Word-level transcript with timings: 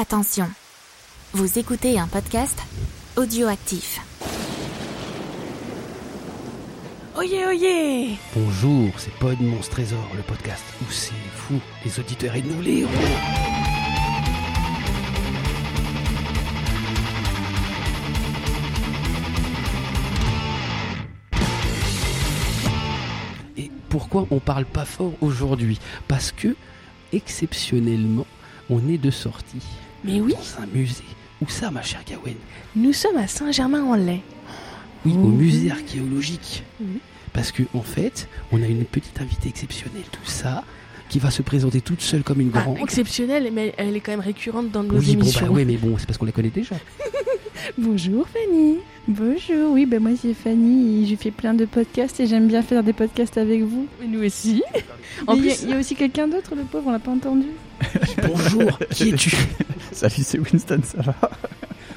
Attention, 0.00 0.48
vous 1.32 1.58
écoutez 1.58 1.98
un 1.98 2.06
podcast 2.06 2.62
audioactif. 3.16 4.00
Oyez, 7.16 7.44
oyez 7.44 8.16
Bonjour, 8.32 8.92
c'est 8.96 9.12
Pod 9.14 9.40
Monstre 9.40 9.72
Trésor, 9.72 10.08
le 10.14 10.22
podcast 10.22 10.62
où 10.82 10.92
c'est 10.92 11.10
vous, 11.48 11.60
les 11.84 11.98
auditeurs 11.98 12.36
et 12.36 12.42
nous 12.42 12.62
les 12.62 12.82
héros. 12.82 12.92
Et 23.56 23.68
pourquoi 23.88 24.28
on 24.30 24.38
parle 24.38 24.64
pas 24.64 24.84
fort 24.84 25.14
aujourd'hui? 25.20 25.80
Parce 26.06 26.30
que, 26.30 26.54
exceptionnellement, 27.12 28.26
on 28.70 28.88
est 28.88 28.98
de 28.98 29.10
sortie 29.10 29.62
Mais 30.04 30.20
oui, 30.20 30.32
dans 30.34 30.62
un 30.62 30.66
musée. 30.66 31.04
Où 31.40 31.48
ça, 31.48 31.70
ma 31.70 31.82
chère 31.82 32.02
Gawen 32.08 32.34
nous 32.76 32.92
sommes 32.92 33.16
à 33.16 33.26
Saint-Germain-en-Laye. 33.26 34.20
Oui, 35.06 35.12
au 35.14 35.16
Ouh. 35.16 35.28
musée 35.28 35.70
archéologique. 35.70 36.62
Mhm. 36.80 36.98
Parce 37.32 37.50
que 37.52 37.62
en 37.74 37.82
fait, 37.82 38.28
on 38.52 38.62
a 38.62 38.66
une 38.66 38.84
petite 38.84 39.20
invitée 39.20 39.48
exceptionnelle, 39.48 40.04
tout 40.12 40.24
ça, 40.28 40.64
qui 41.08 41.18
va 41.18 41.30
se 41.30 41.42
présenter 41.42 41.80
toute 41.80 42.00
seule 42.02 42.22
comme 42.22 42.40
une 42.40 42.50
Ah, 42.54 42.60
grande. 42.62 42.78
exceptionnelle, 42.78 43.50
mais 43.52 43.74
elle 43.78 43.96
est 43.96 44.00
quand 44.00 44.12
même 44.12 44.20
récurrente 44.20 44.70
dans 44.70 44.82
nos 44.82 44.98
oui, 44.98 45.14
bon, 45.16 45.22
émissions. 45.22 45.46
bah 45.46 45.52
ouais, 45.52 45.64
mais 45.64 45.76
bon, 45.76 45.96
c'est 45.98 46.06
parce 46.06 46.18
qu'on 46.18 46.26
la 46.26 46.32
connaît 46.32 46.50
déjà. 46.50 46.76
Bonjour 47.76 48.26
Fanny. 48.28 48.78
Bonjour, 49.06 49.72
oui, 49.72 49.86
ben 49.86 50.00
moi 50.02 50.12
c'est 50.20 50.34
Fanny, 50.34 51.02
et 51.02 51.06
j'ai 51.06 51.16
fait 51.16 51.30
plein 51.30 51.54
de 51.54 51.64
podcasts 51.64 52.20
et 52.20 52.26
j'aime 52.26 52.46
bien 52.46 52.62
faire 52.62 52.82
des 52.82 52.92
podcasts 52.92 53.38
avec 53.38 53.62
vous. 53.62 53.86
Mais 54.00 54.06
nous 54.06 54.24
aussi. 54.24 54.62
En 55.26 55.34
Mais 55.34 55.40
il 55.40 55.46
y 55.46 55.50
a- 55.50 55.54
plus, 55.54 55.62
il 55.64 55.70
y, 55.70 55.72
a 55.74 55.78
aussi 55.78 55.94
quelqu'un 55.94 56.28
d'autre, 56.28 56.54
le 56.54 56.62
pauvre, 56.62 56.88
on 56.88 56.92
l'a 56.92 56.98
pas 56.98 57.10
entendu. 57.12 57.46
Bonjour, 58.22 58.78
qui 58.90 59.10
es-tu? 59.10 59.34
Salut, 59.92 60.14
c'est 60.22 60.38
Winston, 60.38 60.80
ça 60.84 61.00
va? 61.02 61.14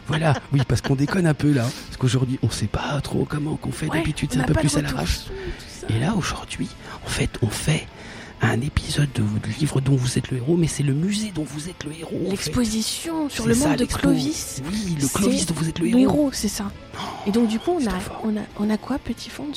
Voilà, 0.08 0.34
oui, 0.54 0.62
parce 0.68 0.82
qu'on 0.82 0.96
déconne 0.96 1.26
un 1.28 1.34
peu 1.34 1.52
là. 1.52 1.64
Parce 1.64 1.98
qu'aujourd'hui, 1.98 2.40
on 2.44 2.50
sait 2.50 2.68
pas 2.68 3.00
trop 3.02 3.26
comment 3.30 3.56
qu'on 3.56 3.72
fait. 3.72 3.88
ouais, 3.88 3.98
D'habitude, 4.00 4.30
c'est 4.34 4.40
un 4.40 4.44
peu 4.44 4.54
plus 4.54 4.76
à 4.76 4.80
retour 4.80 4.94
l'arrache. 4.94 5.20
Et 5.90 6.00
là, 6.00 6.14
aujourd'hui, 6.18 6.68
en 7.06 7.10
fait, 7.10 7.30
on 7.42 7.48
fait 7.48 7.86
un 8.42 8.60
épisode 8.62 9.10
de, 9.14 9.22
du 9.48 9.54
livre 9.60 9.82
dont 9.82 9.96
vous 9.96 10.18
êtes 10.18 10.32
le 10.32 10.38
héros, 10.38 10.58
mais 10.58 10.68
c'est 10.68 10.84
le 10.84 10.94
musée 10.94 11.32
dont 11.34 11.44
vous 11.44 11.70
êtes 11.70 11.84
le 11.84 11.92
héros. 11.94 12.20
en 12.22 12.26
fait. 12.26 12.32
L'exposition 12.32 13.30
sur 13.30 13.48
le 13.48 13.54
ça, 13.54 13.70
monde 13.70 13.78
de. 13.78 13.86
Clovis. 13.86 14.62
Oui, 14.70 14.98
le 15.00 15.08
Clovis 15.08 15.46
dont 15.46 15.54
vous 15.56 15.70
êtes 15.70 15.80
le 15.80 15.90
Le 15.90 16.00
héros. 16.00 16.30
c'est 16.34 16.48
ça. 16.48 16.72
Et 17.28 17.32
donc 17.32 17.48
du 17.48 17.60
coup, 17.60 17.72
on 17.80 17.88
a, 17.88 17.94
on 18.24 18.38
a, 18.38 18.42
on 18.60 18.70
a 18.70 18.78
quoi, 18.78 18.98
petit 19.00 19.30
Fonds? 19.30 19.52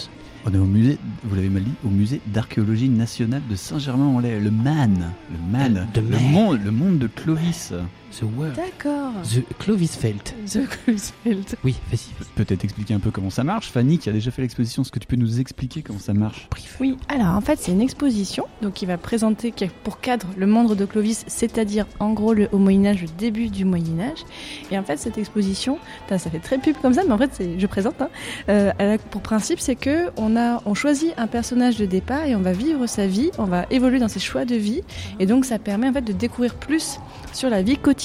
On 0.46 0.52
est 0.52 0.58
au 0.58 0.64
musée, 0.66 0.98
vous 1.24 1.34
l'avez 1.34 1.48
mal 1.48 1.64
dit, 1.64 1.72
au 1.86 1.88
musée 1.88 2.20
d'archéologie 2.26 2.90
nationale 2.90 3.40
de 3.48 3.56
Saint-Germain-en-Laye, 3.56 4.40
le 4.40 4.50
MAN. 4.50 4.90
Le 5.30 5.38
MAN. 5.50 5.86
De 5.94 6.00
le, 6.02 6.18
monde, 6.18 6.60
le 6.62 6.70
monde 6.70 6.98
de 6.98 7.06
Clovis. 7.06 7.72
The 8.18 8.22
World. 8.36 8.54
D'accord. 8.54 9.12
The 9.22 9.58
Clovisfeld. 9.58 10.22
The 10.46 10.68
Clovisfeld. 10.68 11.56
Oui, 11.64 11.74
vas-y. 11.90 12.24
Peut-être 12.36 12.64
expliquer 12.64 12.94
un 12.94 13.00
peu 13.00 13.10
comment 13.10 13.30
ça 13.30 13.42
marche. 13.42 13.70
Fanny, 13.70 13.98
qui 13.98 14.08
a 14.08 14.12
déjà 14.12 14.30
fait 14.30 14.42
l'exposition, 14.42 14.82
est-ce 14.82 14.92
que 14.92 14.98
tu 14.98 15.06
peux 15.06 15.16
nous 15.16 15.40
expliquer 15.40 15.82
comment 15.82 15.98
ça 15.98 16.14
marche? 16.14 16.48
Oui, 16.80 16.96
alors 17.08 17.34
en 17.34 17.40
fait 17.40 17.58
c'est 17.60 17.72
une 17.72 17.80
exposition 17.80 18.46
donc 18.62 18.74
qui 18.74 18.86
va 18.86 18.98
présenter 18.98 19.50
qui 19.50 19.64
a 19.64 19.68
pour 19.82 20.00
cadre 20.00 20.26
le 20.36 20.46
monde 20.46 20.76
de 20.76 20.84
Clovis, 20.84 21.24
c'est-à-dire 21.26 21.86
en 21.98 22.12
gros 22.12 22.34
le, 22.34 22.48
au 22.52 22.58
Moyen-Âge, 22.58 23.02
le 23.02 23.08
début 23.18 23.48
du 23.48 23.64
Moyen-Âge. 23.64 24.24
Et 24.70 24.78
en 24.78 24.84
fait 24.84 24.96
cette 24.96 25.18
exposition, 25.18 25.78
ça 26.08 26.18
fait 26.18 26.38
très 26.38 26.58
pub 26.58 26.76
comme 26.80 26.94
ça, 26.94 27.02
mais 27.04 27.12
en 27.12 27.18
fait 27.18 27.42
je 27.58 27.66
présente, 27.66 28.00
hein, 28.00 28.10
euh, 28.48 28.72
elle 28.78 28.90
a 28.90 28.98
pour 28.98 29.22
principe 29.22 29.58
c'est 29.58 29.76
que 29.76 30.10
on, 30.16 30.36
a, 30.36 30.62
on 30.66 30.74
choisit 30.74 31.12
un 31.16 31.26
personnage 31.26 31.78
de 31.78 31.86
départ 31.86 32.26
et 32.26 32.36
on 32.36 32.40
va 32.40 32.52
vivre 32.52 32.86
sa 32.86 33.06
vie, 33.06 33.30
on 33.38 33.44
va 33.44 33.66
évoluer 33.70 33.98
dans 33.98 34.08
ses 34.08 34.20
choix 34.20 34.44
de 34.44 34.54
vie. 34.54 34.82
Et 35.18 35.26
donc 35.26 35.44
ça 35.44 35.58
permet 35.58 35.88
en 35.88 35.92
fait 35.92 36.02
de 36.02 36.12
découvrir 36.12 36.54
plus 36.54 36.98
sur 37.32 37.50
la 37.50 37.62
vie 37.62 37.76
quotidienne 37.76 38.03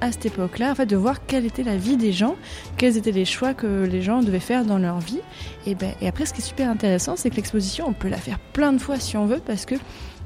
à 0.00 0.10
cette 0.10 0.26
époque-là, 0.26 0.72
en 0.72 0.74
fait 0.74 0.86
de 0.86 0.96
voir 0.96 1.24
quelle 1.24 1.46
était 1.46 1.62
la 1.62 1.76
vie 1.76 1.96
des 1.96 2.12
gens, 2.12 2.36
quels 2.76 2.96
étaient 2.96 3.12
les 3.12 3.24
choix 3.24 3.54
que 3.54 3.84
les 3.84 4.02
gens 4.02 4.22
devaient 4.22 4.40
faire 4.40 4.64
dans 4.64 4.78
leur 4.78 4.98
vie. 4.98 5.20
Et, 5.66 5.74
ben, 5.74 5.92
et 6.00 6.08
après, 6.08 6.26
ce 6.26 6.32
qui 6.32 6.40
est 6.40 6.44
super 6.44 6.68
intéressant, 6.68 7.14
c'est 7.16 7.30
que 7.30 7.36
l'exposition, 7.36 7.86
on 7.88 7.92
peut 7.92 8.08
la 8.08 8.16
faire 8.16 8.38
plein 8.38 8.72
de 8.72 8.78
fois 8.78 8.98
si 8.98 9.16
on 9.16 9.26
veut, 9.26 9.40
parce 9.44 9.64
que 9.64 9.76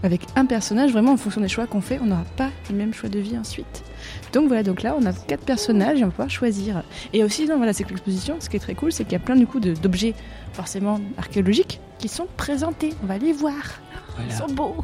avec 0.02 0.22
un 0.36 0.46
personnage, 0.46 0.92
vraiment 0.92 1.12
en 1.12 1.16
fonction 1.18 1.42
des 1.42 1.48
choix 1.48 1.66
qu'on 1.66 1.82
fait, 1.82 1.98
on 2.02 2.06
n'aura 2.06 2.24
pas 2.36 2.48
le 2.70 2.76
même 2.76 2.94
choix 2.94 3.10
de 3.10 3.18
vie 3.18 3.36
ensuite. 3.36 3.82
Donc 4.32 4.48
voilà, 4.48 4.62
donc 4.62 4.82
là, 4.82 4.96
on 4.98 5.04
a 5.04 5.12
quatre 5.12 5.44
personnages 5.44 6.00
et 6.00 6.04
on 6.04 6.06
va 6.06 6.12
pouvoir 6.12 6.30
choisir. 6.30 6.82
Et 7.12 7.22
aussi, 7.22 7.46
non, 7.46 7.58
voilà, 7.58 7.74
c'est 7.74 7.84
que 7.84 7.90
l'exposition, 7.90 8.36
ce 8.40 8.48
qui 8.48 8.56
est 8.56 8.60
très 8.60 8.74
cool, 8.74 8.92
c'est 8.92 9.04
qu'il 9.04 9.12
y 9.12 9.16
a 9.16 9.20
plein 9.20 9.36
du 9.36 9.46
coup 9.46 9.60
d'objets 9.60 10.14
forcément 10.54 10.98
archéologiques 11.18 11.80
qui 11.98 12.08
sont 12.08 12.26
présentés. 12.38 12.94
On 13.02 13.06
va 13.06 13.18
les 13.18 13.32
voir. 13.32 13.80
Ils 14.26 14.34
sont 14.34 14.46
beaux. 14.46 14.76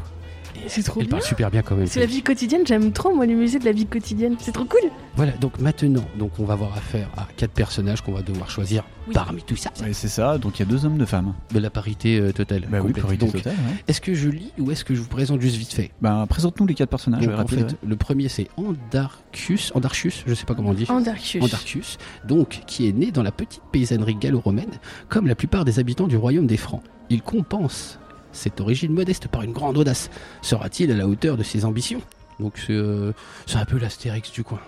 C'est 0.67 0.83
trop 0.83 0.99
Elle 0.99 1.07
bien. 1.07 1.17
parle 1.17 1.23
super 1.27 1.51
bien 1.51 1.61
quand 1.61 1.75
même. 1.75 1.87
C'est 1.87 1.99
la 1.99 2.05
vie 2.05 2.21
quotidienne, 2.21 2.61
j'aime 2.65 2.91
trop 2.91 3.13
moi 3.13 3.25
les 3.25 3.35
musées 3.35 3.59
de 3.59 3.65
la 3.65 3.71
vie 3.71 3.85
quotidienne. 3.85 4.35
C'est 4.39 4.51
trop 4.51 4.65
cool. 4.65 4.89
Voilà, 5.15 5.31
donc 5.33 5.59
maintenant, 5.59 6.03
donc 6.17 6.31
on 6.39 6.45
va 6.45 6.53
avoir 6.53 6.73
affaire 6.77 7.09
à 7.17 7.27
quatre 7.37 7.51
personnages 7.53 8.01
qu'on 8.01 8.11
va 8.13 8.21
devoir 8.21 8.49
choisir 8.51 8.83
Oui. 9.07 9.13
parmi 9.13 9.41
tout 9.43 9.55
ça. 9.55 9.71
Ouais, 9.81 9.93
C'est 9.93 10.07
ça, 10.07 10.37
donc 10.37 10.59
il 10.59 10.63
y 10.63 10.65
a 10.65 10.69
deux 10.69 10.85
hommes, 10.85 10.97
deux 10.97 11.05
femmes. 11.05 11.33
De 11.53 11.59
la 11.59 11.69
parité 11.69 12.19
euh, 12.19 12.31
totale. 12.31 12.67
Bah 12.69 12.77
oui, 12.81 12.87
complète. 12.87 13.03
parité 13.05 13.25
donc, 13.25 13.35
totale, 13.35 13.53
ouais. 13.53 13.83
est-ce 13.87 14.01
que 14.01 14.13
je 14.13 14.29
lis 14.29 14.51
ou 14.59 14.69
est-ce 14.71 14.83
que 14.85 14.93
je 14.93 15.01
vous 15.01 15.07
présente 15.07 15.41
juste 15.41 15.55
vite 15.55 15.73
fait? 15.73 15.91
Bah, 16.01 16.25
présente-nous 16.29 16.67
les 16.67 16.73
quatre 16.75 16.89
personnages, 16.89 17.21
Donc, 17.21 17.29
ouais, 17.29 17.35
en 17.35 17.37
rapide, 17.39 17.59
fait, 17.59 17.65
ouais. 17.71 17.77
le 17.87 17.95
premier 17.95 18.27
c'est 18.29 18.47
Andarchus, 18.57 19.71
Andarchus, 19.73 20.23
je 20.27 20.33
sais 20.33 20.45
pas 20.45 20.53
comment 20.55 20.69
on 20.69 20.73
dit. 20.73 20.85
Andarchus. 20.89 21.39
Andarchus, 21.41 21.97
donc 22.27 22.61
qui 22.67 22.87
est 22.87 22.91
né 22.93 23.11
dans 23.11 23.23
la 23.23 23.31
petite 23.31 23.61
paysannerie 23.71 24.15
gallo-romaine, 24.15 24.71
comme 25.09 25.27
la 25.27 25.35
plupart 25.35 25.65
des 25.65 25.79
habitants 25.79 26.07
du 26.07 26.17
royaume 26.17 26.47
des 26.47 26.57
Francs. 26.57 26.81
Il 27.09 27.21
compense 27.21 27.99
cette 28.37 28.61
origine 28.61 28.93
modeste 28.93 29.27
par 29.27 29.41
une 29.43 29.51
grande 29.51 29.77
audace. 29.77 30.09
Sera-t-il 30.41 30.91
à 30.91 30.95
la 30.95 31.07
hauteur 31.07 31.35
de 31.37 31.43
ses 31.43 31.65
ambitions? 31.65 32.01
Donc 32.39 32.53
c'est 32.57 32.73
euh, 32.73 33.11
c'est 33.45 33.57
un 33.57 33.65
peu 33.65 33.77
l'Astérix 33.77 34.31
du 34.31 34.43
coin. 34.43 34.59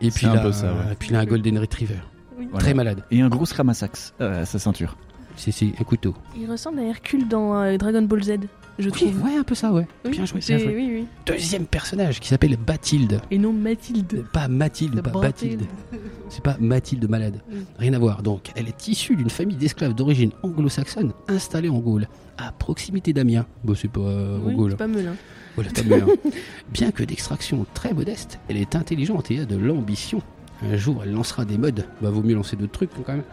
Et 0.00 0.10
puis 0.10 0.26
un 0.26 0.34
là, 0.34 0.40
peu 0.42 0.52
ça, 0.52 0.72
ouais. 0.72 0.92
et 0.92 0.94
puis 0.96 1.10
là 1.10 1.20
un 1.20 1.24
Golden 1.24 1.58
Retriever, 1.58 1.98
Voilà. 2.36 2.58
très 2.58 2.74
malade. 2.74 3.04
Et 3.10 3.20
un 3.20 3.28
gros 3.28 3.44
ramassax 3.56 4.14
à 4.20 4.44
sa 4.46 4.58
ceinture. 4.58 4.96
C'est 5.36 5.52
un 5.80 5.84
couteau. 5.84 6.14
Il 6.38 6.50
ressemble 6.50 6.78
à 6.80 6.82
Hercule 6.84 7.28
dans 7.28 7.54
euh, 7.54 7.76
Dragon 7.76 8.02
Ball 8.02 8.22
Z, 8.22 8.32
je 8.78 8.86
Oui, 8.88 8.92
trouve. 8.92 9.22
ouais, 9.24 9.36
un 9.36 9.42
peu 9.42 9.54
ça, 9.54 9.72
ouais. 9.72 9.86
Oui, 10.04 10.12
Bien 10.12 10.24
joué, 10.24 10.40
bien 10.40 10.58
joué. 10.58 10.74
Oui. 10.76 11.06
Deuxième 11.26 11.66
personnage 11.66 12.20
qui 12.20 12.28
s'appelle 12.28 12.56
Bathilde. 12.56 13.20
Et 13.30 13.38
non 13.38 13.52
Mathilde. 13.52 14.24
Pas 14.32 14.48
Mathilde, 14.48 15.02
pas 15.02 15.10
Bathilde. 15.10 15.62
C'est 16.28 16.42
pas 16.42 16.56
Mathilde 16.60 17.08
malade. 17.08 17.40
Rien 17.78 17.92
à 17.92 17.98
voir. 17.98 18.22
Donc, 18.22 18.50
elle 18.56 18.68
est 18.68 18.88
issue 18.88 19.16
d'une 19.16 19.30
famille 19.30 19.56
d'esclaves 19.56 19.94
d'origine 19.94 20.30
anglo-saxonne 20.42 21.12
installée 21.28 21.68
en 21.68 21.78
Gaule, 21.78 22.08
à 22.38 22.52
proximité 22.52 23.12
d'Amiens. 23.12 23.46
Bon, 23.64 23.74
c'est 23.74 23.88
pas 23.88 24.00
euh, 24.00 24.38
Gaule. 24.38 24.70
c'est 24.72 24.76
pas 24.78 24.86
Melun. 24.88 25.14
Voilà, 25.54 25.70
pas 25.70 25.82
mieux. 25.82 26.06
Bien 26.72 26.90
que 26.92 27.02
d'extraction 27.04 27.66
très 27.74 27.92
modeste, 27.92 28.38
elle 28.48 28.56
est 28.56 28.74
intelligente 28.74 29.30
et 29.30 29.40
a 29.40 29.44
de 29.44 29.56
l'ambition. 29.56 30.22
Un 30.62 30.76
jour, 30.76 31.02
elle 31.04 31.12
lancera 31.12 31.44
des 31.44 31.58
modes. 31.58 31.84
Bah, 32.00 32.08
vaut 32.10 32.22
mieux 32.22 32.34
lancer 32.34 32.56
d'autres 32.56 32.72
trucs 32.72 32.90
quand 33.04 33.12
même. 33.12 33.24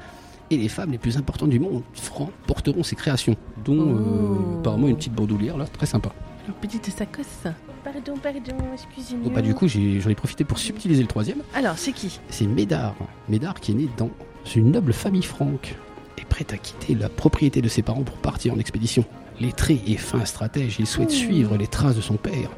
Et 0.52 0.58
les 0.58 0.68
femmes 0.70 0.92
les 0.92 0.98
plus 0.98 1.18
importantes 1.18 1.50
du 1.50 1.60
monde, 1.60 1.84
francs, 1.94 2.32
porteront 2.48 2.84
ses 2.84 2.96
créations, 2.96 3.36
dont 3.64 3.96
euh, 3.96 4.00
Oh. 4.00 4.60
apparemment 4.60 4.88
une 4.88 4.96
petite 4.96 5.14
bandoulière 5.14 5.58
là, 5.58 5.66
très 5.66 5.86
sympa. 5.86 6.12
Leur 6.48 6.56
petite 6.58 6.86
sacosse. 6.90 7.44
Pardon, 7.84 8.16
pardon, 8.22 8.66
excusez-moi. 8.74 9.26
Donc, 9.26 9.34
bah, 9.34 9.42
du 9.42 9.54
coup, 9.54 9.68
j'ai- 9.68 10.02
j'en 10.02 10.10
ai 10.10 10.16
profité 10.16 10.44
pour 10.44 10.58
subtiliser 10.58 11.02
le 11.02 11.08
troisième. 11.08 11.40
Alors, 11.54 11.78
c'est 11.78 11.92
qui? 11.92 12.20
C'est 12.30 12.48
Médard. 12.48 12.96
Médard 13.30 13.60
qui 13.60 13.72
est 13.72 13.76
né 13.76 13.88
dans 13.98 14.10
une 14.56 14.72
noble 14.72 14.92
famille 14.94 15.24
franque 15.24 15.76
et 16.18 16.26
prête 16.26 16.52
à 16.52 16.58
quitter 16.58 16.96
la 16.96 17.10
propriété 17.10 17.62
de 17.62 17.68
ses 17.70 17.84
parents 17.84 18.04
pour 18.04 18.18
partir 18.18 18.54
en 18.54 18.58
expédition. 18.60 19.06
Lettré 19.40 19.80
et 19.88 19.96
fin 19.98 20.26
stratège, 20.26 20.78
il 20.80 20.88
souhaite 20.88 21.10
Ouh. 21.12 21.16
suivre 21.16 21.56
les 21.58 21.68
traces 21.68 21.96
de 21.96 22.02
son 22.02 22.16
père 22.16 22.50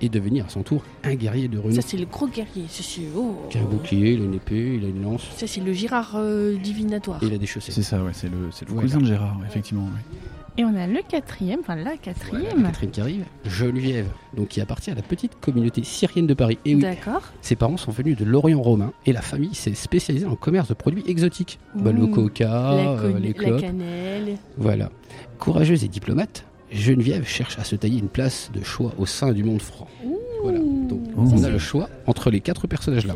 et 0.00 0.08
devenir 0.08 0.46
à 0.46 0.48
son 0.48 0.62
tour 0.62 0.82
un 1.04 1.14
guerrier 1.14 1.48
de 1.48 1.58
renom. 1.58 1.74
Ça, 1.74 1.82
c'est 1.82 1.96
le 1.96 2.06
gros 2.06 2.26
guerrier. 2.28 2.64
C'est. 2.68 3.02
Oh. 3.16 3.36
Qui 3.50 3.58
a 3.58 3.62
un 3.62 3.64
bouclier, 3.64 4.12
il 4.12 4.20
a 4.22 4.24
une 4.24 4.34
épée, 4.34 4.74
il 4.80 4.84
a 4.84 4.88
une 4.88 5.02
lance 5.02 5.22
Ça, 5.36 5.46
c'est 5.46 5.60
le 5.60 5.72
Girard 5.72 6.12
euh, 6.16 6.56
divinatoire. 6.56 7.22
et 7.22 7.26
il 7.26 7.34
a 7.34 7.38
des 7.38 7.46
chaussettes. 7.46 7.74
C'est 7.74 7.82
ça, 7.82 8.02
ouais, 8.02 8.10
c'est 8.12 8.28
le, 8.30 8.50
c'est 8.52 8.66
le 8.66 8.72
Voilà. 8.74 8.88
cousin 8.88 9.00
de 9.00 9.06
Gérard, 9.06 9.38
effectivement. 9.46 9.84
ouais. 9.84 10.18
Et 10.58 10.64
on 10.64 10.74
a 10.74 10.86
le 10.86 11.00
quatrième, 11.06 11.60
enfin 11.60 11.76
la 11.76 11.82
Voilà, 11.82 11.98
quatrième. 11.98 12.62
la 12.62 12.68
Catherine 12.70 12.90
qui 12.90 13.00
arrive, 13.02 13.24
Geneviève, 13.44 14.08
donc 14.34 14.48
qui 14.48 14.62
appartient 14.62 14.90
à 14.90 14.94
la 14.94 15.02
petite 15.02 15.38
communauté 15.38 15.84
syrienne 15.84 16.26
de 16.26 16.32
Paris. 16.32 16.56
Et 16.64 16.74
oui, 16.74 16.80
D'accord. 16.80 17.20
ses 17.42 17.56
parents 17.56 17.76
sont 17.76 17.92
venus 17.92 18.16
de 18.16 18.24
l'Orient 18.24 18.62
romain 18.62 18.92
et 19.04 19.12
la 19.12 19.20
famille 19.20 19.54
s'est 19.54 19.74
spécialisée 19.74 20.24
en 20.24 20.34
commerce 20.34 20.68
de 20.68 20.72
produits 20.74 21.04
exotiques. 21.08 21.58
Bah, 21.74 21.92
le 21.92 22.06
coca, 22.06 22.46
la, 22.48 22.90
euh, 22.92 23.18
les 23.18 23.28
la 23.28 23.34
clopes. 23.34 23.60
cannelle. 23.60 24.38
Voilà. 24.56 24.88
Courageuse 25.38 25.84
et 25.84 25.88
diplomate, 25.88 26.46
Geneviève 26.76 27.26
cherche 27.26 27.58
à 27.58 27.64
se 27.64 27.76
tailler 27.76 27.98
une 27.98 28.08
place 28.08 28.50
de 28.54 28.62
choix 28.64 28.92
au 28.98 29.06
sein 29.06 29.32
du 29.32 29.42
monde 29.44 29.60
franc. 29.62 29.88
Voilà. 30.42 30.58
Donc, 30.58 31.00
Ouh. 31.16 31.30
on 31.34 31.42
a 31.44 31.48
le 31.50 31.58
choix 31.58 31.88
entre 32.06 32.30
les 32.30 32.40
quatre 32.40 32.66
personnages-là. 32.66 33.14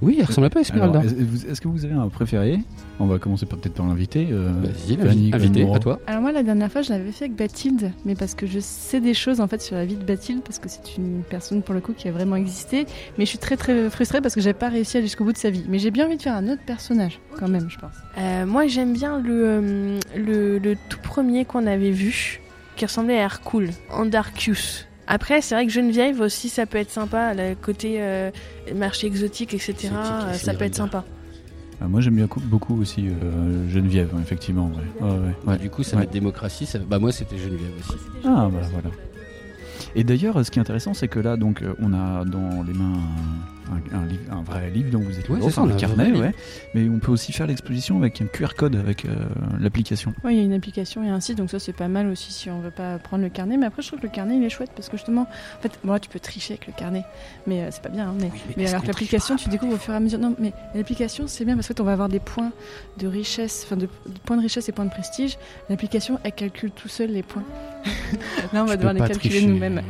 Oui, 0.00 0.16
elle 0.20 0.26
ressemble 0.26 0.46
un 0.46 0.50
peu 0.50 0.60
à 0.60 0.62
Esmeralda. 0.62 1.02
Est-ce 1.50 1.60
que 1.60 1.66
vous 1.66 1.84
avez 1.84 1.94
un 1.94 2.08
préféré? 2.08 2.60
On 3.00 3.06
va 3.06 3.18
commencer 3.18 3.46
par- 3.46 3.58
peut-être 3.58 3.74
par 3.74 3.86
l'invité. 3.86 4.28
euh, 4.30 4.52
Vas-y, 4.86 5.32
invité, 5.34 5.66
à 5.74 5.78
toi. 5.80 5.98
Alors 6.06 6.20
moi 6.22 6.30
la 6.30 6.44
dernière 6.44 6.70
fois 6.70 6.82
je 6.82 6.90
l'avais 6.90 7.10
fait 7.10 7.24
avec 7.24 7.36
Bathilde, 7.36 7.90
mais 8.04 8.14
parce 8.14 8.34
que 8.36 8.46
je 8.46 8.60
sais 8.60 9.00
des 9.00 9.14
choses 9.14 9.40
en 9.40 9.48
fait 9.48 9.60
sur 9.60 9.74
la 9.74 9.84
vie 9.84 9.96
de 9.96 10.04
Bathilde, 10.04 10.42
parce 10.44 10.60
que 10.60 10.68
c'est 10.68 10.96
une 10.98 11.22
personne 11.28 11.62
pour 11.62 11.74
le 11.74 11.80
coup 11.80 11.94
qui 11.94 12.06
a 12.06 12.12
vraiment 12.12 12.36
existé, 12.36 12.86
mais 13.18 13.24
je 13.24 13.30
suis 13.30 13.38
très 13.38 13.56
très 13.56 13.90
frustrée 13.90 14.20
parce 14.20 14.36
que 14.36 14.40
j'ai 14.40 14.52
pas 14.52 14.68
réussi 14.68 14.96
à 14.96 14.98
aller 14.98 15.06
jusqu'au 15.08 15.24
bout 15.24 15.32
de 15.32 15.38
sa 15.38 15.50
vie. 15.50 15.64
Mais 15.68 15.80
j'ai 15.80 15.90
bien 15.90 16.06
envie 16.06 16.16
de 16.16 16.22
faire 16.22 16.36
un 16.36 16.46
autre 16.46 16.62
personnage 16.64 17.18
quand 17.36 17.48
même, 17.48 17.68
je 17.68 17.78
pense. 17.78 17.90
Euh, 18.18 18.46
moi, 18.46 18.68
j'aime 18.68 18.92
bien 18.92 19.18
le, 19.20 19.30
euh, 19.32 19.98
le, 20.16 20.58
le 20.58 20.76
tout 20.88 21.00
premier 21.02 21.44
qu'on 21.44 21.66
avait 21.66 21.90
vu, 21.90 22.40
qui 22.78 22.86
ressemblait 22.86 23.18
à 23.18 23.24
Hercule, 23.24 23.70
Andarchus. 23.92 24.86
Après, 25.06 25.40
c'est 25.42 25.54
vrai 25.54 25.66
que 25.66 25.72
Geneviève 25.72 26.20
aussi, 26.20 26.48
ça 26.48 26.66
peut 26.66 26.78
être 26.78 26.90
sympa. 26.90 27.34
Le 27.34 27.54
côté 27.54 27.96
euh, 27.98 28.30
marché 28.74 29.06
exotique, 29.06 29.52
etc. 29.54 29.72
Exotique, 29.72 29.96
euh, 29.96 30.32
ça 30.34 30.54
peut 30.54 30.64
être 30.64 30.74
sympa. 30.74 31.04
Ah, 31.80 31.86
moi 31.86 32.00
j'aime 32.00 32.16
bien 32.16 32.26
co- 32.26 32.40
beaucoup 32.40 32.80
aussi 32.80 33.06
euh, 33.08 33.68
Geneviève, 33.70 34.10
effectivement. 34.20 34.70
ouais. 35.00 35.06
Ouais, 35.08 35.18
ouais. 35.46 35.58
Du 35.58 35.70
coup, 35.70 35.82
ça 35.82 35.92
Ouais. 35.92 35.98
va 35.98 36.04
être 36.04 36.12
démocratie. 36.12 36.66
Ça... 36.66 36.78
Bah, 36.80 36.98
moi, 36.98 37.12
c'était 37.12 37.38
Geneviève 37.38 37.70
aussi. 37.80 37.98
Ah 38.24 38.48
bah 38.52 38.60
voilà. 38.72 38.90
Et 39.94 40.04
d'ailleurs, 40.04 40.44
ce 40.44 40.50
qui 40.50 40.58
est 40.58 40.62
intéressant, 40.62 40.92
c'est 40.92 41.08
que 41.08 41.20
là, 41.20 41.36
donc, 41.36 41.62
euh, 41.62 41.74
on 41.80 41.92
a 41.94 42.24
dans 42.24 42.62
les 42.66 42.72
mains 42.74 43.00
un, 43.70 43.96
un- 43.96 44.02
un 44.02 44.06
livre- 44.06 44.32
un 44.32 44.42
vrai 44.42 44.70
livre 44.70 44.90
dont 44.90 45.00
vous 45.00 45.18
êtes 45.18 45.28
Ouais, 45.28 45.38
enfin, 45.42 45.68
un 45.68 45.76
carnet, 45.76 46.12
ouais. 46.12 46.34
Mais 46.74 46.88
on 46.88 46.98
peut 46.98 47.12
aussi 47.12 47.32
faire 47.32 47.46
l'exposition 47.46 47.96
avec 47.98 48.20
un 48.20 48.26
QR 48.26 48.54
code 48.56 48.76
avec 48.76 49.04
euh, 49.04 49.10
l'application. 49.60 50.14
Oui, 50.24 50.34
il 50.34 50.38
y 50.38 50.40
a 50.40 50.44
une 50.44 50.52
application 50.52 51.02
et 51.04 51.08
un 51.08 51.20
site, 51.20 51.38
donc 51.38 51.50
ça 51.50 51.58
c'est 51.58 51.72
pas 51.72 51.88
mal 51.88 52.06
aussi 52.08 52.32
si 52.32 52.50
on 52.50 52.60
veut 52.60 52.70
pas 52.70 52.98
prendre 52.98 53.22
le 53.22 53.28
carnet. 53.30 53.56
Mais 53.56 53.66
après, 53.66 53.82
je 53.82 53.88
trouve 53.88 54.00
que 54.00 54.06
le 54.06 54.12
carnet 54.12 54.36
il 54.36 54.44
est 54.44 54.50
chouette 54.50 54.70
parce 54.74 54.88
que 54.88 54.96
justement, 54.96 55.22
en 55.22 55.62
fait, 55.62 55.72
bon, 55.84 55.92
là 55.92 55.98
tu 56.00 56.08
peux 56.08 56.20
tricher 56.20 56.54
avec 56.54 56.66
le 56.66 56.72
carnet, 56.72 57.04
mais 57.46 57.62
euh, 57.62 57.68
c'est 57.70 57.82
pas 57.82 57.88
bien. 57.88 58.08
hein, 58.08 58.14
mais 58.18 58.30
Oui, 58.32 58.40
mais 58.56 58.62
est-ce 58.64 58.72
alors 58.72 58.82
que 58.82 58.88
l'application, 58.88 59.36
tu 59.36 59.48
découvres 59.48 59.74
au 59.74 59.78
fur 59.78 59.92
et 59.94 59.96
à 59.96 60.00
mesure. 60.00 60.18
Non, 60.18 60.34
mais 60.38 60.52
l'application 60.74 61.26
c'est 61.26 61.44
bien 61.44 61.54
parce 61.54 61.66
qu'en 61.68 61.74
fait, 61.74 61.80
on 61.80 61.84
va 61.84 61.92
avoir 61.92 62.08
des 62.08 62.20
points 62.20 62.52
de 62.98 63.06
richesse, 63.06 63.62
enfin 63.66 63.76
de, 63.76 63.86
de 64.06 64.18
points 64.24 64.36
de 64.36 64.42
richesse 64.42 64.68
et 64.68 64.72
points 64.72 64.84
de 64.86 64.90
prestige. 64.90 65.38
L'application 65.68 66.18
elle 66.24 66.32
calcule 66.32 66.70
tout 66.70 66.88
seul 66.88 67.10
les 67.10 67.22
points. 67.22 67.44
Là, 68.52 68.62
on 68.62 68.66
va 68.66 68.76
devoir 68.76 68.92
les 68.94 69.00
calculer 69.00 69.42
nous-mêmes. 69.46 69.82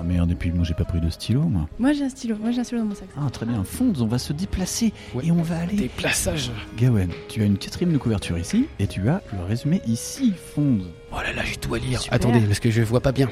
Ah 0.00 0.04
merde, 0.04 0.30
et 0.30 0.34
puis 0.36 0.52
moi 0.52 0.64
j'ai 0.64 0.74
pas 0.74 0.84
pris 0.84 1.00
de 1.00 1.10
stylo, 1.10 1.40
moi. 1.42 1.68
Moi 1.78 1.92
j'ai 1.92 2.04
un 2.04 2.08
stylo, 2.08 2.36
moi 2.40 2.52
j'ai 2.52 2.60
un 2.60 2.64
stylo 2.64 2.80
dans 2.82 2.86
mon 2.86 2.94
sac. 2.94 3.08
Ah 3.16 3.28
très 3.30 3.46
bien, 3.46 3.64
Fonds, 3.64 3.92
on 4.00 4.06
va 4.06 4.18
se 4.18 4.32
déplacer 4.32 4.92
Ouais. 5.14 5.26
et 5.26 5.32
on 5.32 5.42
va 5.42 5.58
aller. 5.58 5.74
Déplaçage. 5.74 6.52
Gawen, 6.76 7.08
tu 7.28 7.42
as 7.42 7.44
une 7.46 7.58
quatrième 7.58 7.92
de 7.92 7.98
couverture 7.98 8.38
ici 8.38 8.66
et 8.78 8.86
tu 8.86 9.08
as 9.08 9.22
le 9.32 9.44
résumé 9.44 9.82
ici, 9.86 10.32
Fonds. 10.54 10.78
Oh 11.12 11.16
là 11.16 11.32
là, 11.32 11.42
j'ai 11.44 11.56
tout 11.56 11.74
à 11.74 11.78
lire. 11.78 12.00
Super. 12.00 12.14
Attendez, 12.14 12.40
parce 12.40 12.60
que 12.60 12.70
je 12.70 12.80
vois 12.82 13.00
pas 13.00 13.10
bien. 13.12 13.28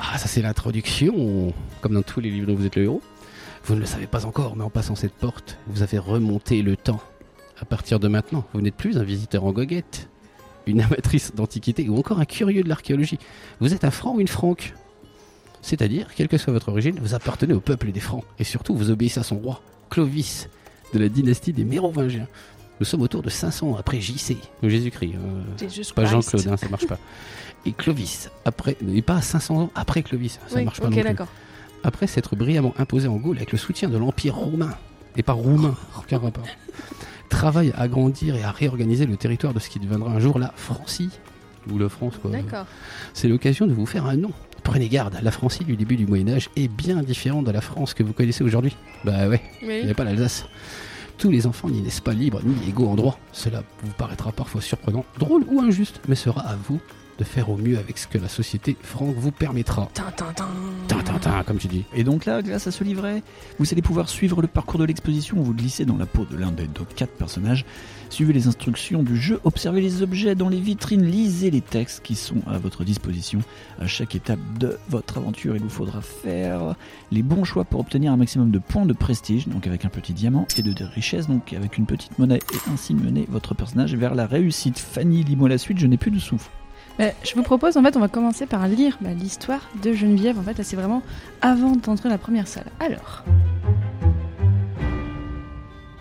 Ah, 0.00 0.18
ça 0.18 0.26
c'est 0.28 0.40
l'introduction, 0.42 1.52
comme 1.82 1.92
dans 1.94 2.02
tous 2.02 2.20
les 2.20 2.30
livres 2.30 2.46
dont 2.46 2.54
vous 2.54 2.64
êtes 2.66 2.76
le 2.76 2.84
héros. 2.84 3.02
Vous 3.64 3.74
ne 3.74 3.80
le 3.80 3.86
savez 3.86 4.06
pas 4.06 4.24
encore, 4.26 4.56
mais 4.56 4.64
en 4.64 4.70
passant 4.70 4.94
cette 4.94 5.14
porte, 5.14 5.58
vous 5.66 5.82
avez 5.82 5.98
remonté 5.98 6.62
le 6.62 6.76
temps. 6.76 7.00
À 7.60 7.64
partir 7.64 7.98
de 8.00 8.08
maintenant, 8.08 8.44
vous 8.54 8.60
n'êtes 8.60 8.76
plus 8.76 8.96
un 8.96 9.02
visiteur 9.02 9.44
en 9.44 9.52
goguette, 9.52 10.08
une 10.66 10.80
amatrice 10.80 11.32
d'antiquité 11.34 11.88
ou 11.88 11.98
encore 11.98 12.20
un 12.20 12.24
curieux 12.24 12.62
de 12.62 12.68
l'archéologie. 12.68 13.18
Vous 13.60 13.72
êtes 13.74 13.84
un 13.84 13.90
franc 13.90 14.14
ou 14.16 14.20
une 14.20 14.28
franque? 14.28 14.74
C'est-à-dire, 15.62 16.08
quelle 16.14 16.28
que 16.28 16.38
soit 16.38 16.52
votre 16.52 16.68
origine, 16.68 16.98
vous 17.00 17.14
appartenez 17.14 17.52
au 17.54 17.60
peuple 17.60 17.90
des 17.90 18.00
francs. 18.00 18.24
Et 18.38 18.44
surtout, 18.44 18.74
vous 18.76 18.90
obéissez 18.90 19.18
à 19.20 19.22
son 19.24 19.36
roi, 19.36 19.60
Clovis, 19.90 20.48
de 20.92 20.98
la 20.98 21.08
dynastie 21.08 21.52
des 21.52 21.64
Mérovingiens. 21.64 22.28
Nous 22.78 22.86
sommes 22.86 23.02
autour 23.02 23.22
de 23.22 23.30
500 23.30 23.70
ans 23.70 23.76
après 23.76 24.00
JC, 24.00 24.36
ou 24.62 24.68
Jésus-Christ. 24.68 25.14
hein. 25.16 25.56
Pas. 25.94 26.04
Jean-Claude, 26.04 26.46
hein, 26.48 26.56
ça 26.56 26.68
marche 26.68 26.86
pas. 26.86 26.98
Et 27.64 27.72
Clovis, 27.72 28.30
après, 28.44 28.76
et 28.94 29.02
pas 29.02 29.16
à 29.16 29.22
500 29.22 29.60
ans 29.62 29.70
après 29.74 30.02
Clovis, 30.02 30.38
ça 30.46 30.56
Oui, 30.56 30.64
marche 30.64 30.80
pas 30.80 30.88
non 30.90 30.90
plus. 30.90 31.00
Après 31.82 32.06
s'être 32.06 32.36
brillamment 32.36 32.74
imposé 32.78 33.08
en 33.08 33.16
Gaule 33.16 33.36
avec 33.38 33.50
le 33.52 33.58
soutien 33.58 33.88
de 33.88 33.96
l'Empire 33.96 34.34
romain, 34.36 34.74
et 35.16 35.22
pas 35.22 35.32
roumain, 35.32 35.74
aucun 35.98 36.18
rapport, 36.18 36.44
travaille 37.28 37.72
à 37.72 37.82
agrandir 37.82 38.36
et 38.36 38.42
à 38.42 38.50
réorganiser 38.50 39.06
le 39.06 39.16
territoire 39.16 39.54
de 39.54 39.58
ce 39.58 39.68
qui 39.68 39.78
deviendra 39.78 40.10
un 40.10 40.20
jour 40.20 40.38
la 40.38 40.52
Francie, 40.56 41.10
ou 41.70 41.78
la 41.78 41.88
France 41.88 42.14
quoi. 42.20 42.30
D'accord. 42.30 42.66
C'est 43.14 43.28
l'occasion 43.28 43.66
de 43.66 43.72
vous 43.72 43.86
faire 43.86 44.06
un 44.06 44.16
nom. 44.16 44.32
Prenez 44.62 44.88
garde, 44.88 45.18
la 45.22 45.30
Francie 45.30 45.64
du 45.64 45.76
début 45.76 45.96
du 45.96 46.06
Moyen-Âge 46.06 46.50
est 46.56 46.68
bien 46.68 47.02
différente 47.02 47.44
de 47.44 47.50
la 47.50 47.60
France 47.60 47.94
que 47.94 48.02
vous 48.02 48.12
connaissez 48.12 48.42
aujourd'hui. 48.42 48.76
Bah 49.04 49.28
ouais, 49.28 49.40
il 49.62 49.68
n'y 49.68 49.80
avait 49.82 49.94
pas 49.94 50.04
l'Alsace. 50.04 50.46
Tous 51.18 51.30
les 51.30 51.46
enfants 51.46 51.68
n'y 51.68 51.80
naissent 51.80 52.00
pas 52.00 52.12
libres 52.12 52.40
ni 52.44 52.68
égaux 52.68 52.88
en 52.88 52.94
droit. 52.94 53.18
Cela 53.32 53.62
vous 53.82 53.92
paraîtra 53.92 54.32
parfois 54.32 54.60
surprenant, 54.60 55.04
drôle 55.18 55.44
ou 55.48 55.60
injuste, 55.60 56.00
mais 56.08 56.14
sera 56.14 56.42
à 56.42 56.56
vous 56.56 56.80
de 57.18 57.24
faire 57.24 57.50
au 57.50 57.56
mieux 57.56 57.78
avec 57.78 57.98
ce 57.98 58.06
que 58.06 58.18
la 58.18 58.28
société 58.28 58.76
franque 58.80 59.16
vous 59.16 59.32
permettra. 59.32 59.88
Tin, 59.94 60.10
tin, 60.16 60.32
tin. 60.34 60.46
Tintin, 60.88 61.42
comme 61.44 61.58
tu 61.58 61.68
dis. 61.68 61.84
Et 61.94 62.04
donc 62.04 62.24
là, 62.24 62.42
grâce 62.42 62.66
à 62.66 62.70
ce 62.70 62.82
livret, 62.84 63.22
vous 63.58 63.66
allez 63.72 63.82
pouvoir 63.82 64.08
suivre 64.08 64.42
le 64.42 64.48
parcours 64.48 64.80
de 64.80 64.84
l'exposition, 64.84 65.40
vous 65.40 65.54
glissez 65.54 65.84
dans 65.84 65.96
la 65.96 66.06
peau 66.06 66.24
de 66.24 66.36
l'un 66.36 66.50
des 66.50 66.68
quatre 66.96 67.12
personnages, 67.12 67.64
suivez 68.10 68.32
les 68.32 68.48
instructions 68.48 69.02
du 69.02 69.16
jeu, 69.16 69.40
observez 69.44 69.80
les 69.80 70.02
objets 70.02 70.34
dans 70.34 70.48
les 70.48 70.60
vitrines, 70.60 71.04
lisez 71.04 71.50
les 71.50 71.60
textes 71.60 72.02
qui 72.02 72.16
sont 72.16 72.42
à 72.46 72.58
votre 72.58 72.84
disposition. 72.84 73.40
À 73.80 73.86
chaque 73.86 74.14
étape 74.14 74.40
de 74.58 74.78
votre 74.88 75.18
aventure, 75.18 75.56
il 75.56 75.62
vous 75.62 75.68
faudra 75.68 76.00
faire 76.00 76.74
les 77.12 77.22
bons 77.22 77.44
choix 77.44 77.64
pour 77.64 77.80
obtenir 77.80 78.12
un 78.12 78.16
maximum 78.16 78.50
de 78.50 78.58
points 78.58 78.86
de 78.86 78.92
prestige, 78.92 79.48
donc 79.48 79.66
avec 79.66 79.84
un 79.84 79.90
petit 79.90 80.12
diamant, 80.12 80.46
et 80.58 80.62
de 80.62 80.84
richesse, 80.84 81.28
donc 81.28 81.52
avec 81.52 81.78
une 81.78 81.86
petite 81.86 82.18
monnaie, 82.18 82.40
et 82.52 82.70
ainsi 82.70 82.94
mener 82.94 83.26
votre 83.28 83.54
personnage 83.54 83.94
vers 83.94 84.14
la 84.14 84.26
réussite. 84.26 84.78
Fanny, 84.78 85.22
lis-moi 85.22 85.48
la 85.48 85.58
suite, 85.58 85.78
je 85.78 85.86
n'ai 85.86 85.96
plus 85.96 86.10
de 86.10 86.18
souffle. 86.18 86.50
Bah, 86.98 87.10
je 87.22 87.34
vous 87.34 87.42
propose, 87.42 87.76
en 87.76 87.82
fait, 87.82 87.96
on 87.96 88.00
va 88.00 88.08
commencer 88.08 88.46
par 88.46 88.66
lire 88.68 88.96
bah, 89.00 89.10
l'histoire 89.10 89.60
de 89.82 89.92
Geneviève. 89.92 90.38
En 90.38 90.42
fait, 90.42 90.56
là, 90.56 90.64
c'est 90.64 90.76
vraiment 90.76 91.02
avant 91.42 91.72
d'entrer 91.72 92.08
dans 92.08 92.14
la 92.14 92.18
première 92.18 92.48
salle. 92.48 92.66
Alors, 92.80 93.22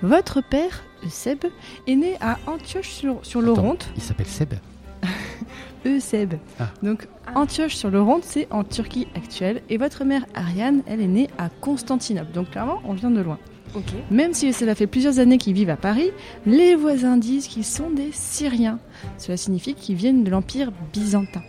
votre 0.01 0.41
père, 0.41 0.83
Euseb, 1.05 1.45
est 1.87 1.95
né 1.95 2.15
à 2.21 2.37
Antioche 2.47 2.89
sur, 2.89 3.19
sur 3.25 3.41
l'Oronte. 3.41 3.89
Il 3.97 4.01
s'appelle 4.01 4.27
Seb. 4.27 4.53
Euseb. 5.85 6.35
Ah. 6.59 6.69
Donc, 6.81 7.07
Antioche 7.35 7.75
sur 7.75 7.91
l'Oronte, 7.91 8.23
c'est 8.23 8.47
en 8.51 8.63
Turquie 8.63 9.07
actuelle. 9.15 9.63
Et 9.69 9.77
votre 9.77 10.05
mère, 10.05 10.25
Ariane, 10.33 10.81
elle 10.87 11.01
est 11.01 11.07
née 11.07 11.29
à 11.37 11.49
Constantinople. 11.49 12.31
Donc, 12.31 12.51
clairement, 12.51 12.81
on 12.85 12.93
vient 12.93 13.11
de 13.11 13.21
loin. 13.21 13.37
Même 14.11 14.33
si 14.33 14.53
cela 14.53 14.75
fait 14.75 14.87
plusieurs 14.87 15.19
années 15.19 15.37
qu'ils 15.37 15.53
vivent 15.53 15.69
à 15.69 15.75
Paris, 15.77 16.11
les 16.45 16.75
voisins 16.75 17.17
disent 17.17 17.47
qu'ils 17.47 17.65
sont 17.65 17.89
des 17.89 18.09
Syriens. 18.11 18.79
Cela 19.17 19.37
signifie 19.37 19.73
qu'ils 19.73 19.95
viennent 19.95 20.23
de 20.23 20.29
l'Empire 20.29 20.71
byzantin. 20.93 21.41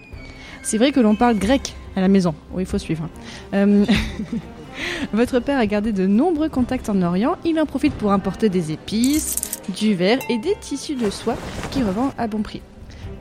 C'est 0.62 0.78
vrai 0.78 0.92
que 0.92 1.00
l'on 1.00 1.14
parle 1.14 1.38
grec 1.38 1.74
à 1.94 2.00
la 2.00 2.08
maison. 2.08 2.34
Oui, 2.52 2.62
il 2.64 2.66
faut 2.66 2.78
suivre. 2.78 3.04
hein. 3.04 3.10
Euh, 3.54 3.84
Votre 5.12 5.40
père 5.40 5.58
a 5.58 5.66
gardé 5.66 5.92
de 5.92 6.06
nombreux 6.06 6.48
contacts 6.48 6.88
en 6.90 7.00
Orient. 7.02 7.36
Il 7.44 7.58
en 7.60 7.66
profite 7.66 7.94
pour 7.94 8.12
importer 8.12 8.48
des 8.48 8.72
épices, 8.72 9.36
du 9.74 9.94
verre 9.94 10.18
et 10.28 10.38
des 10.38 10.54
tissus 10.60 10.96
de 10.96 11.08
soie 11.10 11.36
qu'il 11.70 11.84
revend 11.84 12.12
à 12.18 12.26
bon 12.26 12.42
prix. 12.42 12.60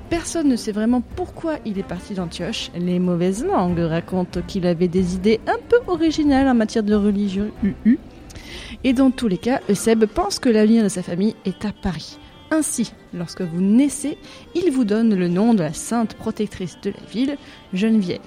Personne 0.09 0.47
ne 0.49 0.55
sait 0.55 0.71
vraiment 0.71 1.01
pourquoi 1.15 1.55
il 1.65 1.79
est 1.79 1.83
parti 1.83 2.13
d'Antioche. 2.13 2.69
Les 2.77 2.99
mauvaises 2.99 3.43
langues 3.45 3.79
racontent 3.79 4.41
qu'il 4.45 4.67
avait 4.67 4.87
des 4.87 5.15
idées 5.15 5.39
un 5.47 5.57
peu 5.69 5.77
originales 5.87 6.47
en 6.47 6.53
matière 6.53 6.83
de 6.83 6.93
religion 6.93 7.47
UU. 7.63 7.97
Et 8.85 8.93
dans 8.93 9.09
tous 9.09 9.27
les 9.27 9.39
cas, 9.39 9.61
Euseb 9.67 10.05
pense 10.05 10.37
que 10.37 10.47
l'avenir 10.47 10.83
de 10.83 10.89
sa 10.89 11.01
famille 11.01 11.35
est 11.43 11.65
à 11.65 11.71
Paris. 11.71 12.19
Ainsi, 12.51 12.93
lorsque 13.15 13.41
vous 13.41 13.59
naissez, 13.59 14.15
il 14.53 14.71
vous 14.71 14.85
donne 14.85 15.15
le 15.15 15.27
nom 15.27 15.55
de 15.55 15.63
la 15.63 15.73
sainte 15.73 16.13
protectrice 16.13 16.77
de 16.83 16.91
la 16.91 17.05
ville, 17.11 17.37
Geneviève. 17.73 18.19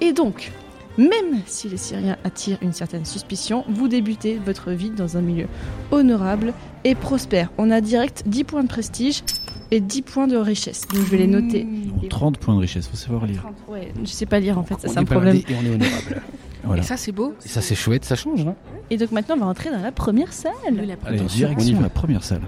Et 0.00 0.12
donc, 0.12 0.52
même 0.96 1.40
si 1.46 1.68
les 1.68 1.76
Syriens 1.76 2.16
attirent 2.22 2.58
une 2.62 2.72
certaine 2.72 3.04
suspicion, 3.04 3.64
vous 3.68 3.88
débutez 3.88 4.38
votre 4.38 4.70
vie 4.70 4.90
dans 4.90 5.16
un 5.16 5.20
milieu 5.20 5.48
honorable 5.90 6.54
et 6.84 6.94
prospère. 6.94 7.50
On 7.58 7.72
a 7.72 7.80
direct 7.80 8.22
10 8.26 8.44
points 8.44 8.62
de 8.62 8.68
prestige 8.68 9.24
et 9.72 9.80
10 9.80 10.02
points 10.02 10.28
de 10.28 10.36
richesse. 10.36 10.86
Donc 10.86 11.00
je 11.00 11.10
vais 11.10 11.18
les 11.18 11.26
noter. 11.26 11.64
Non, 11.64 12.08
30 12.08 12.38
points 12.38 12.54
de 12.54 12.60
richesse, 12.60 12.86
faut 12.86 12.96
savoir 12.96 13.26
lire. 13.26 13.44
Ouais, 13.66 13.92
je 14.00 14.10
sais 14.10 14.26
pas 14.26 14.38
lire 14.38 14.58
en 14.58 14.62
fait, 14.62 14.76
c'est 14.78 14.96
un 14.96 15.04
problème. 15.04 15.38
et 15.38 15.54
on 15.60 15.66
est 15.66 15.74
honorable. 15.74 16.22
Voilà. 16.64 16.82
Et 16.82 16.84
ça, 16.84 16.96
c'est 16.96 17.12
beau. 17.12 17.34
et 17.44 17.48
ça 17.48 17.60
c'est 17.60 17.74
chouette, 17.74 18.04
ça 18.04 18.16
change, 18.16 18.46
hein 18.46 18.54
Et 18.90 18.96
donc 18.96 19.12
maintenant 19.12 19.34
on 19.36 19.40
va 19.40 19.46
entrer 19.46 19.70
dans 19.70 19.80
la 19.82 19.92
première 19.92 20.32
salle. 20.32 20.52
Le 20.70 20.84
la 20.84 20.94
Allez, 21.04 21.20
direction 21.20 21.80
la 21.80 21.88
première 21.88 22.24
salle. 22.24 22.42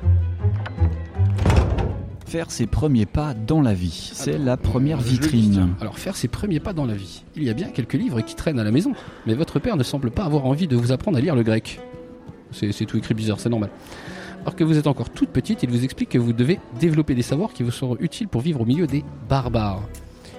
Faire 2.26 2.50
ses 2.50 2.66
premiers 2.66 3.06
pas 3.06 3.34
dans 3.34 3.60
la 3.62 3.72
vie, 3.72 4.10
c'est 4.12 4.36
la 4.36 4.56
première 4.56 4.98
le 4.98 5.04
dis, 5.04 5.10
vitrine. 5.10 5.74
Alors 5.80 5.98
faire 5.98 6.16
ses 6.16 6.26
premiers 6.26 6.58
pas 6.58 6.72
dans 6.72 6.84
la 6.84 6.94
vie. 6.94 7.22
Il 7.36 7.44
y 7.44 7.50
a 7.50 7.54
bien 7.54 7.68
quelques 7.68 7.92
livres 7.94 8.20
qui 8.20 8.34
traînent 8.34 8.58
à 8.58 8.64
la 8.64 8.72
maison, 8.72 8.92
mais 9.26 9.34
votre 9.34 9.60
père 9.60 9.76
ne 9.76 9.84
semble 9.84 10.10
pas 10.10 10.24
avoir 10.24 10.44
envie 10.44 10.66
de 10.66 10.74
vous 10.76 10.90
apprendre 10.90 11.18
à 11.18 11.20
lire 11.20 11.36
le 11.36 11.44
grec. 11.44 11.80
C'est 12.50 12.72
c'est 12.72 12.84
tout 12.84 12.96
écrit 12.98 13.14
bizarre, 13.14 13.38
c'est 13.38 13.48
normal. 13.48 13.70
Alors 14.42 14.56
que 14.56 14.64
vous 14.64 14.76
êtes 14.76 14.86
encore 14.88 15.10
toute 15.10 15.30
petite, 15.30 15.62
il 15.62 15.70
vous 15.70 15.84
explique 15.84 16.08
que 16.08 16.18
vous 16.18 16.32
devez 16.32 16.58
développer 16.80 17.14
des 17.14 17.22
savoirs 17.22 17.52
qui 17.52 17.62
vous 17.62 17.70
seront 17.70 17.96
utiles 18.00 18.28
pour 18.28 18.40
vivre 18.40 18.60
au 18.60 18.64
milieu 18.64 18.86
des 18.88 19.04
barbares. 19.28 19.82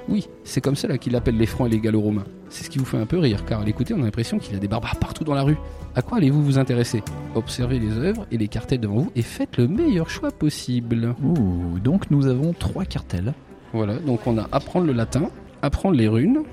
Oui, 0.09 0.27
c'est 0.43 0.61
comme 0.61 0.75
cela 0.75 0.97
qu'il 0.97 1.15
appelle 1.15 1.37
les 1.37 1.45
francs 1.45 1.67
et 1.67 1.71
les 1.71 1.79
gallo-romains. 1.79 2.25
C'est 2.49 2.63
ce 2.63 2.69
qui 2.69 2.79
vous 2.79 2.85
fait 2.85 2.97
un 2.97 3.05
peu 3.05 3.17
rire, 3.17 3.43
car 3.45 3.61
à 3.61 3.65
l'écouter, 3.65 3.93
on 3.93 4.01
a 4.01 4.05
l'impression 4.05 4.39
qu'il 4.39 4.53
y 4.53 4.55
a 4.55 4.59
des 4.59 4.67
barbares 4.69 4.95
partout 4.95 5.25
dans 5.25 5.33
la 5.33 5.43
rue. 5.43 5.57
À 5.95 6.01
quoi 6.01 6.17
allez-vous 6.17 6.41
vous 6.43 6.57
intéresser? 6.57 7.03
Observez 7.35 7.77
les 7.77 7.97
œuvres 7.97 8.25
et 8.31 8.37
les 8.37 8.47
cartels 8.47 8.79
devant 8.79 8.97
vous 8.97 9.11
et 9.15 9.21
faites 9.21 9.57
le 9.57 9.67
meilleur 9.67 10.09
choix 10.09 10.31
possible. 10.31 11.13
Ouh, 11.21 11.79
donc 11.79 12.09
nous 12.09 12.27
avons 12.27 12.53
trois 12.53 12.85
cartels. 12.85 13.33
Voilà, 13.73 13.95
donc 13.95 14.25
on 14.27 14.37
a 14.37 14.47
apprendre 14.51 14.87
le 14.87 14.93
latin, 14.93 15.29
apprendre 15.61 15.97
les 15.97 16.07
runes, 16.07 16.43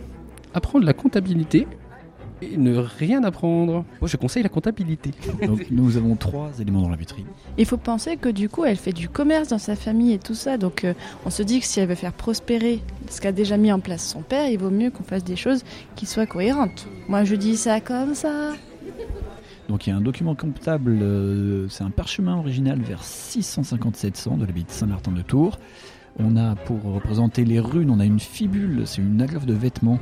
apprendre 0.52 0.84
la 0.84 0.92
comptabilité 0.92 1.68
et 2.53 2.57
ne 2.57 2.77
rien 2.77 3.25
apprendre. 3.25 3.85
Moi 4.01 4.09
je 4.09 4.17
conseille 4.17 4.43
la 4.43 4.49
comptabilité. 4.49 5.11
Donc 5.47 5.67
nous 5.71 5.97
avons 5.97 6.17
trois 6.17 6.51
éléments 6.61 6.83
dans 6.83 6.91
la 6.91 6.97
vitrine. 6.97 7.27
Il 7.57 7.67
faut 7.67 7.77
penser 7.77 8.17
que 8.17 8.29
du 8.29 8.49
coup, 8.49 8.65
elle 8.65 8.77
fait 8.77 8.93
du 8.93 9.09
commerce 9.09 9.49
dans 9.49 9.59
sa 9.59 9.77
famille 9.77 10.13
et 10.13 10.19
tout 10.19 10.35
ça. 10.35 10.59
Donc, 10.59 10.85
euh, 10.85 10.95
on 11.25 11.31
se 11.31 11.43
dit 11.43 11.61
que 11.61 11.67
si 11.67 11.81
elle 11.81 11.89
veut 11.89 11.95
faire 11.95 12.13
prospérer 12.13 12.81
ce 13.09 13.21
qu'a 13.21 13.33
déjà 13.33 13.57
mis 13.57 13.73
en 13.73 13.81
place 13.81 14.07
son 14.07 14.23
père, 14.23 14.49
il 14.49 14.59
vaut 14.59 14.71
mieux 14.71 14.91
qu'on 14.91 15.05
fasse 15.05 15.25
des 15.25 15.37
choses 15.37 15.63
qui 15.95 16.07
soient 16.07 16.27
cohérentes. 16.27 16.87
Moi, 17.09 17.25
je 17.25 17.37
dis 17.37 17.57
ça 17.57 17.81
comme 17.81 18.15
ça. 18.15 18.53
Donc 19.69 19.87
il 19.87 19.91
y 19.91 19.93
a 19.93 19.97
un 19.97 20.03
document 20.03 20.35
comptable, 20.35 20.99
euh, 21.01 21.69
c'est 21.71 21.85
un 21.85 21.91
parchemin 21.91 22.37
original 22.37 22.79
vers 22.81 23.03
650-700 23.03 24.39
de 24.39 24.45
l'abbaye 24.45 24.65
de 24.65 24.71
Saint-Martin 24.71 25.13
de 25.13 25.23
Tours. 25.23 25.59
On 26.19 26.37
a 26.37 26.55
pour 26.55 26.83
représenter 26.83 27.45
les 27.45 27.61
runes, 27.61 27.89
on 27.91 27.99
a 27.99 28.05
une 28.05 28.21
fibule, 28.21 28.83
c'est 28.85 29.01
une 29.01 29.23
agrafe 29.23 29.47
de 29.47 29.55
vêtements. 29.55 29.99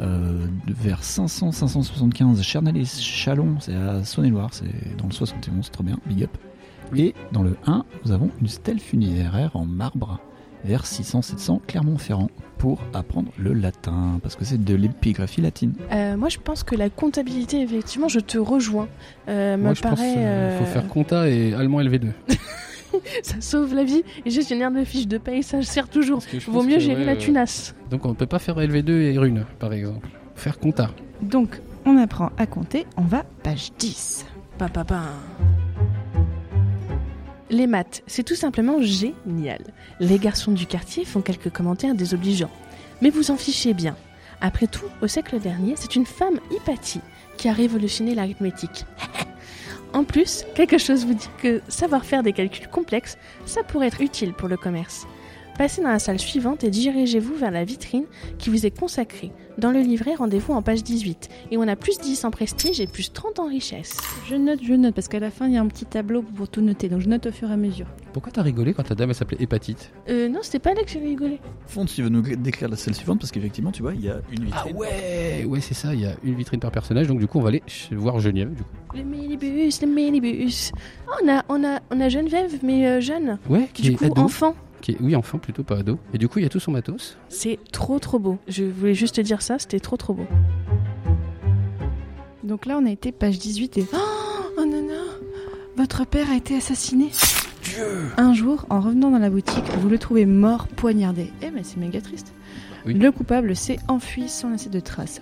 Euh, 0.00 0.46
vers 0.68 1.02
500-575, 1.02 2.42
Chernel 2.42 2.76
et 2.76 2.84
Chalon, 2.84 3.56
c'est 3.60 3.74
à 3.74 4.04
Saône-et-Loire, 4.04 4.50
c'est 4.52 4.96
dans 4.96 5.06
le 5.06 5.12
71, 5.12 5.70
trop 5.70 5.82
bien, 5.82 5.98
big 6.06 6.24
up. 6.24 6.36
Et 6.96 7.14
dans 7.32 7.42
le 7.42 7.56
1, 7.66 7.84
nous 8.04 8.12
avons 8.12 8.30
une 8.40 8.48
stèle 8.48 8.80
funéraire 8.80 9.50
en 9.54 9.64
marbre 9.66 10.20
vers 10.64 10.84
600-700 10.84 11.60
Clermont-Ferrand 11.66 12.30
pour 12.56 12.80
apprendre 12.92 13.30
le 13.38 13.52
latin, 13.52 14.18
parce 14.22 14.34
que 14.34 14.44
c'est 14.44 14.62
de 14.62 14.74
l'épigraphie 14.74 15.40
latine. 15.40 15.74
Euh, 15.92 16.16
moi, 16.16 16.28
je 16.28 16.38
pense 16.38 16.64
que 16.64 16.74
la 16.74 16.90
comptabilité, 16.90 17.62
effectivement, 17.62 18.08
je 18.08 18.18
te 18.18 18.36
rejoins. 18.38 18.88
Euh, 19.28 19.56
Moi, 19.56 19.70
me 19.70 19.74
je 19.74 19.82
pense 19.82 19.98
paraît. 19.98 20.12
qu'il 20.12 20.22
euh, 20.22 20.58
faut 20.58 20.64
faire 20.64 20.88
compta 20.88 21.28
et 21.28 21.54
allemand 21.54 21.80
LV2. 21.80 22.08
Ça 23.22 23.40
sauve 23.40 23.74
la 23.74 23.84
vie. 23.84 24.02
Et 24.24 24.30
gestionnaire 24.30 24.70
de 24.70 24.84
fiches 24.84 25.08
de 25.08 25.18
paye, 25.18 25.42
ça 25.42 25.62
sert 25.62 25.88
toujours. 25.88 26.22
Vaut 26.46 26.62
mieux 26.62 26.78
gérer 26.78 27.00
ouais, 27.00 27.06
la 27.06 27.12
euh, 27.12 27.16
tunasse. 27.16 27.74
Donc 27.90 28.04
on 28.04 28.14
peut 28.14 28.26
pas 28.26 28.38
faire 28.38 28.56
LV2 28.56 28.90
et 28.90 29.18
rune, 29.18 29.44
par 29.58 29.72
exemple. 29.72 30.08
Faire 30.34 30.58
compta. 30.58 30.90
Donc, 31.20 31.60
on 31.84 31.96
apprend 31.96 32.30
à 32.36 32.46
compter. 32.46 32.86
On 32.96 33.02
va 33.02 33.24
page 33.42 33.72
10. 33.78 34.26
Pa, 34.58 34.68
pa, 34.68 34.84
pa. 34.84 35.02
Les 37.50 37.66
maths, 37.66 38.02
c'est 38.06 38.24
tout 38.24 38.34
simplement 38.34 38.80
génial. 38.82 39.62
Les 40.00 40.18
garçons 40.18 40.52
du 40.52 40.66
quartier 40.66 41.04
font 41.04 41.22
quelques 41.22 41.50
commentaires 41.50 41.94
désobligeants. 41.94 42.50
Mais 43.00 43.10
vous 43.10 43.30
en 43.30 43.36
fichez 43.36 43.72
bien. 43.72 43.96
Après 44.40 44.66
tout, 44.66 44.84
au 45.02 45.06
siècle 45.06 45.40
dernier, 45.40 45.74
c'est 45.76 45.96
une 45.96 46.06
femme 46.06 46.38
Hypatie 46.50 47.00
qui 47.36 47.48
a 47.48 47.52
révolutionné 47.52 48.14
l'arithmétique. 48.14 48.84
en 49.92 50.04
plus, 50.04 50.44
quelque 50.54 50.78
chose 50.78 51.06
vous 51.06 51.14
dit 51.14 51.30
que 51.40 51.60
savoir 51.68 52.04
faire 52.04 52.22
des 52.22 52.32
calculs 52.32 52.68
complexes, 52.68 53.16
ça 53.46 53.62
pourrait 53.62 53.88
être 53.88 54.00
utile 54.00 54.32
pour 54.34 54.48
le 54.48 54.56
commerce. 54.56 55.06
Passez 55.58 55.82
dans 55.82 55.88
la 55.88 55.98
salle 55.98 56.20
suivante 56.20 56.62
et 56.62 56.70
dirigez-vous 56.70 57.34
vers 57.34 57.50
la 57.50 57.64
vitrine 57.64 58.04
qui 58.38 58.48
vous 58.48 58.64
est 58.64 58.70
consacrée. 58.70 59.32
Dans 59.58 59.72
le 59.72 59.80
livret, 59.80 60.14
rendez-vous 60.14 60.52
en 60.52 60.62
page 60.62 60.84
18. 60.84 61.28
Et 61.50 61.58
on 61.58 61.66
a 61.66 61.74
plus 61.74 61.98
10 61.98 62.24
en 62.24 62.30
prestige 62.30 62.80
et 62.80 62.86
plus 62.86 63.12
30 63.12 63.40
en 63.40 63.46
richesse. 63.48 63.96
Je 64.30 64.36
note, 64.36 64.60
je 64.62 64.74
note, 64.74 64.94
parce 64.94 65.08
qu'à 65.08 65.18
la 65.18 65.32
fin, 65.32 65.48
il 65.48 65.54
y 65.54 65.56
a 65.56 65.60
un 65.60 65.66
petit 65.66 65.84
tableau 65.84 66.22
pour 66.22 66.48
tout 66.48 66.60
noter. 66.60 66.88
Donc, 66.88 67.00
je 67.00 67.08
note 67.08 67.26
au 67.26 67.32
fur 67.32 67.50
et 67.50 67.52
à 67.52 67.56
mesure. 67.56 67.86
Pourquoi 68.12 68.30
t'as 68.30 68.42
rigolé 68.42 68.72
quand 68.72 68.84
ta 68.84 68.94
dame 68.94 69.08
elle 69.10 69.16
s'appelait 69.16 69.38
hépatite? 69.40 69.90
Euh, 70.08 70.28
non, 70.28 70.38
c'était 70.42 70.60
pas 70.60 70.74
là 70.74 70.84
que 70.84 70.90
j'ai 70.90 71.00
rigolé. 71.00 71.40
Fond, 71.66 71.84
tu 71.86 72.02
veux 72.04 72.08
nous 72.08 72.22
décrire 72.22 72.68
la 72.68 72.76
salle 72.76 72.94
suivante, 72.94 73.18
parce 73.18 73.32
qu'effectivement, 73.32 73.72
tu 73.72 73.82
vois, 73.82 73.94
il 73.94 74.00
y 74.04 74.08
a 74.08 74.20
une 74.30 74.48
Ah 74.52 74.62
vitrine. 74.62 74.76
ouais 74.76 75.44
Ouais, 75.44 75.60
c'est 75.60 75.74
ça, 75.74 75.92
il 75.92 76.02
y 76.02 76.06
a 76.06 76.12
une 76.22 76.36
vitrine 76.36 76.60
par 76.60 76.70
personnage, 76.70 77.08
donc 77.08 77.18
du 77.18 77.26
coup 77.26 77.38
on 77.38 77.42
va 77.42 77.48
aller 77.48 77.62
voir 77.90 78.20
Geneviève. 78.20 78.54
Du 78.54 78.62
coup. 78.62 78.68
Le 78.96 79.02
minibus, 79.02 79.82
le 79.82 79.88
minibus. 79.88 80.70
Oh, 81.08 81.14
on, 81.24 81.28
a, 81.28 81.44
on, 81.48 81.64
a, 81.64 81.80
on 81.90 82.00
a 82.00 82.08
Geneviève, 82.08 82.58
mais 82.62 82.86
euh, 82.86 83.00
jeune. 83.00 83.38
Ouais, 83.50 83.68
qui 83.74 83.82
Du 83.82 83.90
est 83.90 83.94
coup, 83.94 84.04
ado. 84.04 84.22
enfant. 84.22 84.54
Qui 84.80 84.92
est, 84.92 84.96
oui, 85.00 85.16
enfant 85.16 85.38
plutôt, 85.38 85.62
pas 85.62 85.78
ado. 85.78 85.98
Et 86.14 86.18
du 86.18 86.28
coup, 86.28 86.38
il 86.38 86.42
y 86.42 86.46
a 86.46 86.48
tout 86.48 86.60
son 86.60 86.70
matos. 86.70 87.16
C'est 87.28 87.58
trop 87.72 87.98
trop 87.98 88.18
beau. 88.18 88.38
Je 88.46 88.64
voulais 88.64 88.94
juste 88.94 89.16
te 89.16 89.20
dire 89.20 89.42
ça, 89.42 89.58
c'était 89.58 89.80
trop 89.80 89.96
trop 89.96 90.14
beau. 90.14 90.26
Donc 92.44 92.66
là, 92.66 92.78
on 92.80 92.86
a 92.86 92.90
été 92.90 93.12
page 93.12 93.38
18 93.38 93.78
et... 93.78 93.86
Oh, 93.92 93.96
oh 94.56 94.64
non, 94.64 94.82
non 94.82 95.04
Votre 95.76 96.06
père 96.06 96.30
a 96.30 96.36
été 96.36 96.56
assassiné 96.56 97.10
Un 98.16 98.32
jour, 98.32 98.64
en 98.70 98.80
revenant 98.80 99.10
dans 99.10 99.18
la 99.18 99.30
boutique, 99.30 99.64
vous 99.78 99.88
le 99.88 99.98
trouvez 99.98 100.24
mort, 100.24 100.66
poignardé. 100.68 101.30
Eh 101.42 101.50
mais 101.50 101.62
c'est 101.62 101.76
méga 101.76 102.00
triste. 102.00 102.32
Oui. 102.86 102.94
Le 102.94 103.12
coupable 103.12 103.54
s'est 103.54 103.78
enfui 103.88 104.28
sans 104.28 104.50
laisser 104.50 104.70
de 104.70 104.80
traces. 104.80 105.20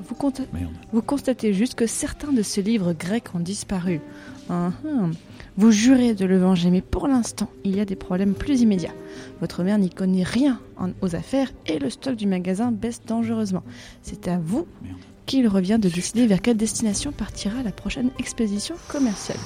Vous, 0.92 1.02
constatez 1.02 1.52
juste 1.52 1.74
que 1.74 1.86
certains 1.86 2.32
de 2.32 2.42
ces 2.42 2.62
livres 2.62 2.92
grecs 2.92 3.34
ont 3.34 3.40
disparu. 3.40 4.00
Ah, 4.48 4.70
ah. 4.86 5.08
Vous 5.58 5.70
jurez 5.70 6.14
de 6.14 6.26
le 6.26 6.38
venger, 6.38 6.70
mais 6.70 6.82
pour 6.82 7.08
l'instant, 7.08 7.48
il 7.64 7.74
y 7.76 7.80
a 7.80 7.84
des 7.86 7.96
problèmes 7.96 8.34
plus 8.34 8.60
immédiats. 8.60 8.92
Votre 9.40 9.62
mère 9.62 9.78
n'y 9.78 9.88
connaît 9.90 10.22
rien 10.22 10.60
en- 10.78 10.90
aux 11.00 11.16
affaires 11.16 11.50
et 11.66 11.78
le 11.78 11.88
stock 11.88 12.14
du 12.14 12.26
magasin 12.26 12.70
baisse 12.72 13.00
dangereusement. 13.06 13.62
C'est 14.02 14.28
à 14.28 14.38
vous 14.38 14.66
qu'il 15.24 15.48
revient 15.48 15.78
de 15.80 15.88
décider 15.88 16.26
vers 16.28 16.40
quelle 16.40 16.56
destination 16.58 17.10
partira 17.10 17.62
la 17.64 17.72
prochaine 17.72 18.10
expédition 18.18 18.76
commerciale. 18.86 19.38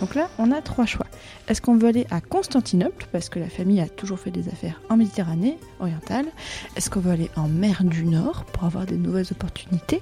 Donc 0.00 0.14
là, 0.16 0.28
on 0.38 0.50
a 0.50 0.60
trois 0.62 0.86
choix. 0.86 1.06
Est-ce 1.48 1.60
qu'on 1.62 1.76
veut 1.76 1.86
aller 1.88 2.06
à 2.10 2.20
Constantinople, 2.20 3.06
parce 3.12 3.28
que 3.28 3.38
la 3.38 3.48
famille 3.48 3.80
a 3.80 3.88
toujours 3.88 4.18
fait 4.18 4.32
des 4.32 4.48
affaires 4.48 4.80
en 4.88 4.96
Méditerranée 4.96 5.58
orientale? 5.78 6.26
Est-ce 6.76 6.90
qu'on 6.90 6.98
veut 7.00 7.12
aller 7.12 7.30
en 7.36 7.46
mer 7.46 7.84
du 7.84 8.04
Nord 8.04 8.46
pour 8.52 8.64
avoir 8.64 8.84
des 8.86 8.96
nouvelles 8.96 9.26
opportunités? 9.30 10.00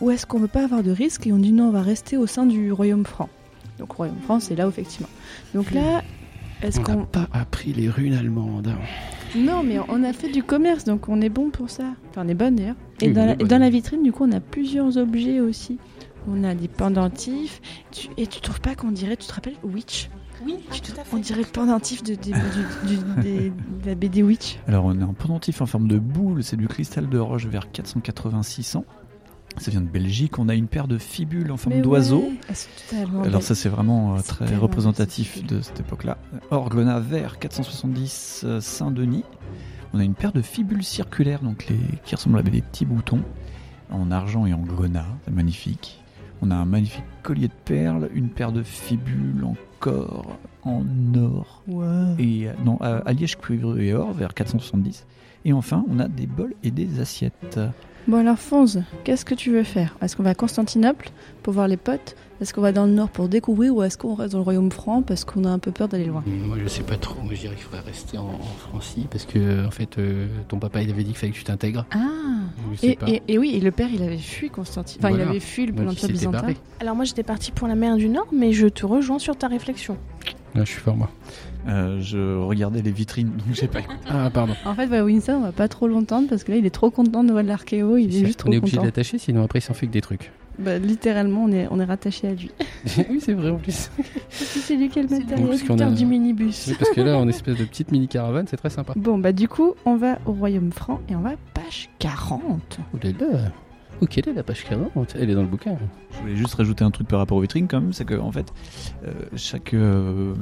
Ou 0.00 0.10
est-ce 0.10 0.26
qu'on 0.26 0.38
veut 0.40 0.48
pas 0.48 0.64
avoir 0.64 0.82
de 0.82 0.90
risque 0.90 1.26
et 1.28 1.32
on 1.32 1.38
dit 1.38 1.52
non, 1.52 1.68
on 1.68 1.72
va 1.72 1.82
rester 1.82 2.16
au 2.16 2.26
sein 2.26 2.44
du 2.46 2.72
royaume 2.72 3.04
franc 3.06 3.28
Donc 3.78 3.92
royaume 3.92 4.18
franc, 4.22 4.40
c'est 4.40 4.54
là, 4.54 4.66
effectivement. 4.68 5.08
Donc 5.54 5.70
là, 5.72 6.02
est-ce 6.62 6.78
On 6.78 6.82
n'a 6.82 6.94
qu'on... 6.96 7.04
pas 7.04 7.28
appris 7.32 7.72
les 7.72 7.88
runes 7.88 8.14
allemandes. 8.14 8.72
Non, 9.36 9.62
mais 9.62 9.78
on 9.88 10.04
a 10.04 10.12
fait 10.12 10.30
du 10.30 10.42
commerce, 10.42 10.84
donc 10.84 11.08
on 11.08 11.20
est 11.20 11.30
bon 11.30 11.50
pour 11.50 11.70
ça. 11.70 11.84
Enfin, 12.10 12.22
on 12.24 12.28
est 12.28 12.34
bonne 12.34 12.56
d'ailleurs. 12.56 12.76
Et 13.00 13.08
Oui, 13.08 13.12
dans, 13.14 13.24
la, 13.26 13.32
est 13.32 13.36
bonne. 13.36 13.48
dans 13.48 13.58
la 13.58 13.70
vitrine, 13.70 14.02
du 14.02 14.12
coup, 14.12 14.24
on 14.24 14.32
a 14.32 14.40
plusieurs 14.40 14.96
objets 14.98 15.40
aussi. 15.40 15.78
On 16.28 16.44
a 16.44 16.54
des 16.54 16.68
pendentifs. 16.68 17.60
Tu- 17.90 18.08
et 18.16 18.26
tu 18.26 18.40
trouves 18.40 18.60
pas 18.60 18.74
qu'on 18.74 18.90
dirait, 18.92 19.16
tu 19.16 19.26
te 19.26 19.32
rappelles, 19.32 19.54
Witch? 19.64 20.08
Oui, 20.44 20.56
On 21.12 21.18
dirait 21.18 21.40
le 21.42 21.46
pendentif 21.46 22.02
de, 22.02 22.14
des- 22.14 22.32
du- 22.32 22.96
du- 22.96 23.22
des- 23.22 23.50
de 23.50 23.86
la 23.86 23.94
BD 23.94 24.22
Witch. 24.24 24.58
Alors, 24.66 24.84
on 24.86 25.00
a 25.00 25.04
un 25.04 25.12
pendentif 25.14 25.62
en 25.62 25.66
forme 25.66 25.86
de 25.88 25.98
boule, 25.98 26.42
c'est 26.42 26.56
du 26.56 26.66
cristal 26.68 27.08
de 27.08 27.18
roche 27.18 27.46
vers 27.46 27.66
480-600. 27.72 28.84
Ça 29.58 29.70
vient 29.70 29.80
de 29.80 29.88
Belgique. 29.88 30.38
On 30.38 30.48
a 30.48 30.54
une 30.54 30.66
paire 30.66 30.88
de 30.88 30.98
fibules 30.98 31.50
en 31.50 31.56
forme 31.56 31.80
d'oiseau. 31.82 32.22
ouais, 32.22 32.54
totalement 32.88 33.22
Alors 33.22 33.42
ça 33.42 33.54
c'est 33.54 33.68
vraiment 33.68 34.16
euh, 34.16 34.20
très 34.20 34.56
représentatif 34.56 35.44
de 35.44 35.60
cette 35.60 35.80
époque-là. 35.80 36.18
Orglona 36.50 37.00
vert 37.00 37.38
470 37.38 38.42
euh, 38.44 38.60
Saint-Denis. 38.60 39.24
On 39.94 39.98
a 39.98 40.04
une 40.04 40.14
paire 40.14 40.32
de 40.32 40.42
fibules 40.42 40.84
circulaires 40.84 41.40
donc 41.40 41.66
les 41.68 41.78
qui 42.04 42.14
ressemblent 42.14 42.38
à 42.38 42.42
des 42.42 42.62
petits 42.62 42.86
boutons 42.86 43.20
en 43.90 44.10
argent 44.10 44.46
et 44.46 44.54
en 44.54 44.60
grenat, 44.60 45.06
c'est 45.24 45.34
magnifique. 45.34 46.02
On 46.40 46.50
a 46.50 46.56
un 46.56 46.64
magnifique 46.64 47.04
collier 47.22 47.48
de 47.48 47.52
perles, 47.64 48.10
une 48.14 48.28
paire 48.28 48.50
de 48.50 48.62
fibules 48.62 49.44
encore 49.44 50.38
en 50.64 50.84
or 51.14 51.62
et 52.18 52.48
euh, 52.48 52.52
non 52.64 52.78
euh, 52.82 53.00
alliage 53.06 53.38
cuivre 53.38 53.78
et 53.78 53.94
or 53.94 54.12
vers 54.12 54.34
470. 54.34 55.06
Et 55.44 55.52
enfin, 55.52 55.84
on 55.88 55.98
a 55.98 56.08
des 56.08 56.26
bols 56.26 56.54
et 56.62 56.70
des 56.70 57.00
assiettes. 57.00 57.60
Bon 58.08 58.16
alors 58.18 58.38
Fonz, 58.38 58.82
qu'est-ce 59.04 59.24
que 59.24 59.34
tu 59.34 59.52
veux 59.52 59.62
faire? 59.62 59.96
Est-ce 60.02 60.16
qu'on 60.16 60.24
va 60.24 60.30
à 60.30 60.34
Constantinople 60.34 61.10
pour 61.42 61.52
voir 61.52 61.68
les 61.68 61.76
potes? 61.76 62.16
Est-ce 62.40 62.52
qu'on 62.52 62.60
va 62.60 62.72
dans 62.72 62.86
le 62.86 62.90
nord 62.92 63.08
pour 63.08 63.28
découvrir 63.28 63.72
ou 63.76 63.82
est-ce 63.84 63.96
qu'on 63.96 64.14
reste 64.14 64.32
dans 64.32 64.38
le 64.38 64.44
royaume 64.44 64.72
franc 64.72 65.02
parce 65.02 65.24
qu'on 65.24 65.44
a 65.44 65.48
un 65.48 65.60
peu 65.60 65.70
peur 65.70 65.86
d'aller 65.86 66.06
loin? 66.06 66.24
Moi, 66.26 66.56
je 66.60 66.66
sais 66.66 66.82
pas 66.82 66.96
trop. 66.96 67.22
Moi, 67.22 67.34
je 67.34 67.40
dirais 67.42 67.54
qu'il 67.54 67.62
faudrait 67.64 67.80
rester 67.86 68.18
en, 68.18 68.24
en 68.24 68.40
Francie 68.68 69.06
parce 69.08 69.24
que, 69.24 69.64
en 69.64 69.70
fait, 69.70 69.98
euh, 69.98 70.26
ton 70.48 70.58
papa, 70.58 70.82
il 70.82 70.90
avait 70.90 71.04
dit 71.04 71.10
qu'il 71.10 71.18
fallait 71.18 71.30
que 71.32 71.36
tu 71.38 71.44
t'intègres. 71.44 71.86
Ah 71.92 71.98
et, 72.82 72.96
pas. 72.96 73.08
et- 73.08 73.22
et 73.28 73.38
oui, 73.38 73.52
et 73.54 73.60
le 73.60 73.70
père 73.70 73.88
il 73.94 74.02
avait 74.02 74.18
fui 74.18 74.50
Constantinople. 74.50 75.06
Enfin, 75.06 75.14
Voilà. 75.14 75.24
il 75.24 75.30
avait 75.30 75.40
fui 75.40 75.66
l'Empire 75.66 76.08
byzantin. 76.08 76.40
barré. 76.40 76.56
Alors 76.80 76.96
moi 76.96 77.04
j'étais 77.04 77.22
partie 77.22 77.52
pour 77.52 77.68
la 77.68 77.76
mer 77.76 77.96
du 77.96 78.08
Nord, 78.08 78.26
mais 78.32 78.52
je 78.52 78.66
te 78.66 78.84
rejoins 78.84 79.20
sur 79.20 79.36
ta 79.36 79.46
réflexion. 79.46 79.96
Là, 80.56 80.64
je 80.64 80.70
suis 80.72 80.80
fort, 80.80 80.96
moi. 80.96 81.08
Euh, 81.68 82.00
je 82.00 82.36
regardais 82.44 82.82
les 82.82 82.90
vitrines 82.90 83.28
donc 83.30 83.54
j'ai 83.54 83.68
pas 83.68 83.80
écouté. 83.80 83.98
Ah, 84.08 84.30
pardon. 84.30 84.54
En 84.64 84.74
fait, 84.74 84.86
voilà, 84.86 85.04
Winston, 85.04 85.34
on 85.36 85.40
va 85.42 85.52
pas 85.52 85.68
trop 85.68 85.86
l'entendre 85.86 86.28
parce 86.28 86.42
que 86.44 86.52
là, 86.52 86.58
il 86.58 86.66
est 86.66 86.70
trop 86.70 86.90
content 86.90 87.22
de 87.24 87.30
voir 87.30 87.44
l'archéo. 87.44 87.96
Il 87.96 88.14
est 88.14 88.26
juste 88.26 88.40
trop 88.40 88.48
on 88.48 88.52
est 88.52 88.58
obligé 88.58 88.76
content. 88.76 88.86
d'attacher, 88.86 89.18
sinon 89.18 89.44
après, 89.44 89.60
il 89.60 89.62
s'en 89.62 89.74
fait 89.74 89.86
que 89.86 89.92
des 89.92 90.00
trucs. 90.00 90.32
Bah, 90.58 90.78
littéralement, 90.78 91.44
on 91.44 91.52
est, 91.52 91.66
on 91.70 91.80
est 91.80 91.84
rattaché 91.84 92.28
à 92.28 92.34
lui. 92.34 92.50
oui, 93.10 93.20
c'est 93.20 93.32
vrai 93.32 93.50
en 93.50 93.56
plus. 93.56 93.90
c'est 94.30 94.76
lui 94.76 94.88
qui 94.88 94.98
a 94.98 95.02
le 95.02 95.08
matériel. 95.08 95.82
a- 95.82 95.90
du 95.90 96.04
minibus. 96.04 96.66
Oui, 96.68 96.74
parce 96.78 96.90
que 96.90 97.00
là, 97.00 97.16
en 97.16 97.28
espèce 97.28 97.56
de 97.56 97.64
petite 97.64 97.92
mini 97.92 98.08
caravane, 98.08 98.46
c'est 98.48 98.56
très 98.56 98.70
sympa. 98.70 98.92
Bon, 98.96 99.18
bah 99.18 99.32
du 99.32 99.48
coup, 99.48 99.74
on 99.84 99.96
va 99.96 100.18
au 100.26 100.32
royaume 100.32 100.72
franc 100.72 101.00
et 101.08 101.14
on 101.16 101.20
va 101.20 101.32
page 101.54 101.88
40. 102.00 102.40
Oh 102.92 102.98
là 103.02 103.10
là. 103.20 103.38
Ok, 104.02 104.18
elle 104.18 104.30
est 104.30 104.34
la 104.34 104.42
page 104.42 104.64
40. 104.64 105.16
Elle 105.18 105.30
est 105.30 105.34
dans 105.34 105.42
le 105.42 105.46
bouquin. 105.48 105.76
Je 106.10 106.18
voulais 106.20 106.34
juste 106.36 106.54
rajouter 106.54 106.82
un 106.82 106.90
truc 106.90 107.06
par 107.06 107.20
rapport 107.20 107.38
aux 107.38 107.40
vitrines 107.40 107.68
quand 107.68 107.80
même, 107.80 107.92
c'est 107.92 108.04
que 108.04 108.18
en 108.18 108.32
fait, 108.32 108.52
euh, 109.06 109.12
euh, 109.74 110.34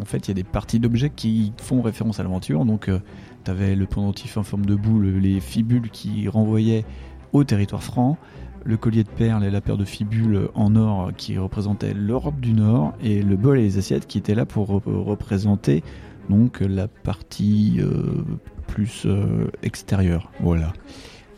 en 0.00 0.04
fait, 0.04 0.28
il 0.28 0.28
y 0.28 0.30
a 0.30 0.34
des 0.34 0.44
parties 0.44 0.78
d'objets 0.78 1.10
qui 1.10 1.52
font 1.60 1.82
référence 1.82 2.20
à 2.20 2.22
l'aventure. 2.22 2.64
Donc, 2.64 2.88
tu 3.44 3.50
avais 3.50 3.74
le 3.74 3.86
pendentif 3.86 4.36
en 4.36 4.44
forme 4.44 4.64
de 4.64 4.76
boule, 4.76 5.08
les 5.08 5.40
fibules 5.40 5.90
qui 5.90 6.28
renvoyaient 6.28 6.84
au 7.32 7.42
territoire 7.42 7.82
franc, 7.82 8.16
le 8.64 8.76
collier 8.76 9.02
de 9.02 9.08
perles 9.10 9.42
et 9.44 9.50
la 9.50 9.60
paire 9.60 9.76
de 9.76 9.84
fibules 9.84 10.48
en 10.54 10.76
or 10.76 11.10
qui 11.16 11.36
représentaient 11.36 11.94
l'Europe 11.94 12.38
du 12.40 12.52
Nord, 12.52 12.92
et 13.02 13.22
le 13.22 13.36
bol 13.36 13.58
et 13.58 13.62
les 13.62 13.76
assiettes 13.78 14.06
qui 14.06 14.18
étaient 14.18 14.36
là 14.36 14.46
pour 14.46 14.68
rep- 14.68 14.84
représenter 14.86 15.82
donc 16.28 16.60
la 16.60 16.86
partie 16.86 17.78
euh, 17.80 18.22
plus 18.68 19.02
euh, 19.06 19.48
extérieure. 19.64 20.30
Voilà. 20.40 20.72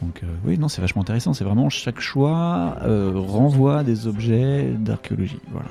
Donc 0.02 0.20
euh, 0.22 0.26
oui, 0.44 0.58
non, 0.58 0.68
c'est 0.68 0.80
vachement 0.80 1.02
intéressant. 1.02 1.32
C'est 1.32 1.44
vraiment 1.44 1.70
chaque 1.70 2.00
choix 2.00 2.76
euh, 2.82 3.12
renvoie 3.14 3.78
à 3.78 3.84
des 3.84 4.06
objets 4.06 4.72
d'archéologie. 4.78 5.40
Voilà. 5.50 5.68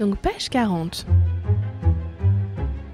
Donc 0.00 0.16
page 0.16 0.48
40. 0.48 1.06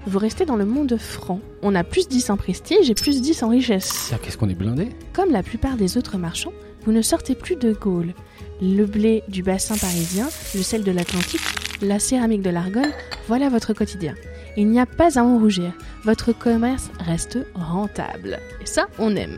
Vous 0.05 0.19
restez 0.19 0.45
dans 0.45 0.55
le 0.55 0.65
monde 0.65 0.97
franc. 0.97 1.39
On 1.61 1.75
a 1.75 1.83
plus 1.83 2.07
10 2.07 2.29
en 2.31 2.37
prestige 2.37 2.89
et 2.89 2.95
plus 2.95 3.21
10 3.21 3.43
en 3.43 3.49
richesse. 3.49 4.13
Qu'est-ce 4.23 4.37
qu'on 4.37 4.49
est 4.49 4.55
blindé? 4.55 4.89
Comme 5.13 5.31
la 5.31 5.43
plupart 5.43 5.75
des 5.75 5.97
autres 5.97 6.17
marchands, 6.17 6.53
vous 6.85 6.91
ne 6.91 7.01
sortez 7.01 7.35
plus 7.35 7.55
de 7.55 7.73
Gaule. 7.73 8.13
Le 8.61 8.85
blé 8.85 9.23
du 9.27 9.43
bassin 9.43 9.77
parisien, 9.77 10.27
le 10.55 10.61
sel 10.61 10.83
de 10.83 10.91
l'Atlantique, 10.91 11.41
la 11.81 11.99
céramique 11.99 12.41
de 12.41 12.49
l'Argonne, 12.49 12.91
voilà 13.27 13.49
votre 13.49 13.73
quotidien. 13.73 14.15
Il 14.57 14.67
n'y 14.69 14.79
a 14.79 14.85
pas 14.85 15.19
à 15.19 15.23
en 15.23 15.37
rougir. 15.37 15.71
Votre 16.03 16.31
commerce 16.33 16.89
reste 16.99 17.37
rentable. 17.53 18.39
Et 18.61 18.65
ça, 18.65 18.87
on 18.97 19.15
aime. 19.15 19.37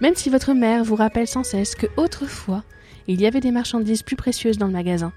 Même 0.00 0.14
si 0.14 0.30
votre 0.30 0.54
mère 0.54 0.82
vous 0.82 0.94
rappelle 0.94 1.26
sans 1.26 1.44
cesse 1.44 1.74
que 1.74 1.86
autrefois, 1.98 2.64
il 3.06 3.20
y 3.20 3.26
avait 3.26 3.40
des 3.40 3.50
marchandises 3.50 4.02
plus 4.02 4.16
précieuses 4.16 4.56
dans 4.56 4.66
le 4.66 4.72
magasin, 4.72 5.12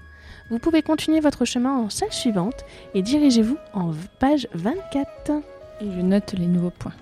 vous 0.50 0.58
pouvez 0.58 0.82
continuer 0.82 1.20
votre 1.20 1.46
chemin 1.46 1.72
en 1.72 1.88
salle 1.88 2.12
suivante 2.12 2.66
et 2.92 3.00
dirigez-vous 3.00 3.56
en 3.72 3.92
page 4.18 4.46
24. 4.52 5.32
Et 5.80 5.86
je 5.90 6.00
note 6.02 6.34
les 6.36 6.46
nouveaux 6.46 6.70
points. 6.70 6.92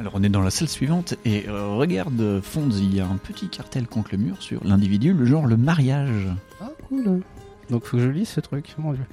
Alors 0.00 0.14
on 0.16 0.22
est 0.24 0.28
dans 0.28 0.42
la 0.42 0.50
salle 0.50 0.68
suivante 0.68 1.14
et 1.24 1.48
euh, 1.48 1.76
regarde 1.76 2.40
Fonz, 2.42 2.80
il 2.80 2.94
y 2.94 3.00
a 3.00 3.06
un 3.06 3.16
petit 3.16 3.48
cartel 3.48 3.86
contre 3.86 4.10
le 4.12 4.18
mur 4.18 4.42
sur 4.42 4.64
l'individu, 4.64 5.12
le 5.12 5.26
genre 5.26 5.46
le 5.46 5.56
mariage. 5.56 6.26
Ah, 6.60 6.70
cool. 6.88 7.22
Donc, 7.70 7.84
faut 7.84 7.96
que 7.96 8.02
je 8.02 8.08
lise 8.08 8.28
ce 8.28 8.40
truc, 8.40 8.74
mon 8.78 8.92
dieu. 8.92 9.04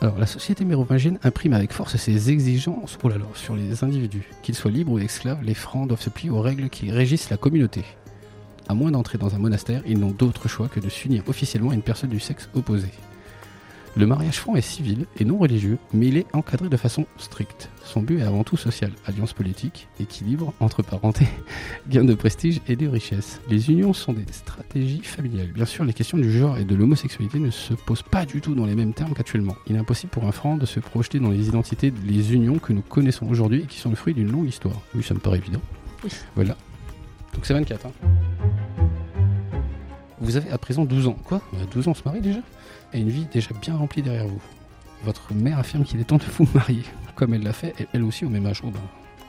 Alors, 0.00 0.18
la 0.18 0.26
société 0.26 0.64
mérovingienne 0.64 1.18
imprime 1.22 1.54
avec 1.54 1.72
force 1.72 1.96
ses 1.96 2.30
exigences 2.30 2.98
sur 3.34 3.56
les 3.56 3.84
individus. 3.84 4.28
Qu'ils 4.42 4.54
soient 4.54 4.70
libres 4.70 4.92
ou 4.92 4.98
esclaves, 4.98 5.42
les 5.42 5.54
francs 5.54 5.88
doivent 5.88 6.02
se 6.02 6.10
plier 6.10 6.30
aux 6.30 6.42
règles 6.42 6.68
qui 6.68 6.90
régissent 6.90 7.30
la 7.30 7.36
communauté. 7.36 7.84
À 8.68 8.74
moins 8.74 8.90
d'entrer 8.90 9.18
dans 9.18 9.34
un 9.34 9.38
monastère, 9.38 9.82
ils 9.86 9.98
n'ont 9.98 10.10
d'autre 10.10 10.48
choix 10.48 10.68
que 10.68 10.80
de 10.80 10.88
s'unir 10.88 11.22
officiellement 11.26 11.70
à 11.70 11.74
une 11.74 11.82
personne 11.82 12.10
du 12.10 12.20
sexe 12.20 12.48
opposé. 12.54 12.88
Le 13.96 14.06
mariage 14.06 14.40
franc 14.40 14.56
est 14.56 14.60
civil 14.60 15.06
et 15.18 15.24
non 15.24 15.38
religieux, 15.38 15.78
mais 15.92 16.08
il 16.08 16.16
est 16.16 16.26
encadré 16.32 16.68
de 16.68 16.76
façon 16.76 17.06
stricte. 17.16 17.70
Son 17.84 18.02
but 18.02 18.18
est 18.18 18.22
avant 18.22 18.42
tout 18.42 18.56
social, 18.56 18.90
alliance 19.06 19.32
politique, 19.32 19.86
équilibre 20.00 20.52
entre 20.58 20.82
parenté, 20.82 21.28
gain 21.88 22.02
de 22.02 22.14
prestige 22.14 22.60
et 22.66 22.74
de 22.74 22.88
richesse. 22.88 23.40
Les 23.48 23.70
unions 23.70 23.92
sont 23.92 24.12
des 24.12 24.24
stratégies 24.32 25.02
familiales. 25.02 25.52
Bien 25.52 25.64
sûr, 25.64 25.84
les 25.84 25.92
questions 25.92 26.18
du 26.18 26.32
genre 26.32 26.58
et 26.58 26.64
de 26.64 26.74
l'homosexualité 26.74 27.38
ne 27.38 27.50
se 27.50 27.74
posent 27.74 28.02
pas 28.02 28.26
du 28.26 28.40
tout 28.40 28.56
dans 28.56 28.66
les 28.66 28.74
mêmes 28.74 28.94
termes 28.94 29.14
qu'actuellement. 29.14 29.54
Il 29.68 29.76
est 29.76 29.78
impossible 29.78 30.10
pour 30.10 30.24
un 30.24 30.32
franc 30.32 30.56
de 30.56 30.66
se 30.66 30.80
projeter 30.80 31.20
dans 31.20 31.30
les 31.30 31.46
identités, 31.46 31.92
les 32.04 32.34
unions 32.34 32.58
que 32.58 32.72
nous 32.72 32.82
connaissons 32.82 33.28
aujourd'hui 33.28 33.62
et 33.62 33.66
qui 33.66 33.78
sont 33.78 33.90
le 33.90 33.96
fruit 33.96 34.14
d'une 34.14 34.32
longue 34.32 34.48
histoire. 34.48 34.80
Oui, 34.96 35.04
ça 35.04 35.14
me 35.14 35.20
paraît 35.20 35.38
évident. 35.38 35.60
Oui. 36.02 36.10
Voilà. 36.34 36.56
Donc 37.32 37.46
c'est 37.46 37.54
24. 37.54 37.86
Hein. 37.86 37.92
Vous 40.24 40.36
avez 40.36 40.50
à 40.50 40.58
présent 40.58 40.84
12 40.84 41.06
ans. 41.08 41.16
Quoi 41.24 41.40
Bah, 41.52 41.58
12 41.72 41.88
ans, 41.88 41.90
on 41.92 41.94
se 41.94 42.02
marie 42.04 42.20
déjà 42.20 42.40
Et 42.92 43.00
une 43.00 43.10
vie 43.10 43.26
déjà 43.32 43.50
bien 43.60 43.76
remplie 43.76 44.02
derrière 44.02 44.26
vous. 44.26 44.40
Votre 45.04 45.34
mère 45.34 45.58
affirme 45.58 45.84
qu'il 45.84 46.00
est 46.00 46.04
temps 46.04 46.16
de 46.16 46.24
vous 46.38 46.48
marier. 46.54 46.82
Comme 47.14 47.34
elle 47.34 47.42
l'a 47.42 47.52
fait, 47.52 47.74
elle, 47.92 48.02
aussi 48.02 48.24
au 48.24 48.28
même 48.30 48.46
âge. 48.46 48.62
Oh 48.64 48.70
ben, 48.70 48.80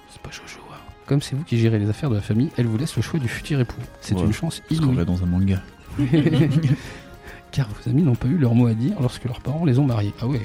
c'est 0.09 0.21
pas 0.21 0.31
chaud 0.31 0.43
hein. 0.71 0.75
Comme 1.05 1.21
c'est 1.21 1.35
vous 1.35 1.43
qui 1.43 1.57
gérez 1.59 1.77
les 1.77 1.89
affaires 1.89 2.09
de 2.09 2.15
la 2.15 2.21
famille, 2.21 2.49
elle 2.57 2.65
vous 2.65 2.77
laisse 2.77 2.95
le 2.95 3.01
choix 3.03 3.19
du 3.19 3.27
futur 3.27 3.59
époux. 3.59 3.75
C'est 4.01 4.15
Ouais, 4.15 4.23
une 4.23 4.33
chance 4.33 4.61
inouïe. 4.71 5.05
dans 5.05 5.21
un 5.21 5.27
manga. 5.27 5.61
Car 7.51 7.67
vos 7.69 7.89
amis 7.89 8.01
n'ont 8.01 8.15
pas 8.15 8.27
eu 8.27 8.37
leur 8.37 8.55
mot 8.55 8.67
à 8.67 8.73
dire 8.73 8.95
lorsque 8.99 9.23
leurs 9.25 9.39
parents 9.41 9.65
les 9.65 9.77
ont 9.79 9.85
mariés. 9.85 10.13
Ah 10.21 10.27
ouais, 10.27 10.41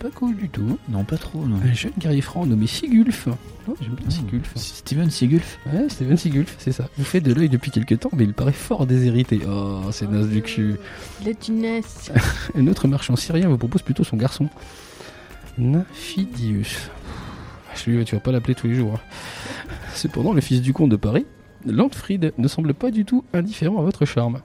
pas 0.00 0.10
cool 0.14 0.34
du 0.36 0.48
tout. 0.48 0.78
Non, 0.88 1.04
pas 1.04 1.16
trop, 1.18 1.44
non. 1.46 1.56
Un 1.64 1.72
jeune 1.74 1.92
guerrier 1.98 2.22
franc 2.22 2.46
nommé 2.46 2.66
Sigulf. 2.66 3.28
Oh, 3.68 3.76
J'aime 3.80 3.94
bien 3.94 4.08
Sigulf. 4.10 4.52
Steven 4.56 5.10
Seagulf 5.10 5.58
Ouais, 5.72 5.88
Steven 5.88 6.16
Sigulf, 6.16 6.56
c'est 6.58 6.72
ça. 6.72 6.88
Vous 6.96 7.04
faites 7.04 7.22
de 7.22 7.32
l'œil 7.34 7.48
depuis 7.50 7.70
quelques 7.70 8.00
temps, 8.00 8.10
mais 8.16 8.24
il 8.24 8.32
paraît 8.32 8.52
fort 8.52 8.86
déshérité. 8.86 9.40
Oh, 9.46 9.82
c'est 9.92 10.10
naze 10.10 10.28
du 10.28 10.40
cul. 10.42 10.76
La 11.24 11.34
dunesse. 11.34 12.10
Un 12.56 12.66
autre 12.66 12.88
marchand 12.88 13.14
syrien 13.14 13.48
vous 13.48 13.58
propose 13.58 13.82
plutôt 13.82 14.02
son 14.02 14.16
garçon. 14.16 14.48
Nymphidius. 15.58 16.90
Je 17.74 18.02
tu 18.02 18.14
vas 18.14 18.20
pas 18.20 18.32
l'appeler 18.32 18.54
tous 18.54 18.66
les 18.66 18.74
jours. 18.74 18.94
hein. 18.94 19.00
Cependant, 19.94 20.32
le 20.32 20.40
fils 20.40 20.62
du 20.62 20.72
comte 20.72 20.90
de 20.90 20.96
Paris, 20.96 21.26
Landfried, 21.66 22.32
ne 22.38 22.48
semble 22.48 22.74
pas 22.74 22.90
du 22.90 23.04
tout 23.04 23.24
indifférent 23.34 23.78
à 23.78 23.82
votre 23.82 24.04
charme. 24.06 24.40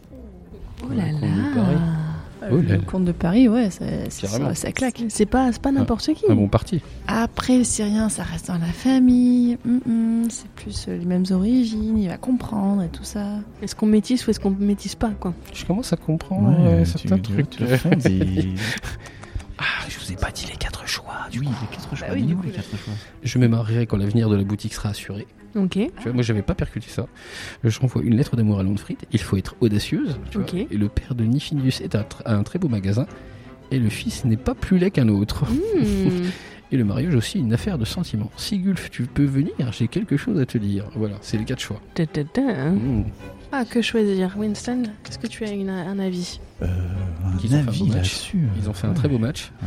Oh 0.84 0.94
là 0.94 1.12
là. 1.12 2.05
Oh 2.52 2.58
le 2.58 2.78
comte 2.82 3.06
de 3.06 3.12
Paris, 3.12 3.48
ouais, 3.50 3.70
ça, 3.70 3.86
ça, 4.10 4.28
Carrément. 4.28 4.54
ça 4.56 4.72
claque. 4.72 5.04
C'est 5.10 5.25
pas, 5.25 5.52
c'est 5.52 5.62
pas 5.62 5.72
n'importe 5.72 6.14
qui. 6.14 6.25
Un 6.30 6.36
bon 6.36 6.48
parti. 6.48 6.82
Après, 7.08 7.58
le 7.58 7.64
Syrien, 7.64 8.10
ça 8.10 8.24
reste 8.24 8.48
dans 8.48 8.58
la 8.58 8.66
famille. 8.68 9.58
Hum, 9.66 9.82
hum, 9.88 10.28
c'est 10.30 10.50
plus 10.50 10.86
euh, 10.88 10.98
les 10.98 11.06
mêmes 11.06 11.25
origines. 11.32 11.98
Il 11.98 12.08
va 12.10 12.18
comprendre 12.18 12.84
et 12.84 12.90
tout 12.90 13.04
ça. 13.04 13.25
Est-ce 13.62 13.75
qu'on 13.75 13.86
métisse 13.88 14.25
ou 14.28 14.32
est-ce 14.32 14.40
qu'on 14.40 14.52
métisse 14.52 14.96
pas, 14.96 15.12
quoi? 15.20 15.34
Je 15.54 15.66
commence 15.66 15.92
à 15.94 15.98
comprendre 15.98 16.56
euh, 16.60 16.86
certains 16.86 17.18
trucs. 17.18 17.56
Fonz, 17.78 18.06
il- 18.06 18.55
Ah, 19.57 19.63
je 19.87 19.98
vous 20.00 20.11
ai 20.11 20.15
pas 20.15 20.31
dit 20.31 20.46
les 20.50 20.57
quatre 20.57 20.87
choix. 20.87 21.13
Oui, 21.33 21.39
les 21.48 21.68
quatre 21.77 21.96
choix. 21.96 22.07
oui, 22.13 22.24
du 22.24 22.35
les 22.44 22.51
quatre 22.51 22.70
choix. 22.77 22.94
Je 23.24 23.37
me 23.39 23.48
marierai 23.48 23.85
quand 23.87 23.98
l'avenir 23.98 24.29
de 24.29 24.35
la 24.35 24.44
boutique 24.44 24.74
sera 24.74 24.89
assuré. 24.89 25.25
Ok. 25.55 25.72
Tu 25.72 25.89
vois, 26.03 26.11
moi, 26.13 26.24
j'avais 26.24 26.41
pas 26.41 26.55
percuté 26.55 26.87
ça. 26.89 27.07
Je 27.63 27.79
renvoie 27.79 28.01
une 28.03 28.15
lettre 28.18 28.35
d'amour 28.35 28.59
à 28.59 28.63
Landfried. 28.63 28.98
Il 29.13 29.22
faut 29.22 29.37
être 29.37 29.55
audacieuse. 29.61 30.18
tu 30.29 30.39
vois. 30.39 30.48
Et 30.70 30.75
le 30.77 30.89
père 30.89 31.15
de 31.15 31.24
Nifinius 31.24 31.79
est 31.79 31.96
un, 31.96 32.01
tr- 32.01 32.22
a 32.25 32.35
un 32.35 32.44
très 32.44 32.59
beau 32.59 32.68
magasin. 32.68 33.07
Et 33.72 33.79
le 33.79 33.89
fils 33.89 34.25
n'est 34.25 34.35
pas 34.37 34.53
plus 34.53 34.77
laid 34.77 34.91
qu'un 34.91 35.07
autre. 35.07 35.46
Hmm. 35.46 36.29
Et 36.72 36.77
le 36.77 36.83
mariage 36.83 37.13
aussi 37.15 37.39
une 37.39 37.53
affaire 37.53 37.77
de 37.77 37.85
sentiment. 37.85 38.29
Sigulf, 38.37 38.89
tu 38.89 39.03
peux 39.03 39.24
venir, 39.24 39.53
j'ai 39.72 39.87
quelque 39.87 40.18
chose 40.18 40.39
à 40.41 40.48
te 40.48 40.57
dire. 40.57 40.85
Voilà, 40.96 41.15
c'est 41.22 41.37
les 41.37 41.46
quatre 41.46 41.59
choix. 41.61 41.79
Ta, 41.94 42.05
ta, 42.07 42.24
ta. 42.24 42.41
Mmh. 42.72 43.05
Ah, 43.57 43.63
que 43.63 43.81
choisir 43.81 44.35
Winston, 44.37 44.83
est-ce 45.07 45.18
que 45.18 45.27
tu 45.27 45.46
as 45.46 45.51
une- 45.51 45.70
un 45.70 45.98
avis 46.00 46.41
Euh, 46.61 46.65
Ils 47.44 47.55
un 47.55 47.59
ont 47.59 47.63
fait 47.63 47.63
un 47.63 47.68
avis 47.70 47.79
beau 47.79 47.85
match. 47.85 47.96
là-dessus. 47.96 48.48
Ils 48.61 48.70
ont 48.70 48.74
fait 48.74 48.87
un 48.87 48.94
très 48.94 49.07
beau 49.07 49.18
match. 49.18 49.51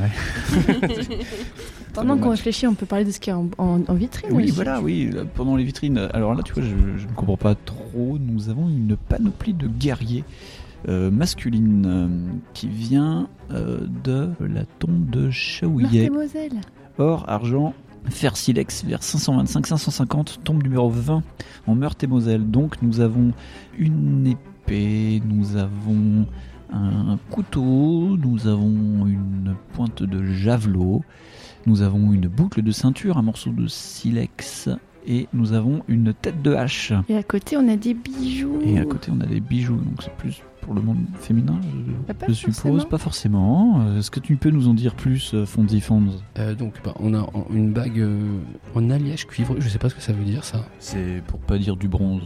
Pendant 1.94 2.16
bon 2.16 2.22
qu'on 2.22 2.30
réfléchit, 2.30 2.66
on 2.66 2.74
peut 2.74 2.86
parler 2.86 3.04
de 3.04 3.10
ce 3.10 3.18
qu'il 3.18 3.32
y 3.32 3.34
a 3.34 3.38
en, 3.38 3.48
en- 3.58 3.80
en 3.86 3.94
vitrine. 3.94 4.30
Oui, 4.32 4.44
aussi. 4.44 4.52
voilà, 4.52 4.80
oui, 4.80 5.10
là, 5.10 5.24
pendant 5.24 5.56
les 5.56 5.64
vitrines. 5.64 5.98
Alors 6.12 6.34
là, 6.34 6.42
tu 6.42 6.52
vois, 6.52 6.62
je, 6.62 6.74
ne 6.74 7.14
comprends 7.14 7.36
pas 7.36 7.54
trop. 7.54 8.18
Nous 8.20 8.48
avons 8.50 8.68
une 8.68 8.96
panoplie 8.96 9.54
de 9.54 9.66
guerriers 9.66 10.24
euh, 10.88 11.10
masculines 11.10 11.84
euh, 11.86 12.08
qui 12.54 12.68
vient 12.68 13.28
euh, 13.50 13.80
de 14.04 14.30
la 14.40 14.64
tombe 14.78 15.10
de 15.10 15.30
Chaouillet. 15.30 16.10
Or, 16.98 17.24
argent, 17.28 17.74
fer 18.06 18.36
silex 18.36 18.84
vers 18.84 19.00
525-550, 19.00 20.42
tombe 20.42 20.62
numéro 20.62 20.88
20 20.88 21.22
en 21.66 21.74
Meurthe 21.74 22.04
et 22.04 22.06
Moselle. 22.06 22.50
Donc 22.50 22.80
nous 22.82 23.00
avons 23.00 23.32
une 23.78 24.26
épée, 24.26 25.22
nous 25.24 25.56
avons 25.56 26.26
un 26.72 27.18
couteau, 27.30 28.16
nous 28.16 28.46
avons 28.46 29.06
une 29.06 29.54
pointe 29.72 30.02
de 30.02 30.24
javelot, 30.24 31.02
nous 31.66 31.82
avons 31.82 32.12
une 32.12 32.28
boucle 32.28 32.62
de 32.62 32.70
ceinture, 32.70 33.18
un 33.18 33.22
morceau 33.22 33.50
de 33.50 33.66
silex 33.66 34.68
et 35.06 35.28
nous 35.32 35.52
avons 35.52 35.82
une 35.88 36.12
tête 36.12 36.42
de 36.42 36.54
hache. 36.54 36.92
Et 37.08 37.16
à 37.16 37.22
côté, 37.22 37.56
on 37.56 37.68
a 37.68 37.76
des 37.76 37.94
bijoux. 37.94 38.60
Et 38.64 38.78
à 38.78 38.84
côté 38.84 39.10
on 39.14 39.20
a 39.20 39.26
des 39.26 39.40
bijoux, 39.40 39.76
donc 39.76 40.02
c'est 40.02 40.14
plus 40.16 40.42
pour 40.68 40.74
le 40.74 40.82
monde 40.82 40.98
féminin, 41.18 41.58
je, 41.62 41.92
Bah, 42.08 42.12
pas 42.12 42.26
je 42.28 42.32
suppose. 42.34 42.54
forcément. 42.58 42.84
Pas 42.84 42.98
forcément. 42.98 43.80
Euh, 43.80 43.98
Est-ce 44.00 44.10
que 44.10 44.20
tu 44.20 44.36
peux 44.36 44.50
nous 44.50 44.68
en 44.68 44.74
dire 44.74 44.94
plus, 44.94 45.32
euh, 45.32 45.46
Fonzi 45.46 45.80
Fonz 45.80 46.22
Euh, 46.38 46.54
donc, 46.54 46.74
bah, 46.84 46.92
on 47.00 47.14
a 47.14 47.26
une 47.50 47.72
bague 47.72 47.98
euh, 47.98 48.38
en 48.74 48.90
alliage 48.90 49.26
cuivreux. 49.26 49.56
Je 49.60 49.68
sais 49.70 49.78
pas 49.78 49.88
ce 49.88 49.94
que 49.94 50.02
ça 50.02 50.12
veut 50.12 50.24
dire, 50.24 50.44
ça. 50.44 50.66
C'est 50.78 51.22
pour 51.26 51.38
pas 51.40 51.56
dire 51.56 51.76
du 51.76 51.88
bronze. 51.88 52.20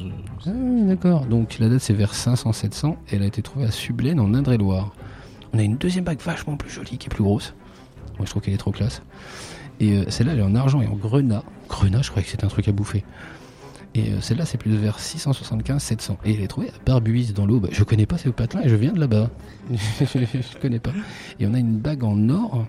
Ah, 0.44 0.50
d'accord. 0.86 1.26
Donc, 1.26 1.58
la 1.60 1.68
date, 1.68 1.78
c'est 1.82 1.94
vers 1.94 2.14
500-700. 2.14 2.96
Et 3.10 3.14
elle 3.16 3.22
a 3.22 3.26
été 3.26 3.42
trouvée 3.42 3.66
à 3.66 3.70
Sublaine, 3.70 4.18
en 4.18 4.34
Indre-et-Loire. 4.34 4.90
On 5.52 5.58
a 5.60 5.62
une 5.62 5.76
deuxième 5.76 6.02
bague 6.04 6.18
vachement 6.20 6.56
plus 6.56 6.70
jolie, 6.70 6.98
qui 6.98 7.06
est 7.06 7.14
plus 7.14 7.22
grosse. 7.22 7.54
Moi, 8.18 8.26
je 8.26 8.30
trouve 8.30 8.42
qu'elle 8.42 8.54
est 8.54 8.58
trop 8.58 8.72
classe. 8.72 9.02
Et 9.78 9.98
euh, 9.98 10.04
celle-là, 10.08 10.32
elle 10.32 10.40
est 10.40 10.42
en 10.42 10.56
argent 10.56 10.82
et 10.82 10.88
en 10.88 10.96
grenat. 10.96 11.44
Grenat, 11.68 12.02
je 12.02 12.10
croyais 12.10 12.24
que 12.24 12.30
c'était 12.32 12.44
un 12.44 12.48
truc 12.48 12.66
à 12.66 12.72
bouffer. 12.72 13.04
Et 13.94 14.10
euh, 14.10 14.20
celle-là, 14.20 14.46
c'est 14.46 14.58
plus 14.58 14.74
vers 14.76 14.98
675-700. 14.98 16.16
Et 16.24 16.34
elle 16.34 16.40
est 16.40 16.48
trouvée 16.48 16.68
à 16.68 16.84
Barbuise, 16.84 17.34
dans 17.34 17.46
l'Aube. 17.46 17.68
Je 17.70 17.84
connais 17.84 18.06
pas 18.06 18.18
ces 18.18 18.30
patelins 18.32 18.62
et 18.62 18.68
je 18.68 18.76
viens 18.76 18.92
de 18.92 19.00
là-bas. 19.00 19.30
je 19.70 20.58
connais 20.58 20.78
pas. 20.78 20.92
Et 21.38 21.46
on 21.46 21.54
a 21.54 21.58
une 21.58 21.76
bague 21.76 22.04
en 22.04 22.28
or 22.30 22.66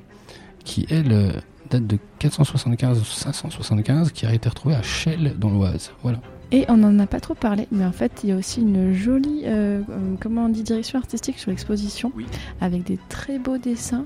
qui, 0.65 0.85
elle, 0.89 1.11
euh, 1.11 1.31
date 1.69 1.87
de 1.87 1.97
475-575, 2.19 4.11
qui 4.11 4.25
a 4.25 4.33
été 4.33 4.49
retrouvée 4.49 4.75
à 4.75 4.81
Chelles, 4.81 5.35
dans 5.37 5.49
l'Oise. 5.49 5.91
Voilà. 6.01 6.19
Et 6.55 6.65
on 6.69 6.77
n'en 6.77 6.99
a 6.99 7.07
pas 7.07 7.19
trop 7.19 7.33
parlé, 7.33 7.67
mais 7.71 7.83
en 7.83 7.91
fait, 7.91 8.21
il 8.23 8.29
y 8.29 8.31
a 8.31 8.35
aussi 8.35 8.61
une 8.61 8.93
jolie, 8.93 9.41
euh, 9.45 9.81
euh, 9.89 10.15
comment 10.19 10.45
on 10.45 10.49
dit, 10.49 10.61
direction 10.61 10.99
artistique 10.99 11.39
sur 11.39 11.49
l'exposition, 11.49 12.11
Oui. 12.15 12.27
avec 12.61 12.83
des 12.83 12.99
très 13.09 13.39
beaux 13.39 13.57
dessins. 13.57 14.05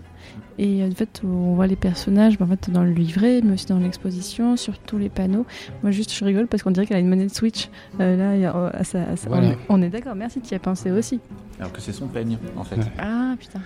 Et 0.57 0.81
en 0.83 0.89
fait, 0.95 1.21
on 1.25 1.55
voit 1.55 1.67
les 1.67 1.75
personnages 1.75 2.37
en 2.39 2.47
fait, 2.47 2.69
dans 2.71 2.85
le 2.85 2.91
livret, 2.91 3.41
mais 3.43 3.53
aussi 3.55 3.65
dans 3.65 3.79
l'exposition, 3.79 4.55
sur 4.55 4.79
tous 4.79 4.97
les 4.97 5.09
panneaux. 5.09 5.45
Moi, 5.83 5.91
juste, 5.91 6.13
je 6.13 6.23
rigole 6.23 6.47
parce 6.47 6.63
qu'on 6.63 6.71
dirait 6.71 6.85
qu'elle 6.85 6.95
a 6.97 7.01
une 7.01 7.09
monnaie 7.09 7.25
de 7.27 7.33
Switch. 7.33 7.67
Euh, 7.99 8.15
là, 8.15 8.49
a- 8.49 8.53
oh, 8.55 8.83
Voilà. 9.27 9.47
on 9.47 9.51
est, 9.51 9.57
on 9.67 9.81
est 9.81 9.89
d'accord, 9.89 10.15
merci, 10.15 10.39
tu 10.39 10.53
y 10.53 10.55
as 10.55 10.59
pensé 10.59 10.89
aussi. 10.89 11.19
Alors 11.59 11.73
que 11.73 11.81
c'est 11.81 11.91
son 11.91 12.07
peigne, 12.07 12.37
en 12.55 12.63
fait. 12.63 12.77
Ah, 12.97 13.35
putain. 13.37 13.59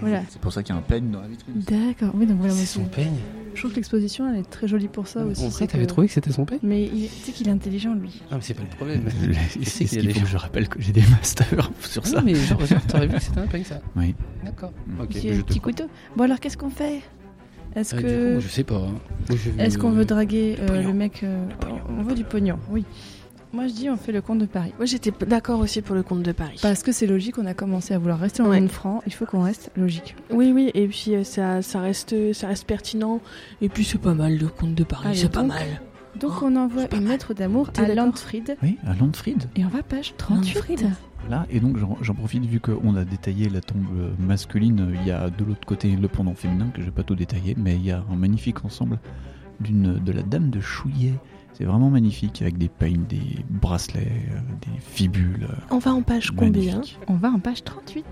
Voilà. 0.00 0.22
C'est 0.28 0.40
pour 0.40 0.52
ça 0.52 0.62
qu'il 0.62 0.74
y 0.74 0.78
a 0.78 0.80
un 0.80 0.82
peigne 0.82 1.10
dans 1.10 1.20
la 1.20 1.28
vitrine. 1.28 1.54
D'accord, 1.68 2.12
oui, 2.14 2.26
donc 2.26 2.38
voilà, 2.38 2.52
C'est 2.54 2.66
son 2.66 2.84
peigne. 2.84 3.14
Je 3.54 3.60
trouve 3.60 3.70
que 3.70 3.76
l'exposition, 3.76 4.30
elle 4.30 4.40
est 4.40 4.50
très 4.50 4.68
jolie 4.68 4.88
pour 4.88 5.06
ça 5.08 5.24
aussi. 5.24 5.44
En 5.44 5.48
vrai, 5.48 5.66
t'avais 5.66 5.84
que- 5.84 5.88
trouvé 5.88 6.06
que 6.08 6.12
c'était 6.12 6.30
son 6.32 6.44
peigne? 6.44 6.58
Mais 6.62 6.84
il- 6.84 7.08
tu 7.08 7.14
sais 7.24 7.32
qu'il 7.32 7.48
est 7.48 7.52
intelligent, 7.52 7.94
lui. 7.94 8.20
Ah, 8.30 8.34
mais 8.36 8.40
c'est 8.42 8.52
pas 8.54 8.62
le 8.62 8.68
problème. 8.68 9.04
Sais 9.62 9.84
qu'il 9.86 10.04
y 10.04 10.10
a 10.10 10.12
des 10.12 10.26
je 10.26 10.36
rappelle 10.36 10.68
que 10.68 10.80
j'ai 10.82 10.92
des 10.92 11.00
masters 11.10 11.70
sur 11.80 12.02
Ah 12.04 12.08
ça. 12.08 12.16
non, 12.18 12.22
mais 12.26 12.34
genre, 12.34 12.58
t'aurais 12.88 13.06
vu 13.06 13.14
que 13.16 13.22
c'était 13.22 13.40
un 13.40 13.46
peigne, 13.46 13.64
ça 13.64 13.80
Oui. 13.96 14.14
D'accord. 14.44 14.72
Ok, 15.00 15.08
petit 15.08 15.60
couteau. 15.60 15.84
Bon, 16.16 16.24
alors, 16.24 16.38
qu'est-ce 16.40 16.58
qu'on 16.58 16.68
fait? 16.70 17.00
Est-ce 17.74 17.94
Ah, 17.96 18.02
que. 18.02 18.06
coup, 18.26 18.32
moi, 18.32 18.40
je 18.40 18.48
sais 18.48 18.64
pas. 18.64 18.76
hein. 18.76 19.34
Est-ce 19.58 19.78
qu'on 19.78 19.90
euh, 19.92 19.94
veut 19.96 20.04
draguer 20.04 20.56
euh, 20.60 20.82
le 20.82 20.92
mec 20.92 21.22
euh, 21.24 21.46
On 21.98 22.02
veut 22.02 22.14
du 22.14 22.24
pognon, 22.24 22.58
oui. 22.70 22.84
Moi 23.56 23.68
je 23.68 23.72
dis 23.72 23.88
on 23.88 23.96
fait 23.96 24.12
le 24.12 24.20
compte 24.20 24.38
de 24.38 24.44
Paris. 24.46 24.72
Moi 24.76 24.84
j'étais 24.84 25.12
d'accord 25.26 25.60
aussi 25.60 25.80
pour 25.80 25.94
le 25.96 26.02
compte 26.02 26.22
de 26.22 26.32
Paris. 26.32 26.58
Parce 26.60 26.82
que 26.82 26.92
c'est 26.92 27.06
logique, 27.06 27.38
on 27.38 27.46
a 27.46 27.54
commencé 27.54 27.94
à 27.94 27.98
vouloir 27.98 28.18
rester 28.18 28.42
en 28.42 28.50
Ouais. 28.50 28.60
monde 28.60 28.68
franc, 28.70 29.02
il 29.06 29.14
faut 29.14 29.24
qu'on 29.24 29.42
reste 29.42 29.70
logique. 29.76 30.14
Oui, 30.30 30.52
oui, 30.54 30.70
et 30.74 30.86
puis 30.88 31.14
euh, 31.14 31.24
ça, 31.24 31.62
ça, 31.62 31.80
reste, 31.80 32.34
ça 32.34 32.48
reste 32.48 32.64
pertinent. 32.66 33.20
Et 33.62 33.70
puis 33.70 33.82
c'est 33.84 33.96
pas 33.98 34.12
mal 34.12 34.36
le 34.36 34.48
compte 34.48 34.74
de 34.74 34.84
Paris, 34.84 35.16
c'est 35.16 35.32
pas 35.32 35.40
donc, 35.40 35.48
mal. 35.48 35.80
Donc 36.20 36.32
Oh, 36.42 36.44
on 36.50 36.56
envoie 36.56 36.82
une 36.94 37.08
lettre 37.08 37.32
d'amour 37.34 37.70
à 37.78 37.88
Landfried 37.88 38.56
Oui, 38.62 38.76
à 38.86 38.94
Landfried. 38.94 39.44
et 39.56 39.64
on 39.64 39.68
va 39.68 39.82
page 39.82 40.14
38. 40.18 40.54
Landfried. 40.54 40.90
Là, 41.30 41.46
et 41.50 41.58
donc 41.58 41.76
j'en 42.02 42.14
profite 42.14 42.44
vu 42.44 42.60
qu'on 42.60 42.94
a 42.94 43.04
détaillé 43.04 43.48
la 43.48 43.60
tombe 43.62 43.84
euh, 43.98 44.10
masculine, 44.18 44.94
il 45.00 45.06
y 45.08 45.10
a 45.10 45.28
de 45.30 45.44
l'autre 45.44 45.66
côté 45.66 45.88
le 45.96 46.08
pendant 46.08 46.34
féminin 46.34 46.68
que 46.74 46.80
je 46.82 46.86
vais 46.86 46.92
pas 46.92 47.02
tout 47.02 47.14
détailler, 47.16 47.54
mais 47.58 47.74
il 47.74 47.84
y 47.86 47.90
a 47.90 48.04
un 48.12 48.16
magnifique 48.16 48.64
ensemble 48.66 48.98
d'une 49.60 49.94
de 49.94 50.12
la 50.12 50.22
dame 50.22 50.50
de 50.50 50.60
Chouillet. 50.60 51.14
C'est 51.56 51.64
vraiment 51.64 51.88
magnifique 51.88 52.42
avec 52.42 52.58
des 52.58 52.68
peignes, 52.68 53.04
des 53.06 53.44
bracelets, 53.48 54.12
euh, 54.32 54.38
des 54.60 54.78
fibules. 54.80 55.46
euh, 55.50 55.54
On 55.70 55.78
va 55.78 55.92
en 55.94 56.02
page 56.02 56.30
combien? 56.36 56.82
On 57.08 57.14
va 57.14 57.30
en 57.30 57.38
page 57.38 57.64
38. 57.64 58.04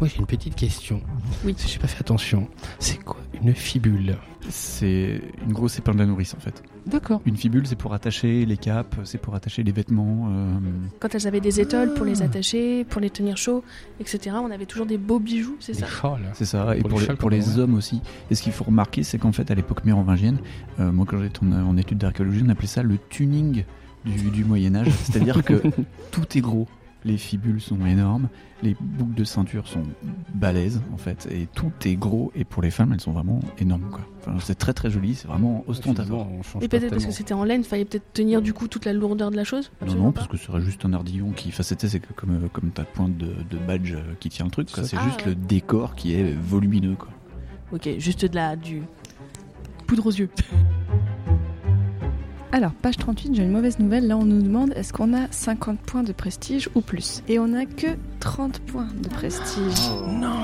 Moi 0.00 0.08
j'ai 0.08 0.18
une 0.18 0.26
petite 0.26 0.56
question. 0.56 1.00
Oui. 1.44 1.54
Si 1.56 1.68
j'ai 1.68 1.78
pas 1.78 1.86
fait 1.86 2.00
attention, 2.00 2.48
c'est 2.78 2.98
quoi 3.04 3.16
une 3.42 3.54
fibule? 3.54 4.16
C'est 4.48 5.20
une 5.46 5.52
grosse 5.52 5.78
épingle 5.78 5.98
de 5.98 6.02
la 6.02 6.08
nourrice 6.08 6.34
en 6.34 6.40
fait. 6.40 6.62
D'accord. 6.90 7.20
Une 7.26 7.36
fibule, 7.36 7.66
c'est 7.66 7.76
pour 7.76 7.94
attacher 7.94 8.44
les 8.44 8.56
capes, 8.56 8.96
c'est 9.04 9.18
pour 9.18 9.34
attacher 9.34 9.62
les 9.62 9.72
vêtements. 9.72 10.28
euh, 10.30 10.58
Quand 10.98 11.14
elles 11.14 11.26
avaient 11.26 11.40
des 11.40 11.60
étoiles 11.60 11.94
pour 11.94 12.04
Ah. 12.06 12.10
les 12.10 12.22
attacher, 12.22 12.84
pour 12.84 13.00
les 13.00 13.10
tenir 13.10 13.36
chauds, 13.36 13.62
etc., 14.00 14.36
on 14.42 14.50
avait 14.50 14.66
toujours 14.66 14.86
des 14.86 14.98
beaux 14.98 15.18
bijoux, 15.20 15.56
c'est 15.60 15.74
ça? 15.74 15.86
C'est 16.34 16.44
ça, 16.44 16.76
et 16.76 16.80
Pour 16.80 16.90
pour, 16.90 16.98
les 16.98 17.02
les, 17.02 17.06
châles, 17.06 17.16
pour 17.16 17.30
les 17.30 17.38
pardon, 17.40 17.60
hommes 17.62 17.74
aussi. 17.74 18.00
Et 18.30 18.34
ce 18.34 18.42
qu'il 18.42 18.52
faut 18.52 18.64
remarquer, 18.64 19.02
c'est 19.02 19.18
qu'en 19.18 19.32
fait, 19.32 19.50
à 19.50 19.54
l'époque 19.54 19.84
mérovingienne, 19.84 20.38
euh, 20.80 20.90
moi 20.92 21.06
quand 21.08 21.20
j'étais 21.20 21.40
en, 21.44 21.52
en 21.52 21.76
études 21.76 21.98
d'archéologie, 21.98 22.42
on 22.44 22.48
appelait 22.48 22.66
ça 22.66 22.82
le 22.82 22.98
tuning 23.08 23.64
du, 24.04 24.30
du 24.30 24.44
Moyen-Âge. 24.44 24.88
C'est-à-dire 25.04 25.44
que 25.44 25.62
tout 26.10 26.24
est 26.36 26.40
gros. 26.40 26.66
Les 27.04 27.16
fibules 27.16 27.62
sont 27.62 27.86
énormes, 27.86 28.28
les 28.62 28.76
boucles 28.78 29.14
de 29.14 29.24
ceinture 29.24 29.66
sont 29.66 29.84
balèzes 30.34 30.82
en 30.92 30.98
fait, 30.98 31.26
et 31.30 31.46
tout 31.54 31.72
est 31.86 31.96
gros. 31.96 32.30
Et 32.34 32.44
pour 32.44 32.62
les 32.62 32.70
femmes, 32.70 32.92
elles 32.92 33.00
sont 33.00 33.12
vraiment 33.12 33.40
énormes 33.58 33.88
quoi. 33.90 34.02
Enfin, 34.20 34.34
c'est 34.40 34.56
très 34.56 34.74
très 34.74 34.90
joli, 34.90 35.14
c'est 35.14 35.26
vraiment 35.26 35.64
ostentatoire. 35.66 36.26
On 36.30 36.42
change 36.42 36.62
Et 36.62 36.68
peut-être 36.68 36.90
parce 36.90 37.06
que 37.06 37.12
c'était 37.12 37.32
en 37.32 37.44
laine, 37.44 37.64
fallait 37.64 37.86
peut-être 37.86 38.12
tenir 38.12 38.42
du 38.42 38.52
coup 38.52 38.68
toute 38.68 38.84
la 38.84 38.92
lourdeur 38.92 39.30
de 39.30 39.36
la 39.36 39.44
chose? 39.44 39.70
Non, 39.80 39.86
Absolument 39.86 40.06
non, 40.08 40.12
pas. 40.12 40.20
parce 40.20 40.30
que 40.32 40.36
ce 40.36 40.44
serait 40.44 40.60
juste 40.60 40.84
un 40.84 40.92
ardillon 40.92 41.30
qui. 41.30 41.48
Enfin, 41.48 41.62
c'était 41.62 41.88
c'est 41.88 42.00
comme, 42.14 42.48
comme 42.52 42.70
ta 42.70 42.84
pointe 42.84 43.16
de, 43.16 43.32
de 43.48 43.56
badge 43.66 43.94
euh, 43.94 44.02
qui 44.20 44.28
tient 44.28 44.44
le 44.44 44.50
truc, 44.50 44.70
quoi. 44.70 44.84
C'est 44.84 44.98
Ah, 44.98 45.04
juste 45.06 45.20
ouais. 45.20 45.28
le 45.30 45.34
décor 45.36 45.94
qui 45.94 46.12
est 46.14 46.34
volumineux, 46.34 46.96
quoi. 46.96 47.08
Ok, 47.72 47.88
juste 47.96 48.26
de 48.26 48.34
la, 48.34 48.56
du 48.56 48.82
poudre 49.86 50.04
aux 50.06 50.12
yeux. 50.12 50.28
Alors, 52.52 52.72
page 52.72 52.96
38, 52.96 53.36
j'ai 53.36 53.44
une 53.44 53.52
mauvaise 53.52 53.78
nouvelle. 53.78 54.08
Là, 54.08 54.16
on 54.16 54.24
nous 54.24 54.42
demande 54.42 54.72
est-ce 54.74 54.92
qu'on 54.92 55.14
a 55.14 55.28
50 55.30 55.78
points 55.78 56.02
de 56.02 56.10
prestige 56.10 56.68
ou 56.74 56.80
plus? 56.80 57.22
Et 57.28 57.38
on 57.38 57.46
n'a 57.46 57.64
que 57.64 57.86
30 58.18 58.58
points 58.60 58.88
de 59.00 59.08
prestige. 59.08 59.88
Non. 60.08 60.34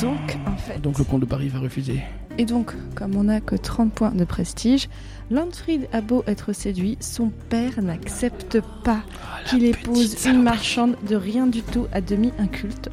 Donc, 0.00 0.38
en 0.46 0.56
fait. 0.56 0.80
Donc 0.80 0.98
le 0.98 1.04
comte 1.04 1.20
de 1.20 1.26
Paris 1.26 1.48
va 1.48 1.60
refuser. 1.60 2.00
Et 2.36 2.46
donc, 2.46 2.72
comme 2.96 3.14
on 3.14 3.24
n'a 3.24 3.40
que 3.40 3.54
30 3.54 3.92
points 3.92 4.10
de 4.10 4.24
prestige, 4.24 4.88
Landfried 5.30 5.86
a 5.92 6.00
beau 6.00 6.24
être 6.26 6.52
séduit, 6.52 6.98
son 6.98 7.28
père 7.48 7.80
n'accepte 7.80 8.60
pas 8.82 9.02
qu'il 9.46 9.64
épouse 9.64 10.16
une 10.26 10.42
marchande 10.42 10.96
de 11.08 11.14
rien 11.14 11.46
du 11.46 11.62
tout 11.62 11.86
à 11.92 12.00
demi 12.00 12.32
inculte. 12.40 12.90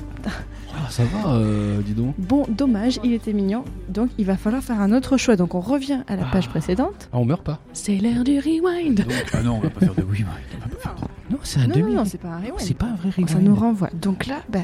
Ah, 0.82 0.89
ça 0.89 1.04
va, 1.04 1.34
euh, 1.34 1.82
dis 1.82 1.94
donc. 1.94 2.15
Bon, 2.18 2.46
dommage, 2.48 3.00
il 3.04 3.13
était 3.13 3.34
mignon, 3.34 3.65
donc 3.89 4.10
il 4.18 4.26
va 4.26 4.38
falloir 4.38 4.63
faire 4.63 4.80
un 4.80 4.94
autre 4.94 5.18
choix. 5.18 5.36
Donc 5.36 5.54
on 5.54 5.60
revient 5.60 6.00
à 6.08 6.15
la 6.15 6.24
page 6.24 6.46
Ah. 6.48 6.52
précédente. 6.52 7.10
Ah, 7.12 7.18
on 7.18 7.26
meurt 7.26 7.44
pas. 7.44 7.60
C'est 7.74 7.98
l'heure 7.98 8.24
du 8.24 8.39
rewind. 8.39 9.06
ah 9.34 9.42
non, 9.44 9.56
on 9.58 9.60
va 9.60 9.70
pas 9.70 9.82
faire 9.82 9.94
de 9.96 10.04
oui, 10.04 10.24
on 10.24 10.60
va 10.60 10.68
pas 10.70 10.80
faire 10.82 10.96
Non, 11.30 11.38
c'est 11.44 11.60
un 11.60 11.68
Non, 11.68 11.76
demi. 11.76 11.92
non, 11.92 11.98
non, 12.00 12.06
c'est 12.06 12.18
pas 12.18 12.30
un 12.30 12.38
rewind. 12.38 12.54
c'est 12.60 12.74
pas 12.78 12.86
un 12.88 12.96
vrai 12.96 13.12
Ça 13.12 13.18
rewind. 13.36 13.44
nous 13.50 13.56
renvoie. 13.56 13.89
Donc 14.02 14.26
là, 14.26 14.38
bah, 14.50 14.60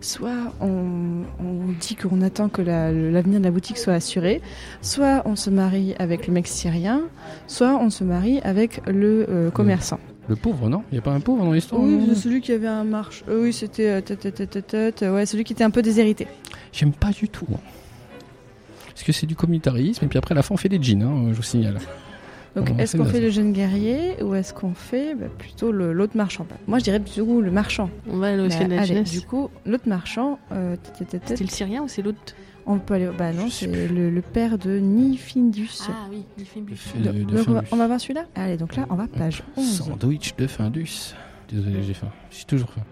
soit 0.00 0.52
on, 0.60 1.22
on 1.38 1.72
dit 1.80 1.94
qu'on 1.94 2.20
attend 2.22 2.48
que 2.48 2.62
la- 2.62 2.90
l'avenir 2.92 3.38
de 3.38 3.44
la 3.44 3.50
boutique 3.52 3.78
soit 3.78 3.94
assuré, 3.94 4.42
soit 4.82 5.22
on 5.24 5.36
se 5.36 5.50
marie 5.50 5.94
avec 5.98 6.26
le 6.26 6.32
mec 6.32 6.46
syrien, 6.48 7.02
soit 7.46 7.78
on 7.80 7.90
se 7.90 8.02
marie 8.04 8.40
avec 8.40 8.82
le 8.88 9.26
euh, 9.28 9.50
commerçant. 9.50 10.00
Le 10.30 10.36
pauvre, 10.36 10.68
non? 10.68 10.84
Il 10.92 10.94
y 10.94 10.98
a 10.98 11.02
pas 11.02 11.10
un 11.10 11.18
pauvre 11.18 11.44
dans 11.44 11.50
l'histoire 11.50 11.82
Oui, 11.82 11.98
c'est 12.08 12.14
celui 12.14 12.40
qui 12.40 12.52
avait 12.52 12.68
un 12.68 12.84
marche. 12.84 13.24
euh, 13.28 13.42
oui, 13.42 13.52
c'était 13.52 13.88
euh, 13.88 15.12
ouais, 15.12 15.26
celui 15.26 15.42
qui 15.42 15.54
était 15.54 15.64
un 15.64 15.70
peu 15.70 15.82
déshérité. 15.82 16.28
J'aime 16.72 16.92
pas 16.92 17.10
du 17.10 17.28
tout. 17.28 17.48
Parce 18.86 19.02
que 19.02 19.10
c'est 19.10 19.26
du 19.26 19.34
communautarisme, 19.34 20.04
et 20.04 20.08
puis 20.08 20.18
après, 20.18 20.32
à 20.32 20.36
la 20.36 20.42
fin, 20.42 20.54
on 20.54 20.56
fait 20.56 20.68
des 20.68 20.80
jeans, 20.80 21.02
hein, 21.02 21.30
je 21.32 21.34
vous 21.34 21.42
signale. 21.42 21.80
Donc, 22.54 22.70
est-ce 22.78 22.96
qu'on 22.96 23.06
fait 23.06 23.20
le 23.20 23.30
jeune 23.30 23.52
guerrier 23.52 24.22
ou 24.22 24.36
est-ce 24.36 24.54
qu'on 24.54 24.72
fait 24.72 25.16
bah, 25.16 25.26
plutôt 25.36 25.72
l'autre 25.72 26.16
marchand? 26.16 26.46
Moi, 26.68 26.78
je 26.78 26.84
dirais 26.84 27.00
plutôt 27.00 27.40
le 27.40 27.50
marchand. 27.50 27.90
On 28.08 28.18
va 28.18 28.28
aller 28.28 28.42
au 28.44 28.48
Bah, 28.68 29.02
du 29.02 29.22
coup, 29.22 29.50
l'autre 29.66 29.88
marchand, 29.88 30.38
euh, 30.52 30.76
C'était 30.96 31.42
le 31.42 31.50
Syrien 31.50 31.82
ou 31.82 31.88
c'est 31.88 32.02
l'autre? 32.02 32.36
On 32.66 32.78
peut 32.78 32.94
aller. 32.94 33.08
Bah 33.16 33.32
non, 33.32 33.48
c'est 33.50 33.66
le, 33.66 34.10
le 34.10 34.22
père 34.22 34.58
de 34.58 34.78
Nifindus. 34.78 35.68
Ah 35.88 35.92
oui, 36.10 36.24
fait 36.44 36.60
Donc, 37.00 37.14
de- 37.14 37.24
de 37.24 37.36
donc, 37.36 37.48
on, 37.48 37.52
va, 37.52 37.62
on 37.72 37.76
va 37.76 37.86
voir 37.86 38.00
celui-là 38.00 38.24
Allez, 38.34 38.56
donc 38.56 38.76
là, 38.76 38.86
on 38.90 38.94
va 38.94 39.06
page 39.06 39.42
11. 39.56 39.66
Sandwich 39.78 40.34
de 40.36 40.46
Findus. 40.46 41.14
Désolé, 41.50 41.82
j'ai 41.82 41.94
faim. 41.94 42.08
J'ai 42.30 42.44
toujours 42.44 42.70
faim. 42.70 42.82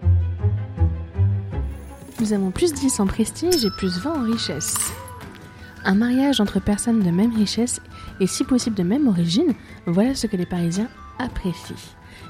Nous 2.19 2.33
avons 2.33 2.51
plus 2.51 2.73
10 2.73 2.99
en 2.99 3.07
prestige 3.07 3.63
et 3.63 3.69
plus 3.77 3.97
20 3.99 4.11
en 4.13 4.23
richesse. 4.23 4.91
Un 5.85 5.95
mariage 5.95 6.41
entre 6.41 6.59
personnes 6.59 6.99
de 7.01 7.09
même 7.11 7.33
richesse 7.33 7.79
et 8.19 8.27
si 8.27 8.43
possible 8.43 8.75
de 8.75 8.83
même 8.83 9.07
origine, 9.07 9.53
voilà 9.85 10.13
ce 10.13 10.27
que 10.27 10.35
les 10.35 10.45
Parisiens 10.45 10.89
apprécient. 11.19 11.75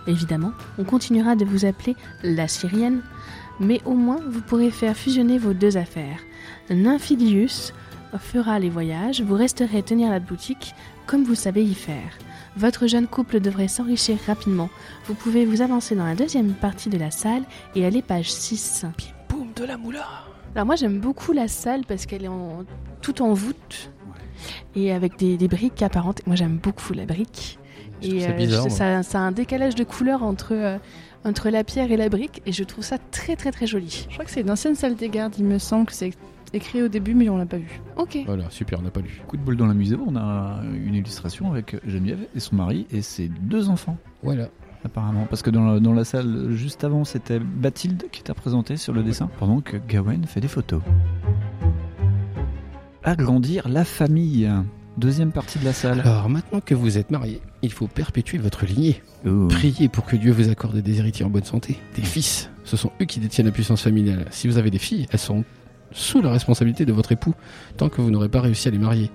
Évidemment, 0.06 0.52
on 0.78 0.84
continuera 0.84 1.36
de 1.36 1.46
vous 1.46 1.66
appeler 1.66 1.96
la 2.24 2.48
Syrienne, 2.48 3.02
mais 3.60 3.82
au 3.86 3.96
moins 3.96 4.20
vous 4.30 4.42
pourrez 4.42 4.70
faire 4.70 4.96
fusionner 4.96 5.40
vos 5.40 5.54
deux 5.54 5.78
affaires. 5.78 6.20
Nymphidius 6.72 7.74
fera 8.18 8.60
les 8.60 8.70
voyages, 8.70 9.22
vous 9.22 9.36
resterez 9.36 9.84
tenir 9.84 10.10
la 10.10 10.20
boutique 10.20 10.74
comme 11.06 11.24
vous 11.24 11.36
savez 11.36 11.64
y 11.64 11.74
faire. 11.74 12.12
Votre 12.58 12.88
jeune 12.88 13.08
couple 13.08 13.40
devrait 13.40 13.68
s'enrichir 13.68 14.18
rapidement. 14.28 14.70
Vous 15.06 15.14
pouvez 15.14 15.46
vous 15.46 15.62
avancer 15.62 15.96
dans 15.96 16.06
la 16.06 16.16
deuxième 16.16 16.54
partie 16.54 16.90
de 16.90 16.98
la 16.98 17.12
salle 17.12 17.44
et 17.76 17.86
aller 17.86 18.02
page 18.02 18.32
6. 18.32 18.86
Boum 19.30 19.48
de 19.56 19.64
la 19.66 19.78
moula 19.78 20.06
Alors 20.56 20.66
moi 20.66 20.76
j'aime 20.76 21.00
beaucoup 21.00 21.32
la 21.32 21.48
salle 21.48 21.82
parce 21.88 22.06
qu'elle 22.06 22.24
est 22.26 22.28
en, 22.30 22.66
tout 23.02 23.22
en 23.22 23.34
voûte 23.34 23.92
et 24.76 24.92
avec 24.92 25.18
des, 25.18 25.38
des 25.38 25.48
briques 25.48 25.82
apparentes. 25.84 26.26
Moi 26.26 26.36
j'aime 26.36 26.58
beaucoup 26.58 26.94
la 26.94 27.06
brique. 27.06 27.60
Je 28.02 28.08
Et 28.16 28.22
ça 28.22 28.30
euh, 28.30 28.34
bizarre. 28.34 28.64
je- 28.64 28.70
moi. 28.70 28.78
ça, 28.78 29.04
ça 29.04 29.20
a 29.20 29.22
un 29.22 29.32
décalage 29.32 29.76
de 29.76 29.84
couleur 29.84 30.24
entre, 30.24 30.54
euh, 30.54 30.78
entre 31.26 31.50
la 31.50 31.64
pierre 31.64 31.92
et 31.92 31.98
la 31.98 32.10
brique 32.10 32.42
et 32.46 32.52
je 32.52 32.64
trouve 32.64 32.84
ça 32.84 32.98
très 33.12 33.36
très 33.36 33.52
très 33.52 33.68
joli. 33.68 34.08
Je 34.10 34.14
crois 34.16 34.26
que 34.26 34.32
c'est 34.32 34.42
une 34.42 34.52
ancienne 34.52 34.76
salle 34.76 34.96
des 34.96 35.10
gardes, 35.10 35.36
il 35.38 35.46
me 35.46 35.60
semble 35.60 35.86
que 35.86 35.94
c'est 35.94 36.12
écrit 36.54 36.82
au 36.84 36.88
début, 36.88 37.14
mais 37.14 37.30
on 37.30 37.38
l'a 37.38 37.46
pas 37.46 37.58
vu. 37.58 37.82
Ok. 37.98 38.18
Voilà, 38.26 38.50
super, 38.50 38.80
on 38.80 38.84
n'a 38.84 38.92
pas 38.92 39.02
lu. 39.02 39.22
Coup 39.28 39.38
de 39.38 39.42
bol 39.42 39.56
dans 39.58 39.68
la 39.68 39.74
musée, 39.74 39.96
on 40.06 40.16
a 40.16 40.62
une 40.86 40.96
illustration 40.96 41.52
avec 41.52 41.76
Geneviève 41.88 42.20
et 42.36 42.40
son 42.40 42.56
mari 42.56 42.86
et 42.92 43.02
ses 43.02 43.28
deux 43.30 43.70
enfants, 43.70 43.98
Voilà. 44.24 44.48
apparemment. 44.84 45.26
Parce 45.30 45.42
que 45.42 45.50
dans 45.50 45.66
la, 45.74 45.80
dans 45.80 45.94
la 45.94 46.04
salle 46.06 46.52
juste 46.52 46.84
avant, 46.84 47.04
c'était 47.06 47.40
Bathilde 47.40 48.06
qui 48.12 48.22
était 48.22 48.32
représentée 48.32 48.78
sur 48.78 48.94
le 48.94 49.04
dessin, 49.04 49.30
pendant 49.40 49.62
que 49.62 49.78
Gawain 49.88 50.22
fait 50.26 50.42
des 50.42 50.48
photos. 50.48 50.82
Agrandir 53.04 53.68
la 53.70 53.86
famille. 53.86 54.50
Deuxième 54.98 55.32
partie 55.32 55.60
de 55.60 55.66
la 55.66 55.72
salle. 55.72 56.02
Alors, 56.02 56.28
maintenant 56.28 56.60
que 56.60 56.76
vous 56.76 56.98
êtes 56.98 57.10
mariés, 57.10 57.42
il 57.62 57.72
faut 57.72 57.88
perpétuer 57.88 58.38
votre 58.38 58.66
lignée. 58.66 59.02
Oh. 59.26 59.48
Priez 59.50 59.88
pour 59.88 60.04
que 60.06 60.18
Dieu 60.18 60.34
vous 60.34 60.50
accorde 60.50 60.76
des 60.78 61.00
héritiers 61.00 61.24
en 61.26 61.30
bonne 61.30 61.46
santé. 61.46 61.78
Des 61.96 62.02
fils, 62.02 62.50
ce 62.66 62.76
sont 62.76 62.92
eux 63.02 63.06
qui 63.06 63.22
détiennent 63.22 63.48
la 63.48 63.54
puissance 63.54 63.82
familiale. 63.82 64.26
Si 64.32 64.48
vous 64.50 64.58
avez 64.58 64.72
des 64.72 64.78
filles, 64.78 65.08
elles 65.14 65.20
sont 65.20 65.46
sous 65.92 66.22
la 66.22 66.32
responsabilité 66.32 66.86
de 66.86 66.94
votre 66.94 67.12
époux, 67.12 67.34
tant 67.78 67.90
que 67.90 68.02
vous 68.02 68.12
n'aurez 68.12 68.30
pas 68.30 68.42
réussi 68.42 68.68
à 68.68 68.72
les 68.72 68.78
marier. 68.78 69.10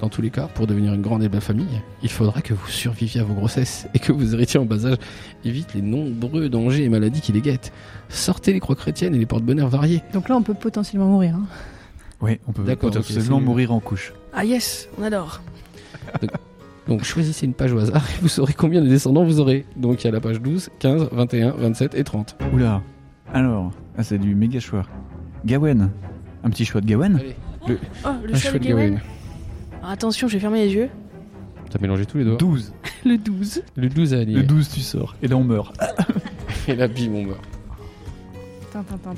Dans 0.00 0.08
tous 0.08 0.22
les 0.22 0.30
cas, 0.30 0.48
pour 0.54 0.66
devenir 0.66 0.94
une 0.94 1.02
grande 1.02 1.22
et 1.22 1.28
belle 1.28 1.42
famille, 1.42 1.82
il 2.02 2.08
faudra 2.10 2.40
que 2.40 2.54
vous 2.54 2.68
surviviez 2.68 3.20
à 3.20 3.24
vos 3.24 3.34
grossesses 3.34 3.86
et 3.92 3.98
que 3.98 4.12
vous 4.12 4.34
héritiez 4.34 4.58
en 4.58 4.64
bas 4.64 4.86
âge. 4.86 4.96
Évite 5.44 5.74
les 5.74 5.82
nombreux 5.82 6.48
dangers 6.48 6.84
et 6.84 6.88
maladies 6.88 7.20
qui 7.20 7.32
les 7.32 7.42
guettent. 7.42 7.70
Sortez 8.08 8.54
les 8.54 8.60
croix 8.60 8.76
chrétiennes 8.76 9.14
et 9.14 9.18
les 9.18 9.26
porte-bonheur 9.26 9.68
variés. 9.68 10.02
Donc 10.14 10.30
là, 10.30 10.36
on 10.36 10.42
peut 10.42 10.54
potentiellement 10.54 11.06
mourir. 11.08 11.34
hein. 11.34 11.44
Oui, 12.22 12.38
on 12.48 12.52
peut 12.52 12.64
D'accord, 12.64 12.90
potentiellement 12.90 13.36
ok, 13.36 13.42
c'est- 13.42 13.46
mourir 13.46 13.72
en 13.72 13.80
couche. 13.80 14.14
Ah 14.32 14.44
yes, 14.44 14.88
on 14.98 15.02
adore. 15.02 15.42
Donc 16.88 17.04
choisissez 17.04 17.46
une 17.46 17.54
page 17.54 17.72
au 17.72 17.78
hasard 17.78 18.02
et 18.10 18.20
vous 18.22 18.28
saurez 18.28 18.52
combien 18.54 18.80
de 18.82 18.88
descendants 18.88 19.24
vous 19.24 19.38
aurez. 19.38 19.64
Donc 19.76 20.02
il 20.02 20.06
y 20.06 20.08
a 20.08 20.12
la 20.12 20.20
page 20.20 20.40
12, 20.40 20.70
15, 20.78 21.08
21, 21.12 21.50
27 21.52 21.94
et 21.94 22.04
30. 22.04 22.36
Oula. 22.54 22.82
Alors, 23.32 23.70
ah, 23.96 24.02
c'est 24.02 24.18
du 24.18 24.34
méga 24.34 24.60
choix. 24.60 24.84
Gawen. 25.44 25.90
Un 26.44 26.50
petit 26.50 26.64
choix 26.64 26.80
de 26.80 26.86
Gawen 26.86 27.16
Allez, 27.16 27.36
Oh, 28.04 28.08
le 28.24 28.34
un 28.34 28.38
choix 28.38 28.58
de 28.58 28.64
Gawain. 28.64 28.86
Gawain. 28.88 29.00
Alors, 29.80 29.90
attention, 29.90 30.28
je 30.28 30.34
vais 30.34 30.40
fermer 30.40 30.64
les 30.66 30.72
yeux. 30.74 30.88
T'as 31.70 31.78
mélangé 31.80 32.06
tous 32.06 32.18
les 32.18 32.24
doigts. 32.24 32.36
12. 32.38 32.72
Le 33.04 33.16
12. 33.18 33.62
Le 33.76 33.88
12 33.88 34.12
à 34.12 34.16
Le 34.16 34.22
allier. 34.22 34.42
12, 34.42 34.68
tu 34.68 34.80
sors. 34.80 35.16
Et 35.22 35.28
là, 35.28 35.36
on 35.36 35.44
meurt. 35.44 35.74
Et 36.68 36.74
là, 36.74 36.88
bim, 36.88 37.12
on 37.14 37.24
meurt. 37.24 37.40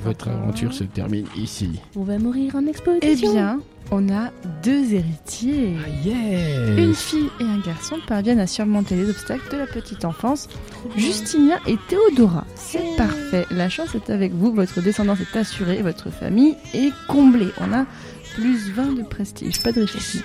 Votre 0.04 0.28
aventure 0.28 0.72
se 0.72 0.84
termine 0.84 1.26
ici. 1.36 1.80
On 1.96 2.02
va 2.02 2.18
mourir 2.18 2.56
en 2.56 2.64
Eh 2.66 2.70
exposition. 2.70 3.32
bien, 3.32 3.60
on 3.90 4.08
a 4.08 4.30
deux 4.62 4.94
héritiers. 4.94 5.76
Ah, 5.84 5.88
yeah 6.06 6.76
Une 6.76 6.94
fille 6.94 7.28
et 7.40 7.44
un 7.44 7.58
garçon 7.58 7.96
parviennent 8.06 8.40
à 8.40 8.46
surmonter 8.46 8.96
les 8.96 9.10
obstacles 9.10 9.50
de 9.52 9.58
la 9.58 9.66
petite 9.66 10.04
enfance. 10.04 10.48
Justinien 10.96 11.58
et 11.66 11.76
Théodora. 11.88 12.44
C'est 12.54 12.96
parfait. 12.96 13.46
La 13.50 13.68
chance 13.68 13.94
est 13.94 14.10
avec 14.10 14.32
vous. 14.32 14.52
Votre 14.52 14.80
descendance 14.80 15.18
est 15.20 15.36
assurée. 15.36 15.82
Votre 15.82 16.10
famille 16.10 16.56
est 16.74 16.92
comblée. 17.08 17.48
On 17.60 17.72
a 17.72 17.84
plus 18.34 18.70
20 18.70 18.94
de 18.94 19.02
prestige. 19.02 19.62
Pas 19.62 19.72
de 19.72 19.82
richesse. 19.82 20.22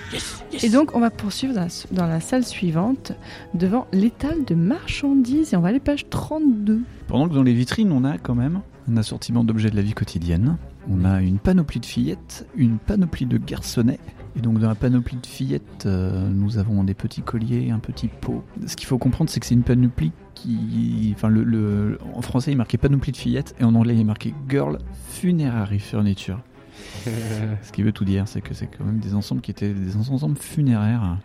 Et 0.62 0.70
donc, 0.70 0.96
on 0.96 1.00
va 1.00 1.10
poursuivre 1.10 1.52
dans 1.54 1.60
la, 1.62 1.68
dans 1.90 2.06
la 2.06 2.20
salle 2.20 2.44
suivante 2.46 3.12
devant 3.52 3.86
l'étal 3.92 4.44
de 4.46 4.54
marchandises. 4.54 5.52
Et 5.52 5.56
on 5.56 5.60
va 5.60 5.68
aller 5.68 5.80
page 5.80 6.08
32. 6.08 6.80
Pendant 7.06 7.28
que 7.28 7.34
dans 7.34 7.42
les 7.42 7.52
vitrines, 7.52 7.92
on 7.92 8.04
a 8.04 8.16
quand 8.16 8.34
même 8.34 8.60
un 8.90 8.96
assortiment 8.96 9.44
d'objets 9.44 9.70
de 9.70 9.76
la 9.76 9.82
vie 9.82 9.92
quotidienne. 9.92 10.56
On 10.90 11.04
a 11.04 11.20
une 11.20 11.38
panoplie 11.38 11.80
de 11.80 11.86
fillettes, 11.86 12.46
une 12.56 12.78
panoplie 12.78 13.26
de 13.26 13.38
garçonnets. 13.38 13.98
Et 14.36 14.40
donc 14.40 14.58
dans 14.58 14.68
la 14.68 14.74
panoplie 14.74 15.16
de 15.16 15.26
fillettes, 15.26 15.84
euh, 15.86 16.28
nous 16.28 16.58
avons 16.58 16.84
des 16.84 16.94
petits 16.94 17.22
colliers, 17.22 17.70
un 17.70 17.78
petit 17.80 18.08
pot. 18.08 18.44
Ce 18.66 18.76
qu'il 18.76 18.86
faut 18.86 18.98
comprendre, 18.98 19.30
c'est 19.30 19.40
que 19.40 19.46
c'est 19.46 19.54
une 19.54 19.62
panoplie 19.64 20.12
qui... 20.34 21.12
Enfin, 21.16 21.28
le, 21.28 21.42
le- 21.44 21.98
en 22.14 22.22
français, 22.22 22.50
il 22.50 22.54
est 22.54 22.56
marqué 22.58 22.78
panoplie 22.78 23.12
de 23.12 23.16
fillettes, 23.16 23.54
et 23.60 23.64
en 23.64 23.74
anglais, 23.74 23.94
il 23.94 24.00
est 24.00 24.04
marqué 24.04 24.34
Girl 24.48 24.78
Funerary 25.08 25.80
Furniture. 25.80 26.40
Ce 27.04 27.72
qui 27.72 27.82
veut 27.82 27.92
tout 27.92 28.04
dire, 28.04 28.28
c'est 28.28 28.40
que 28.40 28.54
c'est 28.54 28.66
quand 28.68 28.84
même 28.84 28.98
des 29.00 29.14
ensembles 29.14 29.40
qui 29.40 29.50
étaient 29.50 29.74
des 29.74 29.96
ensembles 29.96 30.36
funéraires. 30.38 31.18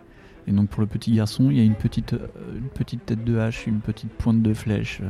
Et 0.47 0.51
donc 0.51 0.67
pour 0.69 0.81
le 0.81 0.87
petit 0.87 1.13
garçon, 1.13 1.49
il 1.51 1.57
y 1.57 1.61
a 1.61 1.63
une 1.63 1.75
petite, 1.75 2.13
euh, 2.13 2.27
une 2.57 2.67
petite 2.69 3.05
tête 3.05 3.23
de 3.23 3.37
hache, 3.37 3.65
une 3.67 3.79
petite 3.79 4.09
pointe 4.11 4.41
de 4.41 4.53
flèche 4.53 4.99
euh, 5.01 5.09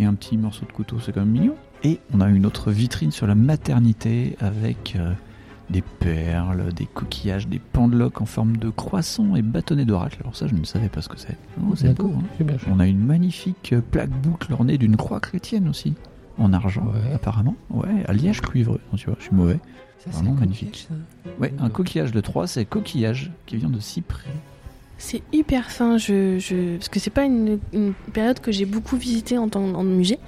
et 0.00 0.04
un 0.06 0.14
petit 0.14 0.36
morceau 0.36 0.66
de 0.66 0.72
couteau, 0.72 0.96
c'est 1.00 1.12
quand 1.12 1.20
même 1.20 1.30
mignon. 1.30 1.54
Et 1.84 2.00
on 2.12 2.20
a 2.20 2.28
une 2.28 2.46
autre 2.46 2.70
vitrine 2.70 3.10
sur 3.10 3.26
la 3.26 3.34
maternité 3.34 4.36
avec 4.40 4.96
euh, 4.96 5.12
des 5.70 5.82
perles, 5.82 6.72
des 6.74 6.86
coquillages, 6.86 7.46
des 7.48 7.58
pendeloques 7.58 8.20
en 8.20 8.26
forme 8.26 8.56
de 8.56 8.70
croissant 8.70 9.36
et 9.36 9.42
bâtonnets 9.42 9.84
d'oracle. 9.84 10.18
Alors 10.20 10.34
ça, 10.36 10.46
je 10.46 10.54
ne 10.54 10.64
savais 10.64 10.88
pas 10.88 11.00
ce 11.02 11.08
que 11.08 11.18
c'est. 11.18 11.36
Oh, 11.62 11.74
c'est 11.76 11.94
beau. 11.96 12.12
hein. 12.18 12.22
C'est 12.38 12.44
bien. 12.44 12.56
On 12.70 12.80
a 12.80 12.86
une 12.86 12.98
magnifique 13.04 13.72
euh, 13.72 13.80
plaque 13.80 14.10
boucle 14.10 14.52
ornée 14.52 14.78
d'une 14.78 14.96
croix 14.96 15.20
chrétienne 15.20 15.68
aussi, 15.68 15.94
en 16.38 16.52
argent 16.52 16.82
Ouais. 16.86 17.12
apparemment. 17.14 17.54
Ouais, 17.70 18.04
à 18.06 18.12
liège 18.12 18.40
cuivreux. 18.40 18.80
Tu 18.96 19.06
vois, 19.06 19.16
je 19.18 19.24
suis 19.24 19.34
mauvais. 19.34 19.58
Ça, 19.98 20.10
Vraiment 20.10 20.32
magnifique. 20.32 20.88
coquillage, 20.88 21.04
ça. 21.24 21.30
Ouais, 21.40 21.54
un 21.58 21.68
coquillage 21.70 22.12
de 22.12 22.20
3, 22.22 22.46
c'est 22.46 22.64
coquillage 22.64 23.30
qui 23.46 23.56
vient 23.58 23.68
de 23.70 23.80
cyprès. 23.80 24.30
C'est 25.02 25.22
hyper 25.32 25.70
fin, 25.70 25.96
je, 25.96 26.38
je... 26.38 26.76
parce 26.76 26.90
que 26.90 27.00
c'est 27.00 27.08
pas 27.10 27.24
une, 27.24 27.58
une 27.72 27.94
période 28.12 28.38
que 28.40 28.52
j'ai 28.52 28.66
beaucoup 28.66 28.96
visitée 28.98 29.38
en 29.38 29.48
tant 29.48 29.62
en 29.64 29.82
musée, 29.82 30.18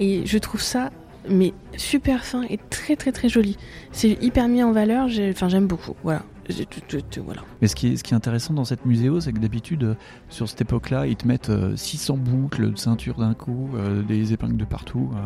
et 0.00 0.26
je 0.26 0.38
trouve 0.38 0.60
ça 0.60 0.90
mais 1.30 1.52
super 1.76 2.24
fin 2.24 2.42
et 2.48 2.58
très 2.70 2.96
très 2.96 3.12
très 3.12 3.28
joli. 3.28 3.56
C'est 3.92 4.16
hyper 4.22 4.48
mis 4.48 4.62
en 4.62 4.72
valeur, 4.72 5.08
j'ai- 5.08 5.30
enfin 5.30 5.48
j'aime 5.48 5.66
beaucoup. 5.66 5.94
Voilà, 6.02 6.22
J'ai 6.48 6.64
tout- 6.64 6.80
tout- 6.88 7.00
tout- 7.10 7.22
voilà. 7.22 7.42
Mais 7.60 7.68
ce 7.68 7.76
qui 7.76 7.88
est, 7.88 7.96
ce 7.96 8.02
qui 8.02 8.14
est 8.14 8.16
intéressant 8.16 8.54
dans 8.54 8.64
cette 8.64 8.86
muséo, 8.86 9.20
c'est 9.20 9.32
que 9.34 9.38
d'habitude, 9.38 9.84
euh, 9.84 9.94
sur 10.30 10.48
cette 10.48 10.62
époque-là, 10.62 11.06
ils 11.06 11.16
te 11.16 11.28
mettent 11.28 11.50
euh, 11.50 11.76
600 11.76 12.16
boucles 12.16 12.72
de 12.72 12.78
ceinture 12.78 13.18
d'un 13.18 13.34
coup, 13.34 13.68
euh, 13.74 14.02
des 14.02 14.32
épingles 14.32 14.56
de 14.56 14.64
partout. 14.64 15.10
euh. 15.14 15.20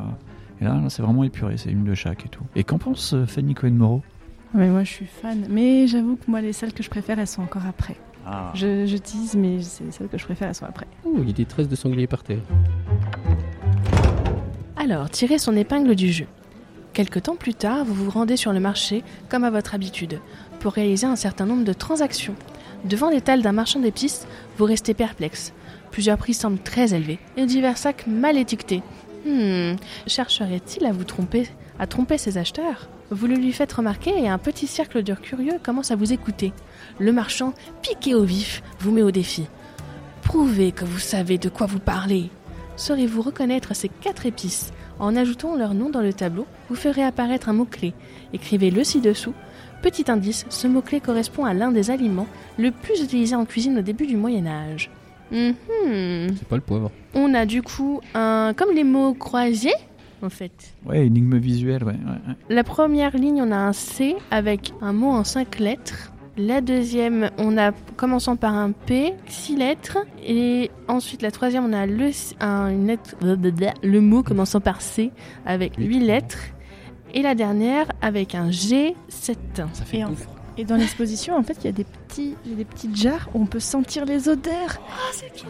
et 0.61 0.65
là, 0.65 0.81
là, 0.83 0.91
c'est 0.91 1.03
vraiment 1.03 1.23
épuré, 1.25 1.57
c'est 1.57 1.71
une 1.71 1.85
de 1.85 1.95
chaque 1.95 2.27
et 2.27 2.29
tout. 2.29 2.43
Et 2.57 2.65
qu'en 2.65 2.79
pense 2.79 3.15
euh, 3.15 3.25
Fanny 3.25 3.55
Cohen-Moreau? 3.55 4.03
Mais 4.55 4.69
moi, 4.69 4.83
je 4.85 4.91
suis 4.91 5.07
fan. 5.07 5.47
Mais 5.49 5.87
j'avoue 5.87 6.17
que 6.17 6.29
moi, 6.29 6.41
les 6.41 6.53
salles 6.53 6.73
que 6.73 6.83
je 6.83 6.91
préfère, 6.91 7.19
elles 7.21 7.27
sont 7.29 7.43
encore 7.43 7.65
après. 7.67 7.97
Ah. 8.27 8.53
Je, 8.55 8.87
je 8.87 8.97
tease, 8.97 9.35
mais 9.37 9.63
c'est 9.63 9.91
celles 9.93 10.09
que 10.09 10.19
je 10.19 10.25
préfère, 10.25 10.49
elles 10.49 10.55
sont 10.55 10.65
après. 10.65 10.87
Oh, 11.05 11.17
il 11.19 11.27
y 11.27 11.31
a 11.31 11.33
des 11.33 11.45
tresses 11.45 11.69
de 11.69 11.77
sanglier 11.77 12.07
par 12.07 12.23
terre. 12.23 12.43
Alors, 14.77 15.11
tirez 15.11 15.39
son 15.39 15.57
épingle 15.57 15.95
du 15.95 16.13
jeu. 16.13 16.27
Quelque 16.93 17.19
temps 17.19 17.37
plus 17.37 17.55
tard, 17.55 17.85
vous 17.85 17.95
vous 17.95 18.11
rendez 18.11 18.37
sur 18.37 18.53
le 18.53 18.61
marché, 18.61 19.03
comme 19.29 19.45
à 19.45 19.51
votre 19.51 19.75
habitude, 19.75 20.21
pour 20.61 20.73
réaliser 20.73 21.07
un 21.07 21.17
certain 21.17 21.47
nombre 21.47 21.65
de 21.65 21.73
transactions. 21.73 22.35
Devant 22.85 23.09
l'étal 23.09 23.43
d'un 23.43 23.53
marchand 23.53 23.81
d'épices, 23.81 24.27
vous 24.59 24.65
restez 24.65 24.93
perplexe. 24.93 25.53
Plusieurs 25.91 26.19
prix 26.19 26.35
semblent 26.35 26.59
très 26.59 26.95
élevés 26.95 27.19
et 27.37 27.47
divers 27.47 27.79
sacs 27.79 28.07
mal 28.07 28.37
étiquetés. 28.37 28.83
Hmm, 29.25 29.77
chercherait-il 30.07 30.85
à 30.85 30.93
vous 30.93 31.05
tromper, 31.05 31.49
à 31.79 31.87
tromper 31.87 32.19
ses 32.19 32.39
acheteurs? 32.39 32.89
Vous 33.13 33.27
le 33.27 33.35
lui 33.35 33.53
faites 33.53 33.75
remarquer 33.75 34.11
et 34.19 34.29
un 34.31 34.39
petit 34.39 34.67
cercle 34.67 35.03
de 35.03 35.13
curieux 35.13 35.59
commence 35.63 35.91
à 35.91 35.97
vous 35.97 36.15
écouter. 36.15 36.55
Le 36.99 37.13
marchand, 37.13 37.53
piqué 37.83 38.15
au 38.15 38.23
vif, 38.25 38.63
vous 38.81 38.91
met 38.91 39.03
au 39.03 39.11
défi. 39.11 39.49
Prouvez 40.23 40.73
que 40.73 40.87
vous 40.87 40.99
savez 40.99 41.37
de 41.37 41.51
quoi 41.51 41.67
vous 41.67 41.79
parlez. 41.79 42.31
Saurez-vous 42.77 43.21
reconnaître 43.21 43.77
ces 43.77 43.91
quatre 43.91 44.25
épices 44.25 44.73
En 44.99 45.15
ajoutant 45.15 45.57
leur 45.57 45.75
nom 45.75 45.91
dans 45.91 46.01
le 46.01 46.15
tableau, 46.15 46.47
vous 46.71 46.75
ferez 46.75 47.03
apparaître 47.03 47.51
un 47.51 47.53
mot-clé. 47.53 47.93
Écrivez-le 48.33 48.83
ci-dessous. 48.83 49.35
Petit 49.83 50.11
indice, 50.11 50.47
ce 50.49 50.67
mot-clé 50.67 51.01
correspond 51.01 51.45
à 51.45 51.53
l'un 51.53 51.71
des 51.71 51.91
aliments 51.91 52.29
le 52.57 52.71
plus 52.71 53.03
utilisé 53.03 53.35
en 53.35 53.45
cuisine 53.45 53.77
au 53.79 53.83
début 53.83 54.07
du 54.07 54.17
Moyen 54.17 54.47
Âge. 54.47 54.91
Mhm. 55.33 55.55
C'est 56.39 56.49
pas 56.49 56.57
le 56.57 56.63
poivre. 56.63 56.91
On 57.15 57.35
a 57.35 57.45
du 57.45 57.61
coup 57.61 58.01
un... 58.15 58.55
comme 58.57 58.75
les 58.75 58.85
mots 58.85 59.13
croisés, 59.13 59.75
en 60.23 60.31
fait. 60.31 60.75
Ouais, 60.87 61.07
énigme 61.07 61.39
visuelle, 61.39 61.85
ouais. 61.85 61.93
ouais, 61.93 62.29
ouais. 62.29 62.35
La 62.49 62.65
première 62.65 63.17
ligne, 63.17 63.43
on 63.43 63.53
a 63.53 63.57
un 63.57 63.73
C 63.73 64.17
avec 64.31 64.73
un 64.81 64.93
mot 64.93 65.11
en 65.11 65.25
cinq 65.25 65.59
lettres. 65.59 66.13
La 66.39 66.63
deuxième, 66.63 67.31
on 67.37 67.59
a 67.59 67.73
commençant 67.97 68.37
par 68.37 68.55
un 68.55 68.73
P, 68.73 69.13
six 69.27 69.55
lettres. 69.55 69.99
Et 70.27 70.71
ensuite, 70.89 71.21
la 71.21 71.31
troisième, 71.31 71.67
on 71.67 71.73
a 71.75 71.85
le, 71.85 72.11
un, 72.41 72.71
une 72.71 72.87
lettre, 72.87 73.17
le 73.21 74.01
mot 74.01 74.23
commençant 74.23 74.61
par 74.61 74.81
C 74.81 75.11
avec 75.45 75.77
huit 75.77 76.01
lettres. 76.01 76.39
Et 77.15 77.21
la 77.21 77.35
dernière 77.35 77.87
avec 78.01 78.35
un 78.35 78.51
G, 78.51 78.95
7. 79.09 79.39
Ça 79.75 79.85
fait 79.85 79.99
Et 79.99 80.05
en-. 80.05 80.15
Et 80.59 80.65
dans 80.65 80.77
l'exposition, 80.77 81.35
en 81.37 81.43
fait, 81.43 81.57
il 81.63 81.65
y 81.65 81.69
a 81.69 81.73
des 81.73 81.85
petits, 81.85 82.35
il 82.45 82.51
y 82.51 82.55
a 82.55 82.57
des 82.59 82.65
petites 82.67 82.95
jarres 82.95 83.29
où 83.35 83.41
on 83.41 83.47
peut 83.47 83.59
sentir 83.61 84.05
les 84.05 84.29
odeurs. 84.29 84.79
Et 85.23 85.43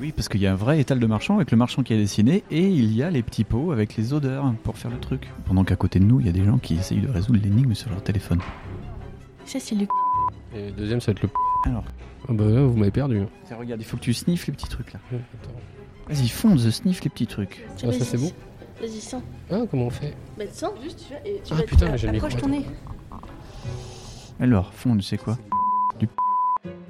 Oui, 0.00 0.12
parce 0.12 0.28
qu'il 0.28 0.40
y 0.40 0.46
a 0.48 0.52
un 0.52 0.56
vrai 0.56 0.80
étal 0.80 0.98
de 0.98 1.06
marchand 1.06 1.36
avec 1.36 1.50
le 1.52 1.56
marchand 1.56 1.82
qui 1.84 1.92
a 1.94 1.96
dessiné 1.96 2.42
et 2.50 2.66
il 2.68 2.92
y 2.92 3.02
a 3.04 3.10
les 3.10 3.22
petits 3.22 3.44
pots 3.44 3.70
avec 3.70 3.96
les 3.96 4.12
odeurs 4.12 4.52
pour 4.64 4.76
faire 4.76 4.90
le 4.90 4.98
truc. 4.98 5.28
Pendant 5.46 5.62
qu'à 5.62 5.76
côté 5.76 6.00
de 6.00 6.04
nous, 6.04 6.18
il 6.20 6.26
y 6.26 6.28
a 6.28 6.32
des 6.32 6.44
gens 6.44 6.58
qui 6.58 6.74
essayent 6.74 7.00
de 7.00 7.08
résoudre 7.08 7.38
l'énigme 7.42 7.74
sur 7.74 7.88
leur 7.90 8.02
téléphone. 8.02 8.40
Ça, 9.44 9.60
c'est 9.60 9.76
le. 9.76 9.86
Et 10.56 10.66
le 10.66 10.72
deuxième, 10.72 11.00
ça 11.00 11.12
va 11.12 11.16
être 11.16 11.22
le. 11.22 11.28
Alors, 11.66 11.84
Ah 12.28 12.32
bah 12.32 12.44
là, 12.46 12.62
vous 12.64 12.76
m'avez 12.76 12.90
perdu. 12.90 13.22
tiens, 13.46 13.56
regarde, 13.58 13.80
il 13.80 13.84
faut 13.84 13.96
que 13.96 14.02
tu 14.02 14.12
sniffes 14.14 14.46
les 14.48 14.52
petits 14.52 14.68
trucs 14.68 14.92
là. 14.92 14.98
Ouais, 15.12 15.20
attends. 15.40 15.54
Vas-y, 16.08 16.28
fonce, 16.28 16.68
sniff 16.70 17.04
les 17.04 17.10
petits 17.10 17.28
trucs. 17.28 17.64
Ah, 17.84 17.92
ça 17.92 18.04
c'est 18.04 18.18
bon 18.18 18.32
Vas-y, 18.80 19.00
sens. 19.00 19.22
Ah, 19.52 19.60
comment 19.70 19.86
on 19.86 19.90
fait 19.90 20.16
Bah, 20.36 20.44
sens 20.52 20.70
juste, 20.82 21.04
tu 21.06 21.12
vas. 21.14 21.20
Et 21.24 21.40
tu 21.44 21.52
Ah, 21.52 21.54
vas 21.56 21.62
putain, 21.62 21.90
mais 21.90 21.98
j'ai 21.98 22.08
le 22.08 22.14
Approche 22.16 22.36
ton 22.36 22.48
nez. 22.48 22.64
Alors, 24.40 24.72
fonce, 24.74 25.06
c'est 25.06 25.18
quoi 25.18 25.36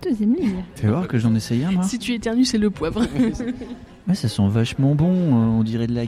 Deuxième 0.02 0.34
ligne. 0.34 0.64
Fais 0.76 0.88
voir 0.88 1.06
que 1.06 1.18
j'en 1.18 1.34
essaye 1.34 1.62
un, 1.64 1.72
moi. 1.72 1.82
Si 1.84 1.98
tu 1.98 2.14
éternues, 2.14 2.44
c'est 2.44 2.58
le 2.58 2.70
poivre. 2.70 3.02
Ouais, 4.08 4.14
ça 4.14 4.28
sent 4.28 4.42
vachement 4.48 4.94
bon. 4.94 5.12
euh, 5.12 5.58
on 5.58 5.62
dirait 5.62 5.86
de 5.86 5.94
la 5.94 6.02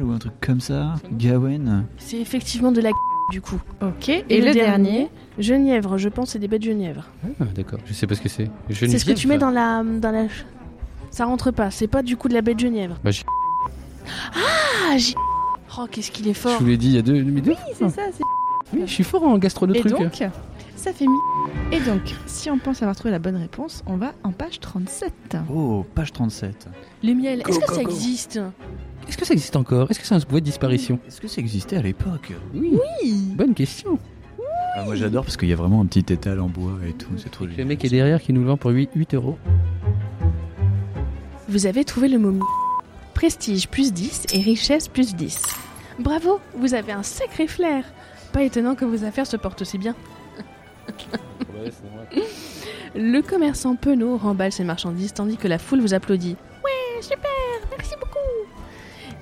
ou 0.00 0.12
un 0.12 0.18
truc 0.18 0.34
comme 0.40 0.60
ça. 0.60 0.94
Gawen. 1.10 1.84
c'est 1.96 2.18
effectivement 2.18 2.70
de 2.70 2.80
la 2.80 2.90
du 3.32 3.40
coup. 3.40 3.60
Ok. 3.82 4.08
Et, 4.10 4.40
le, 4.40 4.52
dernier, 4.52 5.08
Genièvre, 5.38 5.96
je 5.98 6.08
pense, 6.10 6.30
c'est 6.30 6.38
des 6.38 6.46
baies 6.48 6.58
de 6.58 6.64
Genièvre. 6.64 7.06
Ah, 7.40 7.44
d'accord. 7.54 7.80
Je 7.86 7.92
sais 7.94 8.06
pas 8.06 8.14
ce 8.14 8.20
que 8.20 8.28
c'est. 8.28 8.48
C'est 8.70 8.98
ce 8.98 9.04
que 9.04 9.12
tu 9.12 9.26
mets 9.26 9.38
dans 9.38 9.50
la, 9.50 9.82
dans 9.82 10.12
la. 10.12 10.26
Ça 11.10 11.24
rentre 11.24 11.50
pas, 11.50 11.70
c'est 11.72 11.88
pas 11.88 12.02
du 12.02 12.16
coup 12.16 12.28
de 12.28 12.34
la 12.34 12.42
baie 12.42 12.54
de 12.54 12.60
Genièvre. 12.60 12.98
Bah, 13.02 13.10
j'ai- 13.10 13.24
Ah, 14.34 14.96
j'ai. 14.98 15.14
Oh, 15.78 15.86
qu'est-ce 15.90 16.10
qu'il 16.12 16.28
est 16.28 16.34
Je 16.34 16.38
fort. 16.38 16.60
vous 16.60 16.66
l'ai 16.66 16.76
dit 16.76 16.88
il 16.88 16.94
y 16.94 16.98
a 16.98 17.02
deux 17.02 17.20
minutes. 17.22 17.46
Oui, 17.48 17.54
c'est 17.74 17.88
ça. 17.88 18.02
c'est- 18.12 18.22
Oui, 18.74 18.82
je 18.86 18.92
suis 18.92 19.02
fort 19.04 19.24
en 19.24 19.38
gastro 19.38 19.66
de 19.66 19.74
Et 19.74 19.82
donc, 19.82 20.22
ça 20.80 20.92
fait 20.94 21.06
mi. 21.06 21.18
Et 21.72 21.80
donc, 21.80 22.00
si 22.26 22.50
on 22.50 22.58
pense 22.58 22.80
avoir 22.82 22.96
trouvé 22.96 23.10
la 23.10 23.18
bonne 23.18 23.36
réponse, 23.36 23.82
on 23.86 23.96
va 23.96 24.12
en 24.24 24.32
page 24.32 24.60
37. 24.60 25.36
Oh, 25.52 25.84
page 25.94 26.12
37. 26.12 26.68
Le 27.04 27.14
miel, 27.14 27.42
est-ce 27.46 27.58
que 27.58 27.66
go, 27.66 27.74
ça 27.74 27.82
go. 27.84 27.90
existe 27.90 28.40
Est-ce 29.06 29.18
que 29.18 29.26
ça 29.26 29.34
existe 29.34 29.56
encore? 29.56 29.90
Est-ce 29.90 30.00
que 30.00 30.06
c'est 30.06 30.14
un 30.14 30.18
voie 30.18 30.40
de 30.40 30.44
disparition? 30.46 30.98
Est-ce 31.06 31.20
que 31.20 31.28
ça 31.28 31.40
existait 31.40 31.76
à 31.76 31.82
l'époque? 31.82 32.32
Oui. 32.54 32.78
Bonne 33.36 33.52
question. 33.54 33.98
Ah, 34.74 34.84
Moi 34.84 34.94
j'adore 34.94 35.24
parce 35.24 35.36
qu'il 35.36 35.48
y 35.48 35.52
a 35.52 35.56
vraiment 35.56 35.82
un 35.82 35.86
petit 35.86 36.12
étal 36.12 36.40
en 36.40 36.48
bois 36.48 36.78
et 36.88 36.92
tout. 36.92 37.10
C'est 37.18 37.30
trop 37.30 37.44
Le 37.44 37.64
mec 37.64 37.84
est 37.84 37.88
derrière 37.88 38.22
qui 38.22 38.32
nous 38.32 38.40
le 38.40 38.46
vend 38.46 38.56
pour 38.56 38.70
8, 38.70 38.90
8 38.94 39.14
euros. 39.14 39.36
Vous 41.48 41.66
avez 41.66 41.84
trouvé 41.84 42.08
le 42.08 42.18
mot 42.18 42.30
mi. 42.30 42.40
Prestige 43.14 43.68
plus 43.68 43.92
10 43.92 44.26
et 44.32 44.40
richesse 44.40 44.88
plus 44.88 45.14
10. 45.14 45.42
Bravo, 45.98 46.40
vous 46.56 46.72
avez 46.74 46.92
un 46.92 47.02
sacré 47.02 47.46
flair. 47.48 47.84
Pas 48.32 48.44
étonnant 48.44 48.76
que 48.76 48.84
vos 48.84 49.04
affaires 49.04 49.26
se 49.26 49.36
portent 49.36 49.60
aussi 49.62 49.76
bien. 49.76 49.94
Le 52.94 53.20
commerçant 53.20 53.76
penaud 53.76 54.16
remballe 54.16 54.52
ses 54.52 54.64
marchandises 54.64 55.12
tandis 55.12 55.36
que 55.36 55.48
la 55.48 55.58
foule 55.58 55.80
vous 55.80 55.94
applaudit. 55.94 56.36
Ouais, 56.64 57.02
super, 57.02 57.30
merci 57.70 57.94
beaucoup. 58.00 58.18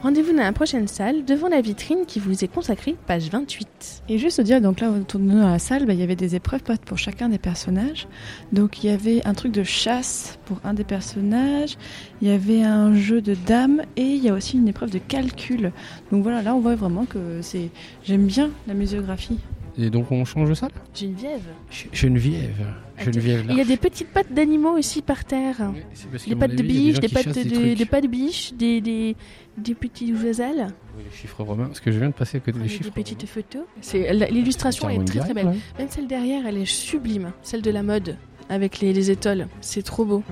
Rendez-vous 0.01 0.31
dans 0.31 0.45
la 0.45 0.53
prochaine 0.53 0.87
salle, 0.87 1.25
devant 1.25 1.49
la 1.49 1.61
vitrine 1.61 2.07
qui 2.07 2.21
vous 2.21 2.45
est 2.45 2.49
consacrée, 2.49 2.95
page 3.09 3.31
28. 3.31 4.05
Et 4.09 4.19
juste 4.19 4.41
dire, 4.41 4.61
donc 4.61 4.79
là, 4.79 4.93
autour 4.93 5.19
de 5.19 5.25
nous 5.25 5.41
dans 5.41 5.51
la 5.51 5.59
salle, 5.59 5.87
bah, 5.87 5.93
il 5.93 5.99
y 5.99 6.05
avait 6.05 6.15
des 6.15 6.37
épreuves 6.37 6.63
pour 6.63 6.99
chacun 6.99 7.29
des 7.29 7.39
personnages. 7.39 8.07
Donc 8.53 8.85
il 8.85 8.91
y 8.91 8.93
avait 8.93 9.27
un 9.27 9.35
truc 9.35 9.51
de 9.51 9.65
chasse 9.65 10.39
pour 10.45 10.61
un 10.63 10.73
des 10.73 10.85
personnages, 10.85 11.77
il 12.23 12.29
y 12.29 12.31
avait 12.31 12.63
un 12.63 12.95
jeu 12.95 13.21
de 13.21 13.35
dames 13.35 13.83
et 13.97 14.03
il 14.03 14.23
y 14.23 14.29
a 14.29 14.35
aussi 14.35 14.57
une 14.57 14.69
épreuve 14.69 14.91
de 14.91 14.99
calcul. 14.99 15.73
Donc 16.13 16.23
voilà, 16.23 16.43
là 16.43 16.55
on 16.55 16.61
voit 16.61 16.77
vraiment 16.77 17.05
que 17.05 17.43
c'est. 17.43 17.71
J'aime 18.05 18.27
bien 18.27 18.51
la 18.69 18.75
muséographie. 18.75 19.41
Et 19.81 19.91
donc 19.91 20.11
on 20.11 20.25
change 20.25 20.49
de 20.49 20.55
salle? 20.55 20.73
Geneviève. 20.93 21.41
Ch- 21.71 21.89
Geneviève. 21.93 22.67
Geneviève 22.99 23.47
Il 23.49 23.57
y 23.57 23.61
a 23.61 23.65
des 23.65 23.77
petites 23.77 24.09
pattes 24.13 24.33
d'animaux 24.33 24.77
aussi 24.77 25.03
par 25.03 25.25
terre. 25.25 25.71
Des 26.27 26.35
pattes 26.35 26.57
de 26.57 26.63
biche, 26.65 26.99
des 26.99 27.09
pattes 27.09 27.29
de, 27.29 27.43
des 27.45 27.75
des, 27.77 27.85
pattes 27.87 28.03
de 28.03 28.09
biche, 28.09 28.53
des, 28.55 28.81
des, 28.81 29.15
des 29.57 29.75
petits 29.75 30.13
oiseaux, 30.13 30.43
Oui, 30.97 31.05
les 31.09 31.17
chiffres 31.17 31.45
romains, 31.45 31.67
parce 31.67 31.79
que 31.79 31.93
je 31.93 31.99
viens 32.01 32.09
de 32.09 32.15
passer 32.15 32.39
à 32.39 32.41
côté 32.41 32.59
des 32.59 32.65
des 32.65 32.69
chiffres. 32.69 32.91
petites 32.91 33.25
photos. 33.27 33.63
C'est 33.81 34.13
la- 34.13 34.27
l'illustration 34.29 34.89
romains. 34.89 35.01
est 35.03 35.05
très 35.05 35.21
très 35.21 35.35
belle. 35.35 35.47
Ouais. 35.47 35.57
Même 35.79 35.89
celle 35.89 36.09
derrière, 36.09 36.45
elle 36.47 36.57
est 36.59 36.65
sublime. 36.65 37.31
Celle 37.43 37.63
de 37.63 37.71
la 37.71 37.85
mode 37.85 38.17
avec 38.49 38.81
les, 38.81 38.93
les 38.93 39.11
étoiles, 39.13 39.47
c'est 39.61 39.83
trop 39.83 40.05
beau. 40.05 40.25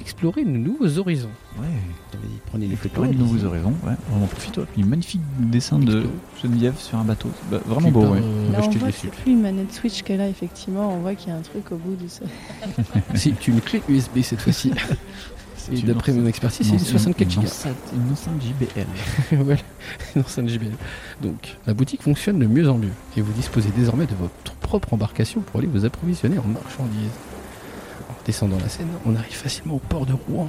Explorer 0.00 0.44
de 0.44 0.50
nouveaux 0.50 0.98
horizons. 0.98 1.30
Ouais. 1.58 1.66
Prenez 2.46 2.66
les 2.68 2.76
photos. 2.76 3.08
de 3.08 3.12
nouveaux 3.14 3.34
lisez. 3.34 3.46
horizons, 3.46 3.74
ouais. 3.84 3.92
On 4.12 4.22
en 4.22 4.26
profite. 4.26 4.56
ouais. 4.58 4.64
Puis 4.72 4.82
magnifique 4.84 5.20
dessin 5.40 5.78
de. 5.78 6.06
Geneviève 6.42 6.78
sur 6.78 6.96
un 6.98 7.04
bateau. 7.04 7.28
Bah, 7.50 7.58
vraiment 7.66 7.90
beau, 7.90 8.06
ouais. 8.06 8.20
euh, 8.22 8.52
Là 8.52 8.58
on 8.58 8.62
acheter 8.62 8.78
voit 8.78 8.90
c'est 8.92 9.08
plus 9.08 9.32
une 9.32 9.40
manette 9.42 9.72
Switch 9.72 10.02
qu'elle 10.02 10.20
a, 10.20 10.28
effectivement. 10.28 10.94
On 10.94 10.98
voit 11.00 11.14
qu'il 11.14 11.28
y 11.28 11.32
a 11.32 11.36
un 11.36 11.40
truc 11.42 11.72
au 11.72 11.76
bout 11.76 11.96
de 11.96 12.08
ça. 12.08 12.24
C'est 13.14 13.46
une 13.48 13.60
clé 13.60 13.82
USB 13.88 14.20
cette 14.22 14.40
fois-ci. 14.40 14.72
Et 15.72 15.82
d'après 15.82 16.12
mon 16.12 16.24
expertise, 16.28 16.64
c'est 16.64 16.74
une 16.74 16.78
une- 16.78 16.84
64 16.84 17.28
une 17.34 17.40
Go. 17.40 17.46
enceinte- 17.48 17.74
Une 17.92 18.12
enceinte 18.12 18.40
JBL. 18.40 19.42
ouais, 19.48 19.56
une 20.14 20.22
enceinte 20.22 20.48
JBL. 20.48 20.70
Donc, 21.20 21.56
la 21.66 21.74
boutique 21.74 22.02
fonctionne 22.02 22.38
de 22.38 22.46
mieux 22.46 22.70
en 22.70 22.78
mieux 22.78 22.92
et 23.16 23.20
vous 23.20 23.32
disposez 23.32 23.70
désormais 23.76 24.06
de 24.06 24.14
votre 24.14 24.54
propre 24.60 24.94
embarcation 24.94 25.40
pour 25.40 25.58
aller 25.58 25.66
vous 25.66 25.84
approvisionner 25.84 26.38
en 26.38 26.46
marchandises. 26.46 27.10
En 28.08 28.14
descendant 28.24 28.58
la 28.62 28.68
Seine, 28.68 28.86
on 29.06 29.16
arrive 29.16 29.34
facilement 29.34 29.74
au 29.74 29.78
port 29.80 30.06
de 30.06 30.12
Rouen 30.12 30.48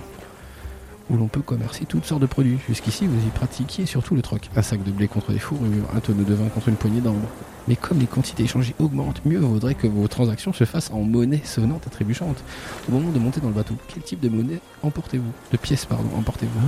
où 1.10 1.18
l'on 1.18 1.28
peut 1.28 1.42
commercer 1.42 1.86
toutes 1.86 2.06
sortes 2.06 2.22
de 2.22 2.26
produits. 2.28 2.58
Jusqu'ici, 2.68 3.08
vous 3.08 3.20
y 3.26 3.30
pratiquiez 3.30 3.86
surtout 3.86 4.16
le 4.16 4.22
troc. 4.22 4.50
Un 4.56 4.62
sac 4.62 4.84
de 4.84 4.92
blé 4.92 5.08
contre 5.08 5.32
des 5.32 5.40
fourrures, 5.40 5.86
un 5.96 6.00
tonneau 6.00 6.24
de 6.24 6.34
vin 6.34 6.48
contre 6.50 6.70
une 6.70 6.76
poignée 6.76 7.02
d'ambre. 7.02 7.28
Mais 7.68 7.76
comme 7.76 8.00
les 8.00 8.06
quantités 8.06 8.44
échangées 8.44 8.76
augmentent, 8.80 9.22
mieux 9.26 9.40
vaudrait 9.40 9.76
que 9.76 9.88
vos 9.88 10.08
transactions 10.08 10.54
se 10.54 10.64
fassent 10.64 10.92
en 10.92 11.02
monnaie 11.02 11.42
sonnante 11.44 11.86
et 11.88 11.90
trébuchante. 11.90 12.44
Au 12.88 12.94
moment 12.94 13.12
de 13.12 13.20
monter 13.20 13.42
dans 13.42 13.50
le 13.50 13.54
bateau, 13.54 13.76
quel 13.94 14.04
type 14.04 14.20
de 14.20 14.30
monnaie 14.30 14.60
emportez-vous? 14.84 15.32
De 15.52 15.58
pièces, 15.58 15.86
pardon, 15.86 16.10
emportez-vous? 16.18 16.60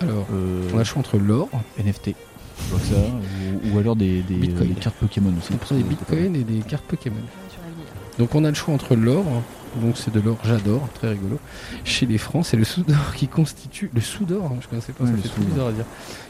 Ah, 0.00 0.04
Alors, 0.04 0.26
euh, 0.32 0.68
on 0.72 0.76
a 0.76 0.78
le 0.78 0.84
choix 0.84 1.00
entre 1.00 1.18
l'or, 1.18 1.48
NFT. 1.78 2.14
Je 2.58 2.70
vois 2.70 2.78
que 2.80 2.86
ça. 2.86 2.94
Ou, 2.94 3.74
ou 3.74 3.78
alors 3.78 3.96
des, 3.96 4.22
des, 4.22 4.34
Bitcoin. 4.34 4.68
des 4.72 4.80
cartes 4.80 4.96
Pokémon 4.96 5.32
aussi. 5.38 5.52
On 5.52 5.56
prend 5.58 5.74
des 5.74 5.82
bitcoins 5.82 6.36
et 6.36 6.44
des 6.44 6.60
cartes 6.60 6.84
Pokémon. 6.84 7.16
Donc 8.18 8.34
on 8.34 8.44
a 8.44 8.48
le 8.48 8.54
choix 8.54 8.72
entre 8.74 8.94
l'or, 8.96 9.24
donc 9.80 9.96
c'est 9.96 10.12
de 10.12 10.20
l'or 10.20 10.38
j'adore, 10.44 10.88
très 10.94 11.10
rigolo. 11.10 11.38
Chez 11.84 12.06
les 12.06 12.18
francs, 12.18 12.44
c'est 12.46 12.56
le 12.56 12.64
sous 12.64 12.82
d'or 12.82 13.14
qui 13.14 13.28
constitue 13.28 13.90
le 13.94 14.26
d'or, 14.26 14.50
hein, 14.52 14.58
je 14.60 14.68
connaissais 14.68 14.92
pas, 14.92 15.04
Ouais, 15.04 15.10
ça 15.10 15.16
le 15.16 15.22
fait 15.22 15.28
sous 15.28 15.34
trop 15.34 15.42
d'or. 15.44 15.50
bizarre 15.52 15.68
à 15.68 15.72
dire, 15.72 15.84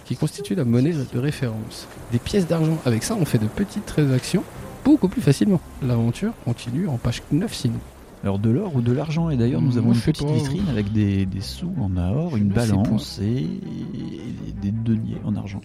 qui 0.05 0.17
constitue 0.17 0.55
la 0.55 0.65
monnaie 0.65 0.93
de 0.93 1.19
référence. 1.19 1.89
Des 2.13 2.19
pièces 2.19 2.47
d'argent. 2.47 2.79
Avec 2.85 3.03
ça, 3.03 3.17
on 3.19 3.25
fait 3.25 3.39
de 3.39 3.47
petites 3.47 3.87
transactions 3.87 4.45
beaucoup 4.85 5.09
plus 5.09 5.21
facilement. 5.23 5.61
L'aventure 5.83 6.33
continue 6.45 6.87
en 6.89 6.97
page 6.97 7.23
9 7.33 7.53
sinon. 7.53 7.81
Alors 8.23 8.39
de 8.39 8.51
l'or 8.51 8.75
ou 8.75 8.81
de 8.81 8.93
l'argent. 8.93 9.31
Et 9.31 9.37
d'ailleurs, 9.37 9.61
nous 9.61 9.73
Moi, 9.73 9.79
avons 9.79 9.93
une 9.93 10.01
petite 10.01 10.27
pas. 10.27 10.33
vitrine 10.33 10.69
avec 10.69 10.93
des, 10.93 11.27
des 11.27 11.41
sous 11.41 11.73
en 11.81 11.97
or, 11.97 12.37
une 12.37 12.49
balance 12.49 13.21
et, 13.21 13.47
des 14.63 14.71
deniers 14.71 15.19
en 15.25 15.37
argent. 15.37 15.61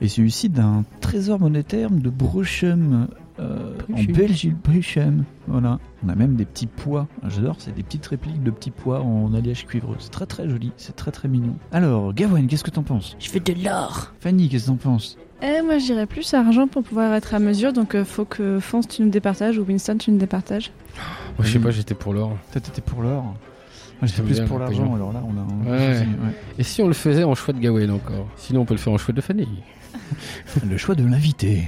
Et 0.00 0.08
celui-ci 0.08 0.48
d'un 0.48 0.84
trésor 1.00 1.38
monétaire 1.38 1.90
de 1.90 2.08
Bruchum, 2.08 3.08
euh, 3.40 3.74
en. 3.92 4.02
Belgique, 4.04 4.54
Bruchum. 4.62 5.24
Voilà. 5.48 5.78
On 6.04 6.08
a 6.08 6.14
même 6.14 6.36
des 6.36 6.44
petits 6.44 6.66
pois. 6.66 7.06
J'adore, 7.28 7.56
c'est 7.58 7.74
des 7.74 7.82
petites 7.82 8.06
répliques 8.06 8.42
de 8.42 8.50
petits 8.50 8.70
pois 8.70 9.00
en 9.00 9.32
alliage 9.34 9.66
cuivreux. 9.66 9.96
C'est 9.98 10.10
très 10.10 10.26
très 10.26 10.48
joli, 10.48 10.72
c'est 10.76 10.94
très 10.96 11.10
très 11.10 11.28
mignon. 11.28 11.56
Alors, 11.72 12.12
Gawain, 12.14 12.46
qu'est-ce 12.46 12.64
que 12.64 12.70
t'en 12.70 12.82
penses? 12.82 13.16
Je 13.18 13.30
veux 13.30 13.40
de 13.40 13.54
l'or. 13.64 14.12
Fanny, 14.20 14.48
qu'est-ce 14.48 14.64
que 14.64 14.70
t'en 14.70 14.76
penses? 14.76 15.18
Eh, 15.42 15.62
moi, 15.62 15.78
j'irais 15.78 16.06
plus 16.06 16.34
argent 16.34 16.66
pour 16.68 16.82
pouvoir 16.82 17.14
être 17.14 17.34
à 17.34 17.38
mesure. 17.38 17.72
Donc, 17.72 17.94
euh, 17.94 18.04
faut 18.04 18.26
que 18.26 18.60
Fonce, 18.60 18.86
tu 18.88 19.02
nous 19.02 19.08
départages 19.08 19.56
ou 19.58 19.62
Winston, 19.64 19.96
tu 19.98 20.10
nous 20.10 20.18
départages. 20.18 20.70
Moi, 21.38 21.46
je 21.46 21.52
sais 21.52 21.58
pas, 21.58 21.70
j'étais 21.70 21.94
pour 21.94 22.12
l'or. 22.12 22.36
Toi, 22.52 22.60
t'étais 22.60 22.82
pour 22.82 23.00
l'or? 23.02 23.22
Moi, 23.24 23.34
j'étais 24.06 24.22
plus 24.22 24.34
bien 24.34 24.46
pour 24.46 24.58
l'argent. 24.58 24.94
Alors 24.94 25.12
là, 25.12 25.22
on 25.26 25.36
a 25.36 25.40
un 25.40 25.70
Ouais. 25.72 25.98
ouais. 25.98 26.06
Et 26.58 26.62
si 26.62 26.82
on 26.82 26.88
le 26.88 26.94
faisait 26.94 27.24
en 27.24 27.34
choix 27.34 27.54
de 27.54 27.58
Gawain 27.60 27.88
encore? 27.90 28.26
Sinon, 28.36 28.60
on 28.60 28.64
peut 28.64 28.74
le 28.74 28.80
faire 28.80 28.92
en 28.92 28.98
choix 28.98 29.14
de 29.14 29.20
Fanny. 29.20 29.48
Le 30.68 30.76
choix 30.76 30.94
de 30.94 31.04
l'invité. 31.04 31.64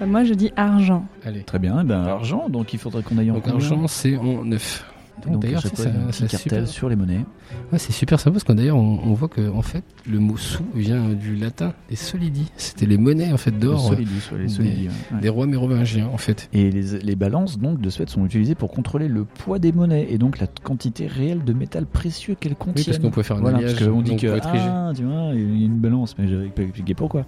Bah, 0.00 0.06
moi, 0.06 0.24
je 0.24 0.34
dis 0.34 0.50
argent. 0.56 1.06
Allez. 1.24 1.42
Très 1.42 1.58
bien, 1.58 1.78
eh 1.80 1.84
ben 1.84 2.02
argent, 2.04 2.48
donc 2.48 2.72
il 2.72 2.78
faudrait 2.78 3.02
qu'on 3.02 3.18
aille 3.18 3.30
en 3.30 3.34
Donc 3.34 3.48
argent, 3.48 3.86
c'est 3.88 4.16
en 4.16 4.44
9. 4.44 4.84
Donc 5.26 5.42
D'ailleurs, 5.42 5.62
c'est 5.62 5.88
un 5.88 5.92
cartel 6.12 6.28
super. 6.28 6.68
sur 6.68 6.88
les 6.88 6.94
monnaies. 6.94 7.24
Ouais, 7.72 7.78
c'est 7.80 7.90
super 7.90 8.20
sympa 8.20 8.34
parce 8.34 8.44
qu'on 8.44 8.54
d'ailleurs 8.54 8.76
on, 8.76 9.00
on 9.04 9.14
voit 9.14 9.26
que 9.26 9.50
en 9.50 9.62
fait 9.62 9.82
le 10.08 10.20
mot 10.20 10.36
sou 10.36 10.62
vient 10.76 11.08
du 11.08 11.34
latin 11.34 11.72
des 11.90 11.96
solidi. 11.96 12.46
C'était 12.56 12.86
les 12.86 12.98
monnaies 12.98 13.32
en 13.32 13.36
fait 13.36 13.50
d'or 13.50 13.80
solidi, 13.80 14.12
des- 14.14 14.48
solidi, 14.48 14.88
ouais. 15.12 15.20
Des 15.20 15.28
rois 15.28 15.46
mérovingiens 15.48 16.08
en 16.12 16.18
fait. 16.18 16.48
Et 16.52 16.70
les, 16.70 17.00
les 17.00 17.16
balances 17.16 17.58
donc 17.58 17.80
de 17.80 17.90
ce 17.90 17.98
fait 17.98 18.08
sont 18.08 18.24
utilisées 18.26 18.54
pour 18.54 18.70
contrôler 18.70 19.08
le 19.08 19.24
poids 19.24 19.58
des 19.58 19.72
monnaies 19.72 20.06
et 20.08 20.18
donc 20.18 20.38
la 20.38 20.46
quantité 20.46 21.08
réelle 21.08 21.42
de 21.42 21.52
métal 21.52 21.84
précieux 21.86 22.36
qu'elles 22.38 22.54
contiennent. 22.54 22.84
parce 22.86 22.98
qu'on 23.00 23.10
pouvait 23.10 23.24
faire 23.24 23.38
un 23.38 23.40
voilà, 23.40 23.56
alliage, 23.58 23.74
parce 23.74 23.88
qu'on 23.90 24.02
dit 24.02 24.14
que 24.16 24.26
on 24.28 24.38
peut 24.38 24.48
rigide. 24.50 24.70
ah, 24.72 24.92
tu 24.94 25.02
vois, 25.02 25.30
il 25.34 25.58
y 25.58 25.62
a 25.64 25.66
une 25.66 25.78
balance, 25.80 26.14
mais 26.16 26.28
j'avais 26.28 26.46
pas 26.50 26.62
expliqué 26.62 26.94
pourquoi. 26.94 27.24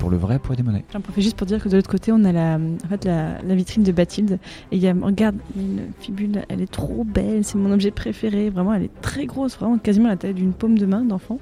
Pour 0.00 0.08
le 0.08 0.16
vrai 0.16 0.38
poids 0.38 0.56
des 0.56 0.62
monnaies. 0.62 0.84
J'en 0.94 1.02
profite 1.02 1.22
juste 1.22 1.36
pour 1.36 1.46
dire 1.46 1.62
que 1.62 1.68
de 1.68 1.76
l'autre 1.76 1.90
côté, 1.90 2.10
on 2.10 2.24
a 2.24 2.32
la, 2.32 2.58
vitrine 3.54 3.82
de 3.82 3.92
Bathilde. 3.92 4.38
Et 4.72 4.76
il 4.76 4.82
y 4.82 4.88
a, 4.88 4.94
regarde, 4.94 5.36
une 5.54 5.92
fibule, 6.00 6.42
elle 6.48 6.62
est 6.62 6.72
trop 6.72 7.04
belle, 7.04 7.44
c'est 7.44 7.58
mon 7.58 7.70
objet 7.70 7.90
préféré. 7.90 8.48
Vraiment, 8.48 8.72
elle 8.72 8.84
est 8.84 9.00
très 9.02 9.26
grosse, 9.26 9.58
vraiment 9.58 9.76
quasiment 9.76 10.08
la 10.08 10.16
taille 10.16 10.32
d'une 10.32 10.54
paume 10.54 10.78
de 10.78 10.86
main 10.86 11.02
d'enfant. 11.04 11.38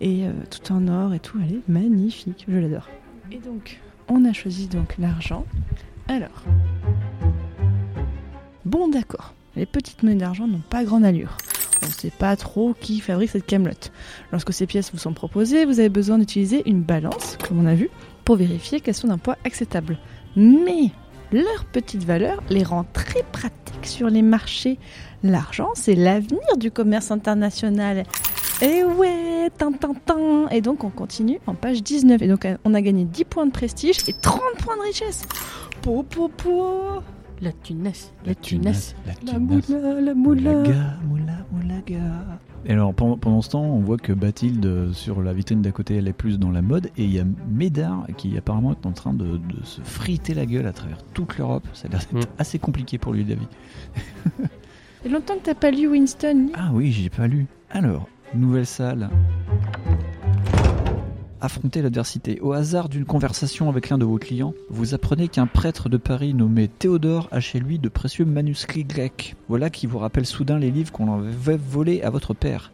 Et 0.00 0.24
euh, 0.24 0.30
tout 0.48 0.72
en 0.72 0.86
or 0.86 1.14
et 1.14 1.18
tout, 1.18 1.38
elle 1.44 1.56
est 1.56 1.68
magnifique, 1.68 2.46
je 2.48 2.56
l'adore. 2.56 2.88
Et 3.32 3.38
donc, 3.38 3.80
on 4.08 4.24
a 4.24 4.32
choisi 4.32 4.68
donc 4.68 4.94
l'argent. 4.96 5.44
Alors, 6.06 6.44
bon 8.64 8.86
d'accord, 8.86 9.34
les 9.56 9.66
petites 9.66 10.04
monnaies 10.04 10.14
d'argent 10.14 10.46
n'ont 10.46 10.62
pas 10.70 10.84
grande 10.84 11.04
allure. 11.04 11.36
On 11.82 11.86
ne 11.86 11.92
sait 11.92 12.10
pas 12.10 12.36
trop 12.36 12.74
qui 12.78 13.00
fabrique 13.00 13.30
cette 13.30 13.46
camelote. 13.46 13.92
Lorsque 14.32 14.52
ces 14.52 14.66
pièces 14.66 14.90
vous 14.92 14.98
sont 14.98 15.12
proposées, 15.12 15.64
vous 15.64 15.80
avez 15.80 15.88
besoin 15.88 16.18
d'utiliser 16.18 16.62
une 16.66 16.82
balance, 16.82 17.38
comme 17.46 17.60
on 17.60 17.66
a 17.66 17.74
vu, 17.74 17.90
pour 18.24 18.36
vérifier 18.36 18.80
qu'elles 18.80 18.94
sont 18.94 19.08
d'un 19.08 19.18
poids 19.18 19.36
acceptable. 19.44 19.98
Mais 20.36 20.90
leur 21.32 21.64
petite 21.72 22.04
valeur 22.04 22.42
les 22.50 22.62
rend 22.62 22.84
très 22.92 23.22
pratiques 23.32 23.86
sur 23.86 24.08
les 24.08 24.22
marchés. 24.22 24.78
L'argent, 25.22 25.70
c'est 25.74 25.94
l'avenir 25.94 26.56
du 26.58 26.70
commerce 26.70 27.10
international. 27.10 28.04
Et 28.62 28.84
ouais, 28.84 29.48
tin, 29.56 29.72
tin, 29.72 29.94
tin. 30.04 30.48
Et 30.50 30.60
donc 30.60 30.84
on 30.84 30.90
continue 30.90 31.40
en 31.46 31.54
page 31.54 31.82
19. 31.82 32.20
Et 32.20 32.28
donc 32.28 32.46
on 32.64 32.74
a 32.74 32.82
gagné 32.82 33.04
10 33.04 33.24
points 33.24 33.46
de 33.46 33.52
prestige 33.52 33.96
et 34.06 34.12
30 34.12 34.40
points 34.58 34.76
de 34.76 34.82
richesse. 34.82 35.22
Po, 35.82 36.02
po, 36.02 36.28
po. 36.28 37.02
La 37.42 37.52
tunasse, 37.52 38.12
la 38.26 38.34
tunasse. 38.34 38.94
la 39.06 39.32
La 39.32 39.38
moula, 39.38 40.00
la 40.00 40.14
moula. 40.14 40.52
Moula, 41.04 41.32
moulaga. 41.52 42.02
Et 42.66 42.72
alors 42.72 42.92
pendant, 42.92 43.16
pendant 43.16 43.40
ce 43.40 43.48
temps, 43.48 43.64
on 43.64 43.80
voit 43.80 43.96
que 43.96 44.12
Bathilde 44.12 44.92
sur 44.92 45.22
la 45.22 45.32
vitrine 45.32 45.62
d'à 45.62 45.72
côté, 45.72 45.96
elle 45.96 46.06
est 46.08 46.12
plus 46.12 46.38
dans 46.38 46.50
la 46.50 46.60
mode 46.60 46.88
et 46.98 47.04
il 47.04 47.10
y 47.10 47.18
a 47.18 47.24
Médard 47.48 48.06
qui 48.18 48.36
apparemment 48.36 48.72
est 48.72 48.84
en 48.84 48.92
train 48.92 49.14
de, 49.14 49.38
de 49.38 49.64
se 49.64 49.80
friter 49.80 50.34
la 50.34 50.44
gueule 50.44 50.66
à 50.66 50.72
travers 50.74 50.98
toute 51.14 51.38
l'Europe. 51.38 51.66
Ça 51.72 51.88
a 51.88 51.92
l'air 51.92 52.00
d'être 52.12 52.28
Mm. 52.28 52.32
assez 52.38 52.58
compliqué 52.58 52.98
pour 52.98 53.14
lui, 53.14 53.24
David. 53.24 53.48
Et 55.06 55.08
longtemps 55.08 55.36
que 55.36 55.44
t'as 55.44 55.54
pas 55.54 55.70
lu 55.70 55.88
Winston. 55.88 56.48
Ah 56.54 56.68
oui, 56.74 56.92
j'ai 56.92 57.08
pas 57.08 57.26
lu. 57.26 57.46
Alors, 57.70 58.06
nouvelle 58.34 58.66
salle. 58.66 59.08
Affronter 61.42 61.80
l'adversité. 61.80 62.38
Au 62.40 62.52
hasard 62.52 62.90
d'une 62.90 63.06
conversation 63.06 63.70
avec 63.70 63.88
l'un 63.88 63.96
de 63.96 64.04
vos 64.04 64.18
clients, 64.18 64.52
vous 64.68 64.92
apprenez 64.92 65.28
qu'un 65.28 65.46
prêtre 65.46 65.88
de 65.88 65.96
Paris 65.96 66.34
nommé 66.34 66.68
Théodore 66.68 67.28
a 67.32 67.40
chez 67.40 67.58
lui 67.60 67.78
de 67.78 67.88
précieux 67.88 68.26
manuscrits 68.26 68.84
grecs. 68.84 69.36
Voilà 69.48 69.70
qui 69.70 69.86
vous 69.86 69.98
rappelle 69.98 70.26
soudain 70.26 70.58
les 70.58 70.70
livres 70.70 70.92
qu'on 70.92 71.10
avait 71.18 71.56
volés 71.56 72.02
à 72.02 72.10
votre 72.10 72.34
père. 72.34 72.72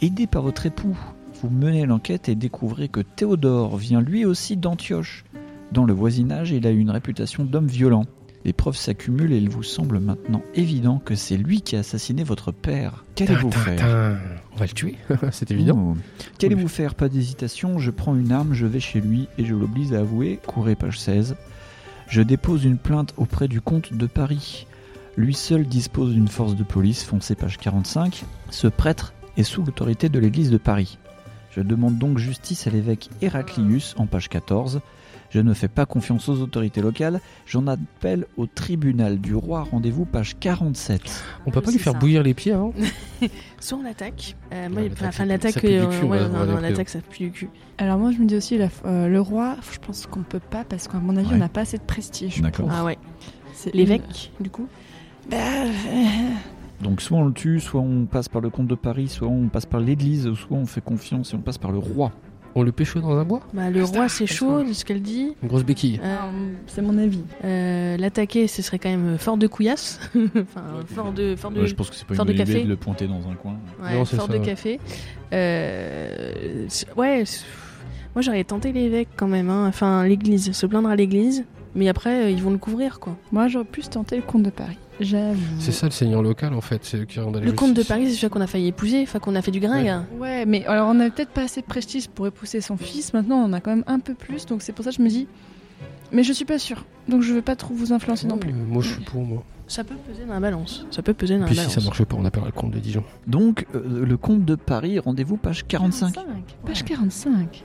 Aidé 0.00 0.26
par 0.26 0.40
votre 0.40 0.64
époux, 0.64 0.96
vous 1.42 1.50
menez 1.50 1.84
l'enquête 1.84 2.30
et 2.30 2.34
découvrez 2.34 2.88
que 2.88 3.00
Théodore 3.00 3.76
vient 3.76 4.00
lui 4.00 4.24
aussi 4.24 4.56
d'Antioche. 4.56 5.24
Dans 5.72 5.84
le 5.84 5.92
voisinage, 5.92 6.50
il 6.50 6.66
a 6.66 6.70
une 6.70 6.90
réputation 6.90 7.44
d'homme 7.44 7.66
violent. 7.66 8.04
Les 8.44 8.52
preuves 8.52 8.76
s'accumulent 8.76 9.32
et 9.32 9.38
il 9.38 9.48
vous 9.48 9.62
semble 9.62 9.98
maintenant 9.98 10.42
évident 10.54 10.98
que 11.04 11.14
c'est 11.14 11.36
lui 11.36 11.60
qui 11.60 11.76
a 11.76 11.80
assassiné 11.80 12.22
votre 12.22 12.52
père. 12.52 13.04
Qu'allez-vous 13.14 13.50
faire? 13.50 14.18
On 14.52 14.56
va 14.56 14.66
le 14.66 14.72
tuer, 14.72 14.96
c'est 15.32 15.50
évident. 15.50 15.94
Oh. 15.96 15.96
Qu'allez-vous 16.38 16.68
faire? 16.68 16.94
Pas 16.94 17.08
d'hésitation, 17.08 17.78
je 17.78 17.90
prends 17.90 18.14
une 18.14 18.32
arme, 18.32 18.54
je 18.54 18.66
vais 18.66 18.80
chez 18.80 19.00
lui 19.00 19.28
et 19.38 19.44
je 19.44 19.54
l'oblige 19.54 19.92
à 19.92 20.00
avouer. 20.00 20.38
Courez, 20.46 20.76
page 20.76 20.98
16. 20.98 21.36
Je 22.08 22.22
dépose 22.22 22.64
une 22.64 22.78
plainte 22.78 23.12
auprès 23.16 23.48
du 23.48 23.60
comte 23.60 23.92
de 23.92 24.06
Paris. 24.06 24.66
Lui 25.16 25.34
seul 25.34 25.66
dispose 25.66 26.14
d'une 26.14 26.28
force 26.28 26.54
de 26.54 26.62
police, 26.62 27.02
foncez 27.02 27.34
page 27.34 27.58
45. 27.58 28.24
Ce 28.50 28.68
prêtre 28.68 29.12
est 29.36 29.42
sous 29.42 29.62
l'autorité 29.62 30.08
de 30.08 30.18
l'église 30.18 30.50
de 30.50 30.58
Paris. 30.58 30.96
Je 31.50 31.60
demande 31.60 31.98
donc 31.98 32.18
justice 32.18 32.66
à 32.66 32.70
l'évêque 32.70 33.10
Héraclius 33.20 33.94
en 33.98 34.06
page 34.06 34.28
14. 34.28 34.80
Je 35.30 35.40
ne 35.40 35.52
fais 35.52 35.68
pas 35.68 35.84
confiance 35.84 36.28
aux 36.28 36.40
autorités 36.40 36.80
locales. 36.80 37.20
J'en 37.46 37.66
appelle 37.66 38.24
au 38.38 38.46
tribunal 38.46 39.18
du 39.20 39.34
roi. 39.34 39.66
Rendez-vous 39.70 40.06
page 40.06 40.36
47. 40.38 41.02
On 41.46 41.50
peut 41.50 41.60
pas 41.60 41.70
lui 41.70 41.78
faire 41.78 41.92
ça. 41.92 41.98
bouillir 41.98 42.22
les 42.22 42.32
pieds 42.34 42.52
avant? 42.52 42.72
Soit 43.60 43.78
on 43.78 43.82
l'attaque. 43.82 44.36
Euh, 44.54 44.68
moi, 44.70 44.82
enfin, 45.06 45.26
l'attaque, 45.26 45.54
l'attaque. 45.56 45.62
pue 45.62 45.68
du 45.68 46.12
euh, 46.12 46.60
l'attaque, 46.60 46.88
ça 46.88 47.00
pue 47.00 47.24
du 47.24 47.30
cul. 47.30 47.50
Alors 47.76 47.98
moi 47.98 48.10
je 48.12 48.18
me 48.18 48.24
dis 48.26 48.36
aussi 48.36 48.56
la- 48.58 48.68
euh, 48.86 49.06
le 49.08 49.20
roi, 49.20 49.56
je 49.70 49.78
pense 49.78 50.06
qu'on 50.06 50.22
peut 50.22 50.40
pas 50.40 50.64
parce 50.64 50.88
qu'à 50.88 50.98
mon 50.98 51.16
avis 51.16 51.28
Ouais. 51.28 51.34
on 51.34 51.38
n'a 51.38 51.48
pas 51.48 51.60
assez 51.60 51.76
de 51.78 51.82
prestige. 51.82 52.40
D'accord. 52.40 52.68
Ah 52.72 52.84
ouais. 52.84 52.96
C'est- 53.52 53.74
L'évêque, 53.74 54.32
du 54.40 54.48
coup? 54.50 54.66
Bah, 55.30 55.36
euh, 55.36 56.04
Donc 56.80 57.00
soit 57.02 57.18
on 57.18 57.24
le 57.26 57.32
tue, 57.32 57.60
soit 57.60 57.80
on 57.80 58.06
passe 58.06 58.28
par 58.28 58.40
le 58.40 58.50
comte 58.50 58.66
de 58.68 58.74
Paris, 58.74 59.08
soit 59.08 59.28
on 59.28 59.48
passe 59.48 59.66
par 59.66 59.80
l'église, 59.80 60.32
soit 60.34 60.56
on 60.56 60.64
fait 60.66 60.80
confiance 60.80 61.32
et 61.32 61.36
on 61.36 61.40
passe 61.40 61.58
par 61.58 61.70
le 61.72 61.78
roi. 61.78 62.12
On 62.58 62.62
le 62.64 62.72
pécho 62.72 62.98
dans 63.00 63.16
un 63.16 63.24
bois? 63.24 63.40
Bah, 63.52 63.70
le 63.70 63.84
roi, 63.84 64.08
c'est 64.08 64.26
chaud, 64.26 64.64
de 64.64 64.72
ce 64.72 64.84
qu'elle 64.84 65.00
dit. 65.00 65.34
Une 65.42 65.48
grosse 65.48 65.62
béquille. 65.64 66.00
Euh, 66.02 66.16
c'est 66.66 66.82
mon 66.82 66.98
avis. 66.98 67.22
euh, 67.44 67.96
L'attaquer, 67.96 68.48
ce 68.48 68.62
serait 68.62 68.80
quand 68.80 68.88
même 68.88 69.16
fort 69.16 69.36
de 69.36 69.46
couillasse. 69.46 70.00
enfin, 70.16 70.64
fort 70.92 71.12
de. 71.12 71.36
Fort 71.36 71.52
de... 71.52 71.60
Ouais, 71.60 71.66
je 71.68 71.74
pense 71.76 71.88
que 71.90 71.94
c'est 71.94 72.04
pas 72.06 72.14
une 72.14 72.20
de 72.20 72.24
bonne 72.26 72.36
café. 72.36 72.50
idée 72.52 72.64
de 72.64 72.68
le 72.68 72.76
pointer 72.76 73.06
dans 73.06 73.28
un 73.30 73.34
coin. 73.34 73.56
Ouais, 73.82 73.94
Non, 73.94 74.04
c'est 74.04 74.16
fort 74.16 74.26
ça, 74.26 74.32
de 74.36 74.44
café. 74.44 74.80
Euh, 75.32 76.64
c'est- 76.68 76.92
ouais, 76.96 77.22
c'est- 77.24 77.44
moi 78.14 78.22
j'aurais 78.22 78.42
tenté 78.44 78.72
l'évêque 78.72 79.08
quand 79.16 79.28
même, 79.28 79.50
hein. 79.50 79.66
enfin 79.68 80.04
l'église, 80.06 80.50
se 80.52 80.66
plaindre 80.66 80.88
à 80.88 80.96
l'église, 80.96 81.44
mais 81.74 81.88
après 81.88 82.32
ils 82.32 82.42
vont 82.42 82.50
le 82.50 82.58
couvrir 82.58 82.98
quoi. 82.98 83.16
Moi 83.32 83.46
j'aurais 83.48 83.64
plus 83.66 83.88
tenté 83.88 84.16
le 84.16 84.22
comte 84.22 84.42
de 84.42 84.50
Paris. 84.50 84.78
J'avoue. 85.00 85.38
C'est 85.60 85.72
ça 85.72 85.86
le 85.86 85.92
seigneur 85.92 86.22
local 86.22 86.54
en 86.54 86.60
fait, 86.60 86.84
c'est 86.84 86.98
Le 86.98 87.52
comte 87.52 87.74
de. 87.74 87.82
Paris, 87.82 88.08
c'est 88.08 88.14
celui 88.16 88.30
qu'on 88.30 88.40
a 88.40 88.46
failli 88.46 88.68
épouser, 88.68 89.02
enfin 89.02 89.18
qu'on 89.20 89.34
a 89.36 89.42
fait 89.42 89.50
du 89.52 89.60
grain, 89.60 89.78
Ouais. 89.78 89.84
gars. 89.84 90.04
Ouais, 90.18 90.44
mais 90.46 90.66
alors 90.66 90.88
on 90.92 90.98
a 91.00 91.08
peut-être 91.10 91.30
pas 91.30 91.42
assez 91.42 91.60
de 91.60 91.66
prestige 91.66 92.08
pour 92.08 92.26
épouser 92.26 92.60
son 92.60 92.76
fils. 92.76 93.12
Maintenant, 93.12 93.36
on 93.36 93.44
en 93.44 93.52
a 93.52 93.60
quand 93.60 93.70
même 93.70 93.84
un 93.86 94.00
peu 94.00 94.14
plus, 94.14 94.46
donc 94.46 94.62
c'est 94.62 94.72
pour 94.72 94.84
ça 94.84 94.90
que 94.90 94.96
je 94.96 95.02
me 95.02 95.08
dis. 95.08 95.28
Mais 96.10 96.22
je 96.22 96.32
suis 96.32 96.44
pas 96.46 96.58
sûre, 96.58 96.84
donc 97.08 97.22
je 97.22 97.34
veux 97.34 97.42
pas 97.42 97.54
trop 97.54 97.74
vous 97.74 97.92
influencer 97.92 98.26
non 98.26 98.38
plus. 98.38 98.52
Moi 98.52 98.82
je 98.82 98.94
suis 98.94 99.04
pour 99.04 99.22
moi. 99.22 99.44
Ça 99.66 99.84
peut 99.84 99.94
peser 100.10 100.24
dans 100.24 100.32
la 100.32 100.40
balance. 100.40 100.86
Ça 100.90 101.02
peut 101.02 101.12
peser 101.12 101.36
dans 101.38 101.44
Puis 101.44 101.54
la 101.54 101.62
si 101.64 101.68
balance. 101.68 101.82
ça 101.82 101.86
marche 101.88 102.02
pas, 102.04 102.16
on 102.18 102.24
appellera 102.24 102.48
le 102.48 102.52
comte 102.52 102.70
de 102.70 102.78
Dijon. 102.78 103.04
Donc 103.26 103.66
euh, 103.74 104.04
le 104.06 104.16
comte 104.16 104.44
de 104.46 104.54
Paris, 104.54 104.98
rendez-vous 104.98 105.36
page 105.36 105.66
45. 105.66 106.14
Page 106.64 106.84
45. 106.84 107.64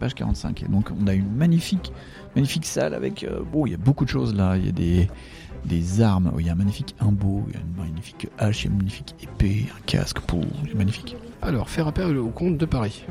Page 0.00 0.14
45. 0.14 0.64
Et 0.64 0.66
donc 0.66 0.90
on 1.00 1.06
a 1.06 1.14
une 1.14 1.30
magnifique, 1.30 1.92
magnifique 2.34 2.66
salle 2.66 2.94
avec. 2.94 3.22
euh, 3.22 3.40
bon, 3.52 3.66
il 3.66 3.70
y 3.70 3.74
a 3.74 3.78
beaucoup 3.78 4.04
de 4.04 4.10
choses 4.10 4.34
là. 4.34 4.56
Il 4.56 4.66
y 4.66 4.68
a 4.68 4.72
des, 4.72 5.08
des 5.66 6.00
armes. 6.00 6.32
Il 6.40 6.46
y 6.46 6.48
a 6.48 6.52
un 6.52 6.56
magnifique 6.56 6.96
imbeau. 7.00 7.44
Il 7.48 7.54
y 7.54 7.56
a 7.56 7.60
une 7.60 7.84
magnifique 7.90 8.28
hache. 8.38 8.64
Il 8.64 8.66
y 8.66 8.68
a 8.68 8.72
une 8.72 8.78
magnifique 8.78 9.14
épée, 9.22 9.66
un 9.76 9.80
casque. 9.86 10.18
Pour, 10.20 10.42
c'est 10.66 10.74
magnifique. 10.74 11.16
Alors, 11.42 11.68
faire 11.70 11.86
appel 11.86 12.16
au 12.18 12.28
comte 12.30 12.58
de 12.58 12.66
Paris. 12.66 13.04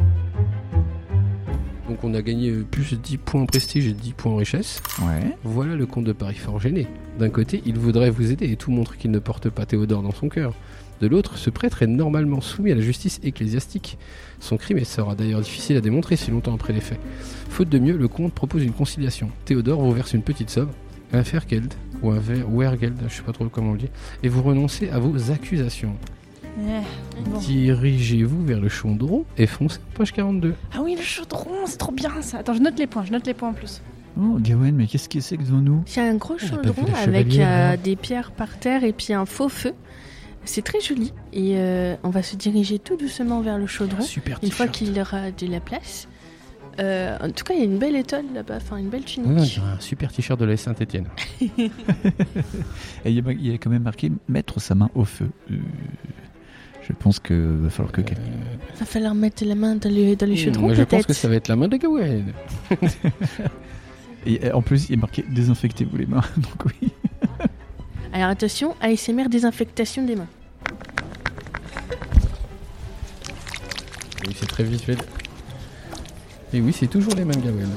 Donc 1.88 2.04
on 2.04 2.14
a 2.14 2.22
gagné 2.22 2.52
plus 2.52 2.94
10 2.94 3.18
points 3.18 3.42
en 3.42 3.46
prestige 3.48 3.88
et 3.88 3.94
10 3.94 4.14
points 4.14 4.34
en 4.34 4.36
richesse. 4.36 4.82
Ouais. 5.02 5.36
Voilà 5.44 5.76
le 5.76 5.88
comte 5.88 6.04
de 6.06 6.14
Paris 6.14 6.36
fort 6.36 6.60
gêné. 6.60 6.88
D'un 7.18 7.30
côté, 7.32 7.64
il 7.66 7.80
voudrait 7.80 8.12
vous 8.12 8.32
aider 8.32 8.52
et 8.52 8.56
tout 8.58 8.70
montre 8.70 8.96
qu'il 8.96 9.10
ne 9.10 9.18
porte 9.18 9.50
pas 9.50 9.66
Théodore 9.66 10.04
dans 10.04 10.14
son 10.14 10.30
cœur. 10.30 10.54
De 11.02 11.08
l'autre, 11.08 11.38
ce 11.38 11.50
prêtre 11.50 11.82
est 11.84 11.88
normalement 11.88 12.42
soumis 12.42 12.72
à 12.72 12.76
la 12.76 12.82
justice 12.82 13.20
ecclésiastique. 13.24 13.98
Son 14.40 14.58
crime 14.58 14.84
sera 14.84 15.16
d'ailleurs 15.16 15.42
difficile 15.42 15.78
à 15.78 15.82
démontrer 15.82 16.16
si 16.18 16.30
longtemps 16.32 16.54
après 16.54 16.74
les 16.74 16.82
faits. 16.82 17.00
Faute 17.50 17.70
de 17.70 17.80
mieux, 17.80 17.98
le 17.98 18.08
comte 18.08 18.34
propose 18.34 18.64
une 18.64 18.74
conciliation. 18.74 19.30
Théodore 19.46 19.82
vous 19.82 19.92
verse 19.92 20.14
une 20.14 20.24
petite 20.24 20.50
somme, 20.50 20.70
un 21.14 21.24
Fergeld, 21.24 21.74
ou 22.02 22.12
un 22.12 22.20
ver- 22.20 22.46
Wergeld, 22.50 22.98
je 23.08 23.16
sais 23.16 23.22
pas 23.24 23.32
trop 23.32 23.46
comment 23.50 23.70
on 23.72 23.74
le 23.74 23.80
dit, 23.80 23.90
et 24.24 24.28
vous 24.30 24.42
renoncez 24.44 24.90
à 24.90 25.00
vos 25.00 25.32
accusations. 25.32 25.96
Eh, 26.62 26.82
bon. 27.30 27.38
Dirigez-vous 27.40 28.44
vers 28.46 28.60
le 28.60 28.68
chaudron 28.68 29.24
et 29.38 29.48
foncez 29.48 29.80
page 29.94 30.12
42. 30.12 30.56
Ah 30.74 30.80
oui, 30.84 30.96
le 30.98 31.02
chaudron, 31.02 31.52
c'est 31.66 31.78
trop 31.78 31.92
bien 31.94 32.12
ça. 32.22 32.40
Attends, 32.40 32.54
je 32.54 32.60
note 32.62 32.78
les 32.78 32.88
points, 32.88 33.06
je 33.06 33.12
note 33.14 33.26
les 33.26 33.34
points 33.34 33.50
en 33.50 33.54
plus. 33.54 33.82
Oh, 34.20 34.38
Gawain, 34.42 34.72
mais 34.74 34.86
qu'est-ce 34.88 35.08
que 35.08 35.22
c'est 35.22 35.38
que 35.38 35.44
devant 35.44 35.62
nous? 35.62 35.84
C'est 35.86 36.02
un 36.02 36.16
gros 36.16 36.34
pas 36.36 36.46
chaudron 36.46 36.86
avec 37.02 37.38
euh, 37.38 37.78
des 37.82 37.96
pierres 37.96 38.32
par 38.32 38.58
terre 38.60 38.84
et 38.84 38.92
puis 38.92 39.14
un 39.14 39.26
faux 39.26 39.48
feu. 39.48 39.74
C'est 40.50 40.64
très 40.64 40.82
joli. 40.82 41.14
Et 41.32 41.54
euh, 41.58 41.96
on 42.04 42.10
va 42.10 42.24
se 42.24 42.36
diriger 42.36 42.80
tout 42.80 42.98
doucement 42.98 43.42
vers 43.42 43.60
le 43.60 43.68
chaudron. 43.68 44.02
Super 44.02 44.40
Une 44.42 44.50
fois 44.50 44.68
qu'il 44.68 45.00
aura 45.00 45.30
de 45.30 45.46
la 45.46 45.60
place. 45.60 46.08
Euh, 46.80 47.16
en 47.22 47.30
tout 47.30 47.44
cas, 47.44 47.54
il 47.54 47.60
y 47.60 47.62
a 47.62 47.66
une 47.66 47.78
belle 47.78 47.96
étoile 47.96 48.26
là-bas, 48.34 48.56
enfin 48.58 48.78
une 48.78 48.90
belle 48.90 49.04
tunique. 49.04 49.36
dirait 49.36 49.68
un 49.68 49.80
super 49.80 50.12
t-shirt 50.12 50.40
de 50.40 50.46
la 50.46 50.58
Saint-Etienne. 50.58 51.06
Et 51.42 51.60
il 53.06 53.14
y, 53.14 53.20
a, 53.20 53.32
il 53.32 53.48
y 53.48 53.54
a 53.54 53.58
quand 53.60 53.70
même 53.70 53.84
marqué 53.84 54.12
mettre 54.28 54.60
sa 54.60 54.74
main 54.74 54.90
au 54.96 55.06
feu. 55.06 55.30
Euh, 55.52 55.58
je 56.82 56.94
pense 56.94 57.20
que 57.20 57.58
va 57.62 57.70
falloir 57.70 57.92
que 57.92 58.02
quelqu'un. 58.02 58.24
Va 58.80 58.86
falloir 58.88 59.14
mettre 59.14 59.46
la 59.46 59.54
main 59.54 59.76
dans 59.76 59.94
le, 59.94 60.16
dans 60.16 60.28
le 60.28 60.36
chaudron 60.36 60.62
Moi, 60.64 60.74
je 60.74 60.82
pense 60.82 61.06
que 61.06 61.14
ça 61.14 61.28
va 61.28 61.36
être 61.36 61.48
la 61.48 61.58
main 61.58 61.68
de 61.68 61.78
Gawain. 61.78 62.24
Et 64.26 64.52
en 64.52 64.64
plus, 64.64 64.90
il 64.90 64.94
est 64.94 64.98
marqué 64.98 65.24
désinfectez-vous 65.30 65.96
les 65.96 66.08
mains. 66.08 66.24
Donc 66.38 66.66
oui. 66.66 66.90
Alors 68.14 68.30
attention, 68.30 68.76
ASMR 68.82 69.30
désinfectation 69.30 70.04
des 70.06 70.16
mains. 70.16 70.28
Oui, 74.28 74.36
c'est 74.38 74.48
très 74.48 74.64
visuel. 74.64 74.98
Et 76.54 76.62
oui, 76.62 76.74
c'est 76.78 76.88
toujours 76.88 77.14
les 77.16 77.26
mains 77.26 77.36
de 77.36 77.42
Gawain. 77.42 77.70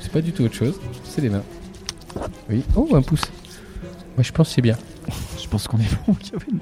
C'est 0.00 0.12
pas 0.12 0.20
du 0.20 0.32
tout 0.32 0.44
autre 0.44 0.54
chose, 0.54 0.80
c'est 1.04 1.20
les 1.20 1.28
mains. 1.28 1.44
Oui. 2.48 2.64
Oh, 2.74 2.88
un 2.94 3.02
pouce. 3.02 3.22
Moi, 4.16 4.22
je 4.22 4.32
pense 4.32 4.48
que 4.48 4.54
c'est 4.54 4.62
bien. 4.62 4.76
Je 5.40 5.46
pense 5.48 5.66
qu'on 5.66 5.78
est 5.78 6.06
bon, 6.06 6.14
Gawain. 6.30 6.58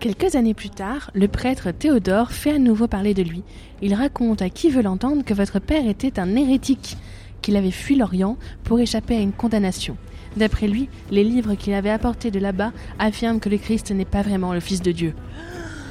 Quelques 0.00 0.36
années 0.36 0.54
plus 0.54 0.70
tard, 0.70 1.10
le 1.12 1.26
prêtre 1.26 1.72
Théodore 1.72 2.30
fait 2.30 2.52
à 2.52 2.58
nouveau 2.58 2.86
parler 2.86 3.14
de 3.14 3.22
lui. 3.22 3.42
Il 3.82 3.94
raconte 3.94 4.42
à 4.42 4.48
qui 4.48 4.70
veut 4.70 4.80
l'entendre 4.80 5.24
que 5.24 5.34
votre 5.34 5.58
père 5.58 5.88
était 5.88 6.20
un 6.20 6.36
hérétique, 6.36 6.96
qu'il 7.42 7.56
avait 7.56 7.72
fui 7.72 7.96
l'Orient 7.96 8.36
pour 8.62 8.78
échapper 8.78 9.16
à 9.16 9.20
une 9.20 9.32
condamnation. 9.32 9.96
D'après 10.38 10.68
lui, 10.68 10.88
les 11.10 11.24
livres 11.24 11.54
qu'il 11.56 11.74
avait 11.74 11.90
apportés 11.90 12.30
de 12.30 12.38
là-bas 12.38 12.70
affirment 13.00 13.40
que 13.40 13.48
le 13.48 13.58
Christ 13.58 13.90
n'est 13.90 14.04
pas 14.04 14.22
vraiment 14.22 14.52
le 14.52 14.60
Fils 14.60 14.80
de 14.80 14.92
Dieu. 14.92 15.14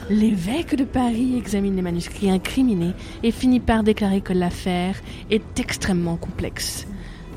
L'évêque 0.09 0.75
de 0.75 0.85
Paris 0.85 1.35
examine 1.37 1.75
les 1.75 1.81
manuscrits 1.81 2.29
incriminés 2.29 2.93
et 3.23 3.31
finit 3.31 3.59
par 3.59 3.83
déclarer 3.83 4.21
que 4.21 4.31
l'affaire 4.31 4.95
est 5.29 5.59
extrêmement 5.59 6.15
complexe. 6.15 6.87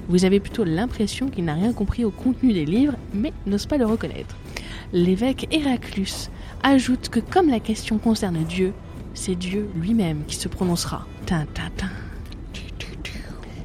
Vous 0.09 0.25
avez 0.25 0.39
plutôt 0.39 0.63
l'impression 0.63 1.27
qu'il 1.27 1.47
n'a 1.47 1.55
rien 1.55 1.73
compris 1.73 2.05
au 2.05 2.13
contenu 2.13 2.53
des 2.53 2.65
livres, 2.65 2.95
mais 3.13 3.33
n'ose 3.45 3.67
pas 3.67 3.77
le 3.77 3.87
reconnaître. 3.87 4.37
L'évêque 4.93 5.49
Héraclus 5.51 6.31
ajoute 6.63 7.09
que 7.09 7.19
comme 7.19 7.49
la 7.49 7.59
question 7.59 7.99
concerne 7.99 8.45
Dieu, 8.45 8.73
c'est 9.15 9.35
Dieu 9.35 9.69
lui-même 9.75 10.23
qui 10.29 10.37
se 10.37 10.47
prononcera. 10.47 11.09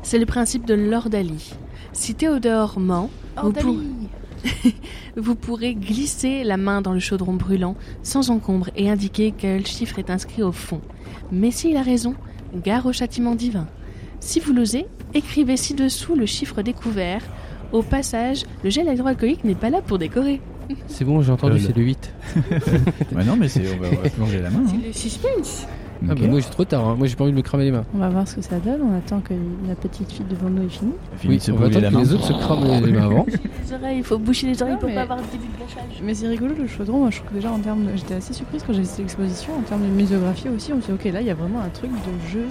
C'est 0.02 0.20
le 0.20 0.26
principe 0.26 0.66
de 0.66 0.74
l'ordalie. 0.74 1.54
Si 1.94 2.16
Théodore 2.16 2.80
ment, 2.80 3.12
vous, 3.42 3.52
pour- 3.52 3.76
vous 5.18 5.36
pourrez 5.36 5.74
glisser 5.76 6.44
la 6.44 6.58
main 6.58 6.82
dans 6.82 6.94
le 6.94 7.00
chaudron 7.00 7.34
brûlant 7.34 7.76
sans 8.04 8.30
encombre 8.30 8.70
et 8.76 8.90
indiquer 8.90 9.34
quel 9.38 9.66
chiffre 9.66 10.00
est 10.00 10.10
inscrit 10.10 10.44
au 10.44 10.52
fond. 10.52 10.82
Mais 11.32 11.52
s'il 11.52 11.78
a 11.78 11.82
raison, 11.82 12.16
gare 12.64 12.86
au 12.86 12.94
châtiment 12.94 13.36
divin. 13.36 13.68
Si 14.20 14.40
vous 14.40 14.54
l'osez, 14.54 14.86
écrivez 15.14 15.58
ci-dessous 15.58 16.16
le 16.16 16.26
chiffre 16.26 16.62
découvert. 16.62 17.22
Au 17.72 17.82
passage, 17.82 18.44
le 18.64 18.70
gel 18.70 18.88
hydroalcoolique 18.88 19.44
n'est 19.44 19.56
pas 19.56 19.70
là 19.70 19.82
pour 19.82 19.98
décorer. 19.98 20.40
C'est 20.88 21.04
bon, 21.06 21.22
j'ai 21.22 21.32
entendu, 21.32 21.58
Euh, 21.58 21.60
c'est 21.68 21.76
le 21.78 21.84
8. 21.84 22.14
bah 23.12 23.24
non, 23.24 23.36
mais 23.36 23.48
c'est, 23.48 23.62
on 23.76 23.80
va, 23.82 23.88
on 23.92 24.02
va 24.04 24.10
plonger 24.10 24.42
la 24.42 24.50
main. 24.50 24.64
hein. 24.68 24.74
le 24.86 24.94
suspense. 24.94 25.68
Ah 26.10 26.14
bah 26.16 26.28
moi, 26.28 26.40
j'ai 26.40 26.50
trop 26.50 26.66
tard. 26.66 26.86
hein. 26.88 26.96
Moi, 26.98 27.08
j'ai 27.08 27.16
pas 27.16 27.24
envie 27.24 27.32
de 27.34 27.38
me 27.38 27.42
cramer 27.42 27.64
les 27.66 27.72
mains. 27.72 27.86
On 27.96 28.00
va 28.00 28.10
voir 28.10 28.28
ce 28.28 28.36
que 28.36 28.42
ça 28.42 28.58
donne. 28.60 28.82
On 28.82 28.98
attend 28.98 29.22
que 29.22 29.34
la 29.68 29.76
petite 29.76 30.12
fille 30.12 30.26
devant 30.30 30.50
nous 30.50 30.64
ait 30.64 30.70
fini. 30.70 30.92
Se 31.40 31.52
on 31.52 31.56
va 31.56 31.68
attendre 31.68 31.88
que 31.90 31.94
main. 31.94 32.00
les 32.02 32.14
autres 32.14 32.26
se 32.26 32.34
crament 32.34 32.86
les 32.86 32.92
mains 32.94 33.06
avant. 33.06 33.26
Les 33.28 33.74
oreilles, 33.74 33.98
il 34.00 34.04
faut 34.04 34.18
boucher 34.20 34.48
les 34.48 34.62
oreilles 34.62 34.74
Non, 34.76 34.80
pour 34.80 34.90
mais- 34.90 34.96
pas 34.96 35.02
avoir 35.04 35.20
de 35.20 35.24
début 35.32 35.46
de 35.48 35.60
gâchage. 35.60 36.02
Mais 36.04 36.14
c'est 36.14 36.28
rigolo 36.28 36.54
le 36.58 36.68
chaudron. 36.68 37.00
Moi, 37.00 37.10
je 37.12 37.18
trouve 37.18 37.30
que 37.30 37.36
déjà 37.36 37.52
en 37.52 37.60
termes, 37.60 37.86
de- 37.86 37.96
j'étais 37.96 38.16
assez 38.16 38.34
surprise 38.34 38.64
quand 38.66 38.74
j'ai 38.74 38.82
vu 38.82 38.86
cette 38.86 39.00
exposition 39.00 39.54
en 39.58 39.62
termes 39.62 39.82
de 39.84 39.88
muséographie 39.88 40.50
aussi. 40.50 40.74
On 40.74 40.82
s'est 40.82 40.92
dit 40.92 41.00
ok, 41.08 41.14
là, 41.14 41.22
il 41.22 41.28
y 41.28 41.32
a 41.32 41.36
vraiment 41.36 41.62
un 41.62 41.70
truc 41.70 41.92
de 41.92 42.30
jeu, 42.30 42.46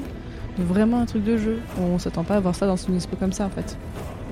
de 0.59 0.64
vraiment 0.64 1.01
un 1.01 1.07
truc 1.07 1.22
de 1.24 1.36
jeu. 1.36 1.59
On 1.80 1.99
s'attend 1.99 2.24
pas 2.24 2.36
à 2.36 2.40
voir 2.40 2.55
ça 2.55 2.66
dans 2.66 2.76
une 2.76 2.95
expo 2.97 3.16
comme 3.16 3.32
ça 3.32 3.47
en 3.47 3.51
fait. 3.51 3.76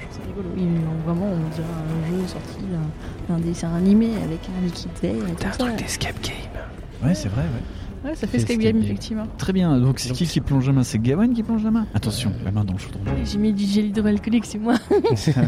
Je 0.01 0.05
trouve 0.07 0.17
ça 0.17 0.23
rigolo. 0.27 0.49
Ils 0.57 0.63
ont 0.65 1.05
vraiment, 1.07 1.27
on 1.27 1.55
dirait 1.55 1.67
un 1.69 2.11
jeu 2.11 2.27
sorti 2.27 2.59
d'un, 3.29 3.39
dessin 3.39 3.73
animé 3.77 4.09
avec 4.25 4.41
un 4.59 4.65
liquide 4.65 4.89
et 5.05 5.13
tout 5.35 5.47
ça. 5.53 5.71
d'escape 5.73 6.15
game. 6.23 6.35
Ouais, 7.05 7.15
c'est 7.15 7.29
vrai, 7.29 7.43
ouais. 7.43 7.63
Ouais, 8.05 8.15
ça 8.17 8.27
fait 8.27 8.39
escape 8.39 8.51
escape 8.59 8.63
game 8.65 8.73
game. 8.75 8.83
effectivement. 8.83 9.27
Très 9.39 9.53
bien, 9.53 9.79
donc 9.79 10.01
c'est 10.01 10.13
qui 10.13 10.27
qui 10.27 10.41
plonge 10.41 10.67
la 10.67 10.73
main 10.73 10.83
C'est 10.83 10.99
Gawain 11.01 11.33
qui 11.33 11.43
plonge 11.43 11.63
la 11.63 11.71
main 11.71 11.87
Attention, 11.95 12.33
la 12.45 12.51
main 12.51 12.65
dans 12.65 12.73
le 12.73 12.79
chaudron. 12.79 13.01
J'ai 13.25 13.39
mis 13.39 13.53
du 13.53 13.65
gel 13.65 13.87
hydroalcoolique, 13.87 14.45
c'est 14.45 14.59
moi. 14.59 14.75
Ah. 15.37 15.43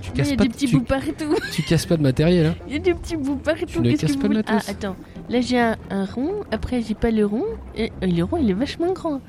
Tu 0.00 0.10
Il 0.14 0.14
y 0.14 0.22
casses 0.22 0.32
a 0.32 0.36
pas, 0.36 0.42
des 0.44 0.48
de- 0.48 0.52
petits 0.54 0.66
tu, 0.66 0.76
bouts 0.78 0.84
partout. 0.84 1.34
tu 1.52 1.62
casses 1.62 1.86
pas 1.86 1.96
de 1.96 2.02
matériel. 2.02 2.46
Hein. 2.46 2.54
Il 2.68 2.72
y 2.72 2.76
a 2.76 2.78
des 2.78 2.94
petits 2.94 3.16
bouts 3.16 3.36
partout. 3.36 3.66
Tu 3.66 3.80
ne 3.80 3.90
Qu'est-ce 3.90 4.02
casses 4.02 4.12
que 4.16 4.20
pas 4.22 4.28
vous 4.28 4.34
de 4.34 4.38
voulez 4.38 4.44
Ah, 4.66 4.70
attends. 4.70 4.96
Là, 5.28 5.40
j'ai 5.40 5.58
un, 5.60 5.76
un 5.90 6.04
rond. 6.04 6.32
Après, 6.52 6.80
j'ai 6.82 6.94
pas 6.94 7.10
le 7.10 7.26
rond. 7.26 7.44
Et 7.76 7.90
euh, 8.02 8.06
le 8.06 8.22
rond, 8.22 8.36
il 8.40 8.48
est 8.50 8.54
vachement 8.54 8.92
grand. 8.92 9.20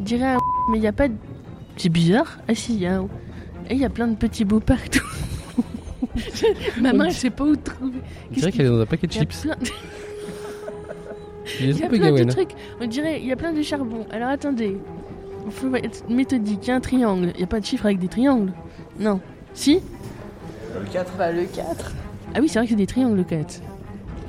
Je 0.00 0.04
dirais 0.04 0.26
un 0.34 0.38
mais 0.72 0.78
il 0.78 0.82
y 0.84 0.88
a 0.88 0.92
pas 0.92 1.08
de. 1.08 1.14
C'est 1.76 1.88
bizarre. 1.88 2.38
Ah, 2.48 2.54
si, 2.54 2.74
il 2.74 2.80
y 2.80 2.86
a 2.86 2.96
un. 2.98 3.08
Et 3.70 3.74
il 3.74 3.78
y 3.80 3.84
a 3.84 3.90
plein 3.90 4.08
de 4.08 4.16
petits 4.16 4.44
bouts 4.44 4.60
partout. 4.60 5.02
Ma 6.80 6.92
main, 6.92 7.08
je 7.08 7.14
sais 7.14 7.30
pas 7.30 7.44
où 7.44 7.56
trouver. 7.56 7.98
On 8.30 8.34
dirait 8.34 8.52
qu'elle 8.52 8.66
est 8.66 8.70
dans 8.70 8.80
un 8.80 8.86
paquet 8.86 9.06
de 9.06 9.12
Il 11.60 11.66
y 11.66 11.70
a 11.70 11.70
plein- 11.70 11.70
Il 11.70 11.70
est 11.70 11.70
Il 11.70 11.70
y 11.70 11.70
a 11.70 11.88
trompé, 11.88 11.98
plein 11.98 12.10
de 12.10 12.16
Gawain. 12.16 12.26
trucs. 12.26 12.50
On 12.80 12.86
dirait, 12.86 13.20
il 13.20 13.26
y 13.26 13.32
a 13.32 13.36
plein 13.36 13.52
de 13.52 13.62
charbon. 13.62 14.06
Alors 14.10 14.28
attendez. 14.28 14.76
Il 15.46 15.52
faut 15.52 15.74
être 15.76 16.08
méthodique. 16.08 16.60
Il 16.64 16.68
y 16.68 16.70
a 16.72 16.76
un 16.76 16.80
triangle. 16.80 17.30
Il 17.34 17.38
n'y 17.38 17.44
a 17.44 17.46
pas 17.46 17.60
de 17.60 17.64
chiffre 17.64 17.86
avec 17.86 17.98
des 17.98 18.08
triangles. 18.08 18.52
Non. 18.98 19.20
Si? 19.54 19.80
Le 20.74 20.84
4 20.92 21.16
Bah, 21.16 21.30
le 21.32 21.44
4. 21.44 21.92
Ah 22.34 22.38
oui, 22.40 22.48
c'est 22.48 22.58
vrai 22.58 22.66
que 22.66 22.70
c'est 22.70 22.76
des 22.76 22.86
triangles, 22.86 23.16
le 23.16 23.24
4. 23.24 23.60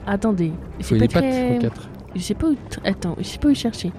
Attendez. 0.06 0.52
Il 0.80 0.86
faut 0.86 0.96
C'est 0.96 1.02
des 1.02 1.08
pas 1.08 1.22
pattes 1.22 1.32
très- 1.32 1.58
au 1.58 1.60
4. 1.62 1.90
Je 2.16 2.22
sais 2.22 2.34
pas 2.36 2.48
où. 2.48 2.56
Attends, 2.86 3.16
je 3.18 3.24
sais 3.24 3.38
pas 3.40 3.48
où 3.50 3.54
chercher. 3.56 3.92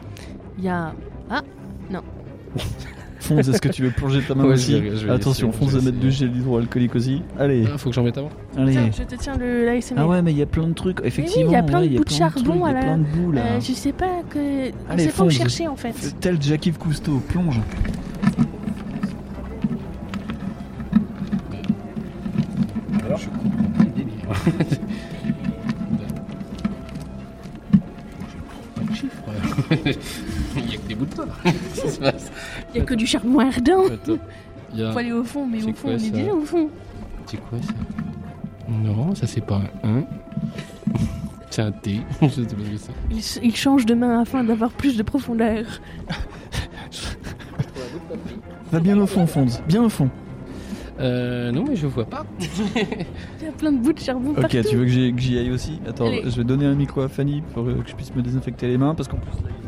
Il 0.59 0.65
y 0.65 0.69
a. 0.69 0.95
Fonz, 3.21 3.49
est-ce 3.49 3.61
que 3.61 3.69
tu 3.69 3.83
veux 3.83 3.91
plonger 3.91 4.23
ta 4.23 4.35
main 4.35 4.45
Ouais, 4.45 4.55
aussi 4.55 4.73
je 4.73 4.77
vais- 4.79 4.97
je 4.97 5.07
vais 5.07 5.13
Attention, 5.13 5.49
essayer, 5.51 5.69
je 5.71 5.77
va 5.79 5.83
mettre 5.85 5.99
du 5.99 6.11
gel 6.11 6.37
hydroalcoolique 6.37 6.95
aussi. 6.95 7.23
Allez, 7.39 7.65
Ah, 7.73 7.77
faut 7.79 7.89
que 7.91 7.95
j'en 7.95 8.03
mette 8.05 8.17
avant. 8.17 8.31
allez. 8.57 8.73
Tiens, 8.73 8.91
je 8.97 9.03
te 9.03 9.15
tiens 9.21 9.37
le 9.37 9.65
l'ASMR. 9.65 9.97
Ah 10.01 10.07
ouais, 10.07 10.23
mais 10.23 10.33
il 10.33 10.39
y 10.39 10.43
a 10.43 10.47
plein 10.47 10.67
de 10.69 10.73
trucs, 10.75 11.01
effectivement. 11.05 11.51
il 11.51 11.53
y 11.53 11.57
a 11.57 11.63
plein 11.63 11.83
de 11.83 11.89
bouts 11.97 12.05
de 12.05 12.11
charbon 12.11 12.55
Il 12.67 12.73
y 12.73 12.77
a 12.77 12.81
plein 12.81 12.99
de 12.99 13.05
bouts 13.05 13.33
là. 13.33 13.41
Euh, 13.43 13.61
je 13.61 13.73
sais 13.73 13.93
pas 13.93 14.23
que. 14.31 14.39
On 14.39 14.93
Allez, 14.93 15.05
sait 15.05 15.09
pas 15.11 15.23
où 15.23 15.27
fonce. 15.27 15.33
chercher 15.35 15.67
en 15.69 15.77
fait. 15.77 15.95
Tel 16.21 16.41
Jacques-Yves 16.41 16.79
Cousteau, 16.79 17.21
plonge. 17.29 17.61
Il 32.75 32.79
y 32.79 32.81
a 32.81 32.85
que 32.85 32.95
du 32.95 33.07
charbon 33.07 33.39
ardent. 33.41 33.85
Il 34.75 34.85
a... 34.85 34.93
Faut 34.93 34.99
aller 34.99 35.13
au 35.13 35.25
fond, 35.25 35.47
mais 35.47 35.61
C'est 35.61 35.71
au 35.71 35.75
fond, 35.75 35.89
quoi, 35.89 35.91
on 35.93 35.95
est 35.97 35.99
ça 36.01 36.11
déjà 36.11 36.33
au 36.35 36.41
fond. 36.45 36.69
C'est 37.27 37.37
quoi 37.39 37.59
ça 37.63 37.73
Non, 38.69 39.15
ça 39.15 39.27
c'est 39.27 39.41
pas 39.45 39.63
un 39.83 39.99
1. 40.01 40.05
C'est 41.51 41.63
un 41.63 41.73
T. 41.73 42.01
je 42.23 42.29
sais 42.29 42.43
pas 42.43 42.49
ce 42.51 42.71
que 42.71 42.77
c'est. 42.77 42.93
Il, 43.11 43.19
s- 43.19 43.41
il 43.43 43.57
change 43.57 43.87
de 43.87 43.95
main 43.95 44.21
afin 44.21 44.45
d'avoir 44.45 44.71
plus 44.71 44.97
de 44.99 45.03
profondeur. 45.03 45.65
Va 48.71 48.81
bien 48.81 48.99
au 49.01 49.07
fond, 49.07 49.27
Fonz, 49.27 49.63
bien 49.67 49.83
au 49.83 49.89
fond. 49.89 50.11
Euh, 51.01 51.51
non, 51.53 51.65
mais 51.67 51.75
je 51.77 51.87
vois 51.87 52.05
pas. 52.05 52.27
Il 52.41 53.45
y 53.45 53.49
a 53.49 53.53
plein 53.53 53.73
de 53.73 53.79
bouts 53.79 53.93
de 53.95 53.99
charbon 54.01 54.31
Ok, 54.33 54.41
partout. 54.43 54.59
tu 54.69 54.77
veux 54.77 54.85
que 54.85 54.91
j'y 54.91 55.13
que 55.15 55.21
j'y 55.21 55.39
aille 55.39 55.51
aussi? 55.51 55.81
Attends, 55.89 56.07
Allez. 56.07 56.23
je 56.27 56.37
vais 56.37 56.45
donner 56.45 56.67
un 56.67 56.75
micro 56.75 57.01
à 57.01 57.09
Fanny 57.09 57.43
pour 57.55 57.65
euh, 57.67 57.81
que 57.83 57.89
je 57.89 57.95
puisse 57.95 58.15
me 58.15 58.21
désinfecter 58.21 58.67
les 58.69 58.77
mains 58.77 58.95
parce 58.95 59.09
qu'en 59.09 59.17
plus. 59.17 59.31
Attends, 59.31 59.45
il 59.49 59.51
y 59.51 59.53
a 59.53 59.68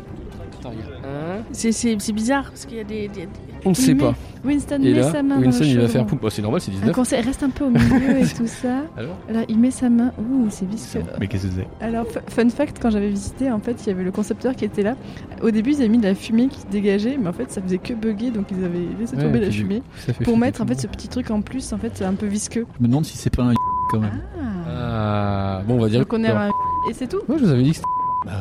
C'est- 1.51 2.11
bizarre 2.13 2.45
parce 2.49 2.65
qu'il 2.65 2.77
y 2.77 2.81
a 2.81 2.83
des. 2.83 3.07
des- 3.07 3.21
des- 3.21 3.27
On 3.65 3.69
ne 3.69 3.75
sait 3.75 3.93
pas. 3.95 4.15
Winston 4.43 4.77
Et 4.81 4.91
met 4.91 4.99
là, 5.01 5.11
sa 5.11 5.21
main 5.21 5.39
Winston 5.39 5.59
dans 5.59 5.65
le 5.69 5.71
il 5.71 5.79
va 5.81 5.87
faire 5.87 6.05
poum. 6.07 6.17
Bah, 6.19 6.29
c'est 6.31 6.41
normal, 6.41 6.59
c'est 6.61 6.71
Un 6.71 6.75
19. 6.75 6.95
conseil, 6.95 7.21
reste 7.21 7.43
un 7.43 7.51
peu 7.51 7.65
au 7.65 7.69
milieu 7.69 8.19
et 8.19 8.25
tout 8.25 8.47
ça. 8.47 8.85
Alors 8.97 9.15
Là, 9.29 9.41
il 9.47 9.59
met 9.59 9.69
sa 9.69 9.87
main. 9.89 10.11
Ouh, 10.17 10.47
c'est 10.49 10.67
visqueux. 10.67 11.01
Mais 11.19 11.27
qu'est-ce 11.27 11.45
que 11.47 11.53
c'est? 11.57 11.85
Alors, 11.85 12.07
fu- 12.07 12.17
fun 12.27 12.49
fact, 12.49 12.77
quand 12.81 12.89
j'avais 12.89 13.09
visité, 13.09 13.51
en 13.51 13.59
fait, 13.59 13.77
il 13.85 13.87
y 13.87 13.91
avait 13.91 14.03
le 14.03 14.11
concepteur 14.11 14.55
qui 14.55 14.65
était 14.65 14.81
là. 14.81 14.95
Au 15.43 15.51
début, 15.51 15.71
ils 15.73 15.77
avaient 15.81 15.89
mis 15.89 15.99
de 15.99 16.03
la 16.07 16.15
fumée 16.15 16.47
qui 16.47 16.59
se 16.61 16.65
dégageait, 16.67 17.17
mais 17.21 17.27
en 17.29 17.33
fait, 17.33 17.51
ça 17.51 17.61
faisait 17.61 17.77
que 17.77 17.93
bugger, 17.93 18.31
donc 18.31 18.47
ils 18.51 18.63
avaient 18.65 18.79
laissé 18.99 19.15
Ouais, 19.15 19.21
tomber 19.23 19.39
la 19.41 19.51
fumée. 19.51 19.83
Ça 20.07 20.13
fait 20.13 20.23
Pour 20.23 20.37
mettre, 20.39 20.61
en 20.61 20.65
fait, 20.65 20.79
ce 20.81 20.87
petit 20.87 21.07
truc 21.07 21.29
en 21.29 21.41
plus, 21.41 21.71
en 21.71 21.77
fait, 21.77 21.91
c'est 21.93 22.05
un 22.05 22.13
peu 22.15 22.25
visqueux. 22.25 22.65
Je 22.79 22.83
me 22.83 22.87
demande 22.87 23.05
si 23.05 23.17
c'est 23.17 23.29
pas 23.35 23.43
un 23.43 23.53
quand 23.91 23.99
même. 23.99 24.21
Ah. 24.39 24.47
Ah, 24.73 25.61
bon, 25.67 25.75
on 25.75 25.79
va 25.81 25.89
dire. 25.89 25.99
Donc, 25.99 26.13
on 26.13 26.23
est 26.23 26.29
un... 26.29 26.49
Et 26.89 26.93
c'est 26.93 27.07
tout. 27.07 27.19
Moi, 27.27 27.37
je 27.37 27.43
vous 27.45 27.51
avais 27.51 27.61
dit 27.63 27.69
que 27.71 27.75
c'était. 27.75 27.87
Bah, 28.23 28.33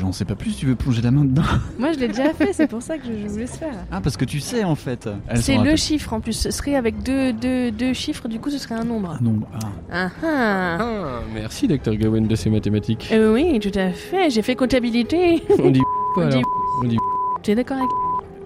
j'en 0.00 0.10
sais 0.10 0.24
pas 0.24 0.34
plus, 0.34 0.56
tu 0.56 0.66
veux 0.66 0.74
plonger 0.74 1.02
la 1.02 1.12
main 1.12 1.24
dedans 1.24 1.42
Moi, 1.78 1.92
je 1.92 2.00
l'ai 2.00 2.08
déjà 2.08 2.34
fait, 2.34 2.52
c'est 2.52 2.66
pour 2.66 2.82
ça 2.82 2.98
que 2.98 3.04
je, 3.06 3.12
je 3.22 3.28
voulais 3.28 3.46
se 3.46 3.58
faire. 3.58 3.74
Ah, 3.92 4.00
parce 4.00 4.16
que 4.16 4.24
tu 4.24 4.40
sais 4.40 4.64
en 4.64 4.74
fait. 4.74 5.08
C'est 5.36 5.56
le 5.58 5.76
chiffre 5.76 6.12
en 6.12 6.20
plus. 6.20 6.32
Ce 6.32 6.50
serait 6.50 6.74
avec 6.74 7.02
deux, 7.04 7.32
deux, 7.32 7.70
deux 7.70 7.92
chiffres, 7.92 8.26
du 8.26 8.40
coup, 8.40 8.50
ce 8.50 8.58
serait 8.58 8.74
un 8.74 8.82
nombre. 8.84 9.14
Ah 9.16 9.22
non, 9.22 9.38
ah. 9.54 9.58
Ah 9.92 10.10
ah. 10.24 10.78
Ah, 10.80 11.20
merci, 11.32 11.68
docteur 11.68 11.94
Gawain, 11.94 12.22
de 12.22 12.34
ces 12.34 12.50
mathématiques. 12.50 13.08
Euh, 13.12 13.32
oui, 13.32 13.60
tout 13.60 13.76
à 13.78 13.90
fait. 13.90 14.30
J'ai 14.30 14.42
fait 14.42 14.56
comptabilité. 14.56 15.42
On 15.62 15.70
dit 15.70 15.80
quoi 16.14 16.24
On 16.24 16.26
alors 16.26 16.38
dit- 16.40 16.44
On 16.82 16.88
dit 16.88 16.98
Tu 17.44 17.52
es 17.52 17.54
d'accord 17.54 17.76
avec 17.78 17.90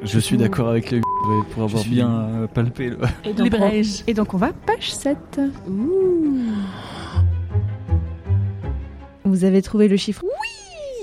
Je 0.02 0.18
suis 0.18 0.36
d'accord 0.36 0.68
avec 0.68 0.90
le 0.90 1.00
pour 1.54 1.62
avoir 1.62 1.80
suis- 1.82 1.92
bien 1.92 2.10
euh, 2.10 2.46
palpé 2.46 2.90
le. 2.90 2.98
Et 3.24 3.28
les 3.28 3.32
donc, 3.32 3.46
on... 3.54 3.58
brèches 3.58 4.02
et 4.06 4.12
donc, 4.12 4.34
on 4.34 4.38
va 4.38 4.52
page 4.66 4.92
7. 4.92 5.16
Ouh. 5.66 6.40
Vous 9.24 9.44
avez 9.44 9.62
trouvé 9.62 9.88
le 9.88 9.96
chiffre 9.96 10.22
Oui 10.22 10.30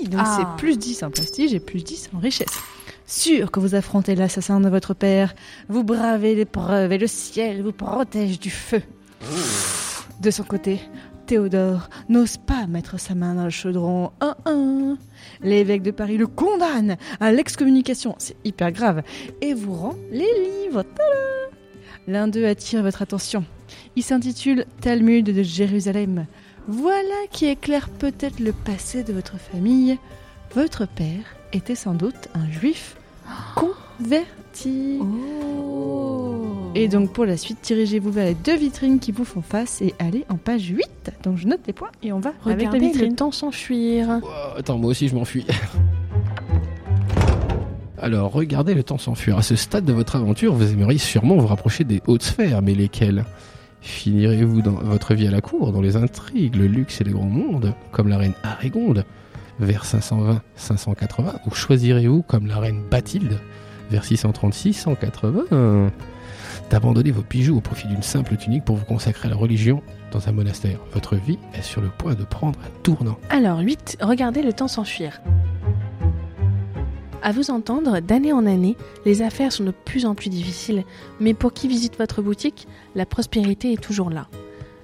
Donc 0.08 0.20
Ah. 0.24 0.36
c'est 0.38 0.60
plus 0.60 0.76
10 0.78 1.02
en 1.02 1.10
prestige 1.10 1.54
et 1.54 1.60
plus 1.60 1.82
10 1.84 2.10
en 2.14 2.18
richesse. 2.18 2.48
Sûr 3.06 3.50
que 3.50 3.60
vous 3.60 3.74
affrontez 3.74 4.14
l'assassin 4.14 4.60
de 4.60 4.68
votre 4.68 4.94
père, 4.94 5.34
vous 5.68 5.84
bravez 5.84 6.34
l'épreuve 6.34 6.92
et 6.92 6.98
le 6.98 7.06
ciel 7.06 7.62
vous 7.62 7.72
protège 7.72 8.38
du 8.40 8.50
feu. 8.50 8.82
De 10.20 10.30
son 10.30 10.44
côté, 10.44 10.80
Théodore 11.26 11.88
n'ose 12.08 12.36
pas 12.36 12.66
mettre 12.66 12.98
sa 12.98 13.14
main 13.14 13.34
dans 13.34 13.44
le 13.44 13.50
chaudron. 13.50 14.10
Un, 14.20 14.34
un. 14.46 14.98
L'évêque 15.42 15.82
de 15.82 15.90
Paris 15.90 16.16
le 16.16 16.26
condamne 16.26 16.96
à 17.20 17.32
l'excommunication, 17.32 18.14
c'est 18.18 18.36
hyper 18.44 18.72
grave, 18.72 19.02
et 19.40 19.54
vous 19.54 19.74
rend 19.74 19.94
les 20.10 20.26
livres. 20.64 20.84
L'un 22.08 22.28
d'eux 22.28 22.46
attire 22.46 22.82
votre 22.82 23.02
attention. 23.02 23.44
Il 23.94 24.02
s'intitule 24.02 24.64
Talmud 24.80 25.24
de 25.24 25.42
Jérusalem. 25.42 26.26
Voilà 26.68 27.26
qui 27.30 27.46
éclaire 27.46 27.88
peut-être 27.88 28.40
le 28.40 28.52
passé 28.52 29.02
de 29.02 29.12
votre 29.12 29.38
famille. 29.38 29.98
Votre 30.54 30.86
père 30.86 31.36
était 31.52 31.74
sans 31.74 31.94
doute 31.94 32.28
un 32.34 32.50
juif 32.50 32.96
converti. 33.54 35.00
Et 36.74 36.88
donc 36.88 37.12
pour 37.12 37.26
la 37.26 37.36
suite, 37.36 37.58
dirigez-vous 37.62 38.10
vers 38.10 38.26
les 38.26 38.34
deux 38.34 38.56
vitrines 38.56 38.98
qui 38.98 39.12
vous 39.12 39.24
font 39.24 39.42
face 39.42 39.82
et 39.82 39.94
allez 39.98 40.24
en 40.28 40.36
page 40.36 40.68
8. 40.68 41.12
Donc 41.22 41.36
je 41.36 41.46
note 41.46 41.60
les 41.66 41.72
points 41.72 41.90
et 42.02 42.12
on 42.12 42.20
va 42.20 42.32
avec 42.46 42.64
la 42.64 42.70
Regardez 42.70 42.92
le 42.92 43.14
temps 43.14 43.32
s'enfuir. 43.32 44.20
Oh, 44.22 44.28
attends, 44.56 44.78
moi 44.78 44.90
aussi 44.90 45.08
je 45.08 45.14
m'enfuis. 45.14 45.46
Alors, 48.02 48.32
regardez 48.32 48.74
le 48.74 48.82
temps 48.82 48.98
s'enfuir. 48.98 49.38
À 49.38 49.42
ce 49.42 49.54
stade 49.54 49.84
de 49.84 49.92
votre 49.92 50.16
aventure, 50.16 50.54
vous 50.54 50.72
aimeriez 50.72 50.98
sûrement 50.98 51.36
vous 51.36 51.46
rapprocher 51.46 51.84
des 51.84 52.02
hautes 52.08 52.24
sphères, 52.24 52.60
mais 52.60 52.74
lesquelles? 52.74 53.24
Finirez-vous 53.82 54.62
dans 54.62 54.74
votre 54.74 55.14
vie 55.14 55.26
à 55.26 55.30
la 55.30 55.40
cour, 55.40 55.72
dans 55.72 55.80
les 55.80 55.96
intrigues, 55.96 56.54
le 56.54 56.66
luxe 56.66 57.00
et 57.00 57.04
les 57.04 57.10
grands 57.10 57.24
mondes, 57.24 57.74
comme 57.90 58.08
la 58.08 58.16
reine 58.16 58.34
Arégonde, 58.44 59.04
vers 59.58 59.84
520-580, 59.84 61.40
ou 61.46 61.50
choisirez-vous, 61.54 62.22
comme 62.22 62.46
la 62.46 62.58
reine 62.58 62.82
Bathilde, 62.88 63.38
vers 63.90 64.04
636-180, 64.04 65.90
d'abandonner 66.70 67.10
vos 67.10 67.24
bijoux 67.28 67.56
au 67.56 67.60
profit 67.60 67.88
d'une 67.88 68.02
simple 68.02 68.36
tunique 68.36 68.64
pour 68.64 68.76
vous 68.76 68.84
consacrer 68.84 69.26
à 69.26 69.30
la 69.30 69.36
religion 69.36 69.82
dans 70.12 70.28
un 70.28 70.32
monastère 70.32 70.78
Votre 70.94 71.16
vie 71.16 71.38
est 71.54 71.62
sur 71.62 71.80
le 71.80 71.88
point 71.88 72.14
de 72.14 72.24
prendre 72.24 72.58
un 72.60 72.82
tournant. 72.82 73.18
Alors, 73.30 73.58
8. 73.58 73.98
Regardez 74.00 74.42
le 74.42 74.52
temps 74.52 74.68
s'enfuir. 74.68 75.20
À 77.22 77.30
vous 77.32 77.50
entendre, 77.50 78.00
d'année 78.00 78.32
en 78.32 78.46
année, 78.46 78.76
les 79.04 79.22
affaires 79.22 79.52
sont 79.52 79.64
de 79.64 79.70
plus 79.84 80.06
en 80.06 80.14
plus 80.14 80.28
difficiles, 80.28 80.84
mais 81.20 81.34
pour 81.34 81.52
qui 81.52 81.68
visite 81.68 81.96
votre 81.98 82.20
boutique, 82.20 82.66
la 82.96 83.06
prospérité 83.06 83.72
est 83.72 83.80
toujours 83.80 84.10
là. 84.10 84.26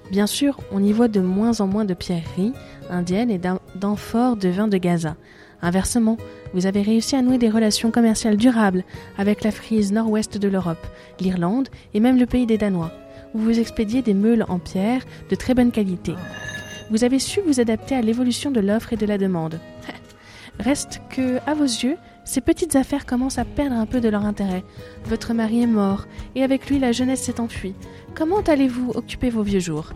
Bien 0.09 0.25
sûr, 0.25 0.57
on 0.71 0.81
y 0.81 0.91
voit 0.93 1.09
de 1.09 1.19
moins 1.19 1.59
en 1.59 1.67
moins 1.67 1.85
de 1.85 1.93
pierreries 1.93 2.53
indiennes 2.89 3.29
et 3.29 3.37
d'am- 3.37 3.59
d'amphores 3.75 4.37
de 4.37 4.49
vin 4.49 4.67
de 4.67 4.77
Gaza. 4.77 5.15
Inversement, 5.61 6.17
vous 6.53 6.65
avez 6.65 6.81
réussi 6.81 7.15
à 7.17 7.21
nouer 7.21 7.37
des 7.37 7.49
relations 7.49 7.91
commerciales 7.91 8.37
durables 8.37 8.85
avec 9.17 9.43
la 9.43 9.51
frise 9.51 9.91
nord-ouest 9.91 10.37
de 10.37 10.47
l'Europe, 10.47 10.87
l'Irlande 11.19 11.67
et 11.93 11.99
même 11.99 12.17
le 12.17 12.25
pays 12.25 12.45
des 12.45 12.57
Danois, 12.57 12.91
où 13.35 13.39
vous 13.39 13.59
expédiez 13.59 14.01
des 14.01 14.13
meules 14.13 14.45
en 14.47 14.57
pierre 14.59 15.01
de 15.29 15.35
très 15.35 15.53
bonne 15.53 15.71
qualité. 15.71 16.13
Vous 16.89 17.03
avez 17.03 17.19
su 17.19 17.41
vous 17.45 17.59
adapter 17.59 17.95
à 17.95 18.01
l'évolution 18.01 18.49
de 18.49 18.61
l'offre 18.61 18.93
et 18.93 18.97
de 18.97 19.05
la 19.05 19.17
demande. 19.17 19.59
Reste 20.59 21.01
que, 21.09 21.37
à 21.45 21.53
vos 21.53 21.63
yeux, 21.65 21.97
ces 22.29 22.41
petites 22.41 22.75
affaires 22.75 23.07
commencent 23.07 23.39
à 23.39 23.43
perdre 23.43 23.75
un 23.75 23.87
peu 23.87 24.01
de 24.01 24.07
leur 24.07 24.23
intérêt. 24.23 24.63
Votre 25.05 25.33
mari 25.33 25.63
est 25.63 25.67
mort, 25.67 26.05
et 26.35 26.43
avec 26.43 26.69
lui 26.69 26.77
la 26.77 26.91
jeunesse 26.91 27.23
s'est 27.23 27.39
enfuie. 27.39 27.73
Comment 28.13 28.41
allez-vous 28.41 28.91
occuper 28.91 29.31
vos 29.31 29.41
vieux 29.41 29.59
jours? 29.59 29.93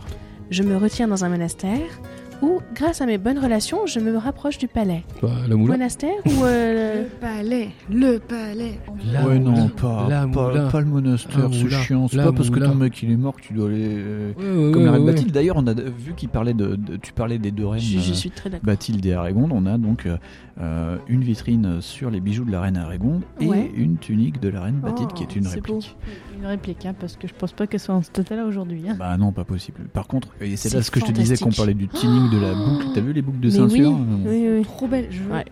Je 0.50 0.64
me 0.64 0.76
retiens 0.76 1.06
dans 1.06 1.24
un 1.24 1.28
monastère, 1.28 2.00
ou, 2.42 2.60
grâce 2.74 3.00
à 3.00 3.06
mes 3.06 3.18
bonnes 3.18 3.38
relations, 3.38 3.86
je 3.86 3.98
me 4.00 4.16
rapproche 4.16 4.58
du 4.58 4.68
palais. 4.68 5.04
Bah, 5.22 5.30
la. 5.48 5.56
Monastère 5.56 6.10
ou... 6.26 6.44
euh, 6.44 7.04
palais, 7.20 7.70
le 7.90 8.18
palais. 8.18 8.78
La 9.12 9.26
ouais, 9.26 9.38
non, 9.38 9.68
pas, 9.68 10.06
La 10.08 10.26
pas, 10.26 10.80
le 10.80 10.86
monastère, 10.86 11.48
c'est 11.52 11.70
chiant. 11.70 12.08
C'est 12.08 12.16
pas 12.18 12.32
parce 12.32 12.50
que 12.50 12.60
ton 12.60 12.74
mec 12.74 13.02
il 13.02 13.10
est 13.12 13.16
mort 13.16 13.34
que 13.36 13.42
tu 13.42 13.52
dois 13.54 13.68
aller. 13.68 13.84
euh, 13.88 14.32
Ouais, 14.38 14.44
ouais, 14.66 14.72
Comme 14.72 14.82
ouais, 14.82 14.86
la 14.86 14.92
reine 14.92 15.02
ouais. 15.04 15.12
Bathilde. 15.12 15.32
D'ailleurs, 15.32 15.56
on 15.58 15.66
a 15.66 15.74
vu 15.74 16.14
qu'il 16.16 16.28
parlait 16.28 16.54
de, 16.54 16.76
de- 16.76 16.96
Tu 16.96 17.12
parlais 17.12 17.38
des 17.38 17.50
deux 17.50 17.66
reines. 17.66 17.80
je, 17.80 17.98
je 17.98 18.10
euh, 18.10 18.14
suis 18.14 18.30
très 18.30 18.50
d'accord. 18.50 18.66
Bathilde 18.66 19.04
et 19.06 19.12
Arégonde, 19.14 19.50
on 19.52 19.66
a 19.66 19.78
donc 19.78 20.06
euh, 20.06 20.16
euh, 20.60 20.96
une 21.08 21.22
vitrine 21.22 21.80
sur 21.80 22.10
les 22.10 22.20
bijoux 22.20 22.44
de 22.44 22.52
la 22.52 22.60
reine 22.60 22.76
Arégonde 22.76 23.22
et 23.40 23.46
Ouais. 23.46 23.70
une 23.76 23.96
tunique 23.98 24.40
de 24.40 24.48
la 24.48 24.62
reine 24.62 24.80
Bathilde 24.80 25.10
Oh, 25.12 25.14
qui 25.16 25.22
est 25.24 25.36
une 25.36 25.44
beau. 25.44 25.50
réplique. 25.50 25.96
Une 26.40 26.46
réplique, 26.46 26.84
hein, 26.86 26.94
parce 26.98 27.16
que 27.16 27.28
je 27.28 27.34
pense 27.34 27.52
pas 27.52 27.66
qu'elle 27.66 27.80
soit 27.80 27.94
en 27.94 28.02
cet 28.02 28.18
état-là 28.18 28.44
aujourd'hui. 28.44 28.82
hein. 28.88 28.96
Bah 28.98 29.16
non, 29.16 29.32
pas 29.32 29.44
possible. 29.44 29.82
Par 29.92 30.06
contre, 30.06 30.28
et 30.40 30.56
c'est 30.56 30.72
là 30.74 30.82
ce 30.82 30.90
que 30.90 31.00
je 31.00 31.06
te 31.06 31.12
disais 31.12 31.36
qu'on 31.36 31.50
parlait 31.50 31.74
du 31.74 31.88
tinning 31.88 32.23
de 32.30 32.38
la 32.38 32.52
boucle. 32.54 32.86
T'as 32.94 33.00
vu 33.00 33.12
les 33.12 33.22
boucles 33.22 33.40
de 33.40 33.48
Mais 33.48 33.54
ceinture 33.54 33.90
oui, 33.92 33.96
Euh, 34.26 34.30
oui, 34.52 34.58
oui. 34.58 34.64
Trop 34.64 34.86
belle. 34.88 35.08
Je 35.10 35.22
Ouais. 35.24 35.44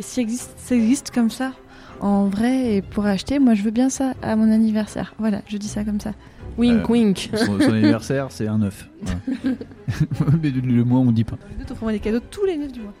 Si 0.00 0.20
existe, 0.20 0.52
ça 0.56 0.74
existe 0.74 1.10
comme 1.10 1.30
ça, 1.30 1.52
en 2.00 2.26
vrai, 2.28 2.76
et 2.76 2.82
pour 2.82 3.04
acheter, 3.06 3.38
moi 3.38 3.54
je 3.54 3.62
veux 3.62 3.70
bien 3.70 3.90
ça 3.90 4.14
à 4.22 4.36
mon 4.36 4.50
anniversaire. 4.50 5.14
Voilà, 5.18 5.42
je 5.48 5.56
dis 5.56 5.68
ça 5.68 5.84
comme 5.84 6.00
ça. 6.00 6.12
Wink, 6.58 6.82
Euh, 6.90 6.92
wink. 6.92 7.30
Son, 7.34 7.60
son 7.60 7.72
anniversaire, 7.72 8.26
c'est 8.30 8.46
un 8.48 8.58
9. 8.58 8.88
Mais 10.42 10.50
le, 10.50 10.60
le 10.60 10.84
mois, 10.84 10.98
on 10.98 11.12
dit 11.12 11.24
pas. 11.24 11.36
Nous 11.58 11.64
t'offrons 11.64 11.88
des 11.90 12.00
cadeaux 12.00 12.20
tous 12.30 12.44
les 12.44 12.56
9 12.58 12.72
du 12.72 12.80
mois. 12.80 12.92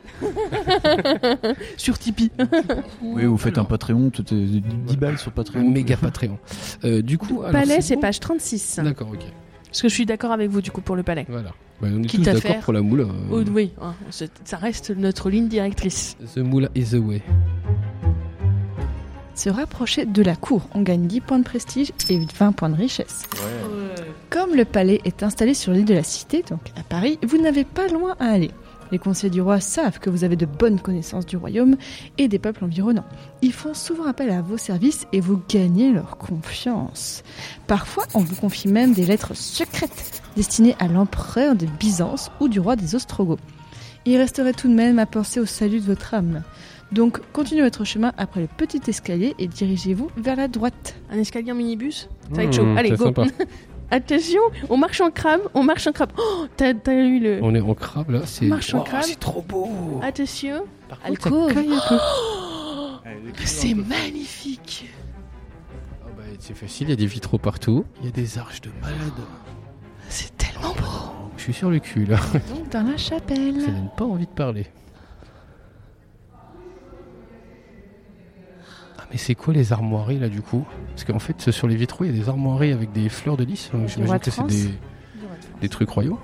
Sur 1.76 1.98
Tipeee. 1.98 2.30
Oui, 3.02 3.24
vous 3.26 3.36
faites 3.36 3.58
un 3.58 3.64
Patreon, 3.64 4.10
tout 4.10 4.22
est 4.32 4.36
10 4.86 4.96
balles 4.96 5.18
sur 5.18 5.32
Patreon. 5.32 5.68
Méga 5.68 5.96
Patreon. 5.96 6.38
Euh, 6.84 7.02
du 7.02 7.18
coup, 7.18 7.42
Palais, 7.50 7.80
c'est 7.80 7.96
bon 7.96 8.02
page 8.02 8.20
36. 8.20 8.80
D'accord, 8.84 9.08
ok. 9.12 9.24
Parce 9.70 9.82
que 9.82 9.88
je 9.88 9.94
suis 9.94 10.06
d'accord 10.06 10.32
avec 10.32 10.50
vous, 10.50 10.60
du 10.60 10.70
coup, 10.70 10.80
pour 10.80 10.96
le 10.96 11.02
palais. 11.02 11.26
Voilà. 11.28 11.50
Bah, 11.80 11.88
on 11.92 12.02
est 12.02 12.06
Quitte 12.06 12.20
tous 12.20 12.26
d'accord 12.26 12.42
faire- 12.42 12.60
pour 12.60 12.72
la 12.72 12.82
moula. 12.82 13.04
euh, 13.04 13.08
Oh, 13.32 13.42
oui, 13.54 13.72
hein, 13.80 13.94
ça 14.44 14.56
reste 14.58 14.90
notre 14.90 15.30
ligne 15.30 15.48
directrice. 15.48 16.16
The 16.34 16.38
moula 16.38 16.68
is 16.74 16.90
the 16.90 16.94
way. 17.00 17.22
Se 19.34 19.48
rapprocher 19.48 20.04
de 20.04 20.22
la 20.22 20.36
cour, 20.36 20.68
on 20.74 20.82
gagne 20.82 21.06
10 21.06 21.20
points 21.22 21.38
de 21.38 21.44
prestige 21.44 21.92
et 22.10 22.20
20 22.38 22.52
points 22.52 22.68
de 22.68 22.76
richesse. 22.76 23.22
Comme 24.28 24.54
le 24.54 24.64
palais 24.66 25.00
est 25.04 25.22
installé 25.22 25.54
sur 25.54 25.72
l'île 25.72 25.86
de 25.86 25.94
la 25.94 26.02
Cité, 26.02 26.42
donc 26.48 26.60
à 26.78 26.82
Paris, 26.82 27.18
vous 27.26 27.38
n'avez 27.40 27.64
pas 27.64 27.88
loin 27.88 28.16
à 28.20 28.26
aller. 28.26 28.50
Les 28.92 28.98
conseillers 28.98 29.30
du 29.30 29.40
roi 29.40 29.60
savent 29.60 29.98
que 30.00 30.10
vous 30.10 30.24
avez 30.24 30.36
de 30.36 30.46
bonnes 30.46 30.80
connaissances 30.80 31.26
du 31.26 31.36
royaume 31.36 31.76
et 32.18 32.28
des 32.28 32.38
peuples 32.38 32.64
environnants. 32.64 33.04
Ils 33.42 33.52
font 33.52 33.74
souvent 33.74 34.04
appel 34.06 34.30
à 34.30 34.42
vos 34.42 34.56
services 34.56 35.06
et 35.12 35.20
vous 35.20 35.40
gagnez 35.48 35.92
leur 35.92 36.16
confiance. 36.18 37.22
Parfois, 37.66 38.04
on 38.14 38.20
vous 38.20 38.36
confie 38.36 38.68
même 38.68 38.92
des 38.92 39.06
lettres 39.06 39.34
secrètes 39.36 40.22
destinées 40.36 40.76
à 40.78 40.88
l'empereur 40.88 41.54
de 41.54 41.66
Byzance 41.66 42.30
ou 42.40 42.48
du 42.48 42.60
roi 42.60 42.76
des 42.76 42.94
Ostrogoths. 42.94 43.40
Il 44.06 44.16
resterait 44.16 44.54
tout 44.54 44.68
de 44.68 44.74
même 44.74 44.98
à 44.98 45.06
penser 45.06 45.40
au 45.40 45.46
salut 45.46 45.80
de 45.80 45.84
votre 45.84 46.14
âme. 46.14 46.42
Donc, 46.90 47.20
continuez 47.32 47.62
votre 47.62 47.84
chemin 47.84 48.12
après 48.18 48.40
le 48.40 48.48
petit 48.48 48.80
escalier 48.88 49.34
et 49.38 49.46
dirigez-vous 49.46 50.10
vers 50.16 50.34
la 50.36 50.48
droite. 50.48 50.96
Un 51.10 51.18
escalier 51.18 51.52
en 51.52 51.54
minibus? 51.54 52.08
Ça 52.30 52.36
va 52.36 52.42
être 52.44 52.48
Mmh, 52.50 52.52
chaud. 52.52 52.74
Allez, 52.78 52.90
go. 52.90 53.04
sympa. 53.04 53.24
Attention, 53.90 54.40
on 54.68 54.76
marche 54.76 55.00
en 55.00 55.10
crabe, 55.10 55.40
on 55.54 55.62
marche 55.64 55.86
en 55.86 55.92
crabe. 55.92 56.12
Oh, 56.16 56.46
t'as 56.56 56.74
t'as 56.74 56.92
eu 56.94 57.18
le. 57.18 57.40
On 57.42 57.54
est 57.54 57.60
en 57.60 57.74
crabe 57.74 58.10
là, 58.10 58.20
c'est. 58.24 58.46
Marche 58.46 58.72
en 58.74 58.78
Wow, 58.78 58.84
crabe. 58.84 59.02
C'est 59.02 59.18
trop 59.18 59.42
beau. 59.42 60.00
Attention, 60.02 60.64
Par 60.88 61.00
contre, 61.00 61.30
contre, 61.30 61.48
ça 61.48 61.48
ça 61.48 61.54
caille 61.54 61.72
un 61.74 61.88
peu. 61.88 63.32
C'est 63.38 63.46
c'est 63.46 63.74
magnifique. 63.74 64.86
Ah 66.04 66.08
bah, 66.16 66.22
c'est 66.38 66.56
facile, 66.56 66.86
il 66.88 66.90
y 66.90 66.92
a 66.92 66.96
des 66.96 67.06
vitraux 67.06 67.38
partout. 67.38 67.84
Il 68.00 68.06
y 68.06 68.08
a 68.08 68.12
des 68.12 68.38
arches 68.38 68.60
de 68.60 68.70
malade. 68.80 68.96
C'est 70.08 70.36
tellement 70.36 70.72
beau. 70.74 71.10
Je 71.36 71.42
suis 71.44 71.54
sur 71.54 71.70
le 71.70 71.78
cul 71.80 72.04
là. 72.04 72.18
Donc, 72.48 72.68
dans 72.70 72.82
la 72.82 72.96
chapelle. 72.96 73.60
Ça 73.60 73.70
donne 73.70 73.90
pas 73.96 74.04
envie 74.04 74.26
de 74.26 74.30
parler. 74.32 74.66
Mais 79.10 79.16
c'est 79.18 79.34
quoi 79.34 79.52
les 79.54 79.72
armoiries 79.72 80.18
là 80.18 80.28
du 80.28 80.40
coup? 80.42 80.64
Parce 80.90 81.04
qu'en 81.04 81.18
fait 81.18 81.50
sur 81.50 81.66
les 81.68 81.76
vitraux 81.76 82.04
il 82.04 82.14
y 82.14 82.18
a 82.18 82.22
des 82.22 82.28
armoiries 82.28 82.72
avec 82.72 82.92
des 82.92 83.08
fleurs 83.08 83.36
de 83.36 83.44
lys. 83.44 83.70
Donc 83.72 83.86
Du 83.86 83.92
j'imagine 83.92 84.18
que 84.18 84.30
c'est 84.30 84.46
des, 84.46 84.68
des 85.60 85.68
trucs 85.68 85.90
royaux? 85.90 86.18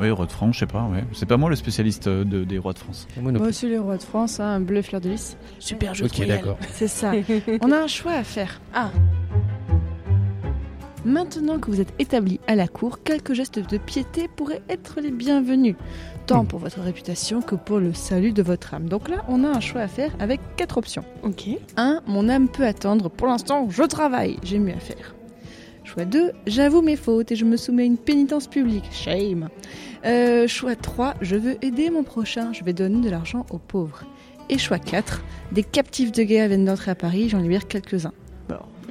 Oui, 0.00 0.10
roi 0.10 0.24
de 0.24 0.32
France, 0.32 0.54
je 0.54 0.60
sais 0.60 0.66
pas, 0.66 0.84
ouais. 0.84 1.04
C'est 1.12 1.26
pas 1.26 1.36
moi 1.36 1.50
le 1.50 1.54
spécialiste 1.56 2.06
euh, 2.06 2.24
de- 2.24 2.44
des 2.44 2.56
rois 2.58 2.72
de 2.72 2.78
France. 2.78 3.06
Moi 3.20 3.30
aussi, 3.42 3.68
le 3.68 3.78
roi 3.78 3.98
de 3.98 4.02
France, 4.02 4.40
hein, 4.40 4.46
un 4.46 4.60
bleu 4.60 4.80
fleur 4.80 5.02
de 5.02 5.10
lys. 5.10 5.36
Super 5.58 5.94
jeu 5.94 6.06
de 6.06 6.10
Ok 6.10 6.26
d'accord. 6.26 6.56
C'est 6.72 6.88
ça. 6.88 7.12
On 7.60 7.70
a 7.70 7.76
un 7.76 7.86
choix 7.86 8.12
à 8.12 8.24
faire. 8.24 8.60
Ah. 8.74 8.90
Maintenant 11.04 11.58
que 11.58 11.70
vous 11.70 11.80
êtes 11.80 11.92
établi 11.98 12.40
à 12.46 12.54
la 12.54 12.68
cour, 12.68 13.02
quelques 13.02 13.34
gestes 13.34 13.58
de 13.58 13.76
piété 13.76 14.28
pourraient 14.34 14.62
être 14.68 15.00
les 15.00 15.10
bienvenus, 15.10 15.74
tant 16.26 16.44
pour 16.44 16.58
votre 16.58 16.80
réputation 16.80 17.42
que 17.42 17.54
pour 17.54 17.78
le 17.78 17.92
salut 17.92 18.32
de 18.32 18.42
votre 18.42 18.74
âme. 18.74 18.88
Donc 18.88 19.08
là, 19.08 19.24
on 19.28 19.44
a 19.44 19.48
un 19.48 19.60
choix 19.60 19.82
à 19.82 19.88
faire 19.88 20.12
avec 20.20 20.40
quatre 20.56 20.78
options. 20.78 21.04
Ok. 21.22 21.48
1. 21.76 22.02
Mon 22.06 22.28
âme 22.28 22.48
peut 22.48 22.66
attendre. 22.66 23.08
Pour 23.08 23.26
l'instant, 23.26 23.68
je 23.70 23.82
travaille. 23.82 24.38
J'ai 24.42 24.58
mieux 24.58 24.74
à 24.74 24.80
faire. 24.80 25.14
Choix 25.84 26.04
2. 26.04 26.32
J'avoue 26.46 26.82
mes 26.82 26.96
fautes 26.96 27.32
et 27.32 27.36
je 27.36 27.44
me 27.44 27.56
soumets 27.56 27.82
à 27.82 27.86
une 27.86 27.98
pénitence 27.98 28.46
publique. 28.46 28.88
Shame. 28.92 29.48
Euh, 30.04 30.46
choix 30.46 30.76
3. 30.76 31.14
Je 31.20 31.36
veux 31.36 31.56
aider 31.64 31.90
mon 31.90 32.04
prochain. 32.04 32.52
Je 32.52 32.64
vais 32.64 32.72
donner 32.72 33.00
de 33.00 33.10
l'argent 33.10 33.46
aux 33.50 33.58
pauvres. 33.58 34.04
Et 34.48 34.58
choix 34.58 34.78
4. 34.78 35.22
Des 35.52 35.62
captifs 35.62 36.12
de 36.12 36.22
guerre 36.22 36.48
viennent 36.48 36.64
d'entrer 36.64 36.90
à 36.90 36.94
Paris. 36.94 37.28
J'en 37.28 37.38
libère 37.38 37.66
quelques-uns. 37.66 38.12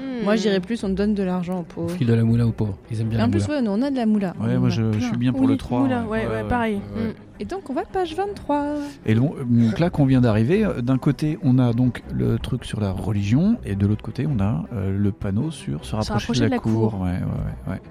Hmm. 0.01 0.23
Moi, 0.23 0.35
je 0.35 0.41
dirais 0.41 0.59
plus, 0.59 0.83
on 0.83 0.89
donne 0.89 1.13
de 1.13 1.23
l'argent 1.23 1.59
aux 1.59 1.63
pauvres. 1.63 1.91
File 1.91 2.07
de 2.07 2.13
la 2.13 2.23
moula 2.23 2.47
aux 2.47 2.51
pauvres. 2.51 2.77
Ils 2.89 2.99
aiment 3.01 3.09
bien 3.09 3.19
Et 3.19 3.21
en 3.21 3.25
la 3.25 3.31
plus, 3.31 3.41
moula. 3.43 3.55
ouais, 3.57 3.61
nous, 3.61 3.71
on 3.71 3.81
a 3.81 3.91
de 3.91 3.95
la 3.95 4.05
moula. 4.05 4.33
Ouais, 4.39 4.55
en 4.55 4.59
moi 4.59 4.69
je, 4.69 4.91
je 4.93 4.99
suis 4.99 5.17
bien 5.17 5.31
pour 5.31 5.41
Oui, 5.43 5.47
le 5.47 5.57
3. 5.57 5.81
oula, 5.81 6.03
ouais, 6.03 6.27
ouais, 6.27 6.43
pareil. 6.47 6.81
Ouais. 6.95 7.03
Hmm. 7.09 7.13
Et 7.39 7.45
donc, 7.45 7.69
on 7.69 7.73
va 7.73 7.83
page 7.85 8.15
23. 8.15 8.75
Et 9.05 9.15
donc, 9.15 9.35
donc 9.49 9.79
là 9.79 9.89
qu'on 9.89 10.05
vient 10.05 10.21
d'arriver, 10.21 10.67
d'un 10.83 10.97
côté 10.99 11.39
on 11.43 11.57
a 11.57 11.73
donc 11.73 12.03
le 12.13 12.37
truc 12.37 12.65
sur 12.65 12.79
la 12.79 12.91
religion 12.91 13.57
et 13.65 13.75
de 13.75 13.87
l'autre 13.87 14.03
côté 14.03 14.27
on 14.27 14.39
a 14.39 14.65
euh, 14.73 14.95
le 14.95 15.11
panneau 15.11 15.49
sur 15.49 15.83
se 15.85 15.95
rapprocher, 15.95 16.45
de 16.45 16.49
la, 16.51 16.59
cour. 16.59 17.01
Ouais, 17.01 17.09
ouais, 17.09 17.13
ouais, 17.15 17.73
ouais. 17.73 17.81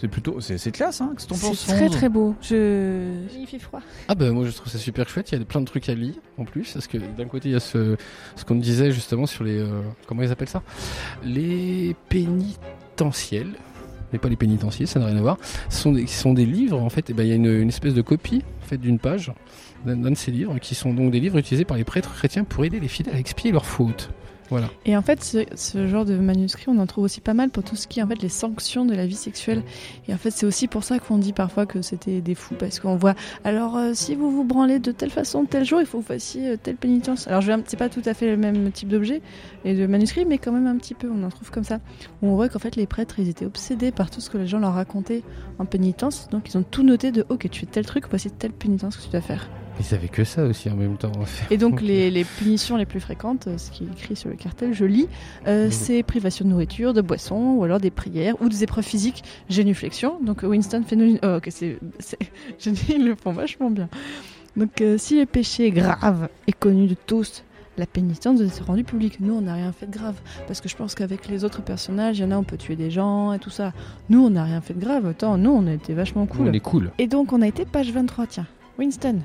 C'est 0.00 0.08
plutôt, 0.08 0.40
c'est 0.40 0.70
classe, 0.70 1.00
hein 1.00 1.12
que 1.16 1.26
penses 1.26 1.58
C'est 1.58 1.74
très 1.74 1.88
très 1.88 2.08
beau. 2.08 2.34
Je. 2.40 3.10
Il 3.36 3.46
fait 3.46 3.58
froid. 3.58 3.80
Ah 4.06 4.14
bah 4.14 4.30
moi 4.30 4.44
je 4.46 4.52
trouve 4.52 4.70
ça 4.70 4.78
super 4.78 5.08
chouette, 5.08 5.32
il 5.32 5.38
y 5.38 5.42
a 5.42 5.44
plein 5.44 5.60
de 5.60 5.66
trucs 5.66 5.88
à 5.88 5.94
lire 5.94 6.14
en 6.36 6.44
plus, 6.44 6.72
parce 6.72 6.86
que 6.86 6.98
d'un 6.98 7.26
côté 7.26 7.48
il 7.48 7.52
y 7.52 7.56
a 7.56 7.60
ce, 7.60 7.96
ce 8.36 8.44
qu'on 8.44 8.54
disait 8.54 8.92
justement 8.92 9.26
sur 9.26 9.42
les... 9.44 9.58
euh, 9.58 9.82
comment 10.06 10.22
ils 10.22 10.30
appellent 10.30 10.48
ça? 10.48 10.62
Les 11.24 11.96
pénitentiels. 12.08 13.54
Mais 14.12 14.18
pas 14.18 14.30
les 14.30 14.36
pénitenciers, 14.36 14.86
ça 14.86 15.00
n'a 15.00 15.06
rien 15.06 15.18
à 15.18 15.20
voir. 15.20 15.36
Ce 15.68 15.82
sont 15.82 15.92
des, 15.92 16.06
ce 16.06 16.22
sont 16.22 16.32
des 16.32 16.46
livres 16.46 16.80
en 16.80 16.88
fait, 16.88 17.10
et 17.10 17.12
ben, 17.12 17.24
il 17.24 17.28
y 17.28 17.32
a 17.32 17.34
une, 17.34 17.60
une 17.60 17.68
espèce 17.68 17.92
de 17.92 18.00
copie 18.00 18.42
faite 18.62 18.80
d'une 18.80 18.98
page 18.98 19.32
d'un 19.84 19.96
d'un 19.96 20.12
de 20.12 20.16
ces 20.16 20.30
livres, 20.30 20.58
qui 20.60 20.74
sont 20.74 20.94
donc 20.94 21.10
des 21.10 21.20
livres 21.20 21.36
utilisés 21.36 21.64
par 21.66 21.76
les 21.76 21.84
prêtres 21.84 22.14
chrétiens 22.14 22.44
pour 22.44 22.64
aider 22.64 22.80
les 22.80 22.88
fidèles 22.88 23.14
à 23.16 23.18
expier 23.18 23.52
leurs 23.52 23.66
fautes. 23.66 24.10
Et 24.84 24.96
en 24.96 25.02
fait, 25.02 25.22
ce, 25.22 25.86
genre 25.86 26.04
de 26.04 26.16
manuscrit, 26.16 26.66
on 26.68 26.78
en 26.78 26.86
trouve 26.86 27.04
aussi 27.04 27.20
pas 27.20 27.34
mal 27.34 27.50
pour 27.50 27.62
tout 27.62 27.76
ce 27.76 27.86
qui 27.86 28.00
est 28.00 28.02
en 28.02 28.08
fait 28.08 28.20
les 28.22 28.28
sanctions 28.28 28.84
de 28.84 28.94
la 28.94 29.06
vie 29.06 29.14
sexuelle. 29.14 29.62
Et 30.08 30.14
en 30.14 30.16
fait, 30.16 30.30
c'est 30.30 30.46
aussi 30.46 30.68
pour 30.68 30.84
ça 30.84 30.98
qu'on 30.98 31.18
dit 31.18 31.32
parfois 31.32 31.66
que 31.66 31.82
c'était 31.82 32.20
des 32.20 32.34
fous, 32.34 32.54
parce 32.58 32.80
qu'on 32.80 32.96
voit. 32.96 33.14
Alors, 33.44 33.76
euh, 33.76 33.92
si 33.94 34.14
vous 34.14 34.30
vous 34.30 34.44
branlez 34.44 34.78
de 34.78 34.92
telle 34.92 35.10
façon, 35.10 35.44
tel 35.44 35.64
jour, 35.64 35.80
il 35.80 35.86
faut 35.86 35.98
que 35.98 36.02
vous 36.02 36.08
fassiez 36.08 36.50
euh, 36.50 36.56
telle 36.56 36.76
pénitence. 36.76 37.28
Alors, 37.28 37.42
c'est 37.66 37.76
pas 37.76 37.88
tout 37.88 38.02
à 38.04 38.14
fait 38.14 38.26
le 38.26 38.36
même 38.36 38.70
type 38.72 38.88
d'objet 38.88 39.20
et 39.64 39.74
de 39.74 39.86
manuscrit, 39.86 40.24
mais 40.24 40.38
quand 40.38 40.52
même 40.52 40.66
un 40.66 40.76
petit 40.76 40.94
peu. 40.94 41.10
On 41.10 41.22
en 41.24 41.30
trouve 41.30 41.50
comme 41.50 41.64
ça. 41.64 41.80
Où 42.22 42.28
on 42.28 42.34
voit 42.34 42.48
qu'en 42.48 42.58
fait, 42.58 42.76
les 42.76 42.86
prêtres, 42.86 43.18
ils 43.18 43.28
étaient 43.28 43.46
obsédés 43.46 43.92
par 43.92 44.10
tout 44.10 44.20
ce 44.20 44.30
que 44.30 44.38
les 44.38 44.46
gens 44.46 44.58
leur 44.58 44.74
racontaient 44.74 45.22
en 45.58 45.64
pénitence. 45.64 46.28
Donc, 46.30 46.48
ils 46.48 46.58
ont 46.58 46.62
tout 46.62 46.82
noté 46.82 47.12
de 47.12 47.24
OK, 47.28 47.48
tu 47.50 47.60
fais 47.60 47.66
tel 47.66 47.86
truc, 47.86 48.04
voici 48.08 48.30
telle 48.30 48.52
pénitence 48.52 48.96
que 48.96 49.02
tu 49.02 49.10
dois 49.10 49.20
faire. 49.20 49.48
Ils 49.80 49.94
avaient 49.94 50.08
que 50.08 50.24
ça 50.24 50.44
aussi 50.44 50.68
en 50.70 50.76
même 50.76 50.96
temps. 50.96 51.12
Et 51.50 51.56
donc 51.56 51.80
les, 51.82 52.10
les 52.10 52.24
punitions 52.24 52.76
les 52.76 52.86
plus 52.86 53.00
fréquentes, 53.00 53.46
euh, 53.46 53.58
ce 53.58 53.70
qui 53.70 53.84
est 53.84 53.86
écrit 53.92 54.16
sur 54.16 54.28
le 54.28 54.36
cartel, 54.36 54.72
je 54.74 54.84
lis, 54.84 55.08
euh, 55.46 55.68
c'est 55.70 56.02
privation 56.02 56.44
de 56.44 56.50
nourriture, 56.50 56.92
de 56.94 57.00
boisson, 57.00 57.54
ou 57.56 57.64
alors 57.64 57.80
des 57.80 57.90
prières, 57.90 58.34
ou 58.42 58.48
des 58.48 58.62
épreuves 58.64 58.84
physiques, 58.84 59.22
génuflexion. 59.48 60.18
Donc 60.22 60.42
Winston 60.42 60.82
fait... 60.86 60.96
nous- 60.96 61.18
Oh, 61.22 61.36
ok, 61.36 61.48
c'est... 61.50 61.78
c'est- 61.98 62.18
Je 62.58 62.70
dis, 62.70 62.94
ils 62.96 63.04
le 63.06 63.14
font 63.14 63.32
vachement 63.32 63.70
bien. 63.70 63.88
Donc 64.56 64.80
euh, 64.80 64.96
si 64.98 65.18
le 65.18 65.26
péché 65.26 65.66
est 65.66 65.70
grave 65.70 66.28
et 66.46 66.52
connu 66.52 66.86
de 66.88 66.96
tous, 67.06 67.44
la 67.76 67.86
pénitence 67.86 68.38
doit 68.38 68.46
être 68.48 68.64
rendue 68.64 68.82
publique. 68.82 69.20
Nous, 69.20 69.32
on 69.34 69.42
n'a 69.42 69.54
rien 69.54 69.70
fait 69.70 69.86
de 69.86 69.92
grave. 69.96 70.16
Parce 70.48 70.60
que 70.60 70.68
je 70.68 70.74
pense 70.74 70.96
qu'avec 70.96 71.28
les 71.28 71.44
autres 71.44 71.62
personnages, 71.62 72.18
il 72.18 72.22
y 72.22 72.24
en 72.24 72.32
a, 72.32 72.36
on 72.36 72.42
peut 72.42 72.56
tuer 72.56 72.74
des 72.74 72.90
gens 72.90 73.32
et 73.32 73.38
tout 73.38 73.50
ça. 73.50 73.72
Nous, 74.08 74.18
on 74.24 74.30
n'a 74.30 74.42
rien 74.42 74.60
fait 74.60 74.74
de 74.74 74.80
grave. 74.80 75.06
Attends, 75.06 75.38
nous, 75.38 75.50
on 75.52 75.64
a 75.68 75.72
été 75.72 75.94
vachement 75.94 76.26
cool. 76.26 76.48
On 76.48 76.52
est 76.52 76.58
cool. 76.58 76.90
Et 76.98 77.06
donc, 77.06 77.32
on 77.32 77.40
a 77.40 77.46
été 77.46 77.64
page 77.64 77.92
23, 77.92 78.26
tiens. 78.26 78.46
Winston. 78.78 79.22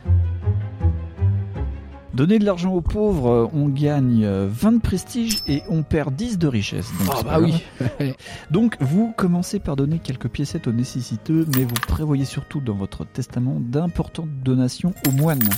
Donner 2.15 2.39
de 2.39 2.45
l'argent 2.45 2.73
aux 2.73 2.81
pauvres, 2.81 3.29
euh, 3.29 3.47
on 3.53 3.69
gagne 3.69 4.23
euh, 4.25 4.47
20 4.49 4.71
de 4.73 4.79
prestige 4.79 5.43
et 5.47 5.61
on 5.69 5.83
perd 5.83 6.15
10 6.15 6.39
de 6.39 6.47
richesse. 6.47 6.91
Donc, 6.99 7.09
Ah 7.11 7.15
c'est 7.17 7.25
bah 7.25 7.39
oui. 7.39 8.13
Donc 8.51 8.77
vous 8.79 9.13
commencez 9.15 9.59
par 9.59 9.75
donner 9.75 9.99
quelques 9.99 10.27
piécettes 10.27 10.67
aux 10.67 10.71
nécessiteux, 10.71 11.45
mais 11.55 11.65
vous 11.65 11.73
prévoyez 11.87 12.25
surtout 12.25 12.61
dans 12.61 12.73
votre 12.73 13.05
testament 13.05 13.59
d'importantes 13.59 14.29
donations 14.43 14.93
aux 15.07 15.11
moines. 15.11 15.49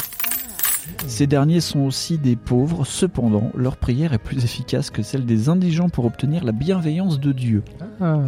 Ces 1.07 1.25
derniers 1.27 1.61
sont 1.61 1.81
aussi 1.81 2.17
des 2.17 2.35
pauvres, 2.35 2.85
cependant 2.85 3.51
leur 3.55 3.77
prière 3.77 4.13
est 4.13 4.17
plus 4.17 4.43
efficace 4.43 4.89
que 4.89 5.03
celle 5.03 5.25
des 5.25 5.47
indigents 5.47 5.89
pour 5.89 6.05
obtenir 6.05 6.43
la 6.43 6.51
bienveillance 6.51 7.19
de 7.19 7.31
Dieu. 7.31 7.63
Ah. 8.01 8.19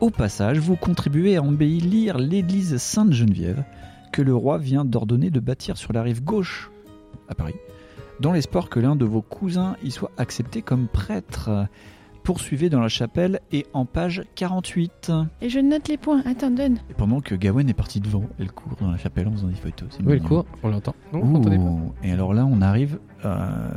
Au 0.00 0.10
passage, 0.10 0.58
vous 0.58 0.76
contribuez 0.76 1.36
à 1.36 1.42
embellir 1.42 2.18
l'église 2.18 2.76
Sainte-Geneviève 2.76 3.64
que 4.16 4.22
le 4.22 4.34
roi 4.34 4.56
vient 4.56 4.86
d'ordonner 4.86 5.28
de 5.28 5.40
bâtir 5.40 5.76
sur 5.76 5.92
la 5.92 6.00
rive 6.02 6.24
gauche 6.24 6.70
à 7.28 7.34
Paris, 7.34 7.52
dans 8.18 8.32
l'espoir 8.32 8.70
que 8.70 8.80
l'un 8.80 8.96
de 8.96 9.04
vos 9.04 9.20
cousins 9.20 9.76
y 9.84 9.90
soit 9.90 10.10
accepté 10.16 10.62
comme 10.62 10.86
prêtre. 10.88 11.50
Poursuivez 12.22 12.70
dans 12.70 12.80
la 12.80 12.88
chapelle 12.88 13.40
et 13.52 13.66
en 13.74 13.84
page 13.84 14.22
48. 14.34 15.12
Et 15.42 15.48
je 15.50 15.60
note 15.60 15.86
les 15.88 15.98
points. 15.98 16.22
Attends, 16.24 16.50
donne. 16.50 16.78
Et 16.90 16.94
pendant 16.94 17.20
que 17.20 17.34
Gawain 17.34 17.68
est 17.68 17.74
parti 17.74 18.00
devant, 18.00 18.24
elle 18.40 18.50
court 18.50 18.74
dans 18.80 18.90
la 18.90 18.96
chapelle 18.96 19.28
en 19.28 19.32
faisant 19.32 19.46
des 19.48 19.54
photos. 19.54 19.88
c'est 19.90 19.98
Oui, 20.00 20.14
le 20.14 20.14
mignon. 20.14 20.28
cours, 20.28 20.46
on 20.64 20.70
l'entend. 20.70 20.94
Non, 21.12 21.20
Ouh. 21.20 21.24
vous 21.26 21.32
l'entendez 21.34 21.58
pas 21.58 22.06
Et 22.08 22.10
alors 22.10 22.32
là, 22.34 22.46
on 22.46 22.62
arrive 22.62 22.98
euh, 23.26 23.70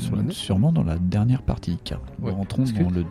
sur 0.00 0.16
la 0.16 0.22
note. 0.22 0.32
sûrement 0.32 0.72
dans 0.72 0.82
la 0.84 0.96
dernière 0.98 1.42
partie, 1.42 1.78
car 1.84 2.00
nous 2.18 2.26
Ouais, 2.28 2.32
rentrons 2.32 2.62
parce 2.62 2.72
que- 2.72 2.82
dans 2.82 2.90
le 2.90 3.04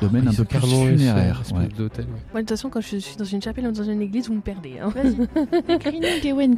domaine 0.00 0.24
Ils 0.24 0.28
un 0.28 0.34
peu 0.34 0.44
plus 0.44 0.58
funéraire. 0.60 1.40
espèces 1.42 1.58
ouais. 1.58 1.68
d'hôtels, 1.76 2.04
ouais. 2.06 2.10
Moi, 2.32 2.40
de 2.42 2.46
toute 2.46 2.50
façon, 2.50 2.70
quand 2.70 2.80
je 2.80 2.96
suis 2.96 3.16
dans 3.16 3.24
une 3.24 3.42
chapelle 3.42 3.66
ou 3.68 3.72
dans 3.72 3.82
une 3.82 4.02
église, 4.02 4.28
vous 4.28 4.34
me 4.34 4.40
perdez. 4.40 4.78
hein. 4.80 4.88
Vas-y. 4.94 5.78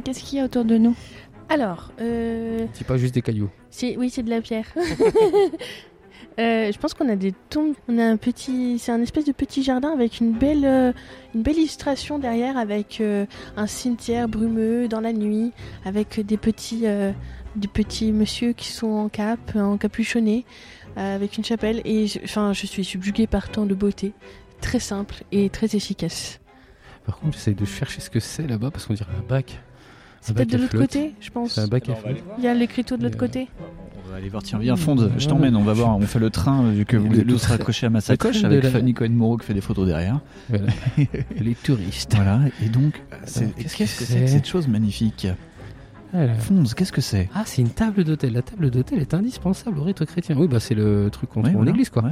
Qu'est-ce 0.03 0.19
qu'il 0.23 0.37
y 0.37 0.41
a 0.41 0.45
autour 0.45 0.65
de 0.65 0.77
nous? 0.77 0.95
Alors, 1.49 1.91
euh, 2.01 2.65
C'est 2.73 2.85
pas 2.87 2.97
juste 2.97 3.13
des 3.13 3.21
cailloux. 3.21 3.49
c'est- 3.69 3.95
oui, 3.97 4.09
c'est 4.09 4.23
de 4.23 4.29
la 4.29 4.41
pierre. 4.41 4.67
Euh, 6.39 6.71
je 6.71 6.77
pense 6.77 6.93
qu'on 6.93 7.09
a 7.09 7.15
des 7.15 7.33
tombes. 7.49 7.73
On 7.87 7.97
a 7.97 8.03
un 8.05 8.15
petit, 8.17 8.77
c'est 8.77 8.91
un 8.91 9.01
espèce 9.01 9.25
de 9.25 9.31
petit 9.31 9.63
jardin 9.63 9.89
avec 9.89 10.19
une 10.19 10.33
belle, 10.33 10.65
euh, 10.65 10.91
une 11.33 11.41
belle 11.41 11.57
illustration 11.57 12.19
derrière, 12.19 12.57
avec 12.57 13.01
euh, 13.01 13.25
un 13.55 13.65
cimetière 13.65 14.27
brumeux 14.29 14.87
dans 14.87 14.99
la 15.01 15.13
nuit, 15.13 15.51
avec 15.83 16.19
des 16.23 16.37
petits, 16.37 16.81
euh, 16.85 17.11
des 17.55 17.67
petits 17.67 18.11
monsieur 18.11 18.53
qui 18.53 18.67
sont 18.67 18.85
en 18.87 19.09
cape, 19.09 19.55
en 19.55 19.77
capuchonné, 19.77 20.45
euh, 20.45 20.76
avec 20.97 21.37
une 21.37 21.43
chapelle. 21.45 21.81
Et 21.85 22.07
je- 22.07 22.19
enfin, 22.23 22.53
je 22.53 22.65
suis 22.65 22.83
subjuguée 22.83 23.27
par 23.27 23.49
tant 23.49 23.65
de 23.65 23.73
beauté, 23.75 24.13
très 24.61 24.79
simple 24.79 25.23
et 25.31 25.49
très 25.49 25.75
efficace. 25.75 26.39
Par 27.05 27.17
contre, 27.19 27.37
j'essaye 27.37 27.55
de 27.55 27.65
chercher 27.65 28.01
ce 28.01 28.09
que 28.09 28.19
c'est 28.19 28.47
là-bas 28.47 28.71
parce 28.71 28.85
qu'on 28.85 28.93
dirait 28.93 29.07
un 29.17 29.27
bac. 29.27 29.59
C'est 30.21 30.33
peut-être 30.35 30.49
de 30.51 30.57
l'autre 30.57 30.77
côté, 30.77 31.13
je 31.21 31.29
pense. 31.29 31.57
Un 31.57 31.67
bac. 31.67 31.89
Il 32.37 32.43
y 32.43 32.47
a 32.47 32.53
l'écriteau 32.53 32.97
de 32.97 33.03
l'autre 33.03 33.15
Euh, 33.15 33.19
côté. 33.19 33.47
On 34.05 34.09
va 34.11 34.17
aller 34.17 34.29
voir, 34.29 34.41
tiens, 34.43 34.57
viens, 34.59 34.75
Fonds, 34.75 35.09
je 35.17 35.27
t'emmène, 35.27 35.55
on 35.55 35.63
va 35.63 35.73
voir, 35.73 35.95
on 35.97 36.01
fait 36.01 36.19
le 36.19 36.29
train, 36.29 36.69
vu 36.71 36.85
que 36.85 36.97
vous 36.97 37.09
le 37.09 37.23
tous 37.25 37.45
raccrochés 37.45 37.85
à 37.85 37.89
ma 37.89 38.01
sacoche 38.01 38.43
avec 38.43 38.63
la- 38.63 38.71
Fanny 38.71 38.93
Cohen-Moreau 38.93 39.37
qui 39.37 39.45
fait 39.45 39.53
des 39.53 39.61
photos 39.61 39.85
derrière. 39.87 40.19
Voilà. 40.49 40.67
Les 41.39 41.55
touristes. 41.55 42.13
Voilà, 42.15 42.39
et 42.63 42.69
donc, 42.69 43.01
Attends, 43.11 43.25
qu'est-ce 43.57 43.73
que 43.77 43.83
que 43.83 43.85
c'est 43.89 44.05
que 44.05 44.05
c'est 44.05 44.27
cette 44.27 44.47
chose 44.47 44.67
magnifique? 44.67 45.27
Fonds, 46.39 46.63
qu'est-ce 46.75 46.91
que 46.91 47.01
c'est? 47.01 47.29
Ah, 47.35 47.43
c'est 47.45 47.61
une 47.61 47.69
table 47.69 48.03
d'hôtel. 48.03 48.33
La 48.33 48.41
table 48.41 48.69
d'hôtel 48.71 48.99
est 48.99 49.13
indispensable 49.13 49.77
au 49.79 49.83
rite 49.83 50.03
chrétien. 50.05 50.35
Oui, 50.37 50.47
bah 50.47 50.59
c'est 50.59 50.75
le 50.75 51.09
truc 51.11 51.29
qu'on 51.29 51.41
trouve 51.41 51.55
en 51.55 51.57
voilà. 51.57 51.71
église, 51.71 51.89
quoi. 51.89 52.03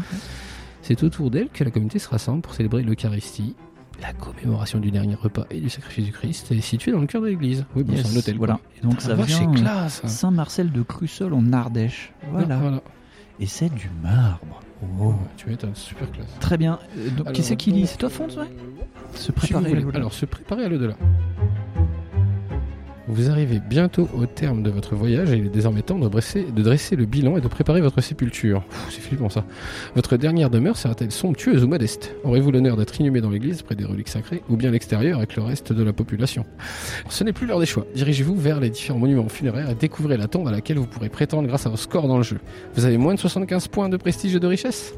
C'est 0.82 1.02
autour 1.04 1.32
d'elle 1.32 1.50
que 1.50 1.64
la 1.64 1.72
communauté 1.72 1.98
se 2.00 2.10
rassemble 2.10 2.42
pour 2.42 2.54
célébrer 2.54 2.84
l'Eucharistie. 2.84 3.56
La 4.02 4.12
commémoration 4.12 4.80
du 4.80 4.92
dernier 4.92 5.16
repas 5.16 5.46
et 5.50 5.62
du 5.62 5.70
sacrifice 5.70 6.06
du 6.06 6.12
Christ 6.12 6.52
est 6.52 6.60
située 6.60 6.92
dans 6.92 7.00
le 7.00 7.08
cœur 7.08 7.22
de 7.22 7.28
l'église. 7.28 7.66
Oui, 7.76 7.84
bon, 7.84 7.94
Yes, 7.94 8.06
c'est 8.06 8.14
un 8.14 8.20
hôtel. 8.20 8.38
Voilà, 8.38 8.60
et 8.78 8.82
donc 8.86 9.00
ça 9.00 9.16
vache, 9.16 9.28
vient 9.28 9.52
euh. 9.54 9.88
Saint-Marcel 9.90 10.72
de 10.74 10.82
Crussol 10.82 11.34
en 11.34 11.54
Ardèche. 11.54 12.12
Voilà, 12.30 12.56
Ah, 12.56 12.60
voilà. 12.62 12.82
et 13.40 13.46
c'est 13.48 13.74
du 13.74 13.90
marbre. 14.04 14.60
Oh. 15.00 15.14
Tu 15.38 15.50
m'étonnes, 15.50 15.74
super 15.76 16.12
classe. 16.12 16.28
Très 16.42 16.58
bien, 16.58 16.78
Euh, 16.98 17.10
donc 17.12 17.32
qui 17.32 17.42
c'est 17.42 17.56
qui 17.56 17.72
lit? 17.72 17.80
donc, 17.82 17.90
C'est 17.90 17.98
toi 17.98 18.10
Fonds, 18.10 18.28
ouais? 18.28 18.50
Se 19.14 19.24
Si 19.28 19.32
préparer. 19.32 19.80
voilà. 19.80 19.98
Alors, 20.00 20.14
se 20.14 20.26
préparer 20.26 20.66
à 20.66 20.68
l'au-delà. 20.70 20.96
Vous 23.08 23.30
arrivez 23.30 23.60
bientôt 23.60 24.10
au 24.18 24.26
terme 24.26 24.64
de 24.64 24.72
votre 24.72 24.96
voyage 24.96 25.32
et 25.32 25.38
il 25.38 25.46
est 25.46 25.50
désormais 25.50 25.84
temps 25.84 26.00
de 26.00 26.08
dresser, 26.08 26.96
le 26.96 27.06
bilan 27.06 27.38
et 27.38 27.42
de 27.42 27.48
préparer 27.48 27.80
votre 27.80 28.02
sépulture. 28.02 28.64
C'est 28.90 29.02
flippant 29.02 29.30
ça. 29.30 29.46
Votre 29.96 30.18
dernière 30.18 30.50
demeure 30.50 30.76
sera-t-elle 30.76 31.12
somptueuse 31.12 31.64
ou 31.64 31.68
modeste? 31.68 32.16
Aurez-vous 32.24 32.52
l'honneur 32.52 32.78
d'être 32.78 33.00
inhumé 33.00 33.22
dans 33.22 33.30
l'église 33.30 33.62
près 33.62 33.76
des 33.76 33.86
reliques 33.86 34.10
sacrées 34.10 34.42
ou 34.50 34.58
bien 34.58 34.72
l'extérieur 34.72 35.20
avec 35.20 35.36
le 35.36 35.44
reste 35.44 35.72
de 35.72 35.84
la 35.84 35.94
population? 35.94 36.46
Ce 37.10 37.24
n'est 37.24 37.34
plus 37.34 37.46
l'heure 37.46 37.60
des 37.60 37.68
choix. 37.68 37.86
Dirigez-vous 37.96 38.36
vers 38.36 38.60
les 38.60 38.72
différents 38.72 39.00
monuments 39.00 39.30
funéraires 39.30 39.70
et 39.70 39.76
découvrez 39.76 40.18
la 40.18 40.28
tombe 40.28 40.48
à 40.48 40.52
laquelle 40.52 40.80
vous 40.80 40.88
pourrez 40.88 41.10
prétendre 41.10 41.48
grâce 41.48 41.68
à 41.68 41.70
vos 41.70 41.78
scores 41.78 42.08
dans 42.08 42.18
le 42.18 42.24
jeu. 42.24 42.40
Vous 42.74 42.86
avez 42.86 42.98
moins 42.98 43.14
de 43.14 43.20
75 43.20 43.68
points 43.68 43.88
de 43.88 43.98
prestige 43.98 44.36
et 44.36 44.40
de 44.40 44.48
richesse? 44.48 44.96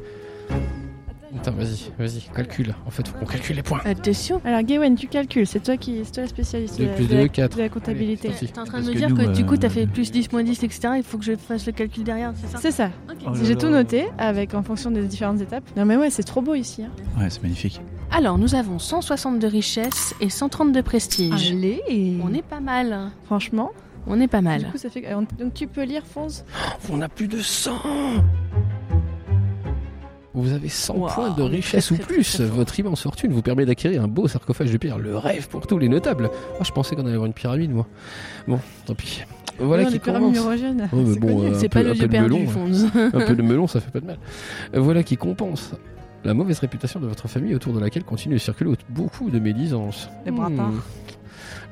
Attends, 1.36 1.52
vas-y, 1.52 1.90
vas-y, 1.98 2.22
calcule. 2.34 2.74
En 2.86 2.90
fait, 2.90 3.06
faut 3.06 3.18
qu'on 3.18 3.26
calcule 3.26 3.56
les 3.56 3.62
points. 3.62 3.80
Attention. 3.84 4.40
Alors, 4.44 4.62
Gawain, 4.62 4.94
tu 4.94 5.08
calcules, 5.08 5.46
c'est 5.46 5.60
toi 5.62 5.76
qui 5.76 6.00
c'est 6.04 6.12
toi 6.12 6.22
la 6.22 6.28
spécialiste 6.28 6.78
de, 6.80 6.86
la- 6.86 6.92
plus 6.94 7.06
de 7.06 7.16
la, 7.16 7.28
quatre. 7.28 7.56
de 7.56 7.62
la 7.62 7.68
comptabilité. 7.68 8.30
C'est 8.34 8.46
T'es 8.52 8.58
en 8.58 8.64
train 8.64 8.80
de 8.80 8.86
me 8.86 8.92
que 8.92 8.98
dire 8.98 9.10
nous, 9.10 9.16
que 9.16 9.26
du 9.36 9.44
coup, 9.44 9.54
euh, 9.54 9.58
t'as 9.58 9.68
fait 9.68 9.86
plus 9.86 10.10
10, 10.10 10.32
moins 10.32 10.42
10, 10.42 10.62
etc. 10.62 10.94
Il 10.96 11.02
faut 11.02 11.18
que 11.18 11.24
je 11.24 11.36
fasse 11.36 11.66
le 11.66 11.72
calcul 11.72 12.02
derrière, 12.04 12.32
c'est 12.40 12.46
ça? 12.50 12.58
C'est 12.62 12.70
ça. 12.70 12.90
Oh 13.26 13.30
J'ai 13.42 13.56
tout 13.56 13.68
noté 13.68 14.06
avec 14.16 14.54
en 14.54 14.62
fonction 14.62 14.90
des 14.90 15.02
différentes 15.02 15.40
étapes. 15.40 15.64
Non 15.76 15.84
mais 15.84 15.96
ouais, 15.96 16.08
c'est 16.10 16.22
trop 16.22 16.40
beau 16.40 16.54
ici. 16.54 16.82
hein. 16.84 16.90
Ouais, 17.20 17.28
c'est 17.28 17.42
magnifique. 17.42 17.80
Alors, 18.10 18.38
nous 18.38 18.54
avons 18.54 18.78
160 18.78 19.38
de 19.38 19.46
richesse 19.46 20.14
et 20.20 20.30
130 20.30 20.72
de 20.72 20.80
prestige. 20.80 21.50
Allez. 21.52 21.82
On 22.24 22.32
est 22.32 22.40
pas 22.42 22.60
mal. 22.60 22.92
hein. 22.92 23.12
franchement. 23.26 23.72
On 24.06 24.18
est 24.20 24.28
pas 24.28 24.38
Du 24.38 24.44
mal. 24.44 24.70
coup, 24.72 24.78
ça 24.78 24.88
fait 24.88 25.04
donc 25.38 25.52
tu 25.52 25.66
peux 25.66 25.82
lire 25.84 26.02
Fonz? 26.06 26.44
On 26.90 27.02
a 27.02 27.08
plus 27.10 27.28
de 27.28 27.42
100 27.42 27.72
Vous 30.40 30.52
avez 30.52 30.68
100 30.68 30.94
Wow, 30.96 31.08
points 31.08 31.30
de 31.30 31.42
richesse 31.42 31.90
ou 31.90 31.96
très, 31.96 32.04
plus. 32.04 32.32
très. 32.34 32.44
Votre 32.44 32.78
immense 32.78 33.02
fortune 33.02 33.32
vous 33.32 33.42
permet 33.42 33.66
d'acquérir 33.66 34.02
un 34.02 34.08
beau 34.08 34.28
sarcophage 34.28 34.70
de 34.70 34.76
pierre. 34.76 34.98
Le 34.98 35.16
rêve 35.16 35.48
pour 35.48 35.66
tous 35.66 35.78
les 35.78 35.88
notables. 35.88 36.24
Moi, 36.24 36.62
je 36.64 36.70
pensais 36.72 36.94
qu'on 36.96 37.02
allait 37.02 37.12
avoir 37.14 37.26
une 37.26 37.32
pyramide, 37.32 37.72
moi. 37.72 37.86
Bon, 38.46 38.60
tant 38.86 38.94
pis. 38.94 39.22
Voilà 39.58 39.84
Non, 39.84 39.90
qui 39.90 39.98
commence. 39.98 40.38
Oh, 40.38 40.52
C'est 40.56 41.18
bon, 41.18 41.42
euh, 41.42 41.60
peu- 41.60 41.68
pas 41.68 41.82
le 41.82 41.92
vieux 41.92 42.06
du 42.06 42.20
melon, 42.20 42.46
Fonz. 42.46 42.86
Un 42.94 43.10
peu 43.10 43.34
de 43.34 43.42
melon, 43.42 43.66
ça 43.66 43.80
fait 43.80 43.90
pas 43.90 44.00
de 44.00 44.06
mal. 44.06 44.18
Voilà 44.72 45.02
qui 45.02 45.16
compense 45.16 45.72
la 46.24 46.34
mauvaise 46.34 46.58
réputation 46.60 47.00
de 47.00 47.06
votre 47.06 47.26
famille 47.28 47.54
autour 47.54 47.72
de 47.72 47.80
laquelle 47.80 48.04
continue 48.04 48.34
de 48.34 48.40
circuler 48.40 48.70
beaucoup 48.88 49.30
de 49.30 49.38
médisances. 49.40 50.08
Les 50.24 50.30
Hmm. 50.32 50.80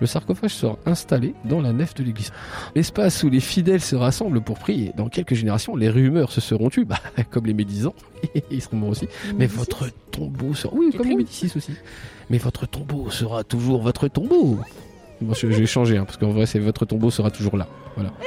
Le 0.00 0.06
sarcophage 0.06 0.54
sera 0.54 0.76
installé 0.84 1.34
dans 1.44 1.60
la 1.60 1.72
nef 1.72 1.94
de 1.94 2.02
l'église. 2.02 2.30
L'espace 2.74 3.22
où 3.22 3.30
les 3.30 3.40
fidèles 3.40 3.80
se 3.80 3.96
rassemblent 3.96 4.42
pour 4.42 4.58
prier. 4.58 4.92
Dans 4.96 5.08
quelques 5.08 5.34
générations, 5.34 5.74
les 5.74 5.88
rumeurs 5.88 6.30
se 6.32 6.40
seront 6.40 6.68
tues, 6.68 6.84
bah, 6.84 6.98
comme 7.30 7.46
les 7.46 7.54
médisants, 7.54 7.94
ils 8.50 8.60
seront 8.60 8.76
morts 8.76 8.90
aussi. 8.90 9.08
Mais 9.38 9.46
votre 9.46 9.88
tombeau 10.10 10.54
sera... 10.54 10.74
Oui, 10.74 10.90
comme 10.96 11.08
les 11.08 11.16
Médicis 11.16 11.50
aussi. 11.56 11.72
Mais 12.28 12.38
votre 12.38 12.66
tombeau 12.66 13.10
sera 13.10 13.42
toujours 13.44 13.80
votre 13.82 14.08
tombeau. 14.08 14.58
Moi, 15.22 15.34
je, 15.34 15.50
je 15.50 15.58
vais 15.60 15.66
changer, 15.66 15.96
hein, 15.96 16.04
parce 16.04 16.18
qu'en 16.18 16.28
vrai, 16.30 16.44
c'est 16.44 16.58
votre 16.58 16.84
tombeau 16.84 17.10
sera 17.10 17.30
toujours 17.30 17.56
là. 17.56 17.66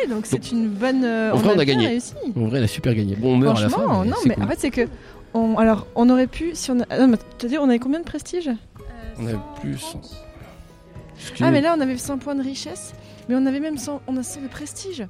Eh, 0.04 0.08
donc 0.08 0.26
c'est 0.26 0.52
une 0.52 0.70
bonne. 0.70 1.04
euh, 1.04 1.32
En 1.34 1.38
vrai, 1.38 1.54
on 1.56 1.60
a 1.60 1.66
gagné. 1.66 1.86
réussi. 1.86 2.16
En 2.36 2.46
vrai, 2.48 2.58
elle 2.58 2.64
a 2.64 2.68
super 2.68 2.96
gagné. 2.96 3.16
Bon, 3.16 3.36
on 3.36 3.38
meurt 3.38 3.60
à 3.60 3.62
la 3.62 3.70
fin. 3.70 4.04
Non, 4.06 4.16
mais 4.26 4.34
cool. 4.34 4.44
en 4.44 4.48
fait, 4.48 4.60
c'est 4.60 4.72
que. 4.72 4.88
On, 5.36 5.60
alors, 5.60 5.86
on 5.94 6.10
aurait 6.10 6.26
pu, 6.26 6.52
si 6.56 6.72
on 6.72 6.80
a. 6.80 6.98
Non, 7.00 7.08
mais 7.10 7.18
tu 7.38 7.46
veux 7.46 7.50
dire, 7.52 7.62
on 7.62 7.70
avait 7.70 7.78
combien 7.78 8.00
de 8.00 8.06
prestige 8.06 8.50
On 9.20 9.28
a 9.28 9.34
plus. 9.62 9.86
Ah, 11.42 11.52
mais 11.52 11.62
là, 11.62 11.76
on 11.78 11.82
avait 11.82 11.98
100 11.98 12.18
points 12.18 12.36
de 12.36 12.44
richesse, 12.44 12.94
mais 13.30 13.36
on 13.36 13.46
avait 13.46 13.60
même 13.62 13.78
100, 13.78 14.02
on 14.08 14.18
a 14.18 14.24
100 14.24 14.42
de 14.42 14.48
prestige. 14.48 15.08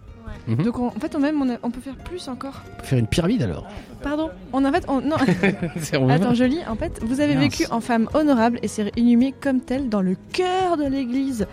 Mhm. 0.48 0.64
Donc, 0.64 0.78
on- 0.78 0.88
en 0.88 0.92
fait, 0.92 1.16
on, 1.16 1.20
même, 1.20 1.42
on, 1.42 1.50
a- 1.52 1.58
on 1.64 1.72
peut 1.72 1.82
faire 1.82 1.96
plus 1.96 2.28
encore. 2.28 2.62
On 2.76 2.82
peut 2.82 2.86
faire 2.86 3.00
une 3.00 3.08
pyramide 3.08 3.42
alors. 3.42 3.66
Pardon 4.04 4.30
On 4.54 4.64
en 4.64 4.72
fait. 4.72 4.86
On, 4.88 5.02
non, 5.02 5.16
C'est 5.82 5.98
vraiment 5.98 6.10
attends, 6.14 6.34
je 6.36 6.44
lis. 6.44 6.60
En 6.70 6.76
fait, 6.76 7.00
vous 7.02 7.20
avez 7.20 7.34
Mince. 7.34 7.58
vécu 7.58 7.66
en 7.72 7.82
femme 7.82 8.08
honorable 8.14 8.60
et 8.62 8.68
serez 8.68 8.92
inhumée 8.96 9.34
comme 9.42 9.60
telle 9.62 9.90
dans 9.90 10.02
le 10.02 10.16
cœur 10.32 10.78
de 10.78 10.86
l'église, 10.86 11.48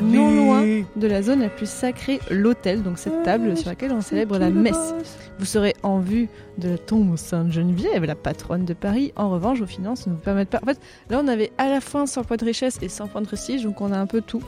non 0.00 0.30
loin 0.30 0.62
de 0.96 1.06
la 1.06 1.22
zone 1.22 1.40
la 1.40 1.48
plus 1.48 1.68
sacrée, 1.68 2.20
l'autel, 2.30 2.82
donc 2.82 2.98
cette 2.98 3.22
table 3.24 3.56
sur 3.56 3.68
laquelle 3.68 3.92
on 3.92 4.00
célèbre 4.00 4.38
la 4.38 4.50
messe. 4.50 4.94
Vous 5.38 5.44
serez 5.44 5.74
en 5.82 5.98
vue 5.98 6.28
de 6.58 6.68
la 6.70 6.78
tombe 6.78 7.16
Sainte-Geneviève, 7.16 8.04
la 8.04 8.14
patronne 8.14 8.64
de 8.64 8.74
Paris. 8.74 9.12
En 9.16 9.30
revanche, 9.30 9.58
vos 9.58 9.66
finances 9.66 10.06
ne 10.06 10.12
vous 10.12 10.18
permettent 10.18 10.50
pas. 10.50 10.60
En 10.62 10.66
fait, 10.66 10.78
là, 11.10 11.20
on 11.22 11.28
avait 11.28 11.50
à 11.58 11.68
la 11.68 11.80
fois 11.80 12.06
100 12.06 12.24
points 12.24 12.36
de 12.36 12.44
richesse 12.44 12.78
et 12.82 12.88
100 12.88 13.08
points 13.08 13.22
de 13.22 13.26
prestige, 13.26 13.64
donc 13.64 13.80
on 13.80 13.92
a 13.92 13.98
un 13.98 14.06
peu 14.06 14.20
tout. 14.20 14.42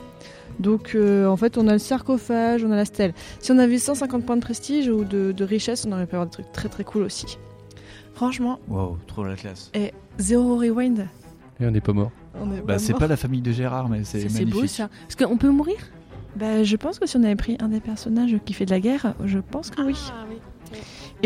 Donc, 0.59 0.93
euh, 0.95 1.25
en 1.27 1.35
fait, 1.37 1.57
on 1.57 1.67
a 1.67 1.73
le 1.73 1.79
sarcophage, 1.79 2.63
on 2.63 2.71
a 2.71 2.75
la 2.75 2.85
stèle. 2.85 3.13
Si 3.39 3.51
on 3.51 3.57
avait 3.57 3.77
150 3.79 4.25
points 4.25 4.35
de 4.37 4.41
prestige 4.41 4.87
ou 4.87 5.03
de, 5.03 5.31
de 5.31 5.43
richesse, 5.43 5.85
on 5.87 5.91
aurait 5.91 6.05
pu 6.05 6.15
avoir 6.15 6.27
des 6.27 6.31
trucs 6.31 6.51
très 6.51 6.69
très 6.69 6.83
cool 6.83 7.03
aussi. 7.03 7.37
Franchement, 8.13 8.59
Wow, 8.67 8.97
trop 9.07 9.23
la 9.23 9.35
classe. 9.35 9.71
zéro 10.17 10.57
rewind. 10.57 11.07
Et 11.59 11.65
on 11.65 11.71
n'est 11.71 11.81
pas 11.81 11.93
mort. 11.93 12.11
On 12.39 12.51
est 12.53 12.61
Bah, 12.61 12.77
c'est 12.79 12.93
pas 12.93 13.07
la 13.07 13.17
famille 13.17 13.41
de 13.41 13.51
Gérard, 13.51 13.89
mais 13.89 14.03
c'est 14.03 14.21
Ça, 14.21 14.29
C'est 14.29 14.39
magnifique. 14.39 14.61
beau 14.61 14.67
ça. 14.67 14.89
Parce 15.07 15.15
qu'on 15.15 15.37
peut 15.37 15.49
mourir? 15.49 15.77
Bah, 16.35 16.63
je 16.63 16.75
pense 16.75 16.97
que 16.99 17.05
si 17.07 17.15
on 17.17 17.23
avait 17.23 17.35
pris 17.35 17.57
un 17.59 17.69
des 17.69 17.79
personnages 17.79 18.35
qui 18.45 18.53
fait 18.53 18.65
de 18.65 18.71
la 18.71 18.79
guerre, 18.79 19.13
je 19.23 19.37
pense 19.39 19.69
que 19.69 19.81
oui. 19.83 19.95
Ah, 20.09 20.25
oui. 20.29 20.37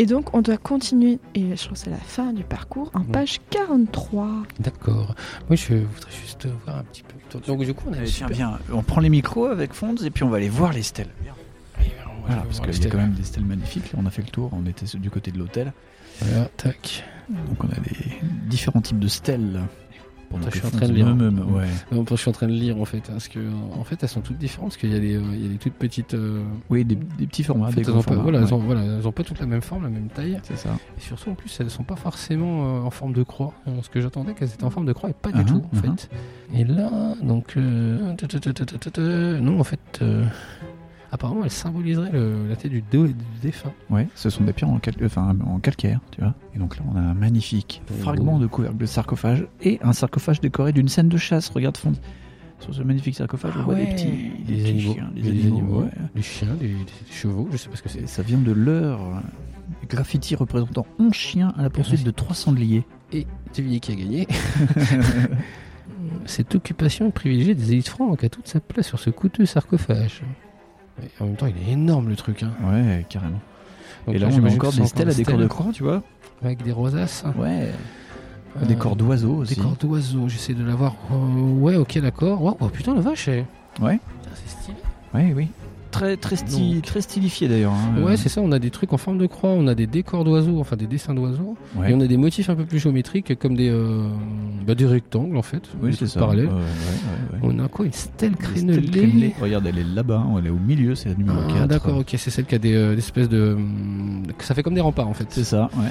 Et 0.00 0.06
donc, 0.06 0.32
on 0.34 0.42
doit 0.42 0.56
continuer, 0.58 1.18
et 1.34 1.56
je 1.56 1.64
trouve 1.64 1.72
que 1.72 1.78
c'est 1.84 1.90
la 1.90 1.96
fin 1.96 2.32
du 2.32 2.44
parcours, 2.44 2.90
en 2.94 3.02
page 3.02 3.40
43. 3.50 4.28
D'accord. 4.60 5.14
Moi, 5.48 5.56
je 5.56 5.74
voudrais 5.74 6.12
juste 6.24 6.46
voir 6.64 6.78
un 6.78 6.84
petit 6.84 7.02
peu. 7.02 7.38
Donc, 7.40 7.64
du 7.64 7.74
coup, 7.74 7.86
on 7.90 7.92
a 7.94 8.06
super- 8.06 8.28
viens, 8.28 8.58
on 8.72 8.82
prend 8.82 9.00
les 9.00 9.10
micros 9.10 9.46
avec 9.46 9.72
Fonds 9.72 9.96
et 9.96 10.10
puis 10.10 10.22
on 10.22 10.28
va 10.28 10.36
aller 10.36 10.48
voir 10.48 10.72
les 10.72 10.82
stèles. 10.84 11.10
Voilà, 12.26 12.42
parce 12.42 12.60
qu'il 12.60 12.84
y 12.84 12.86
a 12.86 12.90
quand 12.90 12.98
même 12.98 13.14
des 13.14 13.24
stèles 13.24 13.44
magnifiques. 13.44 13.92
Là, 13.92 13.98
on 14.02 14.06
a 14.06 14.10
fait 14.10 14.22
le 14.22 14.28
tour, 14.28 14.50
on 14.52 14.66
était 14.66 14.86
du 14.98 15.10
côté 15.10 15.30
de 15.32 15.38
l'hôtel. 15.38 15.72
Voilà, 16.20 16.46
tac. 16.56 17.04
Donc 17.28 17.62
on 17.64 17.68
a 17.68 17.80
des 17.80 18.18
différents 18.48 18.80
types 18.82 18.98
de 18.98 19.08
stèles. 19.08 19.60
Attends, 20.30 20.50
je 20.50 20.58
suis 20.58 20.66
en 20.66 20.70
train 20.70 20.88
de 20.88 20.92
lire. 20.92 21.06
me- 21.14 21.30
me- 21.30 21.42
ouais. 21.42 21.66
Non, 21.90 22.04
je 22.08 22.14
suis 22.16 22.28
en 22.28 22.32
train 22.32 22.46
de 22.48 22.52
lire 22.52 22.78
en 22.80 22.84
fait, 22.84 23.00
parce 23.00 23.28
que 23.28 23.38
en 23.78 23.82
fait 23.84 24.02
elles 24.02 24.08
sont 24.08 24.20
toutes 24.20 24.36
différentes, 24.38 24.68
parce 24.70 24.76
qu'il 24.76 24.92
y 24.92 24.96
a 24.96 24.98
des, 25.00 25.16
euh, 25.16 25.22
il 25.34 25.42
y 25.42 25.46
a 25.46 25.48
des 25.48 25.56
toutes 25.56 25.72
petites. 25.74 26.14
euh, 26.14 26.42
Oui, 26.70 26.84
des, 26.84 26.96
des 26.96 27.26
petits 27.26 27.42
formats, 27.44 27.66
en 27.66 27.70
fait, 27.70 27.80
des 27.80 27.88
elles 27.88 27.94
ont 27.94 27.98
pas, 27.98 28.02
formats. 28.02 28.22
voilà, 28.22 28.38
elles 28.40 28.44
ouais. 28.44 28.52
ont, 28.52 28.58
voilà, 28.58 28.82
elles 28.84 29.08
ont 29.08 29.12
pas 29.12 29.24
toutes 29.24 29.40
la 29.40 29.46
même 29.46 29.62
forme, 29.62 29.84
la 29.84 29.88
même 29.88 30.08
taille, 30.08 30.38
C'est 30.42 30.56
ça. 30.58 30.70
et 30.96 31.00
surtout 31.00 31.30
en 31.30 31.34
plus 31.34 31.56
elles 31.60 31.70
sont 31.70 31.82
pas 31.84 31.96
forcément 31.96 32.78
euh, 32.78 32.80
en 32.82 32.90
forme 32.90 33.12
de 33.14 33.22
croix. 33.22 33.54
Ce 33.82 33.88
que 33.88 34.00
j'attendais 34.00 34.34
qu'elles 34.34 34.48
étaient 34.52 34.64
en 34.64 34.70
forme 34.70 34.86
de 34.86 34.92
croix 34.92 35.08
et 35.10 35.14
pas 35.14 35.32
du 35.32 35.38
Mhm, 35.40 35.46
tout 35.46 35.62
en 35.72 35.76
mhm. 35.76 35.96
fait. 35.96 36.10
Et 36.54 36.64
là, 36.64 37.14
donc, 37.22 37.56
euh, 37.56 38.14
non 39.40 39.60
en 39.60 39.64
fait, 39.64 40.00
apparemment 41.10 41.44
elles 41.44 41.50
symboliseraient 41.50 42.10
le- 42.12 42.48
la 42.48 42.56
tête 42.56 42.70
du, 42.70 42.82
dé- 42.82 42.98
du 43.08 43.14
défunt. 43.42 43.72
Ouais, 43.90 44.08
ce 44.14 44.30
sont 44.30 44.44
des 44.44 44.52
pierres 44.52 44.70
en, 44.70 44.78
cal- 44.78 44.94
enfin, 45.04 45.36
en 45.46 45.58
calcaire, 45.58 46.00
tu 46.10 46.20
vois. 46.20 46.34
Et 46.54 46.58
donc 46.58 46.76
là, 46.76 46.82
on 46.92 46.96
a 46.96 47.00
un 47.00 47.14
magnifique 47.14 47.82
Oh. 47.90 47.94
fragment 48.00 48.38
de 48.38 48.46
couvercle 48.46 48.76
de 48.76 48.86
sarcophage 48.86 49.46
et 49.62 49.78
un 49.82 49.92
sarcophage 49.92 50.40
décoré 50.40 50.72
d'une 50.72 50.88
scène 50.88 51.08
de 51.08 51.16
chasse. 51.16 51.48
Regarde 51.50 51.76
Fonds. 51.76 51.94
Sur 52.60 52.74
ce 52.74 52.82
magnifique 52.82 53.14
sarcophage, 53.14 53.52
on 53.56 53.60
Ah 53.60 53.62
voit 53.62 53.74
des 53.76 53.86
petits, 53.86 54.06
des 54.46 54.54
petits 54.54 54.68
animaux, 54.70 54.94
chiens, 54.94 55.10
des 55.14 55.22
des 55.22 55.28
animaux. 55.30 55.56
animaux. 55.58 55.80
ouais. 55.82 55.90
Des 56.16 56.22
chiens, 56.22 56.54
des, 56.58 56.68
des 56.68 56.84
chevaux, 57.12 57.48
je 57.52 57.56
sais 57.56 57.68
pas 57.68 57.76
ce 57.76 57.82
que 57.82 57.88
c'est. 57.88 58.06
Ça 58.08 58.22
vient 58.22 58.38
de 58.38 58.50
l'heure. 58.52 58.98
Graffiti 59.88 60.34
représentant 60.34 60.84
11 60.98 61.12
chiens 61.14 61.52
à 61.56 61.62
la 61.62 61.70
poursuite 61.70 62.02
de 62.04 62.10
300 62.10 62.50
sangliers. 62.50 62.84
Et 63.12 63.26
devinez 63.56 63.78
qui 63.80 63.92
a 63.92 63.94
gagné? 63.94 64.26
Cette 66.26 66.54
occupation 66.54 67.10
privilégiée 67.10 67.54
des 67.54 67.72
élites 67.72 67.88
franques 67.88 68.24
a 68.24 68.28
toute 68.28 68.48
sa 68.48 68.60
place 68.60 68.86
sur 68.86 68.98
ce 68.98 69.10
coûteux 69.10 69.46
sarcophage. 69.46 70.22
Et 71.02 71.22
en 71.22 71.26
même 71.26 71.36
temps, 71.36 71.46
il 71.46 71.56
est 71.68 71.72
énorme 71.72 72.08
le 72.08 72.16
truc. 72.16 72.42
Hein. 72.42 72.50
Ouais, 72.64 73.04
carrément. 73.08 73.40
Donc 74.06 74.14
Et 74.14 74.18
là, 74.18 74.26
on 74.26 74.30
a 74.30 74.32
j'imagine 74.32 74.58
encore 74.58 74.72
des 74.72 74.86
stèles 74.86 75.10
à 75.10 75.14
décor 75.14 75.38
de 75.38 75.46
croix, 75.46 75.72
tu 75.72 75.82
vois 75.82 76.02
Avec 76.42 76.62
des 76.62 76.72
rosaces. 76.72 77.24
Ouais. 77.36 77.70
Euh, 78.60 78.64
Des 78.66 78.76
corps 78.76 78.96
d'oiseaux 78.96 79.36
aussi. 79.36 79.54
Des 79.54 79.60
corps 79.60 79.76
d'oiseaux, 79.76 80.28
j'essaie 80.28 80.54
de 80.54 80.64
l'avoir. 80.64 80.94
Euh, 81.12 81.52
ouais, 81.60 81.76
ok, 81.76 81.98
d'accord. 82.00 82.42
Oh, 82.42 82.56
oh, 82.60 82.68
putain, 82.68 82.94
la 82.94 83.00
vache. 83.00 83.28
Ouais. 83.28 83.44
Putain, 83.80 83.98
C'est 84.34 84.50
stylé. 84.50 84.76
Oui, 85.14 85.32
oui. 85.34 85.48
Très, 85.90 86.16
très, 86.18 86.36
sti- 86.36 86.74
Donc. 86.74 86.82
très 86.84 87.00
stylifié 87.00 87.48
d'ailleurs. 87.48 87.72
hein. 87.72 88.02
Ouais, 88.02 88.12
Euh, 88.12 88.16
c'est 88.16 88.28
ça, 88.28 88.40
on 88.42 88.52
a 88.52 88.58
des 88.58 88.70
trucs 88.70 88.92
en 88.92 88.98
forme 88.98 89.16
de 89.18 89.26
croix, 89.26 89.50
on 89.50 89.66
a 89.66 89.74
des 89.74 89.86
décors 89.86 90.22
d'oiseaux, 90.24 90.60
enfin 90.60 90.76
des 90.76 90.86
dessins 90.86 91.14
d'oiseaux, 91.14 91.56
ouais. 91.76 91.90
et 91.90 91.94
on 91.94 92.00
a 92.00 92.06
des 92.06 92.16
motifs 92.18 92.50
un 92.50 92.54
peu 92.54 92.64
plus 92.66 92.78
géométriques 92.78 93.38
comme 93.38 93.56
des, 93.56 93.70
euh, 93.70 94.06
bah, 94.66 94.74
des 94.74 94.84
rectangles 94.86 95.36
en 95.36 95.42
fait, 95.42 95.62
Oui, 95.82 95.94
c'est 95.98 96.06
ça. 96.06 96.20
parallèles. 96.20 96.46
Ouais, 96.46 96.52
ouais, 96.52 96.58
ouais, 97.42 97.48
ouais. 97.48 97.54
On 97.60 97.64
a 97.64 97.68
quoi 97.68 97.86
Une 97.86 97.92
stèle 97.92 98.36
crénelée. 98.36 99.34
Regarde, 99.40 99.66
elle 99.66 99.78
est 99.78 99.94
là-bas, 99.94 100.24
elle 100.38 100.46
est 100.46 100.50
au 100.50 100.58
milieu, 100.58 100.94
c'est 100.94 101.08
la 101.08 101.14
numéro 101.14 101.38
Ah, 101.48 101.52
4. 101.52 101.66
d'accord, 101.68 101.98
ok, 101.98 102.14
c'est 102.18 102.30
celle 102.30 102.44
qui 102.44 102.54
a 102.54 102.58
des, 102.58 102.74
euh, 102.74 102.96
espèces 102.96 103.28
de. 103.30 103.56
Ça 104.40 104.54
fait 104.54 104.62
comme 104.62 104.74
des 104.74 104.80
remparts 104.82 105.08
en 105.08 105.14
fait. 105.14 105.26
C'est 105.30 105.44
ça, 105.44 105.70
ouais. 105.78 105.88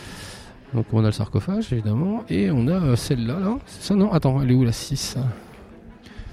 Donc 0.74 0.86
on 0.94 1.00
a 1.04 1.08
le 1.08 1.12
sarcophage 1.12 1.72
évidemment, 1.74 2.24
et 2.30 2.52
on 2.52 2.68
a 2.68 2.96
celle-là, 2.96 3.40
là. 3.40 3.58
C'est 3.66 3.88
ça, 3.88 3.96
non? 3.96 4.12
Attends, 4.12 4.42
elle 4.44 4.52
est 4.52 4.56
où 4.56 4.64
la 4.64 4.72
6 4.74 5.18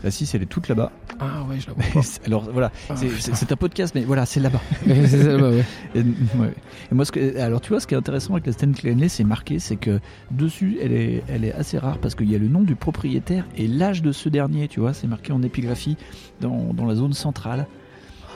La 0.04 0.10
6, 0.10 0.34
elle 0.34 0.42
est 0.42 0.46
toute 0.46 0.68
là-bas. 0.68 0.92
Ah 1.18 1.42
ouais, 1.48 1.58
je 1.58 1.66
la 1.68 1.72
vois 1.72 1.84
pas. 1.94 2.00
Alors 2.26 2.42
voilà, 2.52 2.70
Ah, 2.90 2.94
c'est- 2.94 3.52
un 3.52 3.56
podcast, 3.56 3.94
mais 3.94 4.02
voilà, 4.02 4.26
c'est 4.26 4.38
là-bas. 4.40 4.60
c'est 4.86 5.06
celle-là, 5.06 5.48
ouais. 5.50 5.64
Et, 5.94 6.00
ouais. 6.00 6.52
Et 6.92 6.94
moi, 6.94 7.04
ce 7.06 7.10
que, 7.12 7.38
alors 7.40 7.60
tu 7.62 7.70
vois, 7.70 7.80
ce 7.80 7.86
qui 7.86 7.94
est 7.94 7.96
intéressant 7.96 8.34
avec 8.34 8.46
la 8.46 8.52
Sten 8.52 8.74
Clenley, 8.74 9.08
c'est 9.08 9.24
marqué, 9.24 9.58
c'est 9.58 9.76
que 9.76 10.00
dessus, 10.30 10.76
elle 10.82 10.92
est, 10.92 11.24
elle 11.28 11.44
est 11.44 11.54
assez 11.54 11.78
rare 11.78 11.98
parce 11.98 12.14
qu'il 12.14 12.30
y 12.30 12.34
a 12.34 12.38
le 12.38 12.48
nom 12.48 12.60
du 12.60 12.74
propriétaire 12.74 13.46
et 13.56 13.66
l'âge 13.66 14.02
de 14.02 14.12
ce 14.12 14.28
dernier, 14.28 14.68
tu 14.68 14.80
vois, 14.80 14.92
c'est 14.92 15.06
marqué 15.06 15.32
en 15.32 15.42
épigraphie 15.42 15.96
dans, 16.40 16.74
dans 16.74 16.84
la 16.84 16.94
zone 16.96 17.14
centrale. 17.14 17.66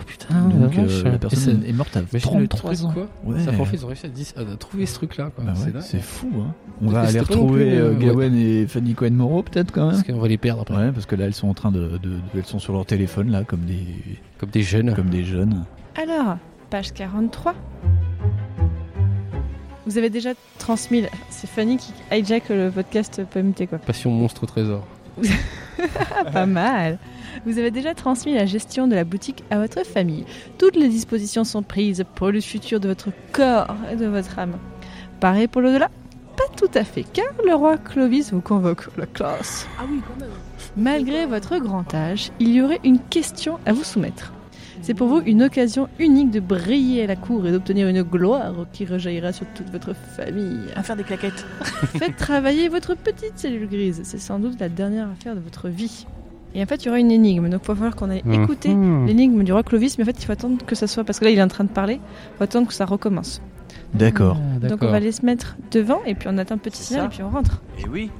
Oh 0.00 0.04
putain, 0.06 0.34
Donc 0.48 0.74
la 0.76 0.82
euh, 0.82 0.86
vache. 0.86 1.02
la 1.04 1.14
Et 1.14 1.18
personne 1.18 1.64
est 1.66 1.72
morte 1.72 1.96
à 1.96 2.00
le 2.12 2.20
33 2.20 2.74
truc, 2.74 2.86
ans. 2.86 2.92
quoi. 2.92 3.08
Ouais. 3.24 3.40
Ça 3.44 3.50
en 3.58 3.64
fait, 3.64 3.76
ils 3.76 3.84
ont 3.84 3.88
réussi 3.88 4.06
à, 4.06 4.08
dis- 4.08 4.32
à 4.36 4.44
trouver 4.56 4.86
ce 4.86 4.94
truc-là, 4.94 5.30
quoi. 5.34 5.44
Bah 5.44 5.52
ouais, 5.52 5.80
c'est 5.80 6.00
fou, 6.02 6.28
hein. 6.40 6.52
On 6.80 6.88
va 6.88 7.00
aller 7.00 7.18
retrouver 7.20 7.64
plus, 7.70 7.78
euh, 7.78 8.10
euh, 8.10 8.14
ouais. 8.14 8.28
Et 8.32 8.66
Fanny 8.66 8.94
Cohen-Moreau, 8.94 9.42
peut-être 9.42 9.72
quand 9.72 9.86
même. 9.86 9.94
Parce 9.96 10.04
qu'on 10.06 10.18
va 10.20 10.28
les 10.28 10.38
perdre 10.38 10.62
après. 10.62 10.76
Ouais, 10.76 10.92
parce 10.92 11.06
que 11.06 11.16
là, 11.16 11.24
elles 11.26 11.34
sont 11.34 11.48
en 11.48 11.54
train 11.54 11.72
de, 11.72 11.88
de- 11.88 11.98
de- 11.98 12.18
elles 12.36 12.44
sont 12.46 12.58
sur 12.60 12.72
leur 12.72 12.86
téléphone 12.86 13.30
là, 13.30 13.42
comme 13.44 13.60
des, 13.60 13.84
Comme 14.38 14.50
des 14.50 14.62
jeunes. 14.62 14.94
comme 14.94 15.10
des 15.10 15.24
jeunes. 15.24 15.64
Alors, 16.00 16.36
page 16.70 16.92
43. 16.92 17.54
Vous 19.86 19.96
avez 19.98 20.10
déjà 20.10 20.30
transmis. 20.58 21.04
C'est 21.30 21.48
Fanny 21.48 21.78
qui 21.78 21.92
hijack 22.12 22.50
le 22.50 22.70
podcast 22.70 23.22
PMT, 23.32 23.66
quoi. 23.68 23.78
Passion 23.78 24.10
monstre 24.10 24.44
au 24.44 24.46
trésor. 24.46 24.86
Pas 26.32 26.46
mal. 26.46 26.98
Vous 27.46 27.58
avez 27.58 27.70
déjà 27.70 27.94
transmis 27.94 28.34
la 28.34 28.46
gestion 28.46 28.88
de 28.88 28.94
la 28.94 29.04
boutique 29.04 29.44
à 29.50 29.58
votre 29.58 29.84
famille. 29.84 30.24
Toutes 30.58 30.76
les 30.76 30.88
dispositions 30.88 31.44
sont 31.44 31.62
prises 31.62 32.04
pour 32.14 32.30
le 32.30 32.40
futur 32.40 32.80
de 32.80 32.88
votre 32.88 33.10
corps 33.32 33.76
et 33.92 33.96
de 33.96 34.06
votre 34.06 34.38
âme. 34.38 34.58
Pareil 35.20 35.48
pour 35.48 35.62
l'au-delà? 35.62 35.90
Pas 36.36 36.54
tout 36.56 36.70
à 36.74 36.84
fait, 36.84 37.02
car 37.02 37.26
le 37.44 37.54
roi 37.54 37.78
Clovis 37.78 38.32
vous 38.32 38.40
convoque 38.40 38.86
la 38.96 39.06
classe. 39.06 39.66
Ah 39.78 39.82
oui, 39.90 40.00
quand 40.06 40.20
même. 40.20 40.30
Malgré 40.76 41.26
votre 41.26 41.58
grand 41.58 41.92
âge, 41.94 42.30
il 42.38 42.50
y 42.50 42.62
aurait 42.62 42.80
une 42.84 43.00
question 43.00 43.58
à 43.66 43.72
vous 43.72 43.82
soumettre. 43.82 44.32
C'est 44.80 44.94
pour 44.94 45.08
vous 45.08 45.20
une 45.26 45.42
occasion 45.42 45.88
unique 45.98 46.30
de 46.30 46.40
briller 46.40 47.04
à 47.04 47.06
la 47.06 47.16
cour 47.16 47.46
et 47.46 47.52
d'obtenir 47.52 47.88
une 47.88 48.02
gloire 48.02 48.54
qui 48.72 48.86
rejaillira 48.86 49.32
sur 49.32 49.46
toute 49.54 49.68
votre 49.70 49.94
famille. 49.94 50.60
À 50.76 50.82
faire 50.82 50.96
des 50.96 51.02
claquettes. 51.04 51.44
Faites 51.98 52.16
travailler 52.16 52.68
votre 52.68 52.94
petite 52.96 53.32
cellule 53.36 53.68
grise. 53.68 54.00
C'est 54.04 54.18
sans 54.18 54.38
doute 54.38 54.58
la 54.60 54.68
dernière 54.68 55.08
affaire 55.10 55.34
de 55.34 55.40
votre 55.40 55.68
vie. 55.68 56.06
Et 56.54 56.62
en 56.62 56.66
fait, 56.66 56.76
il 56.82 56.86
y 56.86 56.88
aura 56.88 56.98
une 56.98 57.10
énigme. 57.10 57.50
Donc, 57.50 57.60
il 57.64 57.68
va 57.68 57.74
falloir 57.74 57.94
qu'on 57.96 58.10
ait 58.10 58.22
écouté 58.32 58.74
Mhm. 58.74 59.06
l'énigme 59.06 59.44
du 59.44 59.52
roi 59.52 59.62
Clovis. 59.62 59.98
Mais 59.98 60.04
en 60.04 60.06
fait, 60.06 60.18
il 60.18 60.24
faut 60.24 60.32
attendre 60.32 60.64
que 60.64 60.74
ça 60.74 60.86
soit. 60.86 61.04
Parce 61.04 61.18
que 61.18 61.26
là, 61.26 61.30
il 61.30 61.38
est 61.38 61.42
en 61.42 61.48
train 61.48 61.64
de 61.64 61.68
parler. 61.68 61.94
Il 62.34 62.38
faut 62.38 62.44
attendre 62.44 62.66
que 62.68 62.72
ça 62.74 62.86
recommence. 62.86 63.42
D'accord. 63.92 64.38
Ah, 64.56 64.68
Donc, 64.68 64.82
on 64.82 64.86
va 64.86 64.94
aller 64.96 65.12
se 65.12 65.26
mettre 65.26 65.56
devant. 65.70 66.00
Et 66.06 66.14
puis, 66.14 66.28
on 66.32 66.38
attend 66.38 66.54
un 66.54 66.58
petit 66.58 66.82
signal. 66.82 67.06
Et 67.06 67.08
puis, 67.08 67.22
on 67.22 67.28
rentre. 67.28 67.60
Et 67.78 67.86
oui. 67.88 68.10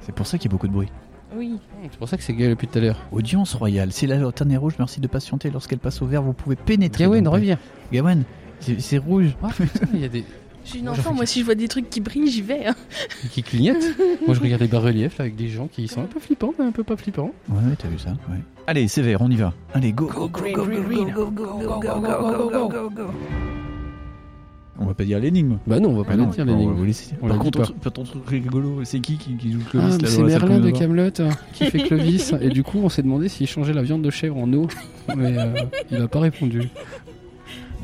C'est 0.00 0.14
pour 0.14 0.26
ça 0.26 0.36
qu'il 0.38 0.50
y 0.50 0.52
a 0.52 0.54
beaucoup 0.54 0.66
de 0.66 0.72
bruit. 0.72 0.88
Oui. 1.36 1.58
C'est 1.90 1.98
pour 1.98 2.08
ça 2.08 2.16
que 2.16 2.22
c'est 2.22 2.32
gay 2.34 2.48
depuis 2.48 2.66
tout 2.66 2.78
à 2.78 2.82
l'heure. 2.82 2.98
Audience 3.12 3.54
royale. 3.54 3.90
C'est 3.92 4.06
la 4.06 4.16
lanterne 4.16 4.50
est 4.52 4.56
rouge. 4.56 4.74
Merci 4.78 5.00
de 5.00 5.06
patienter. 5.06 5.50
Lorsqu'elle 5.50 5.78
passe 5.78 6.00
au 6.02 6.06
vert, 6.06 6.22
vous 6.22 6.32
pouvez 6.32 6.56
pénétrer. 6.56 7.04
Gawain, 7.04 7.28
reviens. 7.28 7.58
Gawain, 7.92 8.18
c'est 8.60 8.80
c'est 8.80 8.98
rouge. 8.98 9.36
Ah 9.42 9.48
putain, 9.56 9.86
il 9.94 10.00
y 10.00 10.04
a 10.04 10.08
des. 10.08 10.24
Je 10.64 10.70
suis 10.70 10.78
une 10.80 10.86
Moi, 10.86 10.94
enfant, 10.94 11.10
j'en 11.10 11.14
moi 11.14 11.26
si 11.26 11.38
je 11.40 11.44
vois 11.44 11.54
des 11.54 11.68
trucs 11.68 11.88
qui 11.88 12.00
brillent, 12.00 12.28
j'y 12.28 12.42
vais. 12.42 12.66
hein. 12.66 12.74
qui 13.30 13.44
clignotent. 13.44 13.84
Moi 14.26 14.34
je 14.34 14.40
regarde 14.40 14.62
les 14.62 14.66
bas-reliefs 14.68 15.16
là, 15.18 15.26
avec 15.26 15.36
des 15.36 15.46
gens 15.48 15.68
qui 15.68 15.86
sont 15.86 16.00
un 16.02 16.06
peu 16.06 16.18
flippants, 16.18 16.54
mais 16.58 16.64
un 16.64 16.72
peu 16.72 16.82
pas 16.82 16.96
flippants. 16.96 17.30
Ouais, 17.48 17.56
ouais, 17.58 17.76
t'as 17.78 17.86
vu 17.86 18.00
ça. 18.00 18.10
Ouais. 18.28 18.38
Allez, 18.66 18.88
c'est 18.88 19.02
vert, 19.02 19.20
on 19.22 19.30
y 19.30 19.36
va. 19.36 19.52
Allez, 19.74 19.92
go. 19.92 20.06
Go, 20.12 20.28
green, 20.28 20.54
green, 20.54 20.82
green. 20.82 21.14
On 24.78 24.84
va 24.86 24.94
pas 24.94 25.04
dire 25.04 25.18
l'énigme. 25.18 25.58
Bah 25.66 25.80
non, 25.80 25.90
on 25.90 25.96
va 25.96 26.04
pas 26.04 26.12
Ah 26.12 26.16
dire 26.16 26.26
on 26.26 26.30
va 26.30 26.44
l'énigme. 26.44 26.92
Par 27.28 27.38
contre, 27.38 27.72
ton 27.90 28.04
truc- 28.04 28.28
rigolo, 28.28 28.80
c'est 28.84 29.00
qui 29.00 29.16
qui, 29.16 29.34
qui 29.36 29.52
joue 29.52 29.60
Ah, 29.68 29.70
Clovis 29.70 29.98
c'est 30.06 30.22
Merlin 30.22 30.60
de 30.60 30.70
Camelot 30.70 31.10
qui 31.54 31.64
fait 31.66 31.78
Clovis 31.86 32.34
et 32.40 32.48
du 32.50 32.62
coup 32.62 32.78
on 32.82 32.88
s'est 32.88 33.02
demandé 33.02 33.28
s'il 33.28 33.46
changeait 33.46 33.72
la 33.72 33.82
viande 33.82 34.02
de 34.02 34.10
chèvre 34.10 34.36
en 34.36 34.52
eau, 34.52 34.66
mais 35.16 35.38
euh, 35.38 35.54
il 35.90 35.96
a 36.02 36.08
pas 36.08 36.20
répondu. 36.20 36.68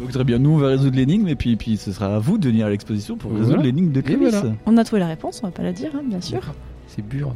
Donc 0.00 0.10
très 0.10 0.24
bien, 0.24 0.38
nous 0.38 0.50
on 0.50 0.56
va 0.58 0.68
résoudre 0.68 0.96
l'énigme 0.96 1.28
et 1.28 1.34
puis, 1.36 1.56
puis 1.56 1.76
ce 1.76 1.92
sera 1.92 2.16
à 2.16 2.18
vous 2.18 2.36
de 2.38 2.48
venir 2.48 2.66
à 2.66 2.70
l'exposition 2.70 3.16
pour 3.16 3.30
Voilà. 3.30 3.44
résoudre 3.46 3.62
l'énigme 3.64 3.92
de 3.92 4.00
Clovis. 4.00 4.30
voilà. 4.30 4.54
On 4.66 4.76
a 4.76 4.84
trouvé 4.84 5.00
la 5.00 5.06
réponse. 5.08 5.40
On 5.42 5.46
va 5.46 5.52
pas 5.52 5.62
la 5.62 5.72
dire, 5.72 5.90
hein, 5.94 6.02
bien 6.04 6.20
sûr. 6.20 6.40
C'est 6.88 7.06
Burn. 7.06 7.34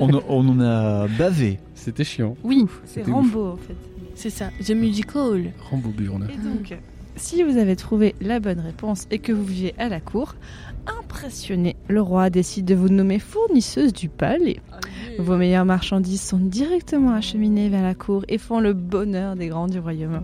on, 0.00 0.10
on 0.28 0.48
en 0.48 0.60
a 0.60 1.08
bavé. 1.18 1.58
C'était 1.74 2.04
chiant. 2.04 2.36
Oui, 2.44 2.64
C'est 2.84 3.02
Rambo, 3.02 3.52
en 3.52 3.56
fait. 3.56 3.74
c'est 4.14 4.30
ça. 4.30 4.50
The 4.64 4.70
Musical. 4.70 5.52
Rambo 5.70 5.88
Burn. 5.96 6.28
Et 6.32 6.36
donc, 6.36 6.78
si 7.16 7.42
vous 7.42 7.56
avez 7.56 7.76
trouvé 7.76 8.14
la 8.20 8.40
bonne 8.40 8.60
réponse 8.60 9.06
et 9.10 9.18
que 9.18 9.32
vous 9.32 9.44
vivez 9.44 9.74
à 9.78 9.88
la 9.88 10.00
cour, 10.00 10.34
impressionné, 10.86 11.76
le 11.88 12.00
roi 12.00 12.30
décide 12.30 12.64
de 12.64 12.74
vous 12.74 12.88
nommer 12.88 13.18
fournisseuse 13.18 13.92
du 13.92 14.08
palais. 14.08 14.60
Vos 15.18 15.36
meilleures 15.36 15.64
marchandises 15.64 16.22
sont 16.22 16.38
directement 16.38 17.12
acheminées 17.12 17.68
vers 17.68 17.82
la 17.82 17.94
cour 17.94 18.24
et 18.28 18.38
font 18.38 18.60
le 18.60 18.72
bonheur 18.72 19.36
des 19.36 19.48
grands 19.48 19.68
du 19.68 19.78
royaume. 19.78 20.22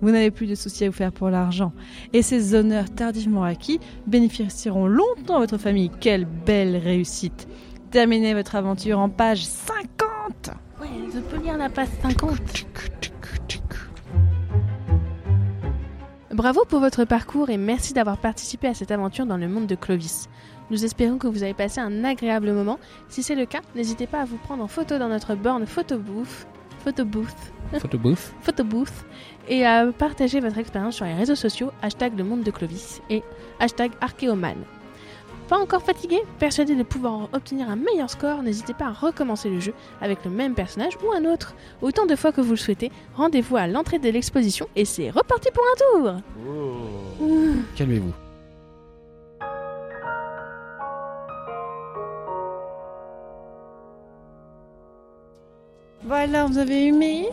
Vous 0.00 0.10
n'avez 0.10 0.32
plus 0.32 0.46
de 0.46 0.56
soucis 0.56 0.84
à 0.84 0.88
vous 0.88 0.96
faire 0.96 1.12
pour 1.12 1.30
l'argent. 1.30 1.72
Et 2.12 2.22
ces 2.22 2.54
honneurs 2.54 2.90
tardivement 2.90 3.44
acquis 3.44 3.78
bénéficieront 4.08 4.88
longtemps 4.88 5.36
à 5.36 5.40
votre 5.40 5.58
famille. 5.58 5.90
Quelle 6.00 6.24
belle 6.24 6.76
réussite 6.76 7.46
Terminez 7.92 8.34
votre 8.34 8.56
aventure 8.56 8.98
en 8.98 9.08
page 9.08 9.44
50 9.44 10.50
Ouais, 10.80 10.88
je 11.14 11.20
peux 11.20 11.40
lire 11.40 11.56
la 11.56 11.68
page 11.68 11.88
50. 12.02 12.66
Bravo 16.42 16.64
pour 16.64 16.80
votre 16.80 17.04
parcours 17.04 17.50
et 17.50 17.56
merci 17.56 17.92
d'avoir 17.92 18.18
participé 18.18 18.66
à 18.66 18.74
cette 18.74 18.90
aventure 18.90 19.26
dans 19.26 19.36
le 19.36 19.46
monde 19.46 19.68
de 19.68 19.76
Clovis. 19.76 20.28
Nous 20.72 20.84
espérons 20.84 21.16
que 21.16 21.28
vous 21.28 21.44
avez 21.44 21.54
passé 21.54 21.78
un 21.80 22.02
agréable 22.02 22.50
moment. 22.50 22.80
Si 23.08 23.22
c'est 23.22 23.36
le 23.36 23.46
cas, 23.46 23.60
n'hésitez 23.76 24.08
pas 24.08 24.22
à 24.22 24.24
vous 24.24 24.38
prendre 24.38 24.64
en 24.64 24.66
photo 24.66 24.98
dans 24.98 25.08
notre 25.08 25.36
borne 25.36 25.66
photobooth, 25.66 26.48
photobooth, 26.82 27.52
Photobooth. 27.78 28.34
photobooth 28.40 29.04
et 29.48 29.64
à 29.64 29.86
partager 29.92 30.40
votre 30.40 30.58
expérience 30.58 30.96
sur 30.96 31.04
les 31.04 31.14
réseaux 31.14 31.36
sociaux, 31.36 31.70
hashtag 31.80 32.18
le 32.18 32.24
monde 32.24 32.42
de 32.42 32.50
Clovis 32.50 33.02
et 33.08 33.22
hashtag 33.60 33.92
Archéoman. 34.00 34.56
Pas 35.52 35.58
encore 35.58 35.82
fatigué 35.82 36.22
Persuadé 36.38 36.74
de 36.74 36.82
pouvoir 36.82 37.28
obtenir 37.34 37.68
un 37.68 37.76
meilleur 37.76 38.08
score, 38.08 38.42
n'hésitez 38.42 38.72
pas 38.72 38.86
à 38.86 38.90
recommencer 38.90 39.50
le 39.50 39.60
jeu 39.60 39.74
avec 40.00 40.24
le 40.24 40.30
même 40.30 40.54
personnage 40.54 40.94
ou 41.04 41.12
un 41.12 41.30
autre. 41.30 41.54
Autant 41.82 42.06
de 42.06 42.16
fois 42.16 42.32
que 42.32 42.40
vous 42.40 42.52
le 42.52 42.56
souhaitez, 42.56 42.90
rendez-vous 43.16 43.58
à 43.58 43.66
l'entrée 43.66 43.98
de 43.98 44.08
l'exposition 44.08 44.66
et 44.76 44.86
c'est 44.86 45.10
reparti 45.10 45.50
pour 45.52 45.62
un 45.62 45.76
tour 46.00 46.22
Calmez-vous. 47.76 48.14
Voilà, 56.04 56.46
vous 56.46 56.56
avez 56.56 56.86
aimé? 56.86 57.28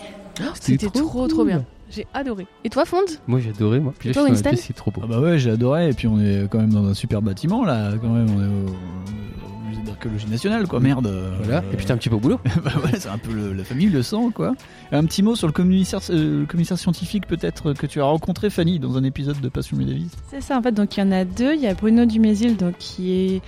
C'était 0.59 0.89
trop 0.89 1.25
trop, 1.25 1.37
cool. 1.37 1.47
bien. 1.47 1.65
J'ai 1.91 2.05
adoré. 2.13 2.45
Et 2.63 2.69
toi, 2.69 2.85
Fonde 2.85 3.05
Moi 3.27 3.39
j'ai 3.39 3.49
adoré 3.49 3.79
moi. 3.79 3.93
Puis 3.97 4.09
là, 4.09 4.13
Toi, 4.13 4.23
je 4.29 4.33
suis 4.35 4.43
dans 4.43 4.49
Winston? 4.49 4.49
la 4.49 4.55
pièce, 4.55 4.65
c'est 4.67 4.73
trop 4.73 4.91
beau. 4.91 5.01
Ah 5.03 5.07
bah 5.07 5.19
ouais, 5.19 5.39
j'ai 5.39 5.49
adoré 5.49 5.89
et 5.89 5.93
puis 5.93 6.07
on 6.07 6.19
est 6.19 6.47
quand 6.49 6.59
même 6.59 6.73
dans 6.73 6.85
un 6.85 6.93
super 6.93 7.21
bâtiment 7.21 7.65
là, 7.65 7.91
quand 8.01 8.09
même 8.09 8.27
on 8.29 8.41
est 8.43 8.47
au, 8.47 8.69
au 8.69 9.69
musée 9.69 9.81
d'archéologie 9.85 10.27
nationale 10.27 10.67
quoi, 10.67 10.79
merde. 10.79 11.07
euh, 11.07 11.31
Voilà. 11.41 11.63
Et 11.73 11.77
puis 11.77 11.85
t'es 11.85 11.91
un 11.91 11.97
petit 11.97 12.09
peu 12.09 12.15
au 12.15 12.19
boulot. 12.19 12.39
bah 12.63 12.71
ouais, 12.83 12.99
c'est 12.99 13.09
un 13.09 13.17
peu 13.17 13.31
le- 13.33 13.53
la 13.53 13.63
famille 13.63 13.87
le 13.89 14.03
sang 14.03 14.29
quoi. 14.29 14.53
Un 14.91 15.03
petit 15.05 15.23
mot 15.23 15.35
sur 15.35 15.47
le 15.47 15.53
commissaire, 15.53 15.99
euh, 16.11 16.41
le 16.41 16.45
commissaire 16.45 16.77
scientifique 16.77 17.25
peut-être 17.27 17.73
que 17.73 17.87
tu 17.87 17.99
as 18.01 18.05
rencontré 18.05 18.49
Fanny 18.49 18.77
dans 18.79 18.95
un 18.97 19.03
épisode 19.03 19.39
de 19.41 19.49
Passion 19.49 19.75
Médavis. 19.77 20.09
C'est 20.29 20.41
ça, 20.41 20.57
en 20.57 20.61
fait. 20.61 20.71
Donc, 20.71 20.95
il 20.97 20.99
y 20.99 21.03
en 21.03 21.11
a 21.11 21.25
deux. 21.25 21.53
Il 21.55 21.61
y 21.61 21.67
a 21.67 21.73
Bruno 21.73 22.05
Dumézil, 22.05 22.55
donc, 22.57 22.75
qui 22.77 23.11
est 23.13 23.41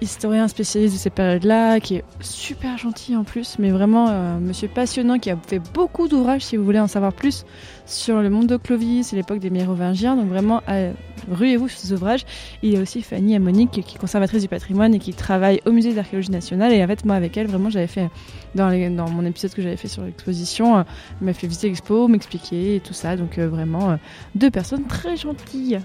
historien 0.00 0.48
spécialiste 0.48 0.94
de 0.94 0.98
ces 0.98 1.10
périodes-là, 1.10 1.80
qui 1.80 1.96
est 1.96 2.04
super 2.20 2.78
gentil 2.78 3.16
en 3.16 3.24
plus, 3.24 3.56
mais 3.58 3.70
vraiment 3.70 4.08
euh, 4.08 4.38
monsieur 4.38 4.68
passionnant, 4.68 5.18
qui 5.18 5.30
a 5.30 5.36
fait 5.36 5.60
beaucoup 5.72 6.08
d'ouvrages, 6.08 6.42
si 6.42 6.56
vous 6.56 6.64
voulez 6.64 6.80
en 6.80 6.86
savoir 6.86 7.12
plus, 7.12 7.44
sur 7.86 8.20
le 8.22 8.30
monde 8.30 8.46
de 8.46 8.56
Clovis 8.56 9.12
et 9.12 9.16
l'époque 9.16 9.38
des 9.38 9.50
Mérovingiens. 9.50 10.16
Donc, 10.16 10.28
vraiment, 10.28 10.62
euh, 10.68 10.92
ruez-vous 11.30 11.68
sur 11.68 11.78
ces 11.78 11.92
ouvrages. 11.92 12.24
Il 12.62 12.72
y 12.72 12.76
a 12.76 12.80
aussi 12.80 13.02
Fanny 13.02 13.36
Amonique, 13.36 13.70
qui 13.70 13.96
est 13.96 13.98
conservatrice 13.98 14.42
du 14.42 14.48
patrimoine 14.48 14.94
et 14.94 14.98
qui 14.98 15.12
travaille 15.12 15.60
au 15.66 15.72
musée 15.72 15.92
d'archéologie 15.92 16.30
nationale. 16.30 16.72
Et 16.72 16.82
en 16.82 16.86
fait, 16.86 17.04
moi, 17.04 17.16
avec 17.16 17.36
elle, 17.36 17.46
vraiment, 17.46 17.70
j'avais 17.70 17.86
fait, 17.86 18.08
dans, 18.54 18.70
mon 19.10 19.24
épisode 19.24 19.52
que 19.52 19.62
j'avais 19.62 19.76
fait 19.76 19.88
sur 19.88 20.02
l'exposition, 20.02 20.78
euh, 20.78 20.82
elle 21.20 21.26
m'a 21.26 21.32
fait 21.34 21.46
visiter 21.46 21.68
l'expo, 21.68 22.08
m'expliquer 22.08 22.76
et 22.76 22.80
tout 22.80 22.94
ça. 22.94 23.16
Donc, 23.16 23.38
euh, 23.38 23.48
vraiment, 23.48 23.98
deux 24.34 24.50
personnes 24.50 24.86
très 24.86 25.16
gentilles. 25.16 25.80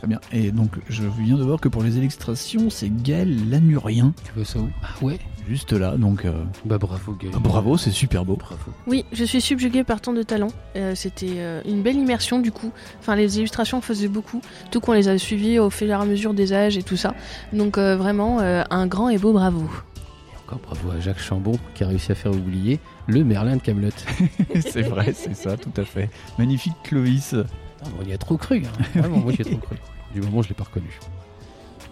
Très 0.00 0.08
bien. 0.08 0.18
Et 0.32 0.50
donc, 0.50 0.70
je 0.88 1.02
viens 1.18 1.36
de 1.36 1.42
voir 1.42 1.60
que 1.60 1.68
pour 1.68 1.82
les 1.82 1.98
illustrations, 1.98 2.70
c'est 2.70 2.88
Gaël 3.02 3.50
Lanurien, 3.50 4.14
Tu 4.24 4.32
veux 4.34 4.44
ça 4.44 4.58
où 4.58 4.70
Ah 4.82 4.88
ouais 5.04 5.18
juste 5.46 5.72
là. 5.74 5.98
Donc, 5.98 6.24
euh, 6.24 6.32
Bah 6.64 6.78
bravo 6.78 7.12
Gaël. 7.20 7.34
bravo, 7.38 7.76
c'est 7.76 7.90
super 7.90 8.24
beau. 8.24 8.36
Bravo. 8.36 8.72
Oui, 8.86 9.04
je 9.12 9.24
suis 9.24 9.42
subjuguée 9.42 9.84
par 9.84 10.00
tant 10.00 10.14
de 10.14 10.22
talent. 10.22 10.48
Euh, 10.76 10.94
C'était 10.94 11.34
euh, 11.36 11.60
une 11.66 11.82
belle 11.82 11.96
immersion 11.96 12.38
du 12.38 12.50
coup. 12.50 12.72
Enfin, 13.00 13.14
les 13.14 13.36
illustrations 13.38 13.82
faisaient 13.82 14.08
beaucoup, 14.08 14.40
tout 14.70 14.80
qu'on 14.80 14.94
les 14.94 15.08
a 15.08 15.18
suivies 15.18 15.58
au 15.58 15.68
fur 15.68 15.86
et 15.86 15.92
à 15.92 16.02
mesure 16.06 16.32
des 16.32 16.54
âges 16.54 16.78
et 16.78 16.82
tout 16.82 16.96
ça. 16.96 17.14
Donc 17.52 17.76
euh, 17.76 17.94
vraiment 17.98 18.40
euh, 18.40 18.62
un 18.70 18.86
grand 18.86 19.10
et 19.10 19.18
beau 19.18 19.34
bravo. 19.34 19.68
Et 20.32 20.38
encore 20.46 20.60
bravo 20.60 20.92
à 20.96 21.00
Jacques 21.00 21.20
Chambon 21.20 21.58
qui 21.74 21.84
a 21.84 21.88
réussi 21.88 22.10
à 22.12 22.14
faire 22.14 22.32
oublier 22.32 22.80
le 23.06 23.22
Merlin 23.22 23.56
de 23.56 23.60
Camelot. 23.62 23.90
c'est 24.60 24.80
vrai, 24.82 25.12
c'est 25.14 25.36
ça, 25.36 25.58
tout 25.58 25.78
à 25.78 25.84
fait. 25.84 26.08
Magnifique 26.38 26.72
Clovis. 26.84 27.34
On 28.00 28.04
y 28.08 28.12
a 28.12 28.18
trop 28.18 28.36
cru. 28.36 28.62
hein. 28.66 28.82
Vraiment, 29.00 29.18
moi 29.18 29.32
j'y 29.32 29.42
ai 29.42 29.44
trop 29.44 29.58
cru. 29.58 29.76
Du 30.14 30.20
moment 30.20 30.42
je 30.42 30.48
l'ai 30.48 30.54
pas 30.54 30.64
reconnu. 30.64 30.90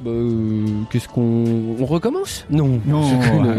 Bah, 0.00 0.10
euh, 0.10 0.82
qu'est-ce 0.90 1.08
qu'on 1.08 1.76
on 1.80 1.84
recommence? 1.86 2.46
Non, 2.50 2.80
Non. 2.86 3.02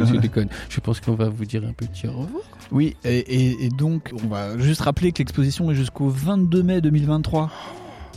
je, 0.05 0.13
je 0.13 0.15
déconne. 0.19 0.47
Je 0.69 0.79
pense 0.79 1.01
qu'on 1.01 1.13
va 1.15 1.27
vous 1.27 1.43
dire 1.45 1.63
un 1.67 1.73
petit 1.73 2.07
au 2.07 2.11
revoir. 2.11 2.43
Oui, 2.71 2.95
et, 3.03 3.17
et- 3.17 3.65
et 3.65 3.69
donc, 3.69 4.13
on 4.23 4.27
va 4.27 4.57
juste 4.57 4.81
rappeler 4.81 5.11
que 5.11 5.17
l'exposition 5.19 5.69
est 5.71 5.75
jusqu'au 5.75 6.07
22 6.07 6.63
mai 6.63 6.79
2023. 6.81 7.51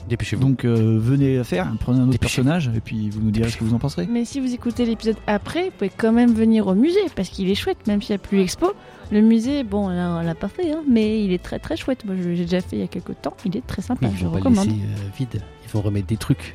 Dépêchez-vous. 0.08 0.42
Donc, 0.42 0.64
euh, 0.64 0.98
venez 1.00 1.36
la 1.36 1.44
faire, 1.44 1.72
prenez 1.80 2.00
un 2.00 2.08
autre 2.08 2.18
personnage, 2.18 2.70
et 2.74 2.80
puis 2.80 3.08
vous 3.10 3.20
nous 3.20 3.30
direz 3.30 3.50
ce 3.50 3.56
que 3.56 3.64
vous 3.64 3.74
en 3.74 3.78
penserez. 3.78 4.06
Mais 4.10 4.24
si 4.24 4.40
vous 4.40 4.52
écoutez 4.52 4.84
l'épisode 4.84 5.16
après, 5.26 5.66
vous 5.66 5.70
pouvez 5.78 5.90
quand 5.96 6.12
même 6.12 6.32
venir 6.34 6.66
au 6.66 6.74
musée 6.74 6.98
parce 7.14 7.28
qu'il 7.28 7.48
est 7.50 7.54
chouette, 7.54 7.86
même 7.86 8.02
s'il 8.02 8.10
n'y 8.14 8.16
a 8.16 8.18
plus 8.26 8.38
l'expo. 8.38 8.72
Le 9.10 9.20
musée, 9.20 9.62
bon, 9.64 9.88
là, 9.88 10.18
on 10.20 10.22
l'a 10.22 10.34
pas 10.34 10.48
fait, 10.48 10.72
hein, 10.72 10.82
mais 10.88 11.24
il 11.24 11.32
est 11.32 11.42
très 11.42 11.58
très 11.58 11.76
chouette. 11.76 12.04
Moi, 12.04 12.14
je 12.20 12.28
l'ai 12.28 12.36
déjà 12.44 12.60
fait 12.60 12.76
il 12.76 12.80
y 12.80 12.84
a 12.84 12.88
quelques 12.88 13.20
temps. 13.22 13.36
Il 13.44 13.56
est 13.56 13.66
très 13.66 13.82
sympa. 13.82 14.08
Ils 14.10 14.16
je 14.18 14.24
vont 14.24 14.30
pas 14.32 14.38
le 14.38 14.44
recommande. 14.44 14.66
laisser 14.66 14.78
euh, 14.80 15.16
vide. 15.18 15.42
Ils 15.64 15.70
vont 15.70 15.80
remettre 15.82 16.06
des 16.06 16.16
trucs. 16.16 16.54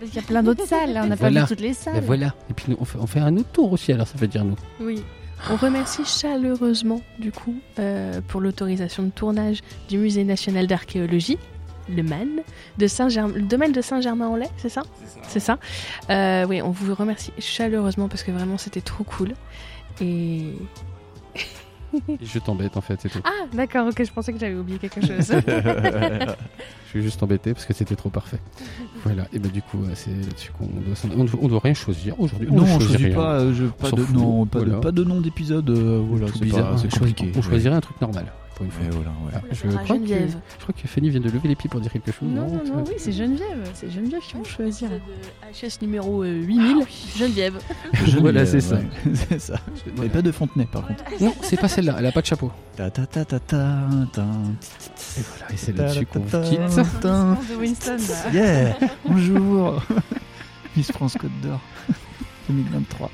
Parce 0.00 0.10
qu'il 0.10 0.20
y 0.20 0.24
a 0.24 0.26
plein 0.26 0.42
d'autres 0.42 0.66
salles. 0.66 0.92
là, 0.92 1.02
On 1.04 1.06
n'a 1.08 1.14
Voilà. 1.14 1.40
pas 1.42 1.46
vu 1.46 1.54
toutes 1.54 1.64
les 1.64 1.74
salles. 1.74 1.94
Ben 1.94 2.02
voilà. 2.04 2.34
Et 2.50 2.54
puis 2.54 2.66
nous, 2.68 2.76
on 2.80 2.84
fait, 2.84 2.98
on 3.00 3.06
fait 3.06 3.20
un 3.20 3.36
autre 3.36 3.50
tour 3.52 3.72
aussi. 3.72 3.92
Alors 3.92 4.06
ça 4.08 4.18
veut 4.18 4.26
dire 4.26 4.44
nous. 4.44 4.56
Oui. 4.80 5.02
On 5.50 5.56
remercie 5.56 6.04
chaleureusement, 6.04 7.00
du 7.18 7.32
coup, 7.32 7.54
euh, 7.80 8.20
pour 8.28 8.40
l'autorisation 8.40 9.02
de 9.02 9.10
tournage 9.10 9.58
du 9.88 9.98
Musée 9.98 10.22
national 10.24 10.66
d'archéologie, 10.68 11.36
le 11.88 12.02
MAN, 12.02 12.26
de 12.78 12.86
Saint-Germain, 12.86 13.34
le 13.34 13.42
domaine 13.42 13.72
de 13.72 13.80
Saint-Germain-en-Laye, 13.80 14.48
c'est 14.56 14.68
ça? 14.68 14.82
C'est 15.28 15.40
ça. 15.40 15.58
Euh, 16.10 16.46
oui, 16.48 16.62
on 16.62 16.70
vous 16.70 16.94
remercie 16.94 17.32
chaleureusement 17.38 18.08
parce 18.08 18.22
que 18.22 18.30
vraiment 18.30 18.58
c'était 18.58 18.80
trop 18.80 19.04
cool. 19.04 19.32
Et. 20.00 20.54
Je 22.22 22.38
t'embête 22.38 22.78
en 22.78 22.80
fait, 22.80 22.98
c'est 23.02 23.10
tout. 23.10 23.20
Ah, 23.22 23.44
d'accord, 23.52 23.86
ok, 23.86 24.02
je 24.02 24.10
pensais 24.10 24.32
que 24.32 24.38
j'avais 24.38 24.54
oublié 24.54 24.78
quelque 24.78 25.06
chose. 25.06 25.30
Je 26.84 26.98
suis 26.98 27.02
juste 27.02 27.22
embêté 27.22 27.54
parce 27.54 27.64
que 27.64 27.72
c'était 27.72 27.96
trop 27.96 28.10
parfait. 28.10 28.38
Voilà. 29.02 29.24
Et 29.32 29.38
ben 29.38 29.50
du 29.50 29.62
coup, 29.62 29.78
c'est 29.94 30.10
là-dessus 30.10 30.52
qu'on 30.52 30.66
doit, 30.66 30.94
s'en- 30.94 31.08
on, 31.16 31.24
doit- 31.24 31.38
on 31.42 31.48
doit 31.48 31.60
rien 31.64 31.72
choisir 31.72 32.18
aujourd'hui. 32.20 32.48
non, 32.52 32.64
on 32.64 32.80
choisit 32.80 32.98
rien. 32.98 33.14
pas, 33.14 33.40
euh, 33.40 33.54
je, 33.54 33.64
pas, 33.64 33.90
de, 33.90 34.04
non, 34.12 34.44
pas, 34.44 34.58
de, 34.60 34.64
voilà. 34.66 34.80
pas 34.80 34.90
de 34.92 35.02
nom 35.02 35.20
d'épisode. 35.22 35.70
euh, 35.70 36.02
voilà, 36.06 36.26
c'est 36.32 36.42
bizarre. 36.42 36.78
c'est 36.78 36.86
on 36.88 36.90
choisit- 36.98 37.16
compliqué. 37.16 37.32
On 37.38 37.42
choisirait 37.42 37.74
un 37.76 37.80
truc 37.80 37.98
normal 38.00 38.26
pour 38.70 38.84
une 38.84 38.92
fois. 38.92 39.00
Ouais, 39.00 39.04
voilà, 39.04 39.10
ouais. 39.10 39.32
Ah, 39.34 39.40
On 39.50 39.54
je, 39.54 39.66
crois 39.68 39.82
que, 39.82 39.88
Geneviève. 39.88 40.36
je 40.58 40.62
crois 40.62 40.74
que 40.80 40.88
Fanny 40.88 41.10
vient 41.10 41.20
de 41.20 41.30
lever 41.30 41.48
les 41.48 41.56
pieds 41.56 41.68
pour 41.70 41.80
dire 41.80 41.92
quelque 41.92 42.12
chose. 42.12 42.28
Non, 42.28 42.46
non, 42.46 42.64
non, 42.64 42.84
oui, 42.86 42.94
c'est 42.98 43.12
Geneviève. 43.12 43.70
C'est 43.74 43.90
Geneviève 43.90 44.20
qui 44.20 44.34
vont 44.34 44.44
choisir. 44.44 44.90
de 44.90 44.96
HS 45.52 45.80
numéro 45.82 46.22
euh, 46.22 46.42
8000, 46.42 46.86
Geneviève. 47.16 47.58
Voilà, 48.20 48.46
c'est 48.46 48.60
ça. 48.60 48.78
c'est 49.14 49.40
ça. 49.40 49.56
Mais 49.98 50.08
pas 50.08 50.22
de 50.22 50.32
Fontenay, 50.32 50.66
par 50.70 50.86
contre. 50.86 51.04
Non, 51.20 51.34
c'est 51.42 51.60
pas 51.60 51.68
celle-là. 51.68 51.96
Elle 51.98 52.06
a 52.06 52.12
pas 52.12 52.20
de 52.20 52.26
chapeau. 52.26 52.50
Ta 52.76 52.90
ta 52.90 53.06
ta 53.06 53.24
ta 53.24 53.38
ta 53.40 53.88
ta. 54.12 54.22
Et 54.22 55.22
voilà. 55.22 55.52
Et 55.52 55.56
c'est 55.56 55.76
là-dessus 55.76 56.06
qu'on 56.06 56.20
quitte. 56.20 56.60
Yeah 58.32 58.76
Bonjour 59.06 59.82
Miss 60.76 60.90
France 60.90 61.16
Côte 61.18 61.30
d'Or 61.42 61.60
2023. 62.48 63.10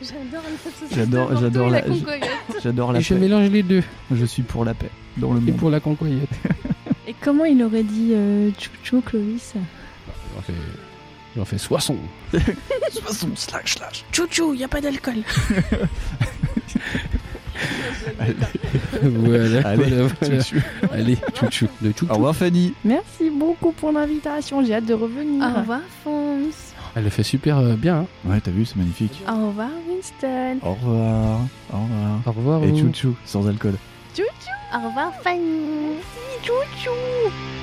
J'adore 0.00 0.42
le 0.48 0.96
J'adore- 0.96 1.40
j'adore 1.40 1.70
la- 1.70 1.82
J'adore 2.62 2.92
la 2.92 2.98
Et 3.00 3.02
je 3.02 3.14
paix. 3.14 3.20
mélange 3.20 3.50
les 3.50 3.62
deux. 3.62 3.82
Je 4.12 4.24
suis 4.24 4.42
pour 4.42 4.64
la 4.64 4.74
paix 4.74 4.90
dans 5.16 5.32
le 5.32 5.38
Et 5.40 5.42
monde. 5.50 5.56
pour 5.56 5.70
la 5.70 5.80
concoyette. 5.80 6.28
Et 7.08 7.14
comment 7.20 7.44
il 7.44 7.62
aurait 7.62 7.82
dit 7.82 8.10
euh, 8.12 8.50
Chouchou 8.58 9.00
Clovis? 9.00 9.54
J'en 10.36 10.42
fais, 10.42 10.52
j'en 11.36 11.44
fais 11.44 11.58
60. 11.58 11.96
Soissons, 12.92 13.30
slash 13.34 13.74
slash. 13.76 14.04
Chouchou, 14.12 14.54
y 14.54 14.62
a 14.64 14.68
pas 14.68 14.80
d'alcool. 14.80 15.16
voilà, 19.02 19.68
Allez, 19.68 19.84
voilà, 19.84 20.12
voilà. 20.20 20.38
tchou-tchou. 20.42 20.60
Allez, 20.92 21.18
chouchou. 21.38 21.66
De 21.80 21.92
chouchou. 21.92 22.06
Au 22.10 22.14
revoir 22.14 22.34
Fanny. 22.36 22.74
Merci 22.84 23.30
beaucoup 23.30 23.72
pour 23.72 23.92
l'invitation. 23.92 24.64
J'ai 24.64 24.74
hâte 24.74 24.86
de 24.86 24.94
revenir. 24.94 25.44
Au 25.44 25.60
revoir, 25.60 25.80
Fonz. 26.04 26.54
Elle 26.96 27.04
le 27.04 27.10
fait 27.10 27.22
super 27.22 27.58
euh, 27.58 27.74
bien. 27.74 27.98
hein. 27.98 28.06
Ouais, 28.24 28.40
t'as 28.40 28.50
vu, 28.50 28.64
c'est 28.64 28.76
magnifique. 28.76 29.22
Au 29.28 29.48
revoir, 29.48 29.68
Winston. 29.98 30.58
Au 30.62 30.74
revoir. 30.74 31.40
Au 31.72 31.76
revoir. 31.76 32.20
Au 32.26 32.32
revoir. 32.32 32.64
Et 32.64 32.78
chouchou, 32.78 33.16
sans 33.24 33.48
alcool. 33.48 33.74
Au 34.72 34.86
revoir, 34.86 35.12
Fanny. 35.22 35.96
Chouchou. 36.42 36.90
C'est 37.24 37.57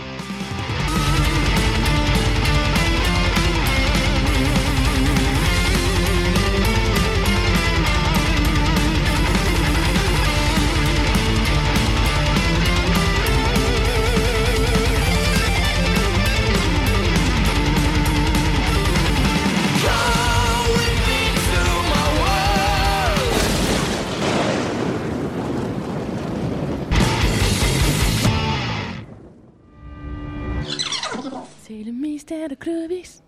mystère 32.35 32.49
de 32.49 32.55
Clovis. 32.55 33.23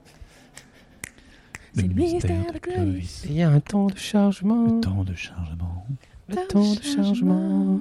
C'est 1.73 1.81
le 1.87 1.93
mystère 1.93 2.53
de 2.53 2.57
Clovis. 2.59 3.23
Il 3.25 3.33
y 3.35 3.41
a 3.43 3.49
un 3.49 3.59
temps 3.59 3.87
de 3.87 3.97
chargement. 3.97 4.65
Le 4.65 4.81
temps 4.81 5.03
de 5.03 5.13
chargement. 5.13 5.85
Le 6.29 6.35
temps 6.47 6.73
de 6.73 6.81
chargement. 6.81 7.79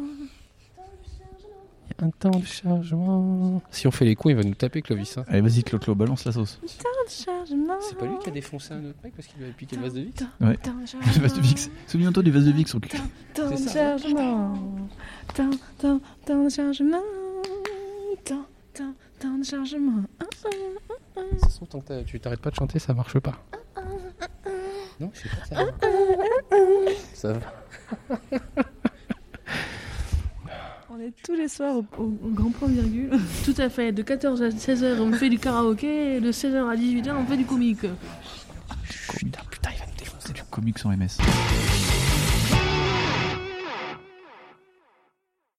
Il 1.89 2.03
y 2.03 2.05
a 2.05 2.07
un 2.07 2.11
temps 2.11 2.31
de 2.39 2.45
chargement. 2.45 3.63
Si 3.71 3.87
on 3.87 3.91
fait 3.91 4.05
les 4.05 4.15
cons, 4.15 4.29
il 4.29 4.37
va 4.37 4.43
nous 4.43 4.55
taper, 4.55 4.83
Clovis. 4.83 5.17
hein. 5.19 5.25
Allez, 5.29 5.41
vas-y, 5.41 5.63
Clo-Clo, 5.65 5.95
balance 5.95 6.25
la 6.27 6.33
sauce. 6.33 6.61
Chargement. 7.09 7.75
C'est 7.81 7.97
pas 7.97 8.07
lui 8.07 8.19
qui 8.23 8.29
a 8.29 8.33
défoncé 8.33 8.75
un 8.75 8.85
autre 8.85 8.99
mec 9.03 9.15
parce 9.15 9.29
qu'il 9.29 9.39
lui 9.39 9.45
avait 9.45 9.55
piqué 9.55 9.77
le 9.77 9.83
vase 9.83 9.95
de 9.95 10.01
Vix 10.01 10.25
Ouais. 10.41 10.59
Le 10.65 11.21
vase 11.23 11.35
de 11.35 11.41
Vix. 11.41 11.71
Souviens-toi 11.87 12.23
du 12.23 12.31
vase 12.33 12.45
de 12.45 12.51
Vix 12.53 12.75
au 12.75 12.81
cul. 12.81 12.99
Temps 13.35 13.51
de 13.51 13.57
chargement. 13.69 14.55
Temps, 15.35 15.51
temps, 15.79 16.01
temps 16.27 16.45
de 16.45 16.49
chargement. 16.51 17.01
Temps, 18.25 18.45
temps, 18.75 18.93
temps 19.21 19.39
de 19.39 19.45
chargement. 19.45 20.03
De 21.17 21.31
toute 21.31 21.41
façon, 21.41 21.67
tant 21.67 21.81
que 21.81 22.03
tu 22.03 22.21
t'arrêtes 22.21 22.41
pas 22.41 22.51
de 22.51 22.57
chanter, 22.57 22.79
ça 22.79 22.93
marche 22.95 23.19
pas. 23.19 23.33
Non, 25.01 25.11
je 25.13 25.21
sais 25.23 25.29
pas, 25.29 25.45
ça 25.45 25.65
va. 25.65 25.71
Ça 27.15 27.33
va. 27.35 27.41
On 30.91 31.01
est 31.01 31.13
tous 31.25 31.35
les 31.35 31.49
soirs 31.49 31.77
au, 31.77 31.85
au- 31.99 32.05
au 32.25 32.29
grand 32.31 32.51
point 32.51 32.69
virgule. 32.69 33.11
Tout 33.45 33.55
à 33.59 33.69
fait. 33.69 33.93
De 33.93 34.03
14 34.03 34.43
à 34.43 34.49
16h, 34.49 34.99
on 35.01 35.13
fait 35.13 35.29
du 35.29 35.39
karaoké. 35.39 36.17
Et 36.17 36.21
de 36.21 36.33
16h 36.33 36.71
à 36.71 36.77
18h, 36.77 37.13
on 37.15 37.27
fait 37.27 37.37
du 37.37 37.45
comique. 37.45 37.81
Putain, 39.11 39.41
putain, 39.51 39.71
il 39.75 39.79
va 39.79 39.87
nous 39.87 39.97
défoncer. 39.99 40.33
Du 40.33 40.43
comics 40.45 40.79
sans 40.79 40.91
MS. 40.97 41.19